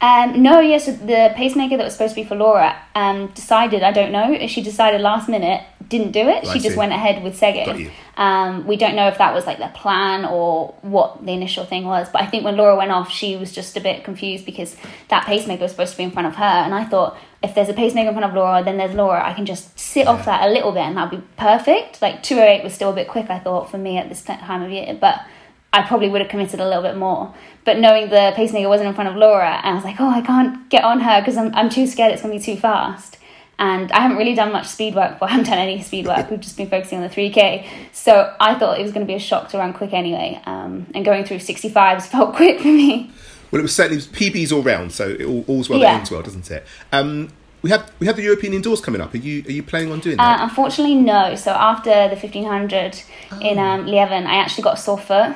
Um, 0.00 0.42
no, 0.42 0.60
yes, 0.60 0.84
so 0.84 0.92
the 0.92 1.32
pacemaker 1.34 1.76
that 1.78 1.84
was 1.84 1.94
supposed 1.94 2.14
to 2.14 2.20
be 2.20 2.28
for 2.28 2.36
Laura 2.36 2.76
um, 2.94 3.28
decided, 3.28 3.82
I 3.82 3.92
don't 3.92 4.12
know, 4.12 4.46
she 4.46 4.60
decided 4.62 5.00
last 5.00 5.26
minute, 5.26 5.62
didn't 5.88 6.12
do 6.12 6.28
it. 6.28 6.46
She 6.46 6.58
just 6.58 6.76
went 6.76 6.92
ahead 6.92 7.22
with 7.22 7.38
Got 7.40 7.80
Um, 8.16 8.66
we 8.66 8.76
don't 8.76 8.96
know 8.96 9.08
if 9.08 9.18
that 9.18 9.34
was 9.34 9.46
like 9.46 9.58
their 9.58 9.70
plan 9.70 10.24
or 10.24 10.74
what 10.82 11.24
the 11.24 11.32
initial 11.32 11.64
thing 11.64 11.84
was, 11.84 12.08
but 12.08 12.22
I 12.22 12.26
think 12.26 12.44
when 12.44 12.56
Laura 12.56 12.76
went 12.76 12.90
off, 12.90 13.10
she 13.10 13.36
was 13.36 13.52
just 13.52 13.76
a 13.76 13.80
bit 13.80 14.04
confused 14.04 14.46
because 14.46 14.76
that 15.08 15.26
pacemaker 15.26 15.62
was 15.62 15.72
supposed 15.72 15.92
to 15.92 15.98
be 15.98 16.04
in 16.04 16.10
front 16.10 16.28
of 16.28 16.36
her. 16.36 16.44
And 16.44 16.74
I 16.74 16.84
thought, 16.84 17.16
if 17.42 17.54
there's 17.54 17.68
a 17.68 17.74
pacemaker 17.74 18.08
in 18.08 18.14
front 18.14 18.30
of 18.30 18.34
Laura, 18.34 18.64
then 18.64 18.78
there's 18.78 18.94
Laura. 18.94 19.24
I 19.24 19.34
can 19.34 19.46
just 19.46 19.78
sit 19.78 20.06
off 20.06 20.24
that 20.24 20.48
a 20.48 20.52
little 20.52 20.72
bit 20.72 20.82
and 20.82 20.96
that'd 20.96 21.20
be 21.20 21.26
perfect. 21.36 22.00
Like 22.00 22.22
208 22.22 22.64
was 22.64 22.74
still 22.74 22.90
a 22.90 22.94
bit 22.94 23.08
quick, 23.08 23.30
I 23.30 23.38
thought, 23.38 23.70
for 23.70 23.78
me 23.78 23.98
at 23.98 24.08
this 24.08 24.22
time 24.22 24.62
of 24.62 24.70
year, 24.70 24.96
but 25.00 25.20
I 25.72 25.82
probably 25.82 26.08
would 26.08 26.22
have 26.22 26.30
committed 26.30 26.58
a 26.58 26.66
little 26.66 26.82
bit 26.82 26.96
more. 26.96 27.34
But 27.64 27.78
knowing 27.78 28.08
the 28.08 28.32
pacemaker 28.34 28.68
wasn't 28.68 28.88
in 28.88 28.94
front 28.94 29.10
of 29.10 29.16
Laura, 29.16 29.60
and 29.62 29.72
I 29.72 29.74
was 29.74 29.84
like, 29.84 30.00
oh, 30.00 30.08
I 30.08 30.22
can't 30.22 30.68
get 30.70 30.84
on 30.84 31.00
her 31.00 31.20
because 31.20 31.36
I'm, 31.36 31.54
I'm 31.54 31.68
too 31.68 31.86
scared 31.86 32.12
it's 32.12 32.22
going 32.22 32.32
to 32.32 32.38
be 32.38 32.54
too 32.54 32.58
fast. 32.58 33.18
And 33.58 33.90
I 33.92 34.00
haven't 34.00 34.18
really 34.18 34.34
done 34.34 34.52
much 34.52 34.66
speed 34.66 34.94
work. 34.94 35.16
Well, 35.20 35.28
I 35.30 35.32
haven't 35.32 35.46
done 35.48 35.58
any 35.58 35.82
speed 35.82 36.06
work. 36.06 36.30
We've 36.30 36.40
just 36.40 36.56
been 36.56 36.68
focusing 36.68 36.98
on 37.02 37.08
the 37.08 37.14
3K. 37.14 37.66
So 37.92 38.34
I 38.38 38.54
thought 38.54 38.78
it 38.78 38.82
was 38.82 38.92
going 38.92 39.06
to 39.06 39.10
be 39.10 39.14
a 39.16 39.18
shock 39.18 39.48
to 39.50 39.58
run 39.58 39.72
quick 39.72 39.92
anyway. 39.94 40.40
Um, 40.44 40.86
and 40.94 41.04
going 41.04 41.24
through 41.24 41.38
65s 41.38 42.02
felt 42.06 42.34
quick 42.34 42.60
for 42.60 42.68
me. 42.68 43.10
Well, 43.50 43.60
it 43.60 43.62
was 43.62 43.74
certainly 43.74 43.96
it 44.02 44.08
was 44.08 44.18
PBs 44.18 44.52
all 44.52 44.62
round, 44.62 44.92
so 44.92 45.08
it 45.08 45.24
all, 45.24 45.44
all's 45.48 45.68
well 45.70 45.78
Yeah. 45.78 45.92
that 45.92 45.98
ends 46.00 46.10
well, 46.10 46.20
doesn't 46.22 46.50
it? 46.50 46.66
Um, 46.92 47.28
we 47.62 47.70
have 47.70 47.90
we 47.98 48.06
have 48.06 48.16
the 48.16 48.22
European 48.22 48.52
indoors 48.52 48.80
coming 48.80 49.00
up. 49.00 49.14
Are 49.14 49.18
you 49.18 49.42
are 49.46 49.50
you 49.52 49.62
planning 49.62 49.90
on 49.90 50.00
doing 50.00 50.18
Uh, 50.20 50.22
that? 50.24 50.40
unfortunately, 50.42 50.96
no. 50.96 51.34
So 51.36 51.52
after 51.52 51.90
the 52.08 52.16
1500 52.16 53.00
in 53.40 53.58
um, 53.58 53.86
Liévin, 53.86 54.26
I 54.26 54.36
actually 54.36 54.64
got 54.64 54.74
a 54.74 54.80
sore 54.80 54.98
foot, 54.98 55.34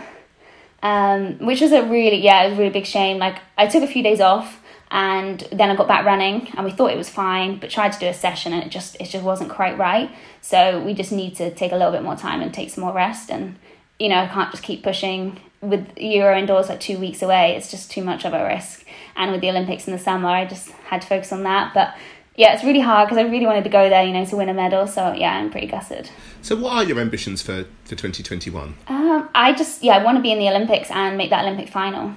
um, 0.83 1.39
which 1.39 1.61
was 1.61 1.73
a 1.73 1.83
really, 1.85 2.16
yeah, 2.18 2.43
it 2.43 2.51
was 2.51 2.59
a 2.59 2.61
really 2.61 2.73
big 2.73 2.87
shame. 2.87 3.18
Like, 3.18 3.37
I 3.57 3.66
took 3.66 3.83
a 3.83 3.87
few 3.87 4.03
days 4.03 4.21
off 4.21 4.59
and 4.91 5.47
then 5.53 5.70
I 5.70 5.76
got 5.76 5.86
back 5.86 6.05
running 6.05 6.49
and 6.57 6.64
we 6.64 6.72
thought 6.72 6.91
it 6.91 6.97
was 6.97 7.09
fine, 7.09 7.59
but 7.59 7.70
tried 7.70 7.93
to 7.93 8.01
do 8.01 8.07
a 8.07 8.14
session 8.14 8.53
and 8.53 8.62
it 8.62 8.70
just, 8.70 8.97
it 9.01 9.05
just 9.05 9.24
wasn't 9.24 9.51
quite 9.51 9.78
right. 9.78 10.11
So 10.41 10.82
we 10.82 10.95
just 10.95 11.12
need 11.12 11.36
to 11.36 11.55
take 11.55 11.70
a 11.70 11.76
little 11.76 11.93
bit 11.93 12.03
more 12.03 12.16
time 12.16 12.41
and 12.41 12.53
take 12.53 12.70
some 12.70 12.82
more 12.82 12.93
rest. 12.93 13.30
And, 13.30 13.57
you 14.01 14.09
know, 14.09 14.18
I 14.18 14.26
can't 14.26 14.51
just 14.51 14.64
keep 14.64 14.82
pushing 14.82 15.38
with 15.61 15.97
Euro 15.97 16.36
indoors 16.36 16.68
like 16.68 16.80
two 16.80 16.99
weeks 16.99 17.22
away. 17.22 17.55
It's 17.57 17.70
just 17.70 17.91
too 17.91 18.03
much 18.03 18.24
of 18.24 18.32
a 18.32 18.45
risk. 18.45 18.84
And 19.14 19.30
with 19.30 19.43
the 19.43 19.51
Olympics 19.51 19.86
in 19.86 19.93
the 19.93 19.99
summer, 19.99 20.28
I 20.28 20.45
just 20.45 20.70
had 20.70 21.03
to 21.03 21.07
focus 21.07 21.32
on 21.32 21.45
that. 21.45 21.72
But 21.72 21.95
yeah, 22.34 22.55
it's 22.55 22.64
really 22.64 22.80
hard 22.80 23.09
because 23.09 23.18
I 23.18 23.28
really 23.28 23.47
wanted 23.47 23.64
to 23.64 23.70
go 23.70 23.88
there, 23.88 24.03
you 24.03 24.12
know, 24.12 24.24
to 24.24 24.36
win 24.36 24.49
a 24.49 24.55
medal. 24.55 24.88
So 24.88 25.12
yeah, 25.12 25.36
I'm 25.36 25.51
pretty 25.51 25.66
gutted. 25.66 26.11
So, 26.43 26.57
what 26.57 26.72
are 26.72 26.84
your 26.84 26.99
ambitions 26.99 27.43
for 27.43 27.64
for 27.84 27.97
2021? 27.97 28.74
Um, 28.88 29.28
I 29.34 29.53
just 29.53 29.82
yeah, 29.82 29.97
I 29.97 30.03
want 30.03 30.16
to 30.16 30.22
be 30.22 30.32
in 30.32 30.38
the 30.38 30.49
Olympics 30.49 30.91
and 30.91 31.18
make 31.18 31.30
that 31.30 31.45
Olympic 31.45 31.68
final. 31.68 32.14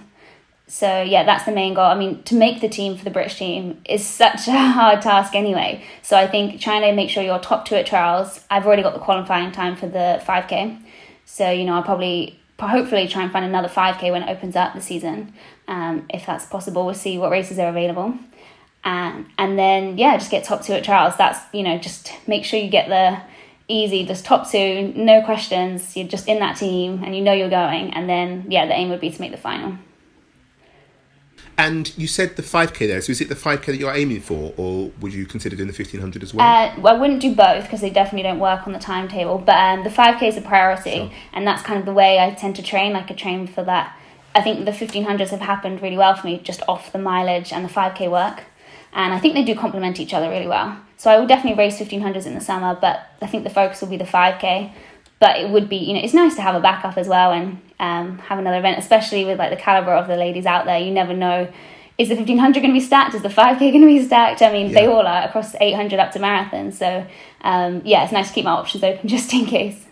So 0.79 1.03
yeah, 1.03 1.23
that's 1.23 1.45
the 1.45 1.51
main 1.51 1.75
goal. 1.75 1.85
I 1.85 1.93
mean, 1.93 2.23
to 2.23 2.33
make 2.33 2.59
the 2.59 2.67
team 2.67 2.97
for 2.97 3.03
the 3.03 3.11
British 3.11 3.37
team 3.37 3.79
is 3.85 4.03
such 4.03 4.47
a 4.47 4.57
hard 4.77 5.03
task 5.03 5.35
anyway. 5.35 5.83
So 6.01 6.17
I 6.17 6.25
think 6.25 6.59
trying 6.59 6.81
to 6.81 6.91
make 6.93 7.11
sure 7.11 7.21
you're 7.21 7.37
top 7.37 7.65
two 7.67 7.75
at 7.75 7.85
trials. 7.85 8.39
I've 8.49 8.65
already 8.65 8.81
got 8.81 8.95
the 8.95 8.99
qualifying 8.99 9.51
time 9.51 9.75
for 9.75 9.87
the 9.87 10.19
five 10.25 10.47
k. 10.47 10.75
So 11.25 11.51
you 11.51 11.63
know, 11.65 11.75
I'll 11.75 11.83
probably 11.83 12.39
hopefully 12.59 13.07
try 13.07 13.21
and 13.21 13.31
find 13.31 13.45
another 13.45 13.67
five 13.67 13.99
k 13.99 14.09
when 14.09 14.23
it 14.23 14.29
opens 14.35 14.55
up 14.55 14.73
the 14.73 14.81
season, 14.81 15.33
um, 15.67 16.07
if 16.09 16.25
that's 16.25 16.47
possible. 16.47 16.85
We'll 16.85 16.95
see 16.95 17.19
what 17.19 17.29
races 17.29 17.59
are 17.59 17.69
available. 17.69 18.17
and 18.83 19.27
and 19.37 19.57
then 19.59 19.99
yeah, 19.99 20.17
just 20.17 20.31
get 20.31 20.43
top 20.43 20.63
two 20.63 20.73
at 20.73 20.83
trials. 20.83 21.15
That's 21.17 21.39
you 21.53 21.61
know 21.63 21.77
just 21.77 22.11
make 22.27 22.45
sure 22.45 22.59
you 22.59 22.71
get 22.71 22.89
the 22.89 23.21
easy, 23.67 24.05
just 24.05 24.25
top 24.25 24.49
two, 24.49 24.91
no 24.95 25.21
questions. 25.23 25.95
You're 25.95 26.07
just 26.07 26.27
in 26.27 26.39
that 26.39 26.57
team 26.57 27.03
and 27.03 27.15
you 27.15 27.21
know 27.21 27.33
you're 27.33 27.49
going, 27.49 27.93
and 27.93 28.09
then 28.09 28.45
yeah, 28.49 28.65
the 28.65 28.73
aim 28.73 28.89
would 28.89 29.01
be 29.01 29.11
to 29.11 29.21
make 29.21 29.31
the 29.31 29.37
final. 29.37 29.77
And 31.57 31.95
you 31.97 32.07
said 32.07 32.35
the 32.35 32.41
5k 32.41 32.87
there. 32.87 33.01
So, 33.01 33.11
is 33.11 33.21
it 33.21 33.29
the 33.29 33.35
5k 33.35 33.65
that 33.65 33.77
you're 33.77 33.93
aiming 33.93 34.21
for, 34.21 34.53
or 34.57 34.91
would 34.99 35.13
you 35.13 35.25
consider 35.25 35.55
doing 35.55 35.67
the 35.67 35.73
1500 35.73 36.23
as 36.23 36.33
well? 36.33 36.47
Uh, 36.47 36.73
well, 36.79 36.95
I 36.95 36.99
wouldn't 36.99 37.21
do 37.21 37.35
both 37.35 37.63
because 37.63 37.81
they 37.81 37.89
definitely 37.89 38.23
don't 38.23 38.39
work 38.39 38.65
on 38.65 38.73
the 38.73 38.79
timetable. 38.79 39.37
But 39.37 39.55
um, 39.55 39.83
the 39.83 39.89
5K 39.89 40.23
is 40.23 40.37
a 40.37 40.41
priority, 40.41 41.11
and 41.31 41.45
that's 41.45 41.61
kind 41.61 41.79
of 41.79 41.85
the 41.85 41.93
way 41.93 42.19
I 42.19 42.31
tend 42.31 42.55
to 42.55 42.63
train. 42.63 42.93
Like 42.93 43.11
I 43.11 43.13
train 43.13 43.45
for 43.47 43.63
that. 43.63 43.97
I 44.35 44.41
think 44.41 44.65
the 44.65 44.71
1500s 44.71 45.29
have 45.29 45.41
happened 45.41 45.81
really 45.81 45.97
well 45.97 46.15
for 46.15 46.25
me, 46.25 46.39
just 46.39 46.63
off 46.67 46.91
the 46.91 46.97
mileage 46.97 47.53
and 47.53 47.63
the 47.63 47.69
5K 47.69 48.09
work. 48.09 48.43
And 48.91 49.13
I 49.13 49.19
think 49.19 49.33
they 49.33 49.43
do 49.43 49.55
complement 49.55 49.99
each 49.99 50.13
other 50.13 50.29
really 50.29 50.47
well. 50.47 50.77
So 50.97 51.11
I 51.11 51.19
will 51.19 51.27
definitely 51.27 51.57
race 51.57 51.79
1500s 51.79 52.25
in 52.25 52.33
the 52.33 52.41
summer, 52.41 52.77
but 52.79 53.09
I 53.21 53.27
think 53.27 53.43
the 53.43 53.49
focus 53.49 53.81
will 53.81 53.89
be 53.89 53.97
the 53.97 54.05
5K. 54.05 54.71
But 55.23 55.39
it 55.39 55.49
would 55.49 55.69
be, 55.69 55.77
you 55.77 55.93
know, 55.93 56.01
it's 56.01 56.13
nice 56.13 56.35
to 56.35 56.41
have 56.41 56.53
a 56.53 56.59
backup 56.59 56.97
as 56.97 57.07
well 57.07 57.31
and 57.31 57.61
um, 57.79 58.17
have 58.17 58.39
another 58.39 58.57
event, 58.57 58.77
especially 58.77 59.23
with 59.23 59.39
like 59.39 59.51
the 59.51 59.55
caliber 59.55 59.93
of 59.93 60.07
the 60.07 60.17
ladies 60.17 60.45
out 60.45 60.65
there. 60.65 60.77
You 60.77 60.91
never 60.91 61.13
know 61.13 61.47
is 61.97 62.09
the 62.09 62.15
1500 62.15 62.59
going 62.59 62.73
to 62.73 62.77
be 62.77 62.85
stacked? 62.85 63.15
Is 63.15 63.21
the 63.21 63.29
5k 63.29 63.59
going 63.59 63.79
to 63.79 63.87
be 63.87 64.03
stacked? 64.03 64.41
I 64.41 64.51
mean, 64.51 64.73
they 64.73 64.85
all 64.85 65.07
are 65.07 65.23
across 65.23 65.55
800 65.55 65.97
up 65.97 66.11
to 66.11 66.19
marathon. 66.19 66.73
So, 66.73 67.07
um, 67.39 67.81
yeah, 67.85 68.03
it's 68.03 68.11
nice 68.11 68.27
to 68.27 68.33
keep 68.33 68.43
my 68.43 68.51
options 68.51 68.83
open 68.83 69.07
just 69.15 69.31
in 69.33 69.45
case. 69.45 69.85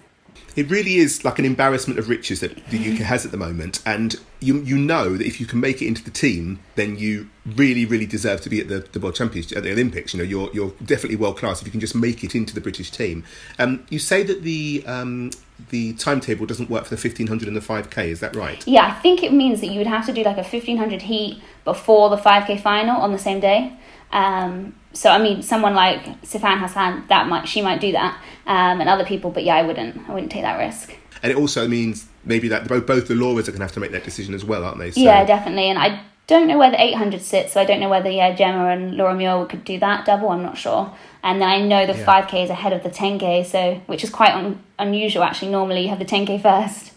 It 0.56 0.70
really 0.70 0.96
is 0.96 1.24
like 1.24 1.40
an 1.40 1.46
embarrassment 1.46 2.00
of 2.00 2.10
riches 2.10 2.40
that 2.42 2.66
the 2.68 2.78
UK 2.78 3.00
has 3.00 3.26
at 3.26 3.32
the 3.32 3.38
moment, 3.38 3.82
and 3.86 4.16
you 4.40 4.62
you 4.62 4.78
know 4.78 5.18
that 5.18 5.26
if 5.26 5.40
you 5.40 5.46
can 5.46 5.60
make 5.60 5.82
it 5.82 5.88
into 5.88 6.04
the 6.04 6.12
team, 6.12 6.60
then 6.76 6.98
you 6.98 7.30
really 7.46 7.86
really 7.86 8.06
deserve 8.06 8.42
to 8.42 8.50
be 8.50 8.60
at 8.60 8.68
the, 8.68 8.80
the 8.92 9.00
World 9.00 9.16
Championships 9.16 9.56
at 9.56 9.64
the 9.64 9.72
Olympics. 9.72 10.14
You 10.14 10.20
know, 10.20 10.24
you're 10.24 10.50
you're 10.54 10.74
definitely 10.84 11.16
world 11.16 11.38
class 11.38 11.62
if 11.62 11.68
you 11.68 11.72
can 11.72 11.80
just 11.80 11.96
make 11.96 12.24
it 12.24 12.36
into 12.36 12.54
the 12.54 12.62
British 12.62 12.92
team. 12.92 13.24
Um, 13.60 13.86
you 13.90 14.00
say 14.00 14.24
that 14.24 14.44
the 14.44 14.84
um, 14.86 15.32
the 15.70 15.94
timetable 15.94 16.46
doesn't 16.46 16.70
work 16.70 16.86
for 16.86 16.96
the 16.96 17.02
1500 17.02 17.48
and 17.48 17.56
the 17.56 17.62
5k. 17.62 18.06
Is 18.08 18.20
that 18.20 18.36
right? 18.36 18.66
Yeah, 18.68 18.88
I 18.88 19.00
think 19.00 19.24
it 19.24 19.32
means 19.32 19.62
that 19.62 19.68
you 19.68 19.78
would 19.78 19.88
have 19.88 20.06
to 20.08 20.14
do 20.14 20.24
like 20.24 20.38
a 20.38 20.44
1500 20.44 21.04
heat 21.04 21.42
before 21.64 22.10
the 22.10 22.18
5k 22.18 22.62
final 22.62 23.00
on 23.00 23.12
the 23.12 23.20
same 23.20 23.40
day. 23.40 23.78
Um, 24.12 24.76
so 24.94 25.10
I 25.10 25.18
mean, 25.20 25.42
someone 25.42 25.74
like 25.74 26.04
Sifan 26.22 26.60
Hassan, 26.60 27.06
that 27.08 27.28
might 27.28 27.48
she 27.48 27.62
might 27.62 27.80
do 27.80 27.92
that, 27.94 28.18
um, 28.46 28.82
and 28.82 28.90
other 28.90 29.06
people, 29.06 29.32
but 29.32 29.44
yeah, 29.44 29.56
I 29.56 29.64
wouldn't. 29.64 30.10
I 30.10 30.14
wouldn't 30.14 30.32
take 30.32 30.44
that 30.44 30.58
risk. 30.58 30.96
And 31.24 31.32
it 31.32 31.38
also 31.38 31.68
means 31.68 32.08
maybe 32.26 32.48
that 32.50 32.68
both 32.68 32.86
both 32.88 33.08
the 33.08 33.14
Lauras 33.14 33.48
are 33.48 33.52
going 33.52 33.60
to 33.60 33.66
have 33.66 33.72
to 33.74 33.80
make 33.80 33.92
that 33.92 34.04
decision 34.04 34.34
as 34.34 34.44
well, 34.44 34.64
aren't 34.66 34.80
they? 34.80 34.92
So, 34.92 35.00
Yeah, 35.02 35.24
definitely. 35.24 35.70
And 35.70 35.78
I 35.80 36.02
don't 36.28 36.48
know 36.48 36.58
where 36.58 36.72
the 36.72 36.82
800 36.82 37.22
sits, 37.22 37.54
so 37.54 37.62
I 37.62 37.66
don't 37.66 37.80
know 37.80 37.90
whether 37.90 38.10
yeah 38.10 38.36
Jemma 38.36 38.74
and 38.74 38.96
Laura 38.98 39.14
Muir 39.16 39.46
could 39.46 39.64
do 39.64 39.80
that 39.80 40.06
double. 40.06 40.30
I'm 40.30 40.44
not 40.44 40.58
sure. 40.58 40.92
And 41.24 41.42
then 41.42 41.48
I 41.48 41.62
know 41.62 41.86
the 41.86 41.98
Yeah. 41.98 42.06
5k 42.06 42.44
is 42.46 42.50
ahead 42.50 42.74
of 42.74 42.84
the 42.84 42.90
10k, 42.90 43.46
so 43.46 43.82
which 43.86 44.04
is 44.04 44.10
quite 44.10 44.34
un- 44.34 44.60
unusual 44.80 45.24
actually. 45.24 45.52
Normally 45.52 45.84
you 45.84 45.90
have 45.90 46.00
the 46.00 46.06
10k 46.06 46.42
first, 46.42 46.94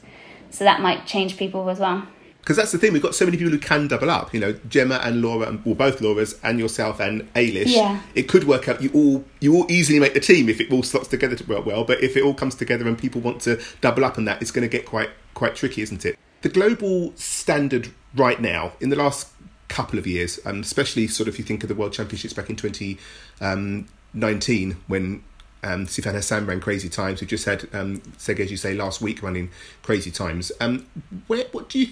so 0.51 0.65
that 0.65 0.81
might 0.81 1.07
change 1.07 1.37
people 1.37 1.69
as 1.69 1.79
well. 1.79 2.05
Because 2.45 2.59
that's 2.59 2.73
the 2.73 2.79
thing, 2.79 2.93
we've 2.93 3.01
got 3.03 3.15
so 3.15 3.25
many 3.25 3.39
people 3.39 3.53
who 3.53 3.59
can 3.59 3.89
double 3.89 4.11
up. 4.11 4.35
You 4.35 4.41
know, 4.41 4.53
Jemma 4.53 5.03
and 5.03 5.23
Laura, 5.23 5.49
and- 5.49 5.65
well, 5.65 5.75
both 5.75 6.03
Laura's 6.03 6.39
and 6.43 6.59
yourself 6.59 7.01
and 7.01 7.33
Eilish. 7.33 7.69
Yeah. 7.69 8.03
It 8.15 8.29
could 8.29 8.45
work 8.45 8.69
out. 8.69 8.83
You 8.83 8.91
all 8.93 9.25
you 9.41 9.57
all 9.57 9.65
easily 9.71 9.99
make 9.99 10.13
the 10.13 10.21
team 10.21 10.51
if 10.51 10.61
it 10.61 10.71
all 10.71 10.83
slots 10.83 11.09
together 11.09 11.37
to 11.37 11.45
work 11.45 11.65
well. 11.65 11.85
But 11.85 12.03
if 12.03 12.19
it 12.19 12.23
all 12.23 12.35
comes 12.35 12.55
together 12.55 12.87
and 12.87 12.99
people 12.99 13.23
want 13.23 13.41
to 13.43 13.59
double 13.81 14.05
up 14.05 14.19
on 14.19 14.27
that, 14.27 14.43
it's 14.43 14.51
going 14.51 14.61
to 14.63 14.69
get 14.69 14.85
quite 14.85 15.09
quite 15.33 15.57
tricky, 15.57 15.81
isn't 15.81 16.05
it? 16.05 16.19
The 16.43 16.51
global 16.51 17.15
standard 17.17 17.89
right 18.15 18.39
now, 18.39 18.73
in 18.79 18.91
the 18.91 18.97
last 18.97 19.29
couple 19.69 19.99
of 19.99 20.07
years, 20.07 20.39
um, 20.45 20.61
especially 20.61 21.07
sort 21.09 21.27
of 21.27 21.33
if 21.35 21.39
you 21.39 21.45
think 21.47 21.63
of 21.65 21.71
the 21.71 21.75
World 21.75 21.95
Championships 21.95 22.35
back 22.35 22.51
in 22.51 22.57
2019 22.57 24.77
when 24.87 25.25
um, 25.63 25.87
Sifan 25.87 26.13
Hassan 26.13 26.47
ran 26.47 26.61
crazy 26.61 26.89
times. 26.89 27.21
We 27.21 27.27
just 27.27 27.45
had 27.47 27.69
um, 27.73 28.01
Tsegay, 28.19 28.41
as 28.41 28.51
you 28.51 28.57
say, 28.57 28.75
last 28.75 29.01
week 29.01 29.23
running 29.23 29.51
crazy 29.83 30.11
times. 30.11 30.53
Um, 30.61 30.87
where, 31.27 31.45
what 31.53 31.69
do 31.71 31.79
you, 31.81 31.89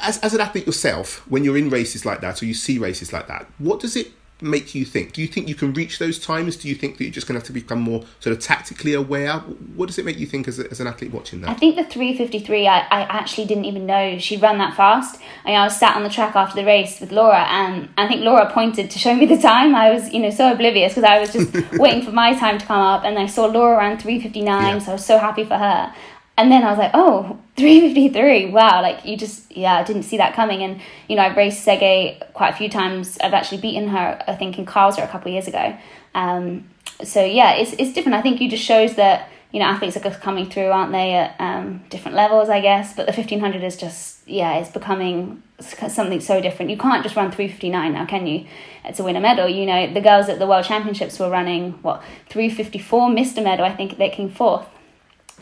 as, 0.00 0.18
as 0.18 0.34
an 0.34 0.40
athlete 0.40 0.66
yourself, 0.66 1.28
when 1.28 1.44
you're 1.44 1.56
in 1.58 1.70
races 1.70 2.04
like 2.04 2.20
that 2.20 2.42
or 2.42 2.46
you 2.46 2.54
see 2.54 2.78
races 2.78 3.12
like 3.12 3.26
that, 3.28 3.46
what 3.58 3.80
does 3.80 3.96
it 3.96 4.12
make 4.40 4.74
you 4.74 4.84
think? 4.84 5.12
Do 5.12 5.22
you 5.22 5.28
think 5.28 5.48
you 5.48 5.54
can 5.54 5.72
reach 5.72 6.00
those 6.00 6.18
times? 6.18 6.56
Do 6.56 6.68
you 6.68 6.74
think 6.74 6.98
that 6.98 7.04
you're 7.04 7.12
just 7.12 7.28
going 7.28 7.34
to 7.34 7.38
have 7.40 7.46
to 7.46 7.52
become 7.52 7.80
more 7.80 8.02
sort 8.18 8.36
of 8.36 8.42
tactically 8.42 8.92
aware? 8.92 9.34
What 9.76 9.86
does 9.86 9.98
it 9.98 10.04
make 10.04 10.18
you 10.18 10.26
think 10.26 10.48
as, 10.48 10.58
a, 10.58 10.68
as 10.68 10.80
an 10.80 10.88
athlete 10.88 11.12
watching 11.12 11.42
that? 11.42 11.50
I 11.50 11.54
think 11.54 11.76
the 11.76 11.84
353, 11.84 12.66
I, 12.66 12.78
I 12.78 13.00
actually 13.02 13.46
didn't 13.46 13.66
even 13.66 13.86
know 13.86 14.18
she'd 14.18 14.42
run 14.42 14.58
that 14.58 14.74
fast. 14.76 15.20
I, 15.44 15.50
mean, 15.50 15.58
I 15.58 15.64
was 15.64 15.76
sat 15.76 15.94
on 15.94 16.02
the 16.02 16.08
track 16.10 16.34
after 16.34 16.56
the 16.60 16.66
race 16.66 17.00
with 17.00 17.12
Laura, 17.12 17.44
and 17.48 17.88
I 17.96 18.08
think 18.08 18.22
Laura 18.22 18.50
pointed 18.50 18.90
to 18.90 18.98
show 18.98 19.14
me 19.14 19.26
the 19.26 19.38
time. 19.38 19.76
I 19.76 19.90
was, 19.90 20.12
you 20.12 20.18
know, 20.18 20.30
so 20.30 20.50
oblivious 20.52 20.94
because 20.94 21.08
I 21.08 21.20
was 21.20 21.32
just 21.32 21.72
waiting 21.78 22.02
for 22.04 22.10
my 22.10 22.34
time 22.34 22.58
to 22.58 22.66
come 22.66 22.80
up, 22.80 23.04
and 23.04 23.20
I 23.20 23.26
saw 23.26 23.46
Laura 23.46 23.76
ran 23.76 23.96
359, 23.96 24.44
Yeah. 24.44 24.78
so 24.80 24.90
I 24.90 24.94
was 24.94 25.06
so 25.06 25.18
happy 25.18 25.44
for 25.44 25.56
her. 25.56 25.94
And 26.42 26.50
then 26.50 26.64
I 26.64 26.70
was 26.70 26.78
like, 26.78 26.90
oh, 26.92 27.38
353, 27.56 28.46
wow, 28.46 28.82
like 28.82 29.04
you 29.04 29.16
just, 29.16 29.56
yeah, 29.56 29.76
I 29.76 29.84
didn't 29.84 30.02
see 30.02 30.16
that 30.16 30.34
coming. 30.34 30.62
And, 30.64 30.80
you 31.08 31.14
know, 31.14 31.22
I've 31.22 31.36
raced 31.36 31.64
Tsegay 31.64 32.32
quite 32.32 32.48
a 32.48 32.56
few 32.56 32.68
times. 32.68 33.16
I've 33.22 33.32
actually 33.32 33.60
beaten 33.60 33.88
her, 33.88 34.20
I 34.26 34.34
think, 34.34 34.58
in 34.58 34.66
Karlsruhe 34.66 35.04
a 35.04 35.08
couple 35.08 35.28
of 35.28 35.34
years 35.34 35.46
ago. 35.46 35.76
Um, 36.16 36.68
so, 37.04 37.24
yeah, 37.24 37.52
it's, 37.52 37.74
it's 37.74 37.92
different. 37.92 38.16
I 38.16 38.22
think 38.22 38.40
it 38.40 38.50
just 38.50 38.64
shows 38.64 38.96
that 38.96 39.28
you 39.52 39.58
know 39.58 39.66
athletes 39.66 39.96
are 39.96 40.10
coming 40.10 40.48
through, 40.48 40.70
aren't 40.70 40.92
they, 40.92 41.12
at 41.12 41.36
um, 41.38 41.84
different 41.90 42.16
levels, 42.16 42.48
I 42.48 42.60
guess. 42.60 42.94
But 42.94 43.06
the 43.06 43.12
fifteen 43.12 43.38
hundred 43.38 43.62
is 43.62 43.76
just 43.76 44.26
yeah, 44.26 44.54
it's 44.54 44.70
becoming 44.70 45.42
something 45.60 46.20
so 46.20 46.40
different. 46.40 46.70
You 46.70 46.78
can't 46.78 47.02
just 47.02 47.16
run 47.16 47.30
three 47.30 47.48
fifty 47.48 47.68
nine 47.68 47.92
now, 47.92 48.06
can 48.06 48.26
you? 48.26 48.46
To 48.94 49.04
win 49.04 49.14
a 49.14 49.20
medal, 49.20 49.48
you 49.48 49.66
know 49.66 49.92
the 49.92 50.00
girls 50.00 50.30
at 50.30 50.38
the 50.38 50.46
World 50.46 50.64
Championships 50.64 51.18
were 51.18 51.28
running 51.28 51.72
what 51.82 52.02
three 52.30 52.48
fifty 52.48 52.78
four, 52.78 53.10
missed 53.10 53.36
a 53.36 53.42
medal. 53.42 53.66
I 53.66 53.76
think 53.76 53.98
they 53.98 54.08
came 54.08 54.30
fourth. 54.30 54.66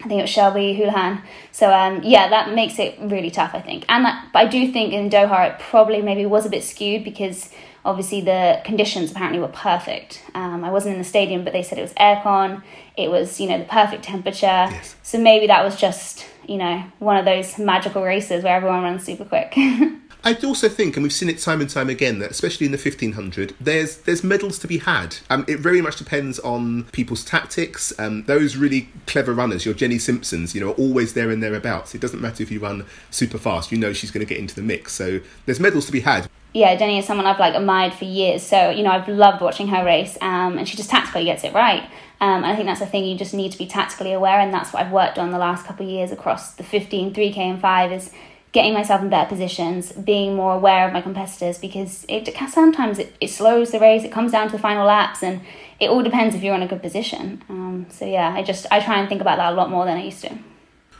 I 0.00 0.08
think 0.08 0.18
it 0.18 0.22
was 0.22 0.30
Shelby 0.30 0.74
Houlihan. 0.74 1.22
So 1.52 1.70
um, 1.72 2.02
yeah, 2.02 2.28
that 2.28 2.54
makes 2.54 2.78
it 2.78 2.98
really 3.00 3.30
tough. 3.30 3.54
I 3.54 3.60
think, 3.60 3.84
and 3.88 4.04
that, 4.04 4.28
but 4.32 4.38
I 4.40 4.46
do 4.46 4.72
think 4.72 4.92
in 4.92 5.10
Doha 5.10 5.50
it 5.52 5.60
probably 5.60 6.00
maybe 6.00 6.24
was 6.26 6.46
a 6.46 6.50
bit 6.50 6.64
skewed 6.64 7.04
because 7.04 7.50
obviously 7.84 8.20
the 8.20 8.60
conditions 8.64 9.10
apparently 9.10 9.40
were 9.40 9.48
perfect. 9.48 10.22
Um, 10.34 10.64
I 10.64 10.70
wasn't 10.70 10.94
in 10.94 10.98
the 10.98 11.08
stadium, 11.08 11.44
but 11.44 11.52
they 11.52 11.62
said 11.62 11.78
it 11.78 11.82
was 11.82 11.94
aircon. 11.94 12.62
It 12.96 13.10
was 13.10 13.40
you 13.40 13.48
know 13.48 13.58
the 13.58 13.64
perfect 13.64 14.02
temperature. 14.04 14.46
Yes. 14.46 14.96
So 15.02 15.18
maybe 15.18 15.46
that 15.48 15.64
was 15.64 15.76
just 15.76 16.26
you 16.46 16.56
know 16.56 16.84
one 16.98 17.16
of 17.16 17.24
those 17.24 17.58
magical 17.58 18.02
races 18.02 18.42
where 18.42 18.56
everyone 18.56 18.82
runs 18.82 19.04
super 19.04 19.24
quick. 19.24 19.54
I 20.22 20.34
also 20.34 20.68
think, 20.68 20.96
and 20.96 21.02
we've 21.02 21.12
seen 21.12 21.28
it 21.28 21.38
time 21.38 21.60
and 21.60 21.70
time 21.70 21.88
again, 21.88 22.18
that 22.18 22.30
especially 22.30 22.66
in 22.66 22.72
the 22.72 22.78
fifteen 22.78 23.12
hundred, 23.12 23.54
there's 23.60 23.98
there's 23.98 24.22
medals 24.22 24.58
to 24.60 24.66
be 24.66 24.78
had. 24.78 25.16
Um, 25.30 25.44
it 25.48 25.60
very 25.60 25.80
much 25.80 25.96
depends 25.96 26.38
on 26.40 26.84
people's 26.92 27.24
tactics. 27.24 27.92
Um, 27.98 28.24
those 28.24 28.56
really 28.56 28.88
clever 29.06 29.32
runners, 29.32 29.64
your 29.64 29.74
Jenny 29.74 29.98
Simpsons, 29.98 30.54
you 30.54 30.60
know, 30.60 30.70
are 30.70 30.74
always 30.74 31.14
there 31.14 31.30
and 31.30 31.42
thereabouts. 31.42 31.94
It 31.94 32.00
doesn't 32.00 32.20
matter 32.20 32.42
if 32.42 32.50
you 32.50 32.60
run 32.60 32.84
super 33.10 33.38
fast; 33.38 33.72
you 33.72 33.78
know 33.78 33.92
she's 33.92 34.10
going 34.10 34.24
to 34.24 34.28
get 34.28 34.38
into 34.38 34.54
the 34.54 34.62
mix. 34.62 34.92
So 34.92 35.20
there's 35.46 35.60
medals 35.60 35.86
to 35.86 35.92
be 35.92 36.00
had. 36.00 36.28
yeah, 36.52 36.74
Jenny 36.76 36.98
is 36.98 37.06
someone 37.06 37.26
I've 37.26 37.38
like 37.38 37.54
admired 37.54 37.94
for 37.94 38.04
years. 38.04 38.42
So 38.42 38.70
you 38.70 38.82
know, 38.82 38.90
I've 38.90 39.08
loved 39.08 39.40
watching 39.40 39.68
her 39.68 39.84
race, 39.84 40.18
um, 40.20 40.58
and 40.58 40.68
she 40.68 40.76
just 40.76 40.90
tactically 40.90 41.24
gets 41.24 41.44
it 41.44 41.54
right. 41.54 41.88
Um, 42.22 42.44
and 42.44 42.46
I 42.46 42.54
think 42.54 42.66
that's 42.66 42.80
the 42.80 42.86
thing 42.86 43.06
you 43.06 43.16
just 43.16 43.32
need 43.32 43.50
to 43.52 43.58
be 43.58 43.66
tactically 43.66 44.12
aware, 44.12 44.38
and 44.38 44.52
that's 44.52 44.74
what 44.74 44.84
I've 44.84 44.92
worked 44.92 45.18
on 45.18 45.30
the 45.30 45.38
last 45.38 45.64
couple 45.64 45.86
of 45.86 45.90
years 45.90 46.12
across 46.12 46.52
the 46.52 46.62
15, 46.62 47.14
3K, 47.14 47.38
and 47.38 47.58
5 47.58 47.92
is 47.92 48.10
getting 48.52 48.74
myself 48.74 49.00
in 49.00 49.08
better 49.08 49.28
positions, 49.28 49.92
being 49.92 50.34
more 50.34 50.54
aware 50.54 50.86
of 50.86 50.92
my 50.92 51.00
competitors 51.00 51.58
because 51.58 52.04
it 52.08 52.34
sometimes 52.48 52.98
it, 52.98 53.14
it 53.20 53.28
slows 53.28 53.70
the 53.70 53.78
race, 53.78 54.02
it 54.02 54.10
comes 54.10 54.32
down 54.32 54.46
to 54.48 54.52
the 54.52 54.58
final 54.58 54.86
laps, 54.86 55.22
and 55.22 55.40
it 55.78 55.88
all 55.88 56.02
depends 56.02 56.34
if 56.34 56.42
you're 56.42 56.54
in 56.54 56.62
a 56.62 56.66
good 56.66 56.82
position. 56.82 57.42
Um, 57.48 57.86
so 57.90 58.04
yeah, 58.04 58.34
I 58.34 58.42
just 58.42 58.66
I 58.70 58.80
try 58.80 58.98
and 58.98 59.08
think 59.08 59.20
about 59.20 59.36
that 59.36 59.52
a 59.52 59.56
lot 59.56 59.70
more 59.70 59.84
than 59.84 59.96
I 59.96 60.04
used 60.04 60.22
to. 60.22 60.36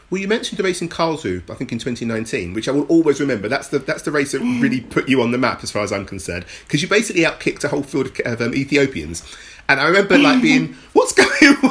Well, 0.09 0.19
you 0.19 0.27
mentioned 0.27 0.59
the 0.59 0.63
race 0.63 0.81
in 0.81 0.89
Karlsruhe, 0.89 1.49
I 1.49 1.55
think 1.55 1.71
in 1.71 1.79
2019, 1.79 2.53
which 2.53 2.67
I 2.67 2.71
will 2.71 2.83
always 2.87 3.21
remember. 3.21 3.47
That's 3.47 3.69
the 3.69 3.79
that's 3.79 4.03
the 4.03 4.11
race 4.11 4.33
that 4.33 4.39
really 4.61 4.81
put 4.81 5.09
you 5.09 5.21
on 5.21 5.31
the 5.31 5.37
map, 5.37 5.63
as 5.63 5.71
far 5.71 5.83
as 5.83 5.91
I'm 5.91 6.05
concerned, 6.05 6.45
because 6.65 6.81
you 6.81 6.87
basically 6.87 7.23
outkicked 7.23 7.63
a 7.63 7.69
whole 7.69 7.83
field 7.83 8.07
of, 8.07 8.19
of 8.25 8.41
um, 8.41 8.53
Ethiopians. 8.53 9.23
And 9.69 9.79
I 9.79 9.87
remember 9.87 10.17
like 10.17 10.41
being, 10.41 10.75
what's 10.93 11.13
going, 11.13 11.55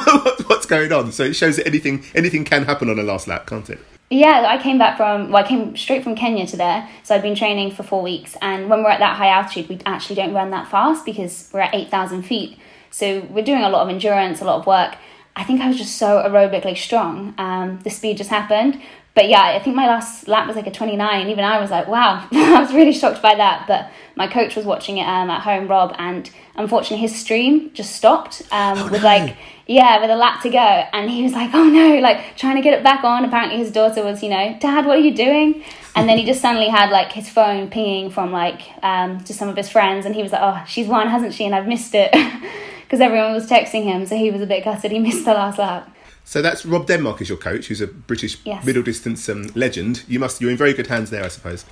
what's 0.47 0.65
going 0.65 0.91
on? 0.91 1.11
So 1.11 1.23
it 1.23 1.35
shows 1.35 1.57
that 1.57 1.67
anything 1.67 2.03
anything 2.15 2.45
can 2.45 2.65
happen 2.65 2.89
on 2.89 2.97
a 2.97 3.03
last 3.03 3.27
lap, 3.27 3.45
can't 3.45 3.69
it? 3.69 3.79
Yeah, 4.11 4.45
I 4.45 4.61
came 4.61 4.77
back 4.77 4.97
from 4.97 5.31
well, 5.31 5.41
I 5.41 5.47
came 5.47 5.77
straight 5.77 6.03
from 6.03 6.15
Kenya 6.15 6.45
to 6.47 6.57
there, 6.57 6.89
so 7.01 7.15
I'd 7.15 7.21
been 7.21 7.33
training 7.33 7.71
for 7.71 7.83
four 7.83 8.03
weeks. 8.03 8.35
And 8.41 8.69
when 8.69 8.83
we're 8.83 8.89
at 8.89 8.99
that 8.99 9.15
high 9.15 9.29
altitude, 9.29 9.69
we 9.69 9.79
actually 9.85 10.17
don't 10.17 10.33
run 10.33 10.51
that 10.51 10.67
fast 10.69 11.05
because 11.05 11.49
we're 11.53 11.61
at 11.61 11.73
eight 11.73 11.89
thousand 11.89 12.23
feet. 12.23 12.57
So 12.89 13.21
we're 13.29 13.45
doing 13.45 13.63
a 13.63 13.69
lot 13.69 13.83
of 13.83 13.89
endurance, 13.89 14.41
a 14.41 14.43
lot 14.43 14.59
of 14.59 14.67
work. 14.67 14.97
I 15.33 15.45
think 15.45 15.61
I 15.61 15.69
was 15.69 15.77
just 15.77 15.97
so 15.97 16.21
aerobically 16.21 16.77
strong. 16.77 17.33
Um, 17.37 17.79
the 17.85 17.89
speed 17.89 18.17
just 18.17 18.29
happened. 18.29 18.81
But 19.13 19.27
yeah, 19.27 19.41
I 19.41 19.59
think 19.59 19.75
my 19.75 19.87
last 19.87 20.27
lap 20.29 20.47
was 20.47 20.55
like 20.55 20.67
a 20.67 20.71
29. 20.71 21.29
Even 21.29 21.43
I 21.43 21.59
was 21.59 21.69
like, 21.69 21.87
wow, 21.87 22.27
I 22.31 22.61
was 22.61 22.73
really 22.73 22.93
shocked 22.93 23.21
by 23.21 23.35
that. 23.35 23.65
But 23.67 23.91
my 24.15 24.27
coach 24.27 24.55
was 24.55 24.65
watching 24.65 24.97
it 24.97 25.03
um, 25.03 25.29
at 25.29 25.41
home, 25.41 25.67
Rob, 25.67 25.93
and 25.97 26.29
unfortunately 26.55 26.97
his 26.97 27.19
stream 27.19 27.73
just 27.73 27.93
stopped 27.93 28.41
um, 28.51 28.77
Oh, 28.77 28.89
with 28.89 29.03
like, 29.03 29.35
yeah, 29.67 29.99
with 29.99 30.09
a 30.09 30.15
lap 30.15 30.41
to 30.43 30.49
go. 30.49 30.57
And 30.57 31.09
he 31.09 31.23
was 31.23 31.33
like, 31.33 31.53
oh 31.53 31.65
no, 31.65 31.99
like 31.99 32.37
trying 32.37 32.55
to 32.55 32.61
get 32.61 32.73
it 32.73 32.83
back 32.83 33.03
on. 33.03 33.25
Apparently 33.25 33.57
his 33.57 33.71
daughter 33.71 34.01
was, 34.01 34.23
you 34.23 34.29
know, 34.29 34.57
Dad, 34.61 34.85
what 34.85 34.97
are 34.97 35.01
you 35.01 35.13
doing? 35.13 35.63
And 35.93 36.07
then 36.07 36.17
he 36.17 36.25
just 36.25 36.41
suddenly 36.41 36.69
had 36.69 36.89
like 36.89 37.11
his 37.11 37.29
phone 37.29 37.69
pinging 37.69 38.11
from 38.11 38.31
like 38.31 38.61
um, 38.81 39.21
to 39.25 39.33
some 39.33 39.49
of 39.49 39.57
his 39.57 39.67
friends. 39.67 40.05
And 40.05 40.15
he 40.15 40.23
was 40.23 40.31
like, 40.31 40.41
oh, 40.41 40.63
she's 40.67 40.87
won, 40.87 41.09
hasn't 41.09 41.33
she? 41.33 41.45
And 41.45 41.53
I've 41.53 41.67
missed 41.67 41.93
it. 41.95 42.11
Because 42.91 42.99
everyone 42.99 43.31
was 43.31 43.49
texting 43.49 43.85
him, 43.85 44.05
so 44.05 44.17
he 44.17 44.31
was 44.31 44.41
a 44.41 44.45
bit 44.45 44.65
gutted. 44.65 44.91
He 44.91 44.99
missed 44.99 45.23
the 45.23 45.33
last 45.33 45.57
lap. 45.57 45.89
So 46.31 46.41
that's 46.41 46.65
Rob 46.65 46.87
Denmark 46.87 47.19
is 47.19 47.27
your 47.27 47.37
coach, 47.37 47.67
who's 47.67 47.81
a 47.81 47.87
British 47.87 48.37
Yes. 48.45 48.63
middle 48.65 48.83
distance 48.83 49.27
um, 49.27 49.51
legend. 49.53 50.03
You 50.07 50.17
must 50.17 50.39
you're 50.39 50.49
in 50.49 50.55
very 50.55 50.71
good 50.71 50.87
hands 50.87 51.09
there, 51.09 51.25
I 51.25 51.27
suppose. 51.27 51.65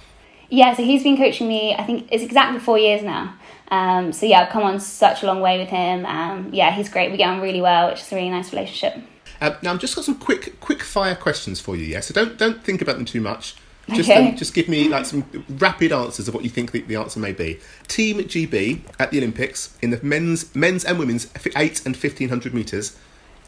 Yeah, 0.50 0.76
so 0.76 0.84
he's 0.84 1.02
been 1.02 1.16
coaching 1.16 1.48
me. 1.48 1.74
I 1.76 1.86
think 1.86 2.10
it's 2.12 2.22
exactly 2.22 2.60
four 2.60 2.78
years 2.78 3.02
now. 3.02 3.36
Um, 3.72 4.12
so 4.12 4.26
yeah, 4.26 4.42
I've 4.42 4.50
come 4.50 4.64
on 4.64 4.82
such 4.82 5.24
a 5.24 5.28
long 5.28 5.40
way 5.40 5.60
with 5.60 5.70
him. 5.70 6.06
Um, 6.06 6.50
yeah, 6.52 6.72
he's 6.72 6.90
great. 6.90 7.10
We 7.10 7.16
get 7.16 7.30
on 7.30 7.40
really 7.40 7.62
well, 7.62 7.88
which 7.90 8.02
is 8.02 8.12
a 8.12 8.16
really 8.18 8.32
nice 8.32 8.52
relationship. 8.52 9.02
Uh, 9.40 9.56
now 9.62 9.72
I've 9.72 9.80
just 9.80 9.96
got 9.96 10.04
some 10.04 10.16
quick 10.16 10.60
quick 10.60 10.84
fire 10.84 11.16
questions 11.16 11.62
for 11.62 11.78
you. 11.78 11.86
Yeah, 11.86 12.02
so 12.02 12.14
don't 12.14 12.38
don't 12.38 12.62
think 12.62 12.82
about 12.82 12.98
them 12.98 13.06
too 13.06 13.22
much. 13.22 13.56
Just 13.88 14.10
Okay. 14.10 14.28
um, 14.32 14.36
just 14.36 14.54
give 14.54 14.68
me 14.68 14.90
like 14.90 15.06
some 15.06 15.24
rapid 15.48 15.94
answers 15.94 16.28
of 16.28 16.34
what 16.34 16.44
you 16.44 16.50
think 16.50 16.74
the, 16.74 16.82
the 16.82 16.98
answer 16.98 17.22
may 17.22 17.32
be. 17.32 17.60
Team 17.88 18.18
GB 18.18 18.82
at 19.00 19.10
the 19.12 19.20
Olympics 19.20 19.78
in 19.82 19.92
the 19.92 20.00
men's 20.04 20.54
men's 20.54 20.84
and 20.84 21.00
women's 21.00 21.30
eight 21.56 21.86
and 21.86 21.96
fifteen 21.96 22.28
hundred 22.28 22.54
meters. 22.54 22.98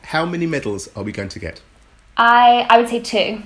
How 0.04 0.26
many 0.26 0.46
medals 0.46 0.90
are 0.96 1.04
we 1.04 1.12
going 1.12 1.30
to 1.30 1.40
get? 1.40 1.62
I 2.18 2.66
I 2.70 2.78
would 2.78 2.90
say 2.90 3.00
two. 3.00 3.42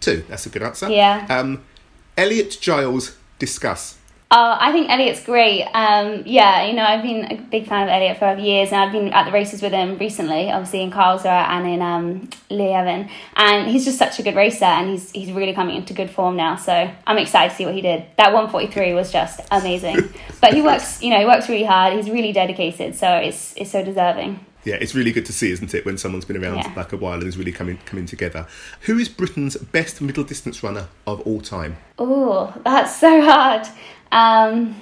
Two. 0.00 0.24
That's 0.28 0.46
a 0.46 0.50
good 0.50 0.62
answer. 0.62 0.88
Yeah. 0.88 1.26
Um, 1.28 1.64
Elliot 2.16 2.58
Giles 2.60 3.16
discuss. 3.38 3.98
Oh, 4.28 4.56
I 4.58 4.72
think 4.72 4.90
Elliot's 4.90 5.22
great. 5.22 5.62
Um, 5.72 6.24
yeah, 6.26 6.66
you 6.66 6.74
know, 6.74 6.82
I've 6.82 7.02
been 7.02 7.30
a 7.30 7.36
big 7.36 7.68
fan 7.68 7.84
of 7.84 7.88
Elliot 7.88 8.18
for 8.18 8.36
years, 8.36 8.72
and 8.72 8.80
I've 8.80 8.90
been 8.90 9.12
at 9.12 9.24
the 9.24 9.30
races 9.30 9.62
with 9.62 9.72
him 9.72 9.98
recently, 9.98 10.50
obviously 10.50 10.82
in 10.82 10.90
Karlsruhe 10.90 11.26
and 11.26 11.66
in 11.68 11.80
um. 11.80 12.28
And 13.36 13.70
he's 13.70 13.84
just 13.84 13.98
such 13.98 14.18
a 14.18 14.24
good 14.24 14.34
racer, 14.34 14.64
and 14.64 14.90
he's 14.90 15.12
he's 15.12 15.30
really 15.30 15.52
coming 15.52 15.76
into 15.76 15.94
good 15.94 16.10
form 16.10 16.36
now. 16.36 16.56
So 16.56 16.90
I'm 17.06 17.18
excited 17.18 17.50
to 17.50 17.56
see 17.56 17.66
what 17.66 17.74
he 17.74 17.82
did. 17.82 18.04
That 18.16 18.32
143 18.32 18.94
was 18.94 19.12
just 19.12 19.40
amazing. 19.52 20.12
but 20.40 20.54
he 20.54 20.62
works, 20.62 21.02
you 21.02 21.10
know, 21.10 21.20
he 21.20 21.24
works 21.24 21.48
really 21.48 21.64
hard. 21.64 21.92
He's 21.92 22.10
really 22.10 22.32
dedicated, 22.32 22.96
so 22.96 23.08
it's 23.16 23.54
it's 23.56 23.70
so 23.70 23.84
deserving. 23.84 24.44
Yeah, 24.66 24.74
it's 24.80 24.96
really 24.96 25.12
good 25.12 25.24
to 25.26 25.32
see, 25.32 25.52
isn't 25.52 25.72
it, 25.74 25.86
when 25.86 25.96
someone's 25.96 26.24
been 26.24 26.42
around 26.42 26.56
Yeah. 26.56 26.72
like 26.74 26.92
a 26.92 26.96
while 26.96 27.20
and 27.20 27.22
is 27.22 27.38
really 27.38 27.52
coming 27.52 27.78
coming 27.86 28.04
together. 28.04 28.48
Who 28.80 28.98
is 28.98 29.08
Britain's 29.08 29.56
best 29.56 30.00
middle 30.00 30.24
distance 30.24 30.60
runner 30.60 30.88
of 31.06 31.20
all 31.20 31.40
time? 31.40 31.76
Oh, 32.00 32.52
that's 32.64 32.98
so 32.98 33.22
hard. 33.22 33.68
Um, 34.10 34.74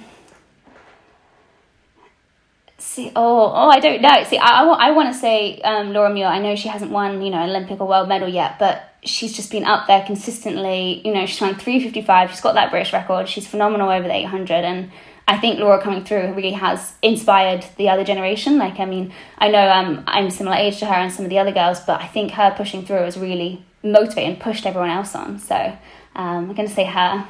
see, 2.79 3.11
oh, 3.15 3.51
oh, 3.53 3.69
I 3.69 3.79
don't 3.79 4.01
know. 4.01 4.23
See, 4.23 4.39
I, 4.39 4.63
I, 4.63 4.89
want 4.89 5.13
to 5.13 5.19
say 5.19 5.59
um, 5.61 5.93
Laura 5.93 6.11
Muir. 6.11 6.25
I 6.27 6.39
know 6.39 6.55
she 6.55 6.67
hasn't 6.67 6.89
won, 6.89 7.21
you 7.21 7.29
know, 7.29 7.43
an 7.43 7.51
Olympic 7.51 7.79
or 7.79 7.87
world 7.87 8.09
medal 8.09 8.27
yet, 8.27 8.57
but 8.57 8.95
she's 9.03 9.33
just 9.33 9.51
been 9.51 9.65
up 9.65 9.85
there 9.85 10.03
consistently. 10.03 10.99
You 11.05 11.13
know, 11.13 11.27
she's 11.27 11.39
won 11.39 11.53
three 11.55 11.79
fifty 11.79 12.01
five. 12.01 12.31
She's 12.31 12.41
got 12.41 12.55
that 12.55 12.71
British 12.71 12.91
record. 12.91 13.29
She's 13.29 13.45
phenomenal 13.45 13.91
over 13.91 14.07
the 14.07 14.15
eight 14.15 14.25
hundred, 14.25 14.65
and 14.65 14.91
I 15.27 15.37
think 15.37 15.59
Laura 15.59 15.81
coming 15.81 16.03
through 16.03 16.33
really 16.33 16.51
has 16.51 16.93
inspired 17.01 17.65
the 17.77 17.89
other 17.89 18.03
generation. 18.03 18.59
Like, 18.59 18.79
I 18.79 18.85
mean, 18.85 19.11
I 19.39 19.49
know 19.49 19.69
um, 19.69 20.03
I'm 20.05 20.29
similar 20.29 20.55
age 20.55 20.79
to 20.79 20.85
her 20.85 20.93
and 20.93 21.11
some 21.11 21.25
of 21.25 21.29
the 21.29 21.39
other 21.39 21.51
girls, 21.51 21.79
but 21.79 21.99
I 21.99 22.07
think 22.07 22.31
her 22.31 22.53
pushing 22.55 22.85
through 22.85 22.97
has 22.97 23.17
really 23.17 23.65
motivated 23.81 24.29
and 24.33 24.39
pushed 24.39 24.65
everyone 24.65 24.91
else 24.91 25.15
on. 25.15 25.39
So 25.39 25.55
um, 25.55 26.49
I'm 26.49 26.53
going 26.53 26.67
to 26.67 26.73
say 26.73 26.85
her. 26.85 27.27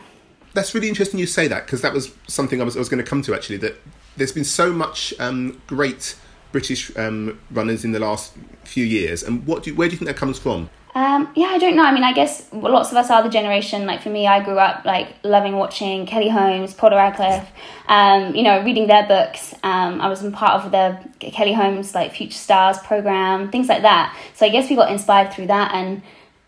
That's 0.53 0.73
really 0.75 0.89
interesting 0.89 1.19
you 1.19 1.27
say 1.27 1.47
that 1.47 1.65
because 1.65 1.81
that 1.81 1.93
was 1.93 2.13
something 2.27 2.61
I 2.61 2.65
was, 2.65 2.75
I 2.75 2.79
was 2.79 2.89
going 2.89 3.03
to 3.03 3.09
come 3.09 3.21
to 3.23 3.33
actually. 3.33 3.57
That 3.57 3.75
there's 4.17 4.31
been 4.31 4.45
so 4.45 4.73
much 4.73 5.13
um, 5.19 5.61
great 5.67 6.17
British 6.55 6.95
um, 6.95 7.37
runners 7.51 7.83
in 7.83 7.91
the 7.91 7.99
last 7.99 8.31
few 8.63 8.85
years, 8.85 9.23
and 9.23 9.45
what 9.45 9.63
do 9.63 9.71
you, 9.71 9.75
where 9.75 9.89
do 9.89 9.91
you 9.91 9.97
think 9.97 10.07
that 10.07 10.15
comes 10.15 10.39
from? 10.39 10.69
Um, 10.95 11.29
yeah, 11.35 11.47
I 11.47 11.57
don't 11.57 11.75
know. 11.75 11.83
I 11.83 11.93
mean, 11.93 12.05
I 12.05 12.13
guess 12.13 12.47
lots 12.53 12.91
of 12.91 12.95
us 12.95 13.09
are 13.11 13.21
the 13.21 13.27
generation. 13.27 13.85
Like 13.85 14.01
for 14.01 14.09
me, 14.09 14.25
I 14.25 14.41
grew 14.41 14.57
up 14.57 14.85
like 14.85 15.09
loving 15.23 15.57
watching 15.57 16.05
Kelly 16.05 16.29
Holmes, 16.29 16.73
Paula 16.73 16.95
Radcliffe. 16.95 17.49
Um, 17.89 18.33
you 18.33 18.43
know, 18.43 18.63
reading 18.63 18.87
their 18.87 19.05
books. 19.05 19.53
Um, 19.63 19.99
I 19.99 20.07
was 20.07 20.23
part 20.31 20.63
of 20.63 20.71
the 20.71 20.97
Kelly 21.31 21.51
Holmes 21.51 21.93
like 21.93 22.13
Future 22.13 22.37
Stars 22.37 22.77
program, 22.79 23.51
things 23.51 23.67
like 23.67 23.81
that. 23.81 24.17
So 24.35 24.45
I 24.45 24.49
guess 24.49 24.69
we 24.69 24.77
got 24.77 24.89
inspired 24.89 25.33
through 25.33 25.47
that, 25.47 25.73
and 25.73 26.01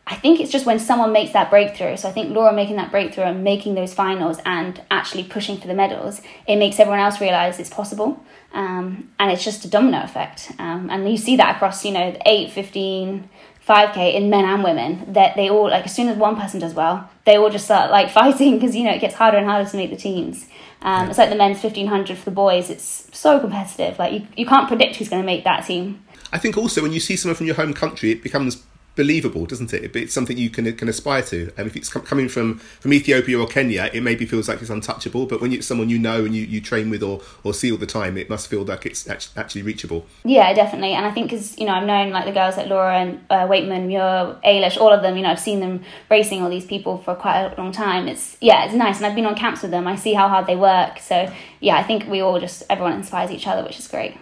I 0.10 0.16
think 0.16 0.40
it's 0.40 0.52
just 0.52 0.66
when 0.66 0.80
someone 0.80 1.12
makes 1.12 1.34
that 1.34 1.50
breakthrough. 1.50 1.98
So 1.98 2.08
I 2.08 2.14
think 2.14 2.34
Laura 2.34 2.54
making 2.54 2.78
that 2.78 2.92
breakthrough 2.92 3.26
and 3.26 3.44
making 3.44 3.76
those 3.76 3.94
finals 3.94 4.40
and 4.46 4.82
actually 4.90 5.26
pushing 5.26 5.58
for 5.58 5.68
the 5.68 5.74
medals, 5.74 6.22
it 6.48 6.56
makes 6.56 6.80
everyone 6.80 7.02
else 7.02 7.20
realize 7.20 7.60
it's 7.60 7.70
possible. 7.70 8.24
Um, 8.54 9.10
and 9.20 9.30
it's 9.32 9.44
just 9.44 9.66
a 9.66 9.70
domino 9.70 10.02
effect. 10.02 10.54
Um, 10.60 10.90
and 10.90 11.10
you 11.12 11.18
see 11.18 11.36
that 11.36 11.58
across, 11.58 11.84
you 11.84 11.92
know, 11.92 12.12
the 12.12 12.22
8, 12.26 12.52
15, 12.52 13.30
5k 13.68 14.14
in 14.16 14.30
men 14.30 14.46
and 14.46 14.64
women 14.64 15.12
that 15.12 15.36
they 15.36 15.50
all 15.50 15.70
like 15.70 15.84
as 15.84 15.94
soon 15.94 16.08
as 16.08 16.16
one 16.16 16.38
person 16.38 16.58
does 16.58 16.74
well 16.74 17.10
they 17.26 17.36
all 17.36 17.50
just 17.50 17.66
start 17.66 17.92
like 17.92 18.10
fighting 18.22 18.58
because 18.58 18.74
you 18.74 18.86
know 18.86 18.92
it 18.92 19.02
gets 19.02 19.14
harder 19.14 19.36
and 19.38 19.46
harder 19.46 19.70
to 19.70 19.76
make 19.76 19.90
the 19.90 19.98
teams 19.98 20.48
um, 20.84 21.10
it's 21.10 21.18
like 21.18 21.30
the 21.30 21.36
men's 21.36 21.62
1500 21.62 22.18
for 22.18 22.24
the 22.24 22.32
boys 22.32 22.70
it's 22.70 23.10
so 23.12 23.42
competitive 23.42 24.00
like 24.00 24.14
you, 24.14 24.26
you 24.38 24.46
can't 24.46 24.70
predict 24.70 24.96
who's 24.96 25.10
going 25.10 25.22
to 25.22 25.26
make 25.26 25.44
that 25.44 25.66
team 25.66 26.02
I 26.32 26.38
think 26.38 26.58
also 26.58 26.82
when 26.82 26.92
you 26.92 27.00
see 27.00 27.16
someone 27.16 27.36
from 27.36 27.46
your 27.46 27.56
home 27.56 27.74
country, 27.74 28.12
it 28.12 28.22
becomes 28.22 28.56
believable, 28.98 29.46
doesn't 29.46 29.74
it? 29.74 29.96
It's 29.96 30.14
something 30.14 30.38
you 30.38 30.50
can 30.50 30.76
can 30.76 30.90
aspire 30.90 31.22
to. 31.22 31.54
And 31.56 31.68
if 31.68 31.78
it's 31.78 31.88
com- 31.88 32.02
coming 32.02 32.28
from, 32.28 32.58
from 32.58 32.92
Ethiopia 32.92 33.40
or 33.40 33.48
Kenya, 33.48 33.90
it 33.94 34.02
maybe 34.02 34.26
feels 34.26 34.50
like 34.50 34.60
it's 34.62 34.70
untouchable. 34.70 35.26
But 35.26 35.40
when 35.40 35.54
it's 35.54 35.66
someone 35.66 35.88
you 35.88 36.00
know 36.00 36.26
and 36.26 36.36
you, 36.36 36.44
you 36.44 36.60
train 36.60 36.90
with 36.90 37.04
or, 37.04 37.22
or 37.44 37.54
see 37.54 37.72
all 37.72 37.78
the 37.78 37.86
time, 37.86 38.18
it 38.18 38.30
must 38.30 38.50
feel 38.50 38.64
like 38.64 38.86
it's 38.86 39.08
act- 39.08 39.30
actually 39.38 39.62
reachable. 39.62 40.06
Yeah, 40.26 40.52
definitely. 40.54 40.94
And 40.94 41.06
I 41.06 41.12
think 41.12 41.30
because, 41.30 41.58
you 41.58 41.66
know, 41.66 41.74
I've 41.74 41.86
known 41.86 42.12
like 42.12 42.26
the 42.26 42.32
girls 42.32 42.58
like 42.58 42.68
Laura 42.68 42.98
and 42.98 43.24
uh, 43.30 43.48
Weightman, 43.48 43.86
Muir, 43.88 44.38
Eilish, 44.44 44.78
all 44.78 44.92
of 44.92 45.02
them, 45.02 45.16
you 45.16 45.24
know, 45.24 45.30
I've 45.30 45.40
seen 45.40 45.60
them 45.60 45.84
racing 46.10 46.42
all 46.42 46.50
these 46.50 46.66
people 46.66 46.98
for 46.98 47.16
quite 47.16 47.40
a 47.46 47.62
long 47.62 47.72
time. 47.72 48.08
It's, 48.08 48.36
yeah, 48.42 48.66
it's 48.66 48.74
nice. 48.74 48.98
And 48.98 49.06
I've 49.06 49.16
been 49.16 49.28
on 49.28 49.36
camps 49.36 49.62
with 49.62 49.72
them. 49.72 49.88
I 49.88 49.96
see 49.96 50.14
how 50.14 50.28
hard 50.28 50.48
they 50.48 50.56
work. 50.56 51.00
So, 51.00 51.32
yeah, 51.60 51.78
I 51.78 51.84
think 51.84 52.08
we 52.08 52.20
all 52.20 52.40
just, 52.40 52.64
everyone 52.70 52.94
inspires 52.94 53.32
each 53.32 53.48
other, 53.48 53.64
which 53.64 53.80
is 53.80 53.88
great. 53.88 54.18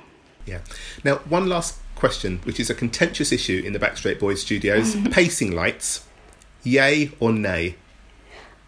Yeah. 0.45 0.59
Now, 1.03 1.15
one 1.29 1.47
last 1.47 1.79
question, 1.95 2.39
which 2.43 2.59
is 2.59 2.69
a 2.69 2.75
contentious 2.75 3.31
issue 3.31 3.61
in 3.65 3.73
the 3.73 3.79
Backstraight 3.79 4.19
Boys 4.19 4.41
studios 4.41 4.95
pacing 5.11 5.51
lights, 5.51 6.05
yay 6.63 7.11
or 7.19 7.31
nay? 7.31 7.75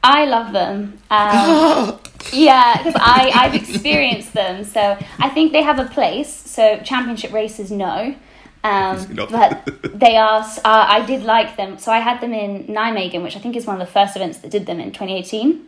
I 0.04 0.26
love 0.26 0.54
them. 0.54 1.00
Um, 1.10 2.00
yeah, 2.32 2.78
because 2.78 2.96
I 2.96 3.32
I've 3.34 3.56
experienced 3.56 4.34
them, 4.34 4.64
so 4.64 4.98
I 5.20 5.30
think 5.30 5.52
they 5.52 5.64
have 5.64 5.80
a 5.80 5.86
place. 5.86 6.34
So 6.34 6.80
championship 6.80 7.34
races, 7.34 7.72
no, 7.72 8.16
um, 8.64 9.16
but 9.30 9.70
they 9.94 10.18
are. 10.18 10.42
Uh, 10.42 10.86
I 10.90 11.06
did 11.06 11.24
like 11.24 11.58
them. 11.58 11.78
So 11.78 11.92
I 11.92 12.00
had 12.00 12.22
them 12.22 12.34
in 12.34 12.66
Nijmegen, 12.66 13.24
which 13.24 13.36
I 13.36 13.40
think 13.40 13.56
is 13.56 13.66
one 13.66 13.80
of 13.80 13.86
the 13.86 13.92
first 13.92 14.16
events 14.16 14.40
that 14.40 14.52
did 14.52 14.66
them 14.66 14.80
in 14.80 14.92
2018. 14.92 15.66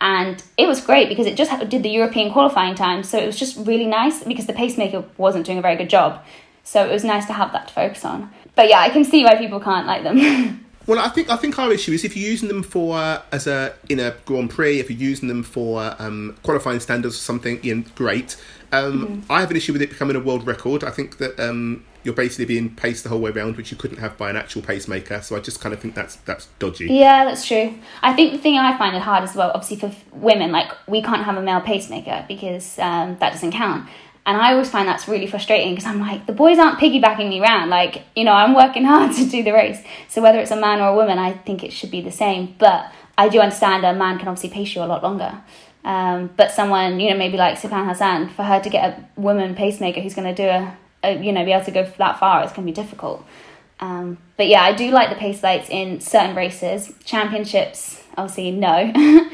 And 0.00 0.42
it 0.56 0.68
was 0.68 0.80
great 0.80 1.08
because 1.08 1.26
it 1.26 1.36
just 1.36 1.50
did 1.68 1.82
the 1.82 1.90
European 1.90 2.32
qualifying 2.32 2.76
time, 2.76 3.02
so 3.02 3.18
it 3.18 3.26
was 3.26 3.36
just 3.36 3.56
really 3.66 3.86
nice 3.86 4.22
because 4.22 4.46
the 4.46 4.52
pacemaker 4.52 5.04
wasn't 5.16 5.44
doing 5.44 5.58
a 5.58 5.62
very 5.62 5.74
good 5.74 5.90
job. 5.90 6.22
So 6.68 6.84
it 6.84 6.92
was 6.92 7.02
nice 7.02 7.24
to 7.24 7.32
have 7.32 7.52
that 7.52 7.68
to 7.68 7.72
focus 7.72 8.04
on. 8.04 8.30
But 8.54 8.68
yeah, 8.68 8.80
I 8.80 8.90
can 8.90 9.02
see 9.02 9.24
why 9.24 9.36
people 9.36 9.58
can't 9.58 9.86
like 9.86 10.02
them. 10.02 10.64
Well, 10.88 10.98
I 10.98 11.10
think 11.10 11.28
I 11.28 11.36
think 11.36 11.58
our 11.58 11.70
issue 11.70 11.92
is 11.92 12.02
if 12.02 12.16
you're 12.16 12.30
using 12.30 12.48
them 12.48 12.62
for 12.62 12.96
uh, 12.96 13.20
as 13.30 13.46
a 13.46 13.74
in 13.90 14.00
a 14.00 14.14
Grand 14.24 14.48
Prix, 14.48 14.80
if 14.80 14.90
you're 14.90 14.98
using 14.98 15.28
them 15.28 15.42
for 15.42 15.94
um, 15.98 16.34
qualifying 16.42 16.80
standards 16.80 17.14
or 17.14 17.18
something, 17.18 17.62
Ian, 17.62 17.84
great. 17.94 18.42
Um, 18.72 19.22
I 19.28 19.40
have 19.40 19.50
an 19.50 19.58
issue 19.58 19.74
with 19.74 19.82
it 19.82 19.90
becoming 19.90 20.16
a 20.16 20.20
world 20.20 20.46
record. 20.46 20.82
I 20.84 20.90
think 20.90 21.18
that 21.18 21.38
um, 21.38 21.84
you're 22.04 22.14
basically 22.14 22.46
being 22.46 22.74
paced 22.74 23.02
the 23.02 23.10
whole 23.10 23.20
way 23.20 23.30
around, 23.30 23.58
which 23.58 23.70
you 23.70 23.76
couldn't 23.76 23.98
have 23.98 24.16
by 24.16 24.30
an 24.30 24.36
actual 24.36 24.62
pacemaker. 24.62 25.20
So 25.20 25.36
I 25.36 25.40
just 25.40 25.60
kind 25.60 25.74
of 25.74 25.80
think 25.80 25.94
that's 25.94 26.16
that's 26.16 26.46
dodgy. 26.58 26.86
Yeah, 26.86 27.26
that's 27.26 27.46
true. 27.46 27.74
I 28.00 28.14
think 28.14 28.32
the 28.32 28.38
thing 28.38 28.56
I 28.56 28.78
find 28.78 28.96
it 28.96 29.02
hard 29.02 29.24
as 29.24 29.34
well, 29.34 29.50
obviously 29.54 29.76
for 29.76 29.88
f- 29.88 30.04
women, 30.12 30.52
like 30.52 30.72
we 30.86 31.02
can't 31.02 31.24
have 31.24 31.36
a 31.36 31.42
male 31.42 31.60
pacemaker 31.60 32.24
because 32.26 32.78
um, 32.78 33.18
that 33.20 33.34
doesn't 33.34 33.52
count. 33.52 33.90
And 34.28 34.36
I 34.36 34.52
always 34.52 34.68
find 34.68 34.86
that's 34.86 35.08
really 35.08 35.26
frustrating 35.26 35.74
because 35.74 35.86
I'm 35.86 36.00
like, 36.00 36.26
the 36.26 36.34
boys 36.34 36.58
aren't 36.58 36.78
piggybacking 36.78 37.30
me 37.30 37.40
around. 37.40 37.70
Like, 37.70 38.02
you 38.14 38.24
know, 38.24 38.32
I'm 38.32 38.54
working 38.54 38.84
hard 38.92 39.16
to 39.16 39.24
do 39.24 39.42
the 39.42 39.52
race. 39.52 39.82
So 40.08 40.20
whether 40.20 40.38
it's 40.38 40.50
a 40.50 40.60
man 40.60 40.82
or 40.82 40.88
a 40.88 40.94
woman, 40.94 41.18
I 41.18 41.32
think 41.32 41.64
it 41.64 41.72
should 41.72 41.90
be 41.90 42.02
the 42.02 42.12
same. 42.12 42.54
But 42.58 42.92
I 43.16 43.30
do 43.30 43.40
understand 43.40 43.86
a 43.86 43.94
man 43.94 44.18
can 44.18 44.28
obviously 44.28 44.50
pace 44.50 44.74
you 44.74 44.82
a 44.82 44.84
lot 44.84 45.02
longer. 45.02 45.40
Um, 45.82 46.28
but 46.36 46.50
someone, 46.50 47.00
you 47.00 47.08
know, 47.08 47.16
maybe 47.16 47.38
like 47.38 47.58
Sifan 47.58 47.88
Hassan, 47.88 48.28
for 48.28 48.42
her 48.42 48.60
to 48.60 48.68
get 48.68 48.84
a 48.84 49.18
woman 49.18 49.54
pacemaker 49.54 50.02
who's 50.02 50.14
going 50.14 50.34
to 50.34 50.42
do 50.42 50.46
a, 50.46 50.76
a, 51.04 51.24
you 51.24 51.32
know, 51.32 51.42
be 51.42 51.52
able 51.52 51.64
to 51.64 51.70
go 51.70 51.90
that 51.96 52.20
far, 52.20 52.44
it's 52.44 52.52
going 52.52 52.66
to 52.66 52.70
be 52.70 52.74
difficult. 52.74 53.24
Um, 53.80 54.18
but 54.36 54.46
yeah, 54.46 54.60
I 54.60 54.74
do 54.74 54.90
like 54.90 55.08
the 55.08 55.16
pace 55.16 55.42
lights 55.42 55.70
in 55.70 56.02
certain 56.02 56.36
races. 56.36 56.92
Championships, 57.02 58.04
obviously, 58.14 58.50
no. 58.50 58.92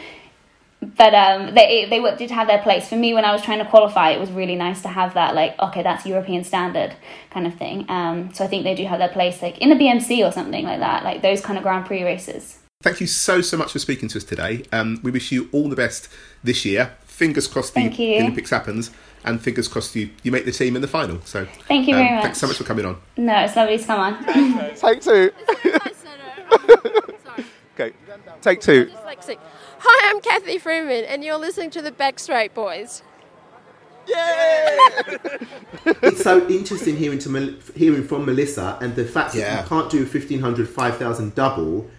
but 0.97 1.15
um, 1.15 1.55
they 1.55 1.87
they 1.89 2.17
did 2.17 2.31
have 2.31 2.47
their 2.47 2.63
place 2.63 2.89
for 2.89 2.97
me 2.97 3.15
when 3.15 3.25
I 3.25 3.33
was 3.33 3.43
trying 3.43 3.59
to 3.59 3.65
qualify. 3.65 4.11
It 4.11 4.21
was 4.21 4.31
really 4.31 4.57
nice 4.57 4.83
to 4.83 4.89
have 4.89 5.15
that, 5.15 5.35
like, 5.35 5.59
okay, 5.59 5.83
that's 5.83 6.07
European 6.07 6.45
standard 6.45 6.95
kind 7.31 7.47
of 7.47 7.55
thing. 7.55 7.87
Um, 7.89 8.33
so 8.35 8.45
I 8.45 8.49
think 8.49 8.65
they 8.65 8.75
do 8.75 8.85
have 8.85 8.99
their 8.99 9.09
place, 9.09 9.43
like 9.43 9.59
in 9.59 9.69
the 9.69 9.77
BMC 9.77 10.27
or 10.27 10.33
something 10.33 10.65
like 10.65 10.81
that, 10.81 11.05
like 11.05 11.23
those 11.23 11.41
kind 11.41 11.59
of 11.59 11.63
Grand 11.63 11.87
Prix 11.87 12.03
races. 12.03 12.59
Thank 12.83 13.01
you 13.01 13.07
so 13.07 13.41
so 13.41 13.57
much 13.57 13.73
for 13.73 13.79
speaking 13.79 14.09
to 14.11 14.19
us 14.19 14.25
today. 14.25 14.65
Um, 14.73 15.01
we 15.03 15.11
wish 15.11 15.33
you 15.33 15.49
all 15.53 15.69
the 15.69 15.77
best 15.77 16.09
this 16.43 16.65
year. 16.65 16.93
Fingers 17.07 17.47
crossed 17.47 17.75
the, 17.75 17.83
you. 17.83 17.91
the 17.91 18.21
Olympics 18.21 18.51
happens, 18.51 18.91
and 19.25 19.41
fingers 19.41 19.69
crossed 19.69 19.95
you 19.97 20.11
you 20.23 20.33
make 20.33 20.45
the 20.45 20.53
team 20.53 20.77
in 20.77 20.83
the 20.83 20.89
final. 20.89 21.21
So 21.23 21.47
Thank 21.69 21.89
you 21.89 21.95
um, 21.95 22.01
very 22.01 22.15
much. 22.15 22.25
Thanks 22.25 22.39
so 22.39 22.47
much 22.47 22.57
for 22.57 22.65
coming 22.65 22.85
on. 22.85 23.01
No, 23.17 23.41
it's 23.41 23.57
lovely 23.57 23.79
to 23.79 23.85
come 23.85 24.01
on. 24.01 24.75
Take 24.75 25.01
two. 25.01 25.31
okay, 27.75 27.93
take 28.43 28.61
two. 28.61 28.91
Dyslexic. 29.85 29.87
Hi, 29.87 30.11
I'm 30.11 30.21
Cathy 30.21 30.59
Freeman, 30.59 31.05
and 31.05 31.25
you're 31.25 31.39
listening 31.39 31.71
to 31.71 31.83
the 31.83 31.93
Backstraight 31.93 32.55
Boys. 32.55 33.03
Yay! 34.07 34.79
It's 36.03 36.23
so 36.23 36.47
interesting 36.49 36.97
hearing 36.97 37.19
to 37.21 37.59
hearing 37.75 38.05
from 38.05 38.27
Melissa 38.27 38.79
and 38.83 38.95
the 38.97 39.05
fact 39.05 39.35
Yeah. 39.35 39.57
that 39.57 39.63
you 39.63 39.69
can't 39.69 39.91
do 39.91 39.99
a 39.99 40.07
1500 40.07 40.69
5000 40.69 41.35
double 41.35 41.91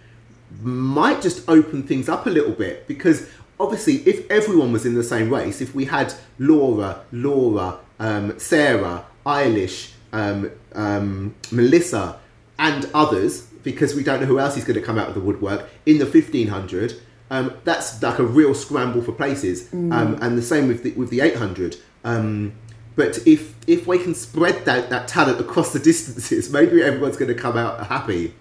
might 0.62 1.20
just 1.20 1.48
open 1.48 1.82
things 1.82 2.08
up 2.08 2.26
a 2.26 2.30
little 2.30 2.52
bit 2.52 2.86
because 2.86 3.28
obviously 3.58 3.96
if 4.08 4.30
everyone 4.30 4.72
was 4.72 4.86
in 4.86 4.94
the 4.94 5.02
same 5.02 5.32
race 5.32 5.60
if 5.60 5.74
we 5.74 5.84
had 5.86 6.14
Laura 6.38 7.00
Laura 7.10 7.78
um, 7.98 8.38
Sarah 8.38 9.04
Eilish 9.26 9.90
um, 10.12 10.50
um, 10.74 11.34
Melissa 11.50 12.18
and 12.58 12.88
others 12.94 13.42
because 13.64 13.96
we 13.96 14.04
don't 14.04 14.20
know 14.20 14.26
who 14.26 14.38
else 14.38 14.56
is 14.56 14.62
going 14.64 14.78
to 14.78 14.86
come 14.86 14.96
out 14.98 15.08
of 15.08 15.14
the 15.14 15.20
woodwork 15.20 15.68
in 15.84 15.98
the 15.98 16.04
1500 16.06 16.94
um, 17.30 17.56
that's 17.64 18.02
like 18.02 18.18
a 18.18 18.24
real 18.24 18.54
scramble 18.54 19.02
for 19.02 19.12
places. 19.12 19.72
Um, 19.72 20.18
and 20.20 20.38
the 20.38 20.42
same 20.42 20.68
with 20.68 20.82
the, 20.82 20.92
with 20.92 21.10
the 21.10 21.20
800 21.20 21.76
um, 22.06 22.52
but 22.94 23.18
if 23.26 23.54
if 23.66 23.86
we 23.86 23.98
can 23.98 24.14
spread 24.14 24.64
that, 24.64 24.88
that 24.90 25.06
talent 25.08 25.40
across 25.40 25.72
the 25.72 25.78
distances 25.90 26.50
maybe 26.50 26.82
everyone's 26.82 27.16
going 27.16 27.28
to 27.28 27.34
come 27.34 27.58
out 27.58 27.86
happy. 27.88 28.32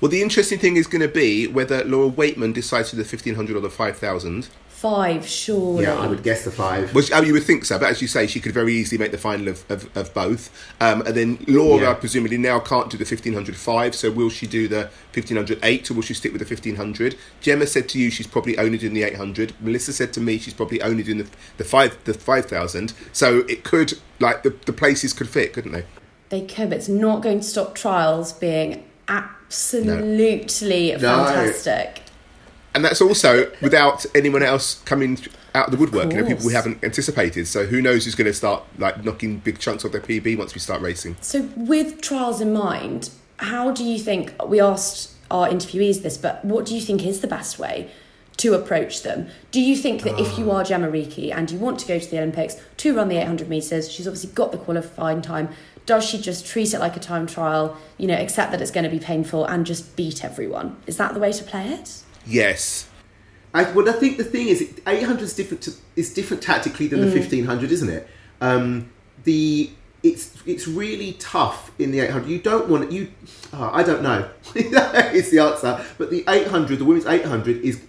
Well, 0.00 0.10
the 0.10 0.22
interesting 0.22 0.58
thing 0.58 0.76
is 0.76 0.86
going 0.86 1.02
to 1.02 1.08
be 1.08 1.46
whether 1.46 1.84
Laura 1.84 2.10
Weightman 2.10 2.54
decides 2.54 2.90
to 2.90 2.96
do 2.96 3.02
the 3.02 3.08
1500 3.08 3.56
or 3.56 3.60
the 3.60 3.70
5000. 3.70 4.48
Five, 4.84 5.26
surely. 5.26 5.84
yeah 5.84 5.98
I 5.98 6.06
would 6.06 6.22
guess 6.22 6.44
the 6.44 6.50
five 6.50 6.94
Which, 6.94 7.10
oh, 7.10 7.22
you 7.22 7.32
would 7.32 7.44
think 7.44 7.64
so, 7.64 7.78
but 7.78 7.88
as 7.88 8.02
you 8.02 8.06
say, 8.06 8.26
she 8.26 8.38
could 8.38 8.52
very 8.52 8.74
easily 8.74 8.98
make 8.98 9.12
the 9.12 9.16
final 9.18 9.48
of, 9.48 9.64
of, 9.70 9.88
of 9.96 10.12
both. 10.12 10.50
Um, 10.78 11.00
and 11.06 11.14
then 11.16 11.38
Laura, 11.48 11.80
Yeah. 11.84 11.94
presumably, 11.94 12.36
now 12.36 12.60
can't 12.60 12.90
do 12.90 12.98
the 12.98 13.04
1500 13.06 13.56
5, 13.56 13.94
so 13.94 14.10
will 14.10 14.28
she 14.28 14.46
do 14.46 14.68
the 14.68 14.90
1500 15.14 15.58
8 15.62 15.90
or 15.90 15.94
will 15.94 16.02
she 16.02 16.12
stick 16.12 16.32
with 16.34 16.40
the 16.40 16.44
1500? 16.46 17.16
Jemma 17.40 17.66
said 17.66 17.88
to 17.88 17.98
you 17.98 18.10
she's 18.10 18.26
probably 18.26 18.58
only 18.58 18.76
doing 18.76 18.92
the 18.92 19.04
800. 19.04 19.54
Melissa 19.58 19.90
said 19.94 20.12
to 20.12 20.20
me 20.20 20.36
she's 20.36 20.52
probably 20.52 20.82
only 20.82 21.02
doing 21.02 21.16
the, 21.16 21.28
the, 21.56 21.64
five, 21.64 21.96
the 22.04 22.12
5000. 22.12 22.92
So 23.14 23.38
it 23.48 23.64
could, 23.64 23.94
like, 24.20 24.42
the, 24.42 24.50
the 24.66 24.74
places 24.74 25.14
could 25.14 25.30
fit, 25.30 25.54
couldn't 25.54 25.72
they? 25.72 25.86
They 26.28 26.42
could, 26.42 26.68
but 26.68 26.76
it's 26.76 26.90
not 26.90 27.22
going 27.22 27.40
to 27.40 27.46
stop 27.46 27.74
trials 27.74 28.34
being 28.34 28.84
absolutely 29.08 30.90
fantastic. 30.98 32.02
And 32.74 32.84
that's 32.84 33.00
also 33.00 33.50
without 33.60 34.04
anyone 34.14 34.42
else 34.42 34.82
coming 34.82 35.18
out 35.54 35.66
of 35.66 35.70
the 35.70 35.76
woodwork, 35.76 36.12
you 36.12 36.20
know, 36.20 36.26
people 36.26 36.44
we 36.44 36.52
haven't 36.52 36.82
anticipated. 36.82 37.46
So 37.46 37.66
who 37.66 37.80
knows 37.80 38.04
who's 38.04 38.16
going 38.16 38.26
to 38.26 38.34
start 38.34 38.64
like 38.78 39.04
knocking 39.04 39.38
big 39.38 39.58
chunks 39.60 39.84
off 39.84 39.92
their 39.92 40.00
PB 40.00 40.36
once 40.36 40.54
we 40.54 40.60
start 40.60 40.80
racing. 40.82 41.16
So, 41.20 41.42
with 41.56 42.00
trials 42.00 42.40
in 42.40 42.52
mind, 42.52 43.10
how 43.38 43.70
do 43.70 43.84
you 43.84 43.98
think 43.98 44.34
we 44.44 44.60
asked 44.60 45.12
our 45.30 45.48
interviewees 45.48 46.02
this, 46.02 46.16
but 46.16 46.44
what 46.44 46.66
do 46.66 46.74
you 46.74 46.80
think 46.80 47.04
is 47.06 47.20
the 47.20 47.26
best 47.26 47.58
way 47.58 47.90
to 48.38 48.54
approach 48.54 49.02
them? 49.02 49.28
Do 49.50 49.60
you 49.60 49.76
think 49.76 50.02
that 50.02 50.18
if 50.18 50.38
you 50.38 50.50
ah. 50.50 50.56
are 50.56 50.64
Jemma 50.64 50.90
Reekie 50.90 51.32
and 51.32 51.50
you 51.50 51.58
want 51.58 51.78
to 51.80 51.86
go 51.86 51.98
to 51.98 52.10
the 52.10 52.18
Olympics 52.18 52.56
to 52.78 52.94
run 52.94 53.08
the 53.08 53.16
800 53.16 53.48
metres, 53.48 53.90
she's 53.90 54.06
obviously 54.06 54.30
got 54.32 54.52
the 54.52 54.58
qualifying 54.58 55.22
time, 55.22 55.48
does 55.86 56.04
she 56.04 56.20
just 56.20 56.46
treat 56.46 56.72
it 56.72 56.78
like 56.78 56.96
a 56.96 57.00
time 57.00 57.26
trial, 57.26 57.76
you 57.98 58.06
know, 58.06 58.16
accept 58.16 58.50
that 58.52 58.60
it's 58.60 58.70
going 58.70 58.84
to 58.84 58.90
be 58.90 58.98
painful 58.98 59.44
and 59.44 59.66
just 59.66 59.96
beat 59.96 60.24
everyone? 60.24 60.76
Is 60.86 60.96
that 60.96 61.14
the 61.14 61.20
way 61.20 61.32
to 61.32 61.44
play 61.44 61.68
it? 61.68 62.03
Yes. 62.26 62.88
I, 63.52 63.70
well, 63.70 63.88
I 63.88 63.92
think 63.92 64.16
the 64.16 64.24
thing 64.24 64.48
is, 64.48 64.80
800 64.86 65.22
is 65.22 65.34
different. 65.34 65.62
To, 65.64 65.72
is 65.96 66.12
different 66.12 66.42
tactically 66.42 66.88
than 66.88 67.00
the 67.00 67.06
1500, 67.06 67.70
isn't 67.70 67.88
it? 67.88 68.08
Um, 68.40 68.90
the 69.24 69.70
it's 70.02 70.36
it's 70.44 70.66
really 70.68 71.12
tough 71.14 71.70
in 71.78 71.90
the 71.92 72.00
800. 72.00 72.28
You 72.28 72.40
don't 72.40 72.68
want 72.68 72.90
you. 72.90 73.10
Oh, 73.52 73.70
I 73.72 73.82
don't 73.84 74.02
know. 74.02 74.28
it's 74.54 75.30
the 75.30 75.38
answer. 75.38 75.84
But 75.98 76.10
the 76.10 76.24
800, 76.28 76.78
the 76.78 76.84
women's 76.84 77.06
800, 77.06 77.58
is 77.62 77.80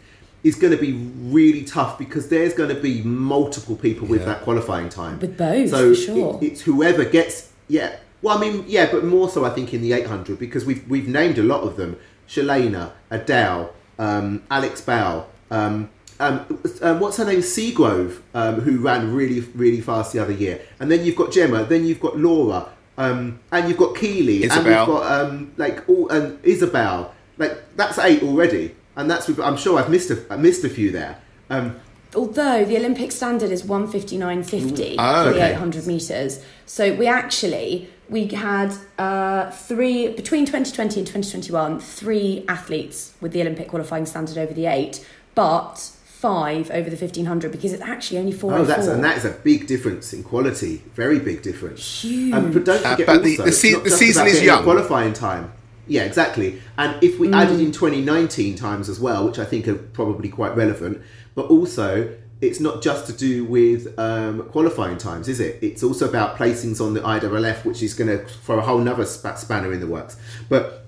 is 0.44 0.56
going 0.56 0.72
to 0.72 0.78
be 0.78 0.94
really 0.94 1.64
tough 1.66 1.98
because 1.98 2.30
there's 2.30 2.54
going 2.54 2.70
to 2.70 2.80
be 2.80 3.02
multiple 3.02 3.76
people 3.76 4.08
with 4.08 4.20
Yeah. 4.22 4.28
that 4.28 4.42
qualifying 4.44 4.90
time. 4.90 5.20
With 5.20 5.36
both, 5.36 5.72
so 5.72 5.96
for 5.96 6.00
sure. 6.00 6.40
it- 6.42 6.46
it's 6.52 6.62
whoever 6.62 7.04
gets. 7.06 7.50
Yeah. 7.68 7.96
Well, 8.22 8.38
I 8.38 8.42
mean, 8.42 8.64
yeah, 8.68 8.90
but 8.92 9.04
more 9.04 9.28
so, 9.30 9.44
I 9.46 9.50
think 9.50 9.74
in 9.74 9.82
the 9.82 9.94
800 9.94 10.38
because 10.38 10.64
we've 10.64 10.88
we've 10.88 11.08
named 11.08 11.40
a 11.40 11.44
lot 11.44 11.62
of 11.64 11.76
them: 11.76 11.98
Shelayna, 12.30 12.92
Adelle, 13.12 13.72
um, 14.00 14.44
Alex 14.50 14.82
Bow. 14.82 15.26
Um, 15.52 15.90
um, 16.20 16.60
um, 16.82 17.00
what's 17.00 17.18
her 17.18 17.26
name? 17.26 17.40
Seagrove, 17.40 18.22
um, 18.34 18.62
who 18.62 18.78
ran 18.80 19.14
really, 19.14 19.42
really 19.54 19.82
fast 19.82 20.14
the 20.14 20.20
other 20.20 20.32
year. 20.32 20.62
And 20.80 20.90
then 20.90 21.04
you've 21.06 21.16
got 21.18 21.32
Jemma. 21.32 21.68
Then 21.68 21.86
you've 21.86 22.00
got 22.00 22.18
Laura, 22.18 22.70
um, 22.98 23.40
and 23.52 23.68
you've 23.68 23.78
got 23.78 23.96
Keely, 23.98 24.44
and 24.44 24.52
Isabel. 24.52 24.86
we've 24.86 24.96
got 24.96 25.12
um, 25.26 25.52
like 25.58 25.88
all 25.90 26.08
and 26.10 26.40
Isabel. 26.44 27.14
Like 27.38 27.76
that's 27.76 27.98
eight 28.00 28.24
already, 28.24 28.76
and 28.96 29.12
that's. 29.12 29.28
I'm 29.40 29.58
sure 29.58 29.78
I've 29.78 29.90
missed 29.90 30.10
a 30.10 30.26
I 30.30 30.38
missed 30.38 30.64
a 30.64 30.70
few 30.70 30.92
there. 30.92 31.20
Um, 31.50 31.80
Although 32.16 32.64
the 32.64 32.78
Olympic 32.78 33.12
standard 33.12 33.52
is 33.52 33.64
159.50 33.64 34.96
Oh, 34.98 35.24
for 35.26 35.30
the 35.32 35.36
okay. 35.36 35.52
800 35.52 35.86
metres. 35.86 36.42
So 36.66 36.94
we 36.96 37.08
actually, 37.08 37.90
we 38.10 38.28
had 38.28 38.74
uh, 38.98 39.50
three 39.52 40.10
between 40.10 40.46
2020 40.46 41.00
and 41.00 41.08
2021 41.08 41.80
three 41.80 42.46
athletes 42.48 43.14
with 43.22 43.32
the 43.32 43.42
olympic 43.42 43.68
qualifying 43.68 44.06
standard 44.06 44.38
over 44.38 44.54
the 44.54 44.66
eight 44.68 45.06
but 45.34 45.76
five 46.06 46.70
over 46.72 46.90
the 46.90 46.96
1500 46.96 47.52
because 47.52 47.74
it's 47.74 47.82
actually 47.84 48.18
only 48.20 48.32
four 48.32 48.54
Oh, 48.54 48.64
that's 48.64 48.88
and 48.88 49.04
that 49.04 49.18
is 49.18 49.26
a 49.26 49.32
big 49.32 49.68
difference 49.68 50.12
in 50.14 50.24
quality. 50.24 50.82
Very 50.96 51.20
big 51.20 51.42
difference. 51.44 52.02
Huge. 52.02 52.34
Um, 52.34 52.52
but 52.52 52.64
don't 52.66 52.84
Uh, 52.84 52.92
forget 52.92 53.06
but 53.08 53.18
also, 53.18 53.44
the 53.44 53.48
it's 53.50 53.58
se- 53.60 53.80
the 53.84 53.92
season 53.92 54.26
is 54.28 54.42
young. 54.42 54.64
Qualifying 54.64 55.14
time. 55.14 55.52
Yeah, 55.88 56.04
exactly. 56.04 56.60
And 56.80 57.04
if 57.04 57.20
we 57.20 57.32
added 57.32 57.60
in 57.60 57.72
2019 57.72 58.56
times 58.56 58.90
as 58.90 59.00
well, 59.00 59.26
which 59.28 59.38
I 59.38 59.46
think 59.46 59.68
are 59.68 59.76
probably 59.76 60.30
quite 60.30 60.56
relevant, 60.56 61.00
but 61.36 61.46
also 61.48 62.10
it's 62.46 62.60
not 62.60 62.82
just 62.82 63.08
to 63.08 63.14
do 63.14 63.46
with 63.46 63.98
um, 64.00 64.44
qualifying 64.50 64.98
times, 64.98 65.28
is 65.28 65.40
it? 65.40 65.60
It's 65.62 65.84
also 65.84 66.08
about 66.08 66.38
placings 66.38 66.80
on 66.80 66.94
the 66.94 67.02
IWLF, 67.02 67.66
which 67.66 67.82
is 67.82 67.94
going 67.94 68.08
to 68.08 68.26
throw 68.26 68.60
a 68.60 68.62
whole 68.62 68.80
nother 68.80 69.06
spa- 69.06 69.36
spanner 69.36 69.74
in 69.74 69.80
the 69.80 69.88
works. 69.88 70.18
But 70.48 70.86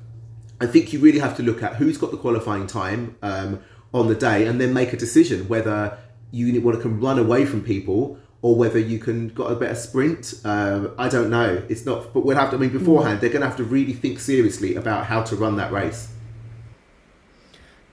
I 0.61 0.65
think 0.65 0.93
you 0.93 0.99
really 0.99 1.19
have 1.19 1.35
to 1.37 1.43
look 1.43 1.61
at 1.63 1.75
who's 1.75 1.97
got 1.97 2.11
the 2.11 2.17
qualifying 2.17 2.67
time 2.67 3.17
um, 3.21 3.61
on 3.93 4.07
the 4.07 4.15
day, 4.15 4.45
and 4.45 4.59
then 4.61 4.73
make 4.73 4.93
a 4.93 4.97
decision 4.97 5.47
whether 5.47 5.97
you 6.31 6.61
want 6.61 6.77
to 6.77 6.81
can 6.81 6.99
run 6.99 7.17
away 7.17 7.45
from 7.45 7.63
people 7.63 8.19
or 8.41 8.55
whether 8.55 8.77
you 8.77 8.99
can 8.99 9.29
got 9.29 9.51
a 9.51 9.55
better 9.55 9.75
sprint. 9.75 10.35
Um, 10.43 10.93
I 10.97 11.09
don't 11.09 11.29
know. 11.29 11.63
It's 11.69 11.85
not, 11.85 12.13
but 12.13 12.25
we'll 12.25 12.37
have 12.37 12.51
to. 12.51 12.55
I 12.55 12.59
mean, 12.59 12.69
beforehand, 12.69 13.21
they're 13.21 13.29
going 13.29 13.41
to 13.41 13.47
have 13.47 13.57
to 13.57 13.63
really 13.63 13.93
think 13.93 14.19
seriously 14.19 14.75
about 14.75 15.05
how 15.05 15.23
to 15.23 15.35
run 15.35 15.57
that 15.57 15.71
race. 15.71 16.09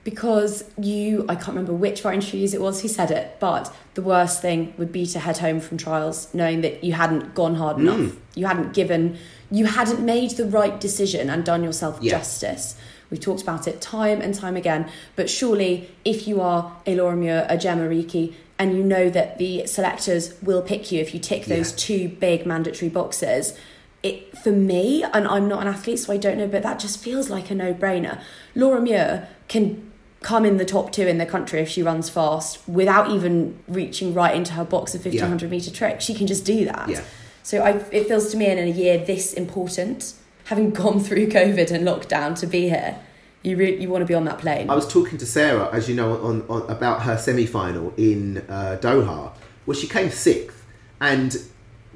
Because 0.05 0.63
you 0.77 1.25
i 1.27 1.33
can't 1.35 1.49
remember 1.49 1.73
which 1.73 1.99
of 2.01 2.05
our 2.05 2.13
interviews 2.13 2.53
it 2.53 2.61
was 2.61 2.81
who 2.81 2.87
said 2.87 3.09
it 3.09 3.37
but 3.39 3.73
the 3.95 4.03
worst 4.03 4.39
thing 4.39 4.73
would 4.77 4.91
be 4.91 5.05
to 5.07 5.19
head 5.19 5.39
home 5.39 5.59
from 5.59 5.77
trials 5.79 6.31
knowing 6.31 6.61
that 6.61 6.83
you 6.83 6.93
hadn't 6.93 7.33
gone 7.33 7.55
hard 7.55 7.77
hmm. 7.77 7.87
enough 7.87 8.15
you 8.35 8.45
hadn't 8.45 8.71
given 8.73 9.17
you 9.49 9.65
hadn't 9.65 9.99
made 10.05 10.31
the 10.31 10.45
right 10.45 10.79
decision 10.79 11.27
and 11.29 11.43
done 11.43 11.63
yourself 11.63 11.97
Yeah. 12.01 12.11
justice 12.11 12.75
we've 13.09 13.19
talked 13.19 13.41
about 13.41 13.67
it 13.67 13.81
time 13.81 14.21
and 14.21 14.35
time 14.35 14.55
again 14.55 14.87
but 15.15 15.27
surely 15.27 15.89
if 16.05 16.27
you 16.27 16.39
are 16.39 16.71
a 16.85 16.95
Laura 16.95 17.15
Muir, 17.15 17.47
a 17.49 17.57
Jemma 17.57 17.89
Reekie 17.89 18.35
and 18.59 18.77
you 18.77 18.83
know 18.83 19.09
that 19.09 19.39
the 19.39 19.65
selectors 19.65 20.39
will 20.43 20.61
pick 20.61 20.91
you 20.91 21.01
if 21.01 21.13
you 21.15 21.19
tick 21.19 21.45
those 21.45 21.71
Yeah. 21.71 21.77
two 21.87 22.09
big 22.09 22.45
mandatory 22.45 22.89
boxes 22.89 23.57
it 24.03 24.37
for 24.37 24.51
me 24.51 25.01
and 25.01 25.27
I'm 25.27 25.47
not 25.47 25.63
an 25.63 25.67
athlete 25.67 25.97
so 25.97 26.13
I 26.13 26.17
don't 26.17 26.37
know 26.37 26.47
but 26.47 26.61
that 26.61 26.77
just 26.79 26.99
feels 26.99 27.31
like 27.31 27.49
a 27.49 27.55
no-brainer 27.55 28.21
Laura 28.53 28.79
Muir 28.79 29.27
can 29.47 29.91
come 30.25 30.43
in 30.43 30.57
the 30.57 30.65
top 30.65 30.91
two 30.91 31.05
in 31.05 31.19
the 31.19 31.25
country 31.25 31.59
if 31.59 31.69
she 31.69 31.83
runs 31.83 32.09
fast 32.09 32.67
without 32.67 33.11
even 33.11 33.55
reaching 33.67 34.11
right 34.11 34.35
into 34.35 34.53
her 34.53 34.65
box 34.65 34.95
of 34.95 35.05
1500 35.05 35.51
meter 35.51 35.69
trick 35.69 36.01
she 36.01 36.15
can 36.15 36.25
just 36.25 36.43
do 36.43 36.65
that. 36.65 36.89
Yeah. 36.89 37.03
so 37.43 37.61
I, 37.61 37.73
it 37.91 38.07
feels 38.07 38.31
to 38.31 38.37
me 38.37 38.47
in 38.47 38.57
a 38.57 38.65
year 38.65 38.97
this 38.97 39.33
important. 39.33 40.15
Having 40.45 40.71
gone 40.81 40.99
through 40.99 41.27
covid 41.27 41.69
and 41.69 41.87
lockdown 41.87 42.37
to 42.39 42.47
be 42.47 42.69
here 42.69 42.99
you 43.43 43.55
really 43.55 43.79
you 43.79 43.87
want 43.87 44.01
to 44.01 44.07
be 44.07 44.15
on 44.15 44.25
that 44.25 44.39
plane. 44.39 44.67
I 44.67 44.73
was 44.73 44.91
talking 44.91 45.19
to 45.19 45.27
Sarah, 45.27 45.69
as 45.71 45.87
you 45.87 45.93
know, 45.93 46.19
on, 46.23 46.41
on 46.49 46.63
about 46.71 47.03
her 47.03 47.15
semi-final 47.15 47.93
in 47.95 48.39
uh, 48.49 48.79
Doha, 48.81 49.31
where 49.65 49.77
she 49.77 49.87
came 49.87 50.09
sixth, 50.09 50.65
and 50.99 51.37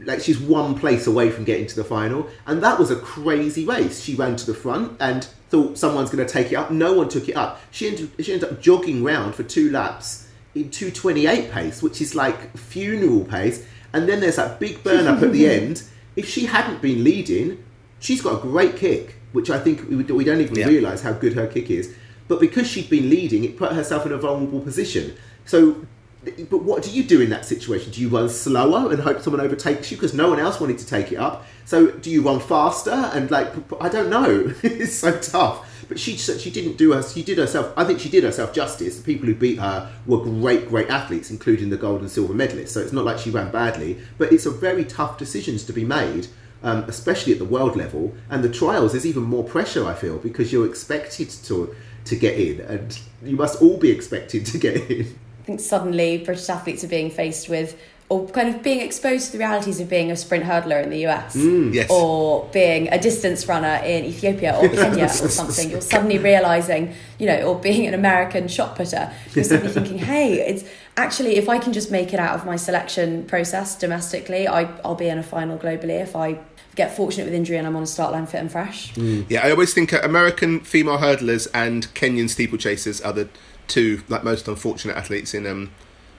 like 0.06 0.22
she's 0.22 0.40
one 0.40 0.76
place 0.76 1.08
away 1.08 1.30
from 1.32 1.44
getting 1.44 1.68
to 1.68 1.76
the 1.76 1.84
final, 1.84 2.28
and 2.46 2.62
that 2.64 2.80
was 2.80 2.92
a 2.92 2.96
crazy 2.96 3.66
race. 3.66 4.02
She 4.02 4.16
ran 4.16 4.36
to 4.38 4.46
the 4.46 4.54
front 4.54 4.98
and 5.00 5.24
thought 5.50 5.78
someone's 5.78 6.10
going 6.10 6.26
to 6.26 6.32
take 6.32 6.52
it 6.52 6.56
up. 6.56 6.72
No 6.72 6.94
one 6.94 7.10
took 7.10 7.28
it 7.28 7.36
up. 7.36 7.60
She 7.72 7.88
ended, 7.88 8.12
she 8.20 8.34
ended 8.34 8.50
up 8.52 8.62
jogging 8.62 9.04
round 9.04 9.36
for 9.36 9.44
two 9.44 9.72
laps 9.72 10.28
in 10.56 10.70
2:28 10.70 11.52
pace, 11.52 11.82
which 11.82 12.02
is 12.02 12.16
like 12.16 12.56
funeral 12.58 13.26
pace. 13.26 13.66
And 13.94 14.08
then 14.08 14.20
there's 14.20 14.36
that 14.36 14.60
big 14.60 14.84
burn 14.84 15.08
up 15.08 15.22
at 15.24 15.32
the 15.32 15.48
end. 15.50 15.84
If 16.16 16.28
she 16.28 16.46
hadn't 16.46 16.82
been 16.82 17.04
leading, 17.04 17.64
she's 18.00 18.22
got 18.22 18.38
a 18.38 18.42
great 18.42 18.76
kick, 18.78 19.16
which 19.32 19.50
I 19.50 19.60
think 19.60 19.88
we, 19.90 19.96
we 19.98 20.24
don't 20.24 20.42
even 20.42 20.56
Yeah. 20.56 20.68
realise 20.68 21.02
how 21.02 21.14
good 21.14 21.34
her 21.34 21.48
kick 21.48 21.70
is. 21.72 21.94
But 22.28 22.40
because 22.40 22.68
she'd 22.68 22.90
been 22.90 23.10
leading, 23.10 23.44
it 23.44 23.58
put 23.58 23.72
herself 23.72 24.06
in 24.06 24.12
a 24.12 24.18
vulnerable 24.18 24.60
position. 24.60 25.16
So, 25.46 25.84
but 26.24 26.64
what 26.64 26.84
do 26.84 26.92
you 26.92 27.04
do 27.04 27.22
in 27.22 27.30
that 27.30 27.46
situation? 27.46 27.92
Do 27.92 28.02
you 28.02 28.10
run 28.10 28.30
slower 28.30 28.92
and 28.92 29.02
hope 29.02 29.22
someone 29.22 29.42
overtakes 29.42 29.90
you 29.90 29.98
because 29.98 30.14
no 30.14 30.30
one 30.30 30.40
else 30.40 30.60
wanted 30.60 30.78
to 30.80 30.86
take 30.86 31.12
it 31.12 31.16
up? 31.16 31.46
So, 31.66 31.92
do 31.92 32.10
you 32.10 32.22
run 32.22 32.40
faster 32.40 32.92
and 32.92 33.32
like 33.32 33.54
I 33.82 33.90
don't 33.90 34.10
know. 34.10 34.54
it's 34.64 34.96
so 34.96 35.18
tough. 35.20 35.66
But 35.88 36.00
she 36.00 36.18
she 36.18 36.52
didn't 36.52 36.78
do 36.78 36.94
her. 36.94 37.02
She 37.02 37.24
did 37.24 37.38
herself. 37.38 37.74
I 37.76 37.84
think 37.84 38.00
she 38.00 38.10
did 38.10 38.24
herself 38.24 38.54
justice. 38.54 38.98
The 38.98 39.04
people 39.04 39.28
who 39.28 39.34
beat 39.34 39.60
her 39.60 39.92
were 40.06 40.20
great, 40.20 40.68
great 40.68 40.90
athletes, 40.90 41.32
including 41.32 41.70
the 41.70 41.78
gold 41.78 42.02
and 42.02 42.12
silver 42.12 42.34
medalists. 42.34 42.70
So 42.70 42.82
it's 42.82 42.94
not 42.94 43.06
like 43.06 43.18
she 43.18 43.32
ran 43.32 43.52
badly. 43.52 43.98
But 44.18 44.32
it's 44.32 44.46
a 44.46 44.52
very 44.52 44.86
tough 44.86 45.18
decisions 45.18 45.64
to 45.66 45.74
be 45.74 45.84
made 45.84 46.28
um, 46.64 46.84
especially 46.88 47.34
at 47.34 47.40
the 47.40 47.46
world 47.46 47.76
level. 47.76 48.14
And 48.30 48.44
the 48.44 48.50
trials, 48.50 48.92
there's 48.92 49.06
even 49.06 49.24
more 49.24 49.44
pressure, 49.44 49.86
I 49.86 49.94
feel, 49.94 50.18
because 50.18 50.52
you're 50.52 50.68
expected 50.68 51.30
to 51.30 51.76
to 52.06 52.16
get 52.16 52.40
in, 52.40 52.62
and 52.62 53.00
you 53.24 53.36
must 53.36 53.62
all 53.62 53.78
be 53.78 53.92
expected 53.92 54.46
to 54.48 54.58
get 54.58 54.90
in. 54.90 55.20
Think 55.50 55.62
suddenly 55.62 56.20
British 56.20 56.48
athletes 56.48 56.84
are 56.84 56.88
being 56.88 57.10
faced 57.10 57.50
with, 57.50 57.76
or 58.08 58.28
kind 58.28 58.54
of 58.54 58.62
being 58.62 58.82
exposed 58.82 59.26
to 59.26 59.32
the 59.32 59.40
realities 59.40 59.80
of 59.80 59.90
being 59.90 60.12
a 60.12 60.16
sprint 60.16 60.44
hurdler 60.44 60.84
in 60.84 60.92
the 60.92 61.08
US, 61.08 61.36
mm, 61.36 61.74
Yes. 61.74 61.90
or 61.90 62.48
being 62.54 62.88
a 62.90 63.00
distance 63.02 63.48
runner 63.48 63.82
in 63.84 64.06
Ethiopia 64.06 64.56
or 64.56 64.70
Kenya 64.70 65.06
or 65.24 65.28
something. 65.28 65.72
You're 65.72 65.82
suddenly 65.82 66.20
realizing, 66.20 66.94
you 67.18 67.26
know, 67.26 67.42
or 67.48 67.56
being 67.56 67.88
an 67.88 67.96
American 67.96 68.48
shot 68.48 68.76
putter. 68.76 69.12
You're 69.34 69.44
suddenly 69.44 69.74
thinking, 69.74 69.98
hey, 70.14 70.34
it's 70.34 70.66
actually 70.98 71.38
if 71.38 71.50
I 71.50 71.58
can 71.58 71.74
just 71.74 71.90
make 71.90 72.14
it 72.14 72.20
out 72.20 72.36
of 72.36 72.46
my 72.46 72.56
selection 72.56 73.26
process 73.26 73.76
domestically, 73.76 74.48
I, 74.48 74.66
I'll 74.86 74.94
be 74.94 75.08
in 75.08 75.18
a 75.18 75.24
final 75.24 75.58
globally 75.58 76.00
if 76.00 76.16
I 76.16 76.38
get 76.76 76.96
fortunate 76.96 77.26
with 77.26 77.34
injury 77.34 77.58
and 77.58 77.66
I'm 77.66 77.76
on 77.76 77.82
a 77.82 77.88
start 77.88 78.12
line 78.12 78.28
fit 78.28 78.38
and 78.42 78.52
fresh. 78.52 78.94
Mm. 78.94 79.26
Yeah, 79.30 79.44
I 79.44 79.50
always 79.50 79.74
think 79.74 79.94
American 79.94 80.60
female 80.60 81.00
hurdlers 81.00 81.48
and 81.56 81.92
Kenyan 81.96 82.30
steeplechasers 82.30 83.04
are 83.04 83.14
the 83.14 83.30
two 83.70 84.02
like 84.10 84.24
most 84.24 84.48
unfortunate 84.48 84.98
athletes 84.98 85.34
in 85.34 85.48
um, 85.48 85.72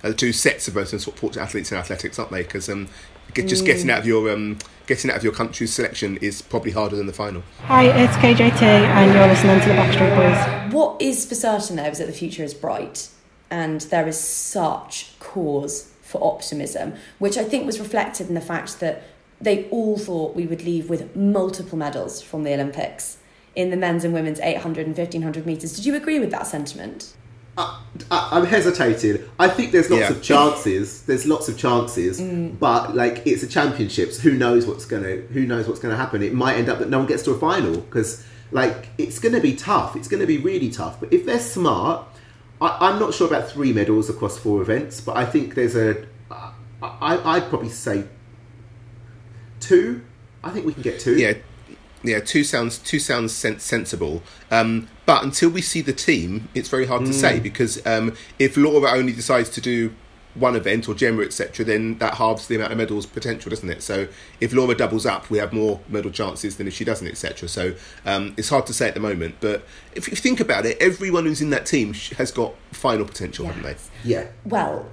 are 0.02 0.10
the 0.10 0.16
two 0.16 0.32
sets 0.32 0.66
of 0.68 0.74
most 0.74 0.92
unfortunate 0.92 1.42
athletes 1.42 1.70
in 1.70 1.78
athletics, 1.78 2.18
aren't 2.18 2.30
they? 2.30 2.42
Because 2.42 2.68
um, 2.70 2.88
get, 3.34 3.48
just 3.48 3.66
getting 3.66 3.90
out 3.90 3.98
of 3.98 4.06
your 4.06 4.30
um, 4.30 4.58
getting 4.86 5.10
out 5.10 5.16
of 5.16 5.24
your 5.24 5.32
country's 5.32 5.72
selection 5.72 6.16
is 6.18 6.40
probably 6.40 6.70
harder 6.70 6.96
than 6.96 7.06
the 7.06 7.12
final. 7.12 7.42
Hi, 7.64 7.84
it's 7.84 8.16
KJT, 8.16 8.62
and 8.62 9.12
you're 9.12 9.26
listening 9.26 9.60
to 9.60 9.68
the 9.68 9.74
Backstraight 9.74 10.16
Boys. 10.16 10.72
What 10.72 11.02
is 11.02 11.26
for 11.26 11.34
certain 11.34 11.76
though 11.76 11.84
is 11.84 11.98
that 11.98 12.06
the 12.06 12.12
future 12.12 12.44
is 12.44 12.54
bright 12.54 13.10
and 13.50 13.80
there 13.82 14.06
is 14.06 14.18
such 14.18 15.18
cause 15.18 15.92
for 16.02 16.22
optimism, 16.22 16.94
which 17.18 17.36
I 17.36 17.44
think 17.44 17.66
was 17.66 17.78
reflected 17.78 18.28
in 18.28 18.34
the 18.34 18.40
fact 18.40 18.80
that 18.80 19.02
they 19.40 19.68
all 19.70 19.96
thought 19.98 20.36
we 20.36 20.46
would 20.46 20.62
leave 20.62 20.88
with 20.88 21.16
multiple 21.16 21.78
medals 21.78 22.22
from 22.22 22.44
the 22.44 22.52
Olympics 22.52 23.18
in 23.56 23.70
the 23.70 23.76
men's 23.76 24.04
and 24.04 24.14
women's 24.14 24.38
800 24.40 24.86
and 24.86 24.96
1500 24.96 25.46
metres. 25.46 25.74
Did 25.74 25.86
you 25.86 25.94
agree 25.96 26.20
with 26.20 26.30
that 26.30 26.46
sentiment? 26.46 27.14
I, 28.10 28.28
I'm 28.32 28.46
hesitating. 28.46 29.22
I 29.38 29.48
think 29.48 29.72
there's 29.72 29.90
lots 29.90 30.02
Yeah. 30.02 30.10
of 30.16 30.22
chances. 30.22 31.02
There's 31.02 31.26
lots 31.26 31.48
of 31.48 31.58
chances, 31.58 32.20
but 32.20 32.94
like 32.96 33.22
it's 33.26 33.42
a 33.42 33.46
championships. 33.46 34.18
Who 34.20 34.32
knows 34.32 34.66
what's 34.66 34.84
gonna 34.84 35.16
Who 35.34 35.46
knows 35.46 35.66
what's 35.68 35.80
gonna 35.80 35.96
happen? 35.96 36.22
It 36.22 36.32
might 36.34 36.56
end 36.56 36.68
up 36.68 36.78
that 36.78 36.88
no 36.88 36.98
one 36.98 37.06
gets 37.06 37.22
to 37.24 37.32
a 37.32 37.38
final 37.38 37.76
because 37.76 38.24
like 38.52 38.88
it's 38.98 39.18
gonna 39.18 39.40
be 39.40 39.54
tough. 39.54 39.96
It's 39.96 40.08
gonna 40.08 40.26
be 40.26 40.38
really 40.38 40.70
tough. 40.70 40.98
But 41.00 41.12
if 41.12 41.26
they're 41.26 41.38
smart, 41.40 42.06
I, 42.60 42.76
I'm 42.88 42.98
not 42.98 43.14
sure 43.14 43.26
about 43.26 43.48
three 43.50 43.72
medals 43.72 44.08
across 44.10 44.38
four 44.38 44.60
events, 44.62 45.00
but 45.00 45.16
I 45.16 45.24
think 45.24 45.54
there's 45.54 45.76
a. 45.76 46.06
I, 46.30 46.52
I, 46.82 47.36
I'd 47.36 47.48
probably 47.48 47.68
say 47.70 48.04
two. 49.60 50.02
I 50.42 50.50
think 50.50 50.66
we 50.66 50.72
can 50.72 50.82
get 50.82 51.00
two. 51.00 51.16
Yeah, 51.18 51.34
yeah. 52.02 52.20
Two 52.20 52.44
sounds 52.44 52.78
two 52.78 52.98
sounds 52.98 53.32
sen- 53.34 53.58
sensible. 53.60 54.22
Um, 54.50 54.88
but 55.10 55.24
until 55.24 55.50
we 55.50 55.60
see 55.60 55.80
the 55.80 55.92
team, 55.92 56.48
it's 56.54 56.68
very 56.68 56.86
hard 56.86 57.04
to 57.04 57.12
say 57.12 57.40
because 57.40 57.84
um, 57.84 58.14
if 58.38 58.56
Laura 58.56 58.92
only 58.92 59.12
decides 59.12 59.50
to 59.50 59.60
do 59.60 59.92
one 60.34 60.54
event 60.54 60.88
or 60.88 60.94
Jemma 60.94 61.24
etc., 61.24 61.66
then 61.66 61.98
that 61.98 62.14
halves 62.14 62.46
the 62.46 62.54
amount 62.54 62.70
of 62.70 62.78
medals 62.78 63.06
potential, 63.06 63.50
doesn't 63.50 63.68
it? 63.68 63.82
So 63.82 64.06
if 64.40 64.52
Laura 64.52 64.76
doubles 64.76 65.06
up, 65.06 65.28
we 65.28 65.38
have 65.38 65.52
more 65.52 65.80
medal 65.88 66.12
chances 66.12 66.58
than 66.58 66.68
if 66.68 66.74
she 66.74 66.84
doesn't, 66.84 67.08
etc. 67.08 67.48
So 67.48 67.74
um, 68.06 68.34
it's 68.36 68.50
hard 68.50 68.66
to 68.66 68.72
say 68.72 68.86
at 68.86 68.94
the 68.94 69.00
moment. 69.00 69.34
But 69.40 69.66
if 69.96 70.06
you 70.06 70.14
think 70.14 70.38
about 70.38 70.64
it, 70.64 70.80
everyone 70.80 71.24
who's 71.24 71.42
in 71.42 71.50
that 71.50 71.66
team 71.66 71.92
has 72.16 72.30
got 72.30 72.54
final 72.70 73.04
potential, 73.04 73.46
haven't 73.46 73.64
they? 73.64 73.74
Yeah. 74.04 74.28
Well, 74.44 74.88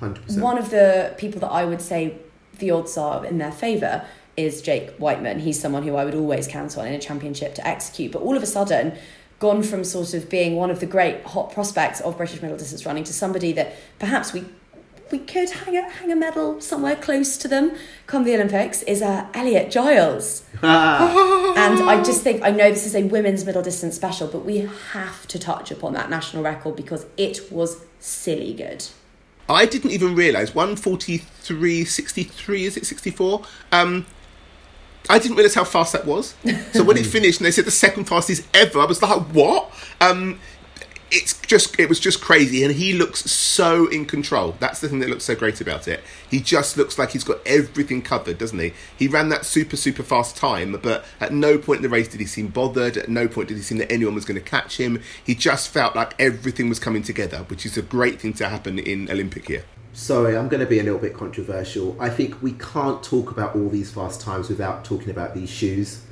Hundred 0.00 0.24
percent. 0.24 0.42
one 0.42 0.58
of 0.58 0.70
the 0.70 1.14
people 1.16 1.40
that 1.42 1.52
I 1.52 1.64
would 1.64 1.80
say 1.80 2.18
the 2.58 2.72
odds 2.72 2.96
are 2.96 3.24
in 3.24 3.38
their 3.38 3.52
favour 3.52 4.04
is 4.38 4.62
Jake 4.62 4.94
Wightman. 5.00 5.40
He's 5.40 5.60
someone 5.60 5.82
who 5.82 5.96
I 5.96 6.04
would 6.04 6.14
always 6.14 6.46
count 6.46 6.78
on 6.78 6.86
in 6.86 6.94
a 6.94 6.98
championship 6.98 7.56
to 7.56 7.66
execute. 7.66 8.12
But 8.12 8.22
all 8.22 8.36
of 8.36 8.42
a 8.42 8.46
sudden, 8.46 8.96
gone 9.38 9.62
from 9.62 9.84
sort 9.84 10.14
of 10.14 10.28
being 10.28 10.56
one 10.56 10.70
of 10.70 10.80
the 10.80 10.86
great 10.86 11.22
hot 11.24 11.52
prospects 11.52 12.00
of 12.00 12.16
British 12.16 12.42
middle 12.42 12.56
distance 12.56 12.84
running 12.84 13.04
to 13.04 13.12
somebody 13.12 13.52
that 13.52 13.76
perhaps 13.98 14.32
we 14.32 14.44
we 15.10 15.18
could 15.18 15.50
hang 15.50 15.76
a, 15.76 15.88
hang 15.88 16.12
a 16.12 16.16
medal 16.16 16.60
somewhere 16.60 16.94
close 16.94 17.38
to 17.38 17.48
them 17.48 17.72
come 18.06 18.24
the 18.24 18.34
Olympics 18.34 18.82
is 18.82 19.00
uh, 19.00 19.26
Elliot 19.32 19.70
Giles. 19.70 20.44
and 20.62 21.82
I 21.82 22.02
just 22.04 22.22
think, 22.22 22.42
I 22.42 22.50
know 22.50 22.68
this 22.70 22.84
is 22.84 22.94
a 22.94 23.04
women's 23.04 23.46
middle 23.46 23.62
distance 23.62 23.96
special, 23.96 24.28
but 24.28 24.44
we 24.44 24.68
have 24.92 25.26
to 25.28 25.38
touch 25.38 25.70
upon 25.70 25.94
that 25.94 26.10
national 26.10 26.42
record 26.42 26.76
because 26.76 27.06
it 27.16 27.50
was 27.50 27.78
silly 28.00 28.52
good. 28.52 28.84
I 29.48 29.64
didn't 29.64 29.92
even 29.92 30.14
realise 30.14 30.50
143.63, 30.50 32.60
is 32.60 32.76
it 32.76 32.84
64? 32.84 33.44
Um, 33.72 34.04
I 35.08 35.18
didn't 35.18 35.36
realise 35.36 35.54
how 35.54 35.64
fast 35.64 35.92
that 35.92 36.06
was. 36.06 36.34
So 36.72 36.84
when 36.84 36.96
it 36.96 37.06
finished 37.18 37.40
and 37.40 37.46
they 37.46 37.50
said 37.50 37.64
the 37.64 37.70
second 37.70 38.04
fastest 38.04 38.46
ever, 38.54 38.78
I 38.80 38.84
was 38.84 39.02
like, 39.02 39.22
what? 39.34 39.72
Um, 40.00 40.38
it's 41.10 41.40
just 41.40 41.78
it 41.80 41.88
was 41.88 41.98
just 41.98 42.20
crazy. 42.20 42.62
And 42.62 42.74
he 42.74 42.92
looks 42.92 43.30
so 43.30 43.86
in 43.88 44.04
control. 44.04 44.56
That's 44.58 44.80
the 44.80 44.88
thing 44.88 44.98
that 45.00 45.08
looks 45.08 45.24
so 45.24 45.34
great 45.34 45.60
about 45.60 45.88
it. 45.88 46.02
He 46.30 46.40
just 46.40 46.76
looks 46.76 46.98
like 46.98 47.12
he's 47.12 47.24
got 47.24 47.38
everything 47.46 48.02
covered 48.02 48.38
doesn't 48.38 48.58
he? 48.58 48.74
He 48.96 49.08
ran 49.08 49.30
that 49.30 49.46
super 49.46 49.76
super 49.76 50.02
fast 50.02 50.36
time 50.36 50.78
but 50.82 51.04
at 51.20 51.32
no 51.32 51.58
point 51.58 51.78
in 51.78 51.82
the 51.82 51.88
race 51.88 52.08
did 52.08 52.20
he 52.20 52.26
seem 52.26 52.48
bothered. 52.48 52.96
At 52.96 53.08
no 53.08 53.28
point 53.28 53.48
did 53.48 53.56
he 53.56 53.62
seem 53.62 53.78
that 53.78 53.90
anyone 53.90 54.14
was 54.14 54.24
going 54.24 54.40
to 54.40 54.46
catch 54.46 54.76
him. 54.78 55.00
He 55.24 55.34
just 55.34 55.68
felt 55.68 55.96
like 55.96 56.14
everything 56.18 56.68
was 56.68 56.78
coming 56.78 57.02
together 57.02 57.38
which 57.48 57.64
is 57.64 57.78
a 57.78 57.82
great 57.82 58.20
thing 58.20 58.34
to 58.34 58.48
happen 58.48 58.78
in 58.78 59.10
olympic 59.10 59.48
year 59.48 59.64
Sorry, 59.92 60.36
I'm 60.36 60.48
going 60.48 60.60
to 60.60 60.66
be 60.66 60.78
a 60.78 60.82
little 60.82 60.98
bit 60.98 61.14
controversial. 61.14 61.96
I 62.00 62.08
think 62.08 62.40
we 62.42 62.52
can't 62.52 63.02
talk 63.02 63.30
about 63.30 63.56
all 63.56 63.68
these 63.68 63.90
fast 63.90 64.20
times 64.20 64.48
without 64.48 64.84
talking 64.84 65.10
about 65.10 65.34
these 65.34 65.50
shoes. 65.50 66.04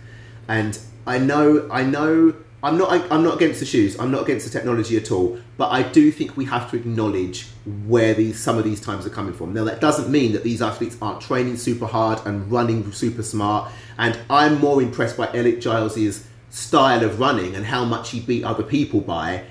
And 0.49 0.79
I 1.07 1.19
know, 1.19 1.69
I 1.71 1.83
know, 1.83 2.35
I'm 2.63 2.79
not, 2.79 2.91
I'm 3.13 3.23
not 3.23 3.37
against 3.37 3.61
the 3.61 3.67
shoes. 3.67 3.99
I'm 3.99 4.11
not 4.11 4.23
against 4.23 4.45
the 4.45 4.59
technology 4.59 4.97
at 4.97 5.13
all. 5.13 5.39
But 5.57 5.69
I 5.71 5.83
do 5.83 6.11
think 6.11 6.37
we 6.37 6.47
have 6.47 6.71
to 6.71 6.77
acknowledge 6.77 7.47
where 7.87 8.13
these 8.13 8.41
some 8.41 8.59
of 8.59 8.65
these 8.65 8.81
times 8.81 9.07
are 9.07 9.11
coming 9.11 9.33
from. 9.33 9.53
Now, 9.53 9.65
that 9.65 9.81
doesn't 9.81 10.11
mean 10.11 10.33
that 10.33 10.43
these 10.43 10.61
athletes 10.61 10.97
aren't 11.01 11.21
training 11.21 11.57
super 11.57 11.87
hard 11.87 12.21
and 12.27 12.51
running 12.51 12.91
super 12.93 13.23
smart. 13.23 13.71
And 13.99 14.19
I'm 14.29 14.59
more 14.61 14.83
impressed 14.83 15.17
by 15.17 15.29
Elliot 15.33 15.61
Giles's 15.61 16.27
style 16.51 17.05
of 17.05 17.21
running 17.21 17.55
and 17.55 17.67
how 17.67 17.85
much 17.85 18.11
he 18.11 18.21
beat 18.21 18.43
other 18.43 18.63
people 18.63 19.01
by 19.01 19.45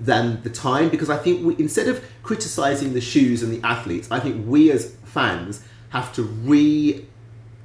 than 0.00 0.42
the 0.42 0.50
time 0.50 0.88
because 0.88 1.10
I 1.10 1.16
think 1.16 1.44
we, 1.44 1.54
instead 1.58 1.88
of 1.88 2.04
criticizing 2.22 2.94
the 2.94 3.00
shoes 3.00 3.42
and 3.42 3.52
the 3.52 3.66
athletes, 3.66 4.10
I 4.10 4.20
think 4.20 4.46
we 4.46 4.70
as 4.70 4.94
fans 5.04 5.64
have 5.90 6.12
to 6.14 6.22
re 6.22 7.06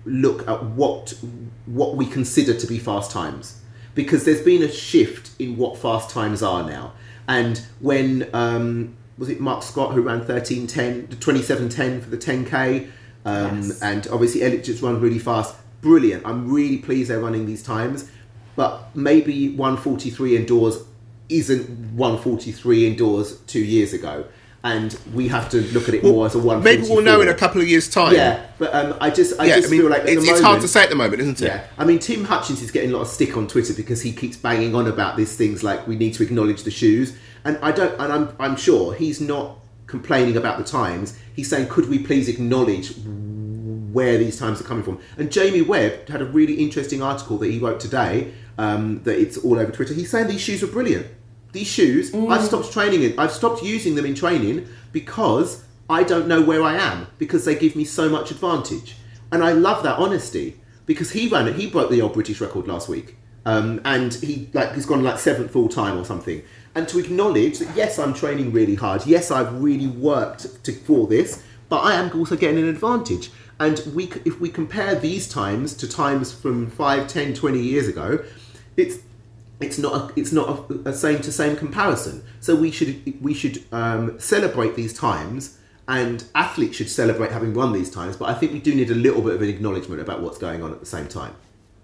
look 0.05 0.47
at 0.47 0.63
what 0.63 1.13
what 1.65 1.95
we 1.95 2.05
consider 2.05 2.53
to 2.53 2.67
be 2.67 2.77
fast 2.77 3.09
times 3.11 3.61
because 3.95 4.25
there's 4.25 4.41
been 4.41 4.63
a 4.63 4.71
shift 4.71 5.31
in 5.39 5.55
what 5.57 5.77
fast 5.77 6.09
times 6.09 6.41
are 6.43 6.63
now. 6.63 6.93
And 7.27 7.61
when 7.79 8.29
um, 8.33 8.95
was 9.17 9.29
it 9.29 9.39
Marc 9.39 9.63
Scott 9.63 9.93
who 9.93 10.01
ran 10.01 10.19
1310, 10.19 11.19
2710 11.19 12.01
for 12.01 12.09
the 12.09 12.17
10k, 12.17 12.87
um, 13.25 13.57
Yes. 13.61 13.81
and 13.81 14.07
obviously 14.11 14.43
Elliot 14.43 14.63
just 14.63 14.81
run 14.81 14.99
really 14.99 15.19
fast. 15.19 15.55
Brilliant. 15.81 16.25
I'm 16.25 16.51
really 16.51 16.77
pleased 16.77 17.09
they're 17.09 17.19
running 17.19 17.45
these 17.45 17.61
times, 17.63 18.09
but 18.55 18.93
maybe 18.95 19.49
143 19.55 20.35
indoors 20.37 20.77
isn't 21.37 21.69
143 21.95 22.87
indoors 22.87 23.37
two 23.41 23.63
years 23.63 23.93
ago. 23.93 24.25
And 24.65 24.97
we 25.13 25.27
have 25.27 25.49
to 25.49 25.61
look 25.73 25.89
at 25.89 25.93
it 25.93 26.05
more 26.05 26.25
as 26.25 26.35
a 26.35 26.39
one. 26.39 26.63
maybe 26.63 26.83
we'll 26.83 27.01
know 27.01 27.19
in 27.19 27.27
a 27.27 27.33
couple 27.33 27.59
of 27.59 27.67
years 27.67 27.89
time 27.89 28.13
Yeah, 28.13 28.45
but 28.57 28.73
um, 28.73 28.95
I 29.01 29.09
just, 29.09 29.37
I 29.37 29.43
Yeah, 29.43 29.55
just 29.55 29.67
I 29.67 29.71
mean, 29.71 29.81
feel 29.81 29.89
like 29.89 29.99
at 29.99 30.05
the 30.05 30.13
it's, 30.13 30.25
it's 30.25 30.39
hard 30.39 30.61
to 30.61 30.69
say 30.69 30.83
at 30.83 30.89
the 30.89 30.95
moment 30.95 31.19
isn't 31.19 31.41
it 31.41 31.47
yeah, 31.47 31.65
I 31.77 31.83
mean, 31.83 31.99
Tim 31.99 32.23
Hutchings 32.23 32.61
is 32.61 32.71
getting 32.71 32.91
a 32.91 32.93
lot 32.93 33.01
of 33.01 33.09
stick 33.09 33.35
on 33.35 33.45
Twitter 33.45 33.73
because 33.73 34.01
he 34.01 34.13
keeps 34.13 34.37
banging 34.37 34.73
on 34.73 34.87
about 34.87 35.17
these 35.17 35.35
things 35.35 35.65
like 35.65 35.85
we 35.85 35.97
need 35.97 36.13
to 36.13 36.23
acknowledge 36.23 36.63
the 36.63 36.71
shoes, 36.71 37.13
and 37.43 37.57
I 37.57 37.73
don't, 37.73 37.99
and 37.99 38.13
I'm, 38.13 38.35
I'm 38.39 38.55
sure 38.55 38.93
he's 38.93 39.19
not 39.19 39.57
complaining 39.85 40.37
about 40.37 40.57
the 40.57 40.63
times. 40.63 41.19
He's 41.35 41.49
saying, 41.49 41.67
could 41.67 41.89
we 41.89 41.99
please 41.99 42.29
acknowledge 42.29 42.95
where 43.91 44.17
these 44.17 44.39
times 44.39 44.61
are 44.61 44.63
coming 44.63 44.83
from? 44.83 44.99
And 45.17 45.31
Jamie 45.31 45.61
Webb 45.61 46.09
had 46.09 46.21
a 46.21 46.25
really 46.25 46.55
interesting 46.55 47.03
article 47.03 47.37
that 47.39 47.51
he 47.51 47.59
wrote 47.59 47.79
today 47.79 48.33
um, 48.57 49.03
that 49.03 49.19
it's 49.19 49.37
all 49.37 49.59
over 49.59 49.71
Twitter. 49.71 49.93
He's 49.93 50.09
saying 50.09 50.27
these 50.27 50.41
shoes 50.41 50.61
were 50.61 50.67
brilliant. 50.67 51.07
These 51.53 51.67
shoes, 51.67 52.13
I've 52.13 52.43
stopped 52.43 52.71
training 52.73 53.03
in. 53.03 53.17
I've 53.17 53.31
stopped 53.31 53.63
using 53.63 53.93
them 53.93 54.05
in 54.05 54.15
training 54.15 54.67
because 54.91 55.63
I 55.89 56.03
don't 56.03 56.27
know 56.27 56.41
where 56.41 56.63
I 56.63 56.75
am 56.75 57.07
because 57.19 57.45
they 57.45 57.55
give 57.55 57.75
me 57.75 57.85
so 57.85 58.09
much 58.09 58.31
advantage. 58.31 58.95
And 59.31 59.43
I 59.43 59.51
love 59.51 59.83
that 59.83 59.99
honesty 59.99 60.59
because 60.87 61.11
he 61.11 61.27
ran 61.27 61.47
it. 61.47 61.55
He 61.55 61.69
broke 61.69 61.91
the 61.91 62.01
old 62.01 62.13
British 62.13 62.41
record 62.41 62.67
last 62.67 62.89
week, 62.89 63.17
um, 63.45 63.81
and 63.85 64.13
he 64.15 64.49
like 64.53 64.73
he's 64.73 64.87
gone 64.87 65.03
like 65.03 65.19
seventh 65.19 65.55
all 65.55 65.69
time 65.69 65.97
or 65.97 66.05
something. 66.05 66.41
And 66.75 66.87
to 66.89 66.97
acknowledge 66.97 67.59
that 67.59 67.75
yes, 67.75 67.99
I'm 67.99 68.15
training 68.15 68.51
really 68.51 68.75
hard. 68.75 69.05
Yes, 69.05 69.29
I've 69.29 69.61
really 69.61 69.87
worked 69.87 70.63
to, 70.63 70.71
for 70.71 71.07
this, 71.07 71.43
but 71.69 71.81
I 71.81 71.93
am 71.93 72.11
also 72.17 72.35
getting 72.35 72.57
an 72.57 72.67
advantage. 72.67 73.29
And 73.59 73.79
we, 73.93 74.11
if 74.25 74.41
we 74.41 74.49
compare 74.49 74.95
these 74.95 75.29
times 75.29 75.75
to 75.75 75.87
times 75.87 76.33
from 76.33 76.69
5, 76.71 77.07
10, 77.07 77.35
20 77.35 77.59
years 77.59 77.87
ago, 77.87 78.23
it's 78.75 78.97
it's 79.63 79.77
not 79.77 79.93
a, 79.93 80.19
it's 80.19 80.31
not 80.31 80.69
a, 80.85 80.93
same 80.93 81.21
to 81.21 81.31
same 81.31 81.55
comparison. 81.55 82.23
So 82.39 82.55
we 82.55 82.71
should 82.71 83.21
we 83.21 83.33
should 83.33 83.63
um, 83.71 84.19
celebrate 84.19 84.75
these 84.75 84.93
times, 84.93 85.57
and 85.87 86.23
athletes 86.35 86.77
should 86.77 86.89
celebrate 86.89 87.31
having 87.31 87.53
run 87.53 87.73
these 87.73 87.89
times. 87.89 88.17
But 88.17 88.29
I 88.29 88.33
think 88.33 88.53
we 88.53 88.59
do 88.59 88.75
need 88.75 88.91
a 88.91 88.95
little 88.95 89.21
bit 89.21 89.35
of 89.35 89.41
an 89.41 89.49
acknowledgement 89.49 90.01
about 90.01 90.21
what's 90.21 90.37
going 90.37 90.61
on 90.61 90.71
at 90.71 90.79
the 90.79 90.85
same 90.85 91.07
time. 91.07 91.35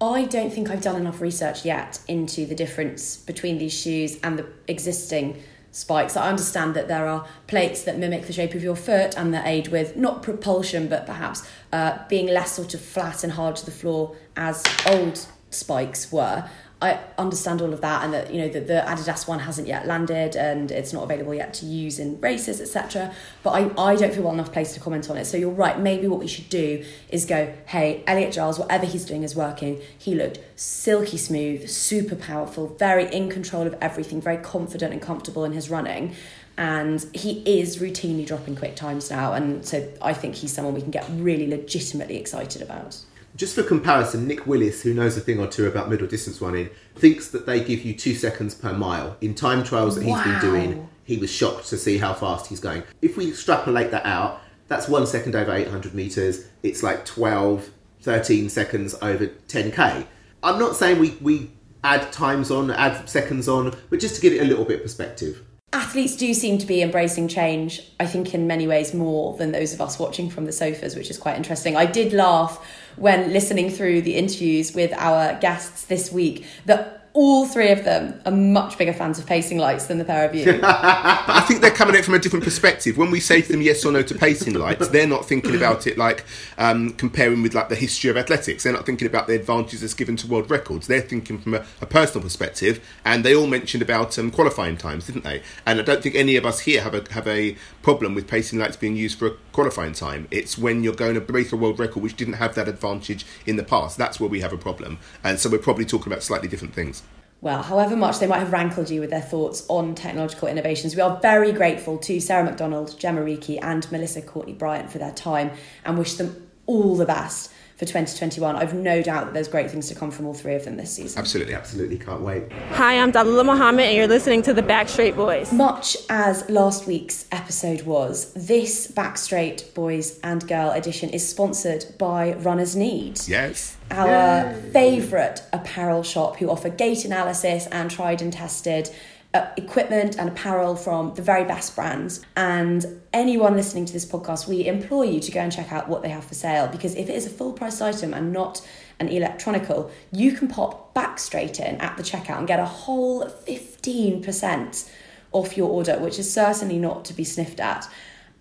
I 0.01 0.25
don't 0.25 0.51
think 0.51 0.69
I've 0.69 0.81
done 0.81 0.95
enough 0.95 1.19
research 1.19 1.65
yet 1.65 1.99
into 2.07 2.45
the 2.45 2.55
difference 2.55 3.17
between 3.17 3.57
these 3.57 3.73
shoes 3.73 4.17
and 4.23 4.39
the 4.39 4.45
existing 4.67 5.41
spikes. 5.71 6.15
I 6.15 6.29
understand 6.29 6.73
that 6.75 6.87
there 6.87 7.05
are 7.05 7.27
plates 7.47 7.83
that 7.83 7.97
mimic 7.97 8.25
the 8.25 8.33
shape 8.33 8.53
of 8.53 8.63
your 8.63 8.75
foot 8.75 9.17
and 9.17 9.33
that 9.33 9.45
aid 9.45 9.67
with 9.67 9.95
not 9.95 10.23
propulsion 10.23 10.87
but 10.87 11.05
perhaps 11.05 11.47
uh, 11.73 11.99
being 12.07 12.27
less 12.27 12.53
sort 12.53 12.73
of 12.73 12.81
flat 12.81 13.23
and 13.23 13.33
hard 13.33 13.55
to 13.57 13.65
the 13.65 13.71
floor 13.71 14.15
as 14.35 14.63
old 14.87 15.25
spikes 15.49 16.11
were. 16.11 16.49
I 16.81 16.97
understand 17.17 17.61
all 17.61 17.73
of 17.73 17.81
that 17.81 18.05
and 18.05 18.13
that 18.13 18.33
you 18.33 18.41
know 18.41 18.47
that 18.47 18.67
the 18.67 18.83
Adidas 18.87 19.27
one 19.27 19.39
hasn't 19.39 19.67
yet 19.67 19.85
landed 19.85 20.37
and 20.37 20.71
it's 20.71 20.93
not 20.93 21.03
available 21.03 21.33
yet 21.33 21.53
to 21.55 21.65
use 21.65 21.99
in 21.99 22.19
races 22.21 22.61
etc 22.61 23.13
but 23.43 23.51
I, 23.51 23.91
I 23.91 23.95
don't 23.97 24.13
feel 24.13 24.23
well 24.23 24.33
enough 24.33 24.53
placed 24.53 24.75
to 24.75 24.79
comment 24.79 25.09
on 25.09 25.17
it. 25.17 25.25
So 25.25 25.35
you're 25.35 25.49
right. 25.49 25.77
Maybe 25.77 26.07
what 26.07 26.19
we 26.19 26.27
should 26.27 26.47
do 26.49 26.85
is 27.09 27.25
go 27.25 27.53
hey 27.67 28.03
Elliot 28.07 28.31
Giles 28.31 28.57
whatever 28.57 28.85
he's 28.85 29.05
doing 29.05 29.23
is 29.23 29.35
working. 29.35 29.81
He 29.97 30.15
looked 30.15 30.39
silky 30.55 31.17
smooth 31.17 31.67
super 31.67 32.15
powerful 32.15 32.67
very 32.67 33.13
in 33.13 33.29
control 33.29 33.67
of 33.67 33.75
everything 33.81 34.21
very 34.21 34.37
confident 34.37 34.93
and 34.93 35.01
comfortable 35.01 35.43
in 35.43 35.51
his 35.51 35.69
running. 35.69 36.15
And 36.57 37.05
he 37.13 37.41
is 37.59 37.77
routinely 37.77 38.25
dropping 38.25 38.57
quick 38.57 38.75
times 38.75 39.09
now. 39.09 39.31
And 39.33 39.65
so 39.65 39.89
I 40.01 40.13
think 40.13 40.35
he's 40.35 40.51
someone 40.51 40.73
we 40.73 40.81
can 40.81 40.91
get 40.91 41.05
really 41.13 41.47
legitimately 41.47 42.17
excited 42.17 42.61
about 42.61 42.97
Just 43.35 43.55
for 43.55 43.63
comparison, 43.63 44.27
Nick 44.27 44.45
Willis, 44.47 44.81
who 44.81 44.93
knows 44.93 45.15
a 45.15 45.21
thing 45.21 45.39
or 45.39 45.47
two 45.47 45.65
about 45.67 45.89
middle 45.89 46.07
distance 46.07 46.41
running, 46.41 46.69
thinks 46.95 47.29
that 47.29 47.45
they 47.45 47.63
give 47.63 47.83
you 47.83 47.93
two 47.93 48.15
seconds 48.15 48.53
per 48.55 48.73
mile. 48.73 49.15
In 49.21 49.33
time 49.35 49.63
trials 49.63 49.95
that 49.95 50.03
he's 50.03 50.11
Wow. 50.13 50.23
been 50.23 50.39
doing, 50.41 50.89
he 51.03 51.17
was 51.17 51.29
shocked 51.31 51.67
to 51.69 51.77
see 51.77 51.97
how 51.99 52.13
fast 52.13 52.47
he's 52.47 52.59
going. 52.59 52.83
If 53.01 53.17
we 53.17 53.29
extrapolate 53.29 53.91
that 53.91 54.05
out, 54.05 54.41
that's 54.67 54.87
one 54.87 55.07
second 55.07 55.35
over 55.35 55.53
800 55.53 55.93
meters. 55.93 56.45
It's 56.63 56.83
like 56.83 57.05
12, 57.05 57.69
13 58.01 58.49
seconds 58.49 58.95
over 59.01 59.27
10k. 59.47 60.05
I'm 60.43 60.59
not 60.59 60.75
saying 60.75 60.99
we, 60.99 61.17
we 61.21 61.51
add 61.83 62.11
times 62.11 62.51
on, 62.51 62.71
add 62.71 63.07
seconds 63.09 63.47
on, 63.47 63.75
but 63.89 63.99
just 63.99 64.15
to 64.15 64.21
give 64.21 64.33
it 64.33 64.41
a 64.41 64.45
little 64.45 64.65
bit 64.65 64.77
of 64.77 64.83
perspective. 64.83 65.43
Athletes 65.71 66.15
do 66.15 66.33
seem 66.33 66.57
to 66.57 66.65
be 66.65 66.81
embracing 66.81 67.27
change, 67.27 67.81
I 67.99 68.05
think, 68.05 68.33
in 68.33 68.47
many 68.47 68.67
ways 68.67 68.93
more 68.93 69.37
than 69.37 69.51
those 69.51 69.73
of 69.73 69.81
us 69.81 69.99
watching 69.99 70.29
from 70.29 70.45
the 70.45 70.51
sofas, 70.51 70.95
which 70.95 71.09
is 71.09 71.17
quite 71.17 71.37
interesting. 71.37 71.75
I 71.75 71.85
did 71.85 72.13
laugh 72.13 72.65
when 72.95 73.31
listening 73.31 73.69
through 73.69 74.01
the 74.01 74.15
interviews 74.15 74.73
with 74.73 74.91
our 74.93 75.39
guests 75.39 75.85
this 75.85 76.11
week 76.11 76.45
that 76.65 76.98
all 77.13 77.45
three 77.47 77.71
of 77.71 77.83
them 77.83 78.19
are 78.25 78.31
much 78.31 78.77
bigger 78.77 78.93
fans 78.93 79.17
of 79.17 79.25
pacing 79.25 79.57
lights 79.57 79.87
than 79.87 79.97
the 79.97 80.05
pair 80.05 80.27
of 80.27 80.35
you. 80.35 80.45
But 80.45 80.63
I 80.63 81.43
think 81.47 81.61
they're 81.61 81.71
coming 81.71 81.95
at 81.95 82.01
it 82.01 82.05
from 82.05 82.13
a 82.13 82.19
different 82.19 82.45
perspective. 82.45 82.97
When 82.97 83.09
we 83.09 83.19
say 83.19 83.41
to 83.41 83.51
them 83.51 83.61
yes 83.61 83.83
or 83.83 83.91
no 83.91 84.03
to 84.03 84.15
pacing 84.15 84.53
lights, 84.53 84.87
they're 84.89 85.07
not 85.07 85.25
thinking 85.25 85.55
about 85.55 85.87
it 85.87 85.97
like 85.97 86.23
um, 86.57 86.91
comparing 86.91 87.41
with 87.41 87.55
like 87.55 87.69
the 87.69 87.75
history 87.75 88.09
of 88.09 88.17
athletics. 88.17 88.63
They're 88.63 88.73
not 88.73 88.85
thinking 88.85 89.07
about 89.07 89.27
the 89.27 89.35
advantages 89.35 89.81
that's 89.81 89.93
given 89.95 90.17
to 90.17 90.27
world 90.27 90.51
records. 90.51 90.87
They're 90.87 91.01
thinking 91.01 91.39
from 91.39 91.55
a, 91.55 91.65
a 91.81 91.85
personal 91.85 92.23
perspective. 92.23 92.85
And 93.03 93.25
they 93.25 93.35
all 93.35 93.47
mentioned 93.47 93.81
about 93.81 94.17
um, 94.19 94.29
qualifying 94.29 94.77
times, 94.77 95.07
didn't 95.07 95.23
they? 95.23 95.41
And 95.65 95.79
I 95.79 95.83
don't 95.83 96.03
think 96.03 96.15
any 96.15 96.35
of 96.35 96.45
us 96.45 96.61
here 96.61 96.81
have 96.81 96.93
a 96.93 97.11
have 97.13 97.27
a 97.27 97.57
problem 97.81 98.13
with 98.13 98.27
pacing 98.27 98.59
lights 98.59 98.77
being 98.77 98.95
used 98.95 99.17
for 99.17 99.27
a 99.27 99.31
qualifying 99.59 99.91
time. 99.91 100.25
It's 100.31 100.57
when 100.57 100.85
you're 100.85 100.95
going 100.95 101.15
to 101.15 101.19
break 101.19 101.51
a 101.51 101.57
world 101.57 101.79
record 101.79 102.01
which 102.01 102.15
didn't 102.15 102.35
have 102.35 102.55
that 102.55 102.69
advantage 102.69 103.25
in 103.45 103.57
the 103.57 103.63
past. 103.63 103.97
That's 103.97 104.17
where 104.17 104.29
we 104.29 104.39
have 104.39 104.53
a 104.53 104.57
problem. 104.57 104.99
And 105.21 105.37
so 105.37 105.49
we're 105.49 105.57
probably 105.57 105.83
talking 105.83 106.09
about 106.09 106.23
slightly 106.23 106.47
different 106.47 106.73
things. 106.73 107.03
Well, 107.41 107.61
however 107.61 107.97
much 107.97 108.19
they 108.19 108.27
might 108.27 108.39
have 108.39 108.53
rankled 108.53 108.89
you 108.89 109.01
with 109.01 109.09
their 109.09 109.19
thoughts 109.19 109.65
on 109.67 109.95
technological 109.95 110.47
innovations, 110.47 110.95
we 110.95 111.01
are 111.01 111.19
very 111.21 111.51
grateful 111.51 111.97
to 111.97 112.21
Sarah 112.21 112.45
McDonald, 112.45 112.91
Jemma 112.91 113.19
Reekie, 113.19 113.59
and 113.61 113.91
Melissa 113.91 114.21
Courtney 114.21 114.53
Bryant 114.53 114.89
for 114.89 114.97
their 114.97 115.11
time 115.11 115.51
and 115.83 115.97
wish 115.97 116.13
them 116.13 116.49
all 116.65 116.95
the 116.95 117.05
best 117.05 117.51
for 117.79 117.85
2021. 117.85 118.57
I've 118.57 118.73
no 118.73 119.01
doubt 119.01 119.27
that 119.27 119.33
there's 119.33 119.47
great 119.47 119.71
things 119.71 119.87
to 119.87 119.95
come 119.95 120.11
from 120.11 120.25
all 120.25 120.33
three 120.33 120.53
of 120.53 120.65
them 120.65 120.75
this 120.75 120.91
season. 120.91 121.17
Absolutely. 121.17 121.53
Absolutely 121.53 121.97
can't 121.97 122.19
wait. 122.19 122.51
Hi, 122.71 122.99
I'm 122.99 123.13
Dalilah 123.13 123.45
Muhammad, 123.45 123.85
and 123.85 123.95
you're 123.95 124.05
listening 124.05 124.41
to 124.43 124.53
the 124.53 124.61
Backstraight 124.61 125.15
Boys. 125.15 125.53
Much 125.53 125.95
as 126.09 126.47
last 126.49 126.87
week's 126.87 127.25
episode 127.31 127.83
was, 127.83 128.33
this 128.33 128.91
Backstraight 128.91 129.73
Boys 129.73 130.19
and 130.25 130.45
Girl 130.45 130.71
edition 130.71 131.09
is 131.09 131.27
sponsored 131.27 131.85
by 131.97 132.33
Runners 132.33 132.75
Need. 132.75 133.21
Yes. 133.29 133.77
Our 133.91 134.53
favourite 134.73 135.41
apparel 135.53 136.03
shop 136.03 136.35
who 136.35 136.49
offer 136.49 136.67
gait 136.67 137.05
analysis 137.05 137.65
and 137.67 137.89
tried 137.89 138.21
and 138.21 138.33
tested 138.33 138.89
uh, 139.33 139.47
equipment 139.57 140.17
and 140.17 140.29
apparel 140.29 140.75
from 140.75 141.13
the 141.13 141.21
very 141.21 141.43
best 141.43 141.75
brands. 141.75 142.25
And 142.35 143.01
anyone 143.13 143.55
listening 143.55 143.85
to 143.85 143.93
this 143.93 144.05
podcast, 144.05 144.47
we 144.47 144.65
implore 144.65 145.05
you 145.05 145.19
to 145.19 145.31
go 145.31 145.39
and 145.39 145.51
check 145.51 145.71
out 145.71 145.87
what 145.87 146.01
they 146.01 146.09
have 146.09 146.23
for 146.23 146.33
sale 146.33 146.67
because 146.67 146.95
if 146.95 147.09
it 147.09 147.15
is 147.15 147.25
a 147.25 147.29
full 147.29 147.53
price 147.53 147.81
item 147.81 148.13
and 148.13 148.33
not 148.33 148.67
an 148.99 149.07
electronical, 149.07 149.91
you 150.11 150.31
can 150.31 150.47
pop 150.47 150.93
back 150.93 151.19
straight 151.19 151.59
in 151.59 151.75
at 151.77 151.95
the 151.95 152.03
checkout 152.03 152.39
and 152.39 152.47
get 152.47 152.59
a 152.59 152.65
whole 152.65 153.25
15% 153.25 154.91
off 155.31 155.55
your 155.55 155.69
order, 155.69 155.99
which 155.99 156.17
is 156.17 156.31
certainly 156.31 156.79
not 156.79 157.05
to 157.05 157.13
be 157.13 157.23
sniffed 157.23 157.59
at. 157.59 157.87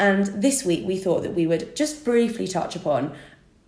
And 0.01 0.27
this 0.27 0.65
week 0.65 0.87
we 0.87 0.97
thought 0.97 1.23
that 1.23 1.35
we 1.35 1.47
would 1.47 1.77
just 1.77 2.05
briefly 2.05 2.49
touch 2.49 2.77
upon 2.77 3.15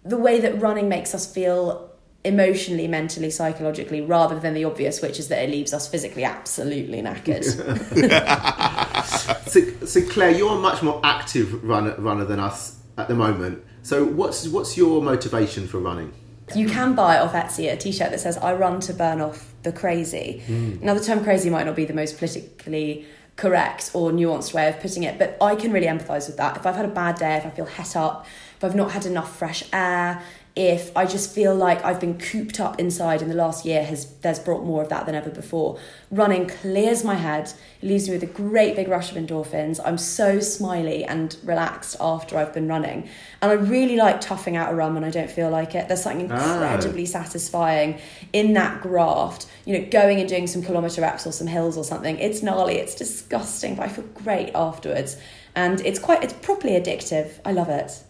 the 0.04 0.16
way 0.16 0.40
that 0.40 0.60
running 0.60 0.88
makes 0.88 1.14
us 1.14 1.30
feel 1.30 1.89
emotionally, 2.24 2.86
mentally, 2.86 3.30
psychologically, 3.30 4.00
rather 4.00 4.38
than 4.38 4.54
the 4.54 4.64
obvious, 4.64 5.00
which 5.00 5.18
is 5.18 5.28
that 5.28 5.42
it 5.42 5.50
leaves 5.50 5.72
us 5.72 5.88
physically 5.88 6.24
absolutely 6.24 7.00
knackered. 7.00 7.44
so, 9.48 9.86
so 9.86 10.08
Claire, 10.08 10.30
you're 10.30 10.52
a 10.52 10.60
much 10.60 10.82
more 10.82 11.00
active 11.02 11.64
runner, 11.64 11.94
runner 11.98 12.24
than 12.24 12.38
us 12.38 12.78
at 12.98 13.08
the 13.08 13.14
moment. 13.14 13.64
So 13.82 14.04
what's 14.04 14.46
what's 14.48 14.76
your 14.76 15.02
motivation 15.02 15.66
for 15.66 15.78
running? 15.78 16.12
You 16.54 16.68
can 16.68 16.94
buy 16.94 17.18
off 17.18 17.32
Etsy 17.32 17.72
a 17.72 17.76
t-shirt 17.76 18.10
that 18.10 18.20
says 18.20 18.36
"I 18.36 18.54
run 18.54 18.80
to 18.80 18.92
burn 18.92 19.20
off 19.20 19.54
the 19.62 19.72
crazy." 19.72 20.42
Mm. 20.46 20.82
Now, 20.82 20.94
the 20.94 21.00
term 21.00 21.24
"crazy" 21.24 21.48
might 21.48 21.64
not 21.64 21.76
be 21.76 21.84
the 21.84 21.94
most 21.94 22.18
politically 22.18 23.06
correct 23.36 23.92
or 23.94 24.10
nuanced 24.10 24.52
way 24.52 24.68
of 24.68 24.78
putting 24.80 25.04
it, 25.04 25.18
but 25.18 25.38
I 25.40 25.54
can 25.54 25.72
really 25.72 25.86
empathise 25.86 26.26
with 26.26 26.36
that. 26.36 26.58
If 26.58 26.66
I've 26.66 26.76
had 26.76 26.84
a 26.84 26.88
bad 26.88 27.16
day, 27.16 27.36
if 27.36 27.46
I 27.46 27.50
feel 27.50 27.64
het 27.64 27.96
up, 27.96 28.26
if 28.56 28.64
I've 28.64 28.74
not 28.74 28.90
had 28.90 29.06
enough 29.06 29.34
fresh 29.34 29.64
air, 29.72 30.22
if 30.56 30.96
I 30.96 31.06
just 31.06 31.32
feel 31.32 31.54
like 31.54 31.84
I've 31.84 32.00
been 32.00 32.18
cooped 32.18 32.58
up 32.58 32.80
inside 32.80 33.22
in 33.22 33.28
the 33.28 33.34
last 33.34 33.64
year 33.64 33.84
has 33.84 34.06
there's 34.22 34.40
brought 34.40 34.64
more 34.64 34.82
of 34.82 34.88
that 34.88 35.06
than 35.06 35.14
ever 35.14 35.30
before. 35.30 35.78
Running 36.10 36.48
clears 36.48 37.04
my 37.04 37.14
head, 37.14 37.52
leaves 37.82 38.08
me 38.08 38.14
with 38.14 38.24
a 38.24 38.32
great 38.32 38.74
big 38.74 38.88
rush 38.88 39.12
of 39.12 39.16
endorphins. 39.16 39.78
I'm 39.84 39.96
so 39.96 40.40
smiley 40.40 41.04
and 41.04 41.36
relaxed 41.44 41.96
after 42.00 42.36
I've 42.36 42.52
been 42.52 42.66
running. 42.66 43.08
And 43.40 43.52
I 43.52 43.54
really 43.54 43.96
like 43.96 44.20
toughing 44.20 44.56
out 44.56 44.72
a 44.72 44.74
run 44.74 44.94
when 44.94 45.04
I 45.04 45.10
don't 45.10 45.30
feel 45.30 45.50
like 45.50 45.74
it. 45.76 45.86
There's 45.86 46.02
something 46.02 46.30
ah. 46.32 46.52
incredibly 46.52 47.04
ah. 47.04 47.06
satisfying 47.06 48.00
in 48.32 48.52
that 48.54 48.82
graft. 48.82 49.46
You 49.66 49.78
know, 49.78 49.88
going 49.88 50.18
and 50.18 50.28
doing 50.28 50.48
some 50.48 50.62
kilometre 50.62 51.00
reps 51.00 51.26
or 51.26 51.32
some 51.32 51.46
hills 51.46 51.76
or 51.76 51.84
something. 51.84 52.18
It's 52.18 52.42
gnarly, 52.42 52.74
it's 52.74 52.96
disgusting, 52.96 53.76
but 53.76 53.84
I 53.84 53.88
feel 53.88 54.04
great 54.14 54.50
afterwards. 54.54 55.16
And 55.54 55.80
it's 55.82 55.98
quite 55.98 56.24
it's 56.24 56.32
properly 56.32 56.74
addictive. 56.74 57.38
I 57.44 57.52
love 57.52 57.68
it. 57.68 58.02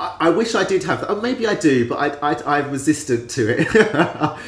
I, 0.00 0.16
I 0.20 0.30
wish 0.30 0.54
I 0.54 0.64
did 0.64 0.84
have 0.84 1.00
that. 1.00 1.10
Oh, 1.10 1.20
maybe 1.20 1.46
I 1.46 1.54
do, 1.54 1.88
but 1.88 2.20
I, 2.22 2.32
I, 2.32 2.58
I'm 2.58 2.70
resistant 2.70 3.30
to 3.30 3.48
it. 3.48 3.68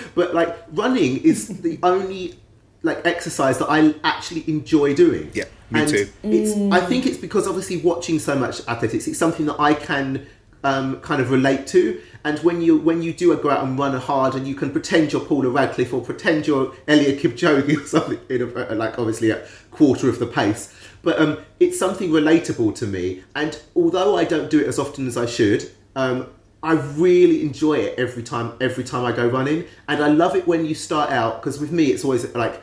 but 0.15 0.35
like 0.35 0.56
running 0.73 1.19
is 1.23 1.48
the 1.62 1.78
only 1.82 2.39
like 2.82 3.06
exercise 3.06 3.59
that 3.59 3.66
I 3.69 3.94
actually 4.05 4.44
enjoy 4.48 4.94
doing. 4.94 5.31
Yeah, 5.35 5.44
me 5.70 5.81
and 5.81 5.89
too. 5.89 6.09
It's, 6.23 6.73
I 6.73 6.85
think 6.85 7.06
it's 7.06 7.19
because 7.19 7.47
obviously 7.47 7.78
watching 7.78 8.19
so 8.19 8.36
much 8.36 8.61
athletics, 8.69 9.09
it's 9.09 9.19
something 9.19 9.47
that 9.47 9.59
I 9.59 9.74
can 9.74 10.27
um, 10.65 11.01
kind 11.01 11.20
of 11.20 11.31
relate 11.31 11.66
to. 11.69 12.01
And 12.24 12.39
when 12.39 12.62
you 12.62 12.78
when 12.78 13.02
you 13.02 13.12
do 13.12 13.36
go 13.36 13.51
out 13.51 13.62
and 13.65 13.78
run 13.78 13.94
hard, 14.01 14.35
and 14.35 14.48
you 14.48 14.55
can 14.55 14.70
pretend 14.70 15.12
you're 15.12 15.24
Paula 15.24 15.51
Radcliffe 15.51 15.93
or 15.93 16.01
pretend 16.01 16.47
you're 16.47 16.69
Eliud 16.89 17.20
Kipchoge 17.20 17.77
or 17.82 17.86
something, 17.86 18.19
in 18.28 18.43
a, 18.43 18.74
like 18.74 18.98
obviously 18.98 19.31
a 19.31 19.47
quarter 19.70 20.09
of 20.09 20.19
the 20.19 20.27
pace, 20.27 20.74
but 21.05 21.19
um, 21.21 21.39
it's 21.61 21.79
something 21.79 22.11
relatable 22.11 22.75
to 22.77 22.87
me. 22.87 23.23
And 23.35 23.61
although 23.77 24.17
I 24.17 24.25
don't 24.25 24.51
do 24.51 24.61
it 24.61 24.67
as 24.67 24.79
often 24.79 25.07
as 25.07 25.17
I 25.17 25.27
should, 25.27 25.71
um, 25.95 26.29
I 26.63 26.73
really 26.73 27.43
enjoy 27.43 27.75
it 27.75 27.99
every 27.99 28.23
time. 28.23 28.55
Every 28.61 28.85
time 28.85 29.05
I 29.05 29.13
go 29.13 29.29
running, 29.29 29.67
and 29.87 30.03
I 30.03 30.09
love 30.09 30.35
it 30.35 30.47
when 30.47 30.65
you 30.65 30.75
start 30.75 31.11
out 31.11 31.41
because 31.41 31.61
with 31.61 31.71
me 31.71 31.87
it's 31.87 32.05
always 32.05 32.25
like 32.35 32.63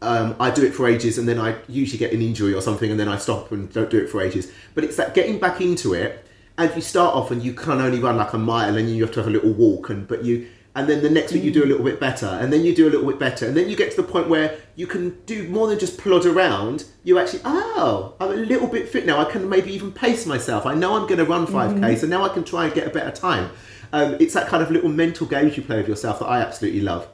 um, 0.00 0.34
I 0.40 0.50
do 0.50 0.64
it 0.64 0.74
for 0.74 0.88
ages 0.88 1.18
and 1.18 1.28
then 1.28 1.38
I 1.38 1.56
usually 1.68 1.98
get 1.98 2.12
an 2.12 2.22
injury 2.22 2.54
or 2.54 2.60
something 2.60 2.90
and 2.90 2.98
then 2.98 3.08
I 3.08 3.18
stop 3.18 3.52
and 3.52 3.72
don't 3.72 3.88
do 3.88 3.98
it 3.98 4.08
for 4.08 4.20
ages. 4.20 4.50
But 4.74 4.84
it's 4.84 4.96
that 4.96 5.14
getting 5.14 5.38
back 5.38 5.60
into 5.60 5.94
it 5.94 6.26
and 6.58 6.74
you 6.74 6.82
start 6.82 7.14
off 7.14 7.30
and 7.30 7.42
you 7.42 7.54
can 7.54 7.80
only 7.80 8.00
run 8.00 8.16
like 8.16 8.32
a 8.32 8.38
mile 8.38 8.76
and 8.76 8.90
you 8.90 9.02
have 9.04 9.12
to 9.14 9.20
have 9.20 9.28
a 9.28 9.30
little 9.30 9.52
walk 9.52 9.90
and 9.90 10.08
but 10.08 10.24
you 10.24 10.48
and 10.74 10.88
then 10.88 11.02
the 11.02 11.10
next 11.10 11.32
week 11.32 11.42
you 11.42 11.50
do 11.50 11.64
a 11.64 11.66
little 11.66 11.84
bit 11.84 12.00
better 12.00 12.26
and 12.26 12.52
then 12.52 12.64
you 12.64 12.74
do 12.74 12.88
a 12.88 12.90
little 12.90 13.06
bit 13.06 13.18
better 13.18 13.46
and 13.46 13.56
then 13.56 13.68
you 13.68 13.76
get 13.76 13.90
to 13.90 13.96
the 13.96 14.08
point 14.08 14.28
where 14.28 14.58
you 14.74 14.86
can 14.86 15.20
do 15.26 15.46
more 15.48 15.66
than 15.66 15.78
just 15.78 15.98
plod 15.98 16.24
around. 16.24 16.86
You 17.04 17.18
actually 17.18 17.42
oh 17.44 18.14
i'm 18.18 18.30
a 18.30 18.34
little 18.34 18.68
bit 18.68 18.88
fit 18.88 19.04
now. 19.04 19.18
I 19.18 19.30
can 19.30 19.48
maybe 19.48 19.72
even 19.72 19.92
pace 19.92 20.24
myself. 20.24 20.64
I 20.64 20.74
know 20.74 20.94
i'm 20.94 21.06
going 21.06 21.18
to 21.18 21.24
run 21.24 21.46
5k 21.46 21.78
mm-hmm. 21.78 21.96
so 21.96 22.06
now 22.06 22.24
i 22.24 22.28
can 22.28 22.44
try 22.44 22.64
and 22.64 22.74
get 22.74 22.86
a 22.86 22.90
better 22.90 23.10
time. 23.10 23.50
Um, 23.92 24.16
it's 24.18 24.32
that 24.32 24.48
kind 24.48 24.62
of 24.62 24.70
little 24.70 24.88
mental 24.88 25.26
games 25.26 25.56
you 25.56 25.62
play 25.62 25.76
with 25.76 25.88
yourself 25.88 26.20
that 26.20 26.26
i 26.26 26.40
absolutely 26.40 26.80
love. 26.80 27.08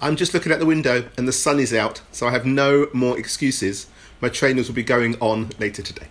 I'm 0.00 0.16
just 0.16 0.34
looking 0.34 0.52
at 0.52 0.60
the 0.60 0.66
window 0.66 1.08
and 1.16 1.26
the 1.26 1.32
sun 1.32 1.58
is 1.58 1.74
out 1.74 2.02
so 2.12 2.28
i 2.28 2.30
have 2.30 2.46
no 2.46 2.88
more 2.92 3.18
excuses. 3.18 3.88
My 4.20 4.28
trainers 4.28 4.68
will 4.68 4.76
be 4.76 4.84
going 4.84 5.16
on 5.20 5.50
later 5.58 5.82
today 5.82 6.06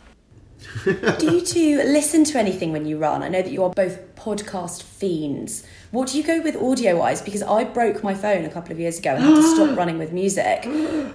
do 0.85 1.35
you 1.35 1.41
two 1.41 1.77
listen 1.77 2.23
to 2.25 2.39
anything 2.39 2.71
when 2.71 2.85
you 2.85 2.97
run? 2.97 3.23
I 3.23 3.27
know 3.27 3.41
that 3.41 3.51
you 3.51 3.63
are 3.63 3.69
both 3.69 4.15
podcast 4.15 4.83
fiends. 4.83 5.63
What 5.91 6.09
do 6.09 6.17
you 6.17 6.23
go 6.23 6.41
with 6.41 6.55
audio 6.55 6.97
wise? 6.97 7.21
Because 7.21 7.43
I 7.43 7.63
broke 7.63 8.03
my 8.03 8.13
phone 8.13 8.45
a 8.45 8.49
couple 8.49 8.71
of 8.71 8.79
years 8.79 8.99
ago 8.99 9.15
and 9.15 9.23
had 9.23 9.35
to 9.35 9.43
stop 9.43 9.77
running 9.77 9.97
with 9.97 10.11
music. 10.11 10.65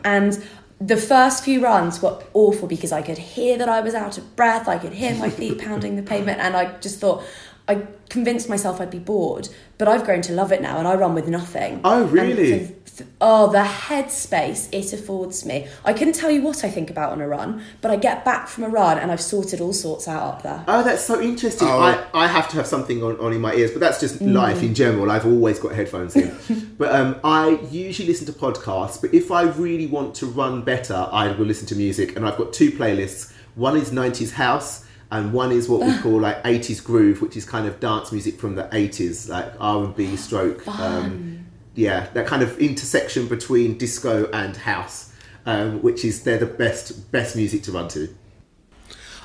And 0.05 0.43
the 0.80 0.97
first 0.97 1.44
few 1.44 1.60
runs 1.62 2.01
were 2.01 2.22
awful 2.35 2.68
because 2.68 2.93
I 2.93 3.02
could 3.02 3.18
hear 3.18 3.59
that 3.59 3.68
I 3.68 3.80
was 3.80 3.94
out 3.94 4.16
of 4.16 4.36
breath, 4.36 4.68
I 4.68 4.78
could 4.78 4.93
hear 4.93 5.14
my 5.16 5.28
feet 5.28 5.59
pounding 5.59 5.97
the 5.97 6.02
pavement, 6.02 6.39
and 6.40 6.56
I 6.56 6.78
just 6.78 7.01
thought, 7.01 7.24
I 7.69 7.86
convinced 8.09 8.49
myself 8.49 8.81
I'd 8.81 8.90
be 8.90 8.99
bored, 8.99 9.49
but 9.77 9.89
I've 9.89 10.05
grown 10.05 10.23
to 10.23 10.32
love 10.32 10.53
it 10.53 10.62
now 10.62 10.78
and 10.78 10.89
I 10.89 10.95
run 10.95 11.15
with 11.15 11.28
nothing. 11.28 11.81
Oh, 11.85 12.05
really? 12.07 12.74
oh, 13.20 13.53
the 13.53 13.59
headspace 13.59 14.69
it 14.73 14.93
affords 14.95 15.45
me. 15.45 15.69
I 15.85 15.93
couldn't 15.93 16.15
tell 16.15 16.31
you 16.31 16.40
what 16.40 16.65
I 16.65 16.70
think 16.70 16.89
about 16.89 17.12
on 17.12 17.20
a 17.20 17.28
run, 17.28 17.62
but 17.82 17.90
I 17.90 17.97
get 17.97 18.24
back 18.24 18.49
from 18.49 18.65
a 18.65 18.69
run 18.69 18.99
and 18.99 19.12
I've 19.12 19.20
sorted 19.20 19.61
all 19.61 19.74
sorts 19.74 20.09
out 20.09 20.23
up 20.23 20.43
there. 20.43 20.65
Oh, 20.66 20.82
that's 20.82 21.05
so 21.05 21.20
interesting. 21.20 21.69
Oh. 21.69 21.78
I, 21.78 22.05
I 22.15 22.27
have 22.27 22.49
to 22.49 22.57
have 22.57 22.66
something 22.66 23.03
on, 23.03 23.20
on 23.20 23.35
in 23.35 23.40
my 23.43 23.53
ears, 23.53 23.70
but 23.70 23.81
that's 23.81 24.01
just 24.01 24.19
mm. 24.19 24.32
life 24.32 24.62
in 24.62 24.74
general. 24.74 25.11
I've 25.11 25.27
always 25.27 25.59
got 25.59 25.73
headphones 25.73 26.16
in. 26.16 26.74
but 26.78 26.95
um, 26.95 27.20
I 27.23 27.61
usually 27.70 28.09
listen 28.09 28.27
to 28.27 28.32
podcasts, 28.32 28.99
but 28.99 29.12
if 29.12 29.31
I 29.31 29.43
really 29.43 29.86
want 29.86 30.15
to 30.16 30.27
run 30.27 30.62
better, 30.62 31.09
I 31.12 31.32
will 31.32 31.47
listen 31.47 31.66
to 31.69 31.77
music. 31.77 32.16
And 32.16 32.27
I've 32.27 32.39
got 32.39 32.55
two 32.55 32.70
playlists. 32.70 33.32
One 33.57 33.77
is 33.77 33.90
90s 33.90 34.32
House 34.32 34.86
and 35.10 35.32
one 35.32 35.52
is 35.52 35.68
what 35.68 35.80
we 35.80 35.97
call 35.98 36.20
like 36.20 36.43
80s 36.44 36.85
groove 36.85 37.22
which 37.22 37.36
is 37.36 37.44
kind 37.44 37.66
of 37.66 37.80
dance 37.80 38.12
music 38.12 38.39
from 38.39 38.55
the 38.55 38.64
80s 38.64 39.28
like 39.28 39.52
r&b 39.59 40.16
stroke 40.16 40.66
um, 40.68 41.39
yeah, 41.78 42.09
that 42.14 42.26
kind 42.26 42.43
of 42.43 42.59
intersection 42.59 43.28
between 43.28 43.78
disco 43.78 44.28
and 44.32 44.56
house, 44.56 45.12
um, 45.47 45.80
which 45.80 46.05
is 46.05 46.24
they're 46.24 46.36
the 46.36 46.44
best 46.44 47.12
best 47.12 47.36
music 47.36 47.62
to 47.62 47.72
run 47.72 47.86
to. 47.89 48.12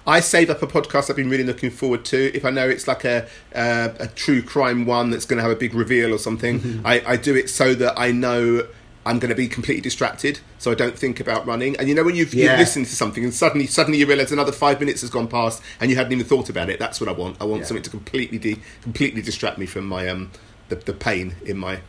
I 0.06 0.20
save 0.20 0.52
up 0.52 0.62
a 0.62 0.68
podcast 0.68 1.10
I've 1.10 1.16
been 1.16 1.32
really 1.32 1.46
looking 1.46 1.72
forward 1.72 2.06
to. 2.06 2.36
If 2.36 2.46
I 2.46 2.52
know 2.52 2.70
it's 2.70 2.88
like 2.88 3.06
a 3.06 3.28
uh, 3.56 3.90
a 4.00 4.08
true 4.08 4.44
crime 4.44 4.86
one 4.86 5.10
that's 5.10 5.26
going 5.26 5.38
to 5.38 5.42
have 5.42 5.52
a 5.52 5.56
big 5.56 5.74
reveal 5.74 6.14
or 6.14 6.20
something, 6.20 6.60
mm-hmm. 6.60 6.86
I, 6.86 7.02
I 7.08 7.18
do 7.18 7.36
it 7.36 7.50
so 7.50 7.74
that 7.74 7.98
I 7.98 8.12
know 8.12 8.68
I'm 9.06 9.20
going 9.20 9.30
to 9.30 9.36
be 9.36 9.48
completely 9.48 9.82
distracted, 9.82 10.40
so 10.58 10.72
I 10.72 10.76
don't 10.76 10.98
think 10.98 11.20
about 11.20 11.46
running. 11.46 11.76
And 11.78 11.90
you 11.90 11.96
know 11.96 12.04
when 12.04 12.16
you've, 12.16 12.34
yeah. 12.34 12.52
you've 12.52 12.60
listened 12.60 12.86
to 12.88 12.96
something 12.96 13.24
and 13.24 13.34
suddenly 13.34 13.68
suddenly 13.68 14.00
you 14.00 14.06
realise 14.06 14.32
another 14.32 14.52
five 14.52 14.80
minutes 14.80 15.02
has 15.02 15.10
gone 15.10 15.28
past 15.28 15.62
and 15.80 15.90
you 15.90 15.98
hadn't 15.98 16.14
even 16.14 16.26
thought 16.26 16.50
about 16.50 16.70
it. 16.70 16.80
That's 16.80 17.00
what 17.02 17.10
I 17.10 17.14
want. 17.14 17.38
I 17.42 17.46
want 17.46 17.62
yeah. 17.62 17.68
something 17.68 17.84
to 17.84 17.90
completely 17.90 18.38
de- 18.38 18.60
completely 18.82 19.22
distract 19.22 19.58
me 19.58 19.66
from 19.66 19.88
my 19.88 20.08
um 20.08 20.32
the, 20.70 20.76
the 20.76 20.94
pain 20.94 21.36
in 21.46 21.58
my 21.58 21.82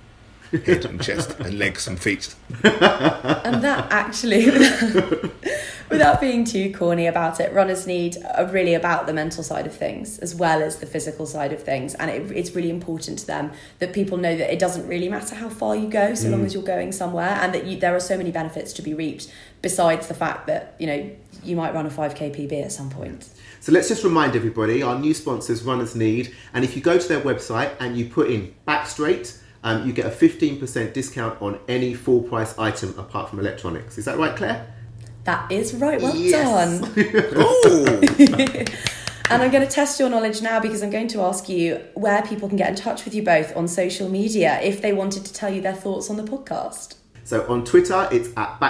head 0.59 0.85
and 0.85 1.03
chest 1.03 1.39
and 1.41 1.59
legs 1.59 1.87
and 1.87 2.01
feet. 2.01 2.35
and 2.63 3.63
that 3.63 3.87
actually, 3.91 4.47
without 5.91 6.21
being 6.21 6.45
too 6.45 6.73
corny 6.73 7.07
about 7.07 7.41
it, 7.41 7.53
runners 7.53 7.87
need 7.87 8.17
are 8.35 8.47
really 8.47 8.75
about 8.75 9.07
the 9.07 9.13
mental 9.13 9.43
side 9.43 9.67
of 9.67 9.75
things 9.75 10.19
as 10.19 10.35
well 10.35 10.63
as 10.63 10.79
the 10.79 10.87
physical 10.87 11.27
side 11.27 11.53
of 11.53 11.63
things. 11.63 11.95
And 11.95 12.11
it, 12.11 12.31
it's 12.37 12.55
really 12.55 12.71
important 12.71 13.19
to 13.21 13.27
them 13.27 13.53
that 13.79 13.93
people 13.93 14.17
know 14.19 14.37
that 14.37 14.53
it 14.53 14.59
doesn't 14.59 14.87
really 14.87 15.09
matter 15.09 15.35
how 15.35 15.49
far 15.49 15.77
you 15.77 15.89
go, 15.89 16.15
so 16.15 16.29
mm. 16.29 16.33
long 16.33 16.45
as 16.45 16.55
you're 16.55 16.63
going 16.63 16.93
somewhere, 16.93 17.39
and 17.41 17.55
that 17.55 17.65
you, 17.65 17.79
there 17.79 17.95
are 17.95 18.01
so 18.01 18.17
many 18.17 18.31
benefits 18.31 18.73
to 18.75 18.83
be 18.83 18.95
reaped 18.95 19.33
besides 19.63 20.09
the 20.09 20.15
fact 20.15 20.47
that 20.47 20.75
you 20.79 20.87
know 20.87 21.11
you 21.43 21.57
might 21.57 21.75
run 21.75 21.87
a 21.87 21.91
5k 21.91 22.35
PB 22.37 22.65
at 22.65 22.73
some 22.73 22.91
point. 22.91 23.29
So 23.61 23.73
let's 23.73 23.89
just 23.89 24.05
remind 24.05 24.37
everybody 24.37 24.83
our 24.83 24.99
new 24.99 25.15
sponsors, 25.15 25.63
Runners 25.63 25.95
Need, 25.95 26.35
and 26.53 26.65
if 26.65 26.77
you 26.77 26.83
go 26.83 26.99
to 26.99 27.09
their 27.09 27.21
website 27.21 27.73
and 27.81 27.97
you 27.97 28.07
put 28.07 28.31
in 28.31 28.55
back 28.67 28.87
straight 28.87 29.39
um, 29.65 29.87
you 29.87 29.93
get 29.93 30.07
a 30.07 30.11
15% 30.11 30.93
discount 30.93 31.43
on 31.43 31.59
any 31.69 31.95
full 31.95 32.23
price 32.23 32.57
item 32.59 32.97
apart 32.99 33.31
from 33.31 33.41
electronics. 33.41 33.99
Is 33.99 34.05
that 34.05 34.19
right, 34.19 34.37
Claire? 34.37 34.73
That 35.25 35.51
is 35.51 35.75
right. 35.75 36.01
Well 36.01 36.15
yes. 36.15 36.81
done. 36.81 36.93
and 39.31 39.43
I'm 39.43 39.51
going 39.51 39.67
to 39.67 39.71
test 39.71 39.99
your 39.99 40.11
knowledge 40.11 40.43
now 40.43 40.61
because 40.61 40.83
I'm 40.83 40.91
going 40.91 41.09
to 41.09 41.23
ask 41.23 41.49
you 41.49 41.83
where 41.95 42.21
people 42.23 42.47
can 42.47 42.59
get 42.59 42.69
in 42.69 42.75
touch 42.75 43.07
with 43.07 43.15
you 43.15 43.23
both 43.23 43.57
on 43.57 43.67
social 43.67 44.11
media 44.11 44.61
if 44.61 44.83
they 44.83 44.93
wanted 44.93 45.25
to 45.25 45.33
tell 45.33 45.53
you 45.53 45.63
their 45.63 45.75
thoughts 45.75 46.11
on 46.11 46.19
the 46.19 46.25
podcast. 46.25 46.97
So 47.25 47.51
on 47.51 47.65
Twitter, 47.65 48.07
it's 48.13 48.29
at 48.37 48.61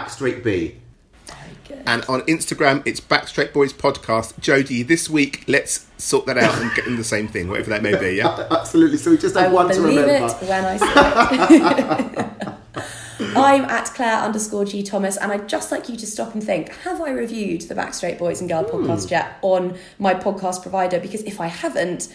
BackstraightB. 1.64 1.82
And 1.86 2.04
on 2.04 2.22
Instagram, 2.22 2.82
it's 2.86 3.00
Backstraight 3.00 3.52
Boys 3.52 3.72
Podcast. 3.72 4.38
Jody, 4.40 4.82
this 4.82 5.08
week, 5.08 5.44
let's 5.48 5.86
sort 5.98 6.26
that 6.26 6.38
out 6.38 6.60
and 6.60 6.74
get 6.74 6.84
them 6.84 6.96
the 6.96 7.04
same 7.04 7.28
thing, 7.28 7.48
whatever 7.48 7.70
that 7.70 7.82
may 7.82 7.96
be, 7.98 8.16
yeah? 8.16 8.46
Absolutely. 8.50 8.98
So 8.98 9.10
we 9.10 9.18
just 9.18 9.36
have 9.36 9.50
I 9.50 9.54
one 9.54 9.68
to 9.74 9.80
remember. 9.80 10.10
it 10.10 10.48
when 10.48 10.64
I 10.64 10.76
say 11.46 11.56
it. 11.56 12.54
I'm 13.36 13.64
at 13.64 13.86
Claire 13.86 14.18
underscore 14.18 14.64
G 14.64 14.82
Thomas, 14.82 15.16
and 15.16 15.30
I'd 15.30 15.48
just 15.48 15.70
like 15.70 15.88
you 15.88 15.96
to 15.96 16.06
stop 16.06 16.34
and 16.34 16.42
think: 16.42 16.70
Have 16.82 17.00
I 17.00 17.10
reviewed 17.10 17.62
the 17.62 17.74
Backstraight 17.74 18.18
Boys 18.18 18.40
and 18.40 18.50
Girl 18.50 18.64
hmm. 18.64 18.76
podcast 18.76 19.10
yet 19.10 19.38
on 19.42 19.76
my 19.98 20.14
podcast 20.14 20.62
provider? 20.62 20.98
Because 20.98 21.22
if 21.22 21.40
I 21.40 21.46
haven't, 21.46 22.12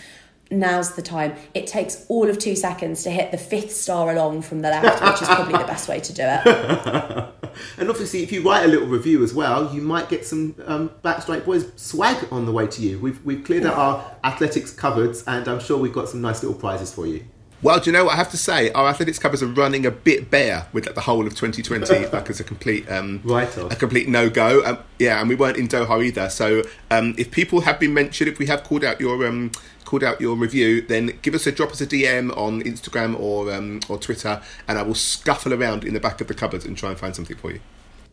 now's 0.51 0.95
the 0.95 1.01
time. 1.01 1.35
It 1.53 1.67
takes 1.67 2.05
all 2.09 2.29
of 2.29 2.37
two 2.37 2.55
seconds 2.55 3.03
to 3.03 3.11
hit 3.11 3.31
the 3.31 3.37
fifth 3.37 3.71
star 3.71 4.11
along 4.11 4.41
from 4.41 4.61
the 4.61 4.69
left, 4.69 5.01
which 5.01 5.21
is 5.21 5.27
probably 5.27 5.57
the 5.57 5.65
best 5.65 5.87
way 5.87 5.99
to 6.01 6.13
do 6.13 6.23
it. 6.25 7.38
And 7.77 7.89
obviously, 7.89 8.23
if 8.23 8.31
you 8.31 8.41
write 8.41 8.65
a 8.65 8.67
little 8.67 8.87
review 8.87 9.23
as 9.23 9.33
well, 9.33 9.73
you 9.73 9.81
might 9.81 10.09
get 10.09 10.25
some 10.25 10.55
um, 10.65 10.89
Backstraight 11.03 11.45
Boys 11.45 11.71
swag 11.75 12.27
on 12.31 12.45
the 12.45 12.51
way 12.51 12.67
to 12.67 12.81
you. 12.81 12.99
We've, 12.99 13.23
we've 13.25 13.43
cleared 13.43 13.65
out 13.65 13.75
our 13.75 14.15
athletics 14.23 14.71
cupboards, 14.71 15.23
and 15.27 15.47
I'm 15.47 15.59
sure 15.59 15.77
we've 15.77 15.93
got 15.93 16.09
some 16.09 16.21
nice 16.21 16.43
little 16.43 16.57
prizes 16.57 16.93
for 16.93 17.05
you. 17.07 17.25
Well, 17.61 17.77
do 17.81 17.89
you 17.89 17.91
know 17.91 18.05
what 18.05 18.13
I 18.13 18.15
have 18.15 18.31
to 18.31 18.37
say? 18.37 18.71
Our 18.71 18.87
athletics 18.87 19.19
covers 19.19 19.43
are 19.43 19.47
running 19.47 19.85
a 19.85 19.91
bit 19.91 20.31
bare 20.31 20.67
with 20.71 20.85
like, 20.85 20.95
the 20.95 21.01
whole 21.01 21.27
of 21.27 21.35
2020, 21.35 22.07
like 22.13 22.29
as 22.29 22.39
a 22.39 22.43
complete 22.45 22.89
um, 22.89 23.19
Right 23.25 23.57
off. 23.57 23.73
a 23.73 23.75
complete 23.75 24.07
no 24.07 24.29
go. 24.29 24.63
Um, 24.63 24.77
yeah, 24.97 25.19
and 25.19 25.27
we 25.27 25.35
weren't 25.35 25.57
in 25.57 25.67
Doha 25.67 26.01
either. 26.05 26.29
So 26.29 26.63
um, 26.89 27.15
if 27.17 27.31
people 27.31 27.59
have 27.61 27.77
been 27.77 27.93
mentioned, 27.93 28.29
if 28.29 28.39
we 28.39 28.45
have 28.45 28.63
called 28.63 28.85
out 28.85 29.01
your 29.01 29.27
um, 29.27 29.51
called 29.89 30.03
out 30.03 30.21
your 30.21 30.35
review, 30.35 30.81
then 30.81 31.17
give 31.23 31.33
us 31.33 31.47
a 31.47 31.51
drop 31.51 31.71
us 31.71 31.81
a 31.81 31.87
DM 31.87 32.29
on 32.37 32.61
Instagram 32.61 33.19
or 33.19 33.51
um, 33.51 33.79
or 33.89 33.97
Twitter, 33.97 34.39
and 34.67 34.77
I 34.77 34.83
will 34.83 34.93
scuffle 34.93 35.51
around 35.51 35.83
in 35.83 35.95
the 35.95 35.99
back 35.99 36.21
of 36.21 36.27
the 36.27 36.35
cupboards 36.35 36.63
and 36.63 36.77
try 36.77 36.91
and 36.91 36.99
find 36.99 37.15
something 37.15 37.35
for 37.35 37.51
you. 37.51 37.59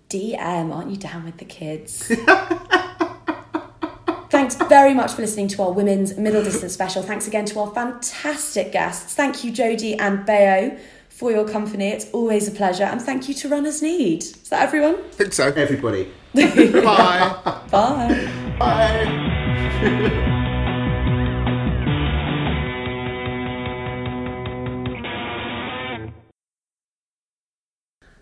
DM, 0.08 0.74
aren't 0.74 0.90
you 0.90 0.96
down 0.96 1.24
with 1.24 1.36
the 1.36 1.44
kids? 1.44 2.10
Thanks 4.30 4.54
very 4.54 4.94
much 4.94 5.12
for 5.12 5.20
listening 5.20 5.48
to 5.48 5.62
our 5.62 5.72
women's 5.72 6.16
middle 6.16 6.42
distance 6.42 6.72
special. 6.72 7.02
Thanks 7.02 7.26
again 7.26 7.44
to 7.46 7.60
our 7.60 7.70
fantastic 7.74 8.72
guests. 8.72 9.14
Thank 9.14 9.44
you, 9.44 9.52
Jody 9.52 9.96
and 9.96 10.24
Bayo, 10.24 10.78
for 11.10 11.30
your 11.30 11.46
company. 11.46 11.88
It's 11.88 12.10
always 12.12 12.48
a 12.48 12.52
pleasure. 12.52 12.84
And 12.84 13.02
thank 13.02 13.28
you 13.28 13.34
to 13.34 13.50
Runners 13.50 13.82
Need. 13.82 14.22
Is 14.22 14.48
that 14.48 14.62
everyone? 14.62 14.96
I 14.96 15.10
think 15.10 15.34
so. 15.34 15.48
Everybody. 15.52 16.10
Bye. 16.34 17.62
Bye. 17.70 18.56
Bye. 18.58 20.32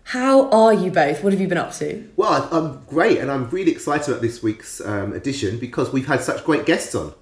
How 0.09 0.49
are 0.51 0.71
you 0.71 0.91
both? 0.91 1.23
What 1.23 1.33
have 1.33 1.41
you 1.41 1.47
been 1.47 1.57
up 1.57 1.73
to? 1.73 2.07
Well, 2.15 2.47
I'm 2.51 2.83
great, 2.85 3.17
and 3.17 3.31
I'm 3.31 3.49
really 3.49 3.71
excited 3.71 4.07
about 4.07 4.21
this 4.21 4.43
week's 4.43 4.79
um, 4.79 5.13
edition 5.13 5.57
because 5.57 5.91
we've 5.91 6.05
had 6.05 6.21
such 6.21 6.43
great 6.45 6.67
guests 6.67 6.93
on. 6.93 7.13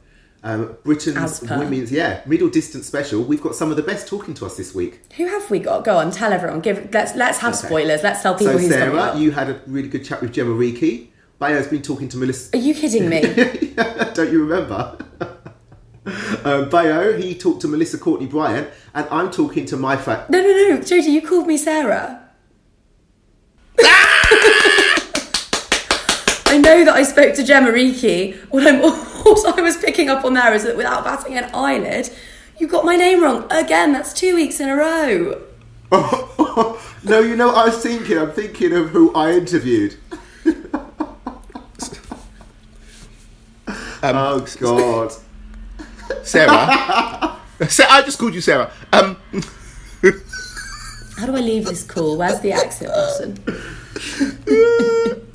Um, 0.43 0.75
Britain's 0.83 1.41
women's, 1.43 1.93
yeah, 1.93 2.21
middle 2.25 2.49
distance 2.49 2.85
special. 2.85 3.23
We've 3.23 3.41
got 3.41 3.55
some 3.55 3.71
of 3.71 3.77
the 3.77 3.83
best 3.83 4.09
talking 4.09 4.33
to 4.33 4.45
us 4.45 4.57
this 4.57 4.75
week. 4.75 4.99
Who 5.15 5.25
have 5.27 5.49
we 5.49 5.59
got? 5.59 5.85
Go 5.85 5.95
on, 5.97 6.11
tell 6.11 6.33
everyone. 6.33 6.59
Give 6.59 6.93
let's 6.93 7.15
let's 7.15 7.37
have 7.37 7.53
Okay. 7.53 7.67
spoilers. 7.67 8.03
Let's 8.03 8.21
tell 8.21 8.33
people 8.33 8.55
so, 8.55 8.59
who's 8.59 8.69
coming 8.75 8.93
Sarah, 8.97 9.17
you 9.17 9.31
had 9.31 9.49
a 9.49 9.61
really 9.65 9.87
good 9.87 10.03
chat 10.03 10.21
with 10.21 10.33
Jemma 10.33 10.53
Reekie. 10.53 11.07
Bayo's 11.39 11.67
been 11.67 11.81
talking 11.81 12.09
to 12.09 12.17
Melissa. 12.17 12.57
Are 12.57 12.59
you 12.59 12.73
kidding 12.73 13.07
me? 13.07 13.21
Don't 14.13 14.29
you 14.29 14.45
remember? 14.45 14.97
um, 16.43 16.67
Bayo, 16.67 17.17
he 17.17 17.33
talked 17.33 17.61
to 17.61 17.69
Melissa 17.69 17.97
Courtney 17.97 18.27
Bryant, 18.27 18.67
and 18.93 19.07
I'm 19.09 19.31
talking 19.31 19.65
to 19.67 19.77
my 19.77 19.95
fat. 19.95 20.29
No, 20.29 20.41
no, 20.41 20.47
no, 20.75 20.81
Jody, 20.81 21.11
you 21.11 21.21
called 21.21 21.47
me 21.47 21.55
Sarah. 21.55 22.22
I 23.79 24.99
know 26.61 26.85
that 26.85 26.93
I 26.93 27.03
spoke 27.03 27.35
to 27.35 27.41
Jemma 27.41 27.73
Reekie. 27.73 28.35
What 28.49 28.67
I'm 28.67 28.81
also 29.25 29.49
I 29.49 29.61
was 29.61 29.77
picking 29.77 30.09
up 30.09 30.23
on 30.23 30.33
there 30.33 30.53
is 30.53 30.63
that 30.63 30.77
without 30.77 31.03
batting 31.03 31.37
an 31.37 31.49
eyelid, 31.53 32.09
you 32.59 32.67
got 32.67 32.85
my 32.85 32.95
name 32.95 33.23
wrong 33.23 33.45
again. 33.51 33.91
That's 33.91 34.13
two 34.13 34.35
weeks 34.35 34.59
in 34.59 34.69
a 34.69 34.75
row. 34.75 35.41
no, 37.03 37.19
you 37.19 37.35
know 37.35 37.47
what 37.47 37.57
I 37.57 37.65
was 37.65 37.81
thinking? 37.81 38.17
I'm 38.17 38.31
thinking 38.31 38.73
of 38.73 38.89
who 38.89 39.13
I 39.13 39.31
interviewed. 39.31 39.97
oh, 44.03 44.47
God. 44.59 45.13
Sarah. 46.23 47.39
Sa- 47.67 47.87
I 47.89 48.01
just 48.03 48.19
called 48.19 48.33
you 48.33 48.41
Sarah. 48.41 48.71
Um, 48.91 49.17
how 51.17 51.25
do 51.27 51.35
I 51.35 51.41
leave 51.41 51.65
this 51.65 51.83
call? 51.83 52.17
Where's 52.17 52.39
the 52.41 52.53
exit 52.53 52.89
button? 52.89 53.37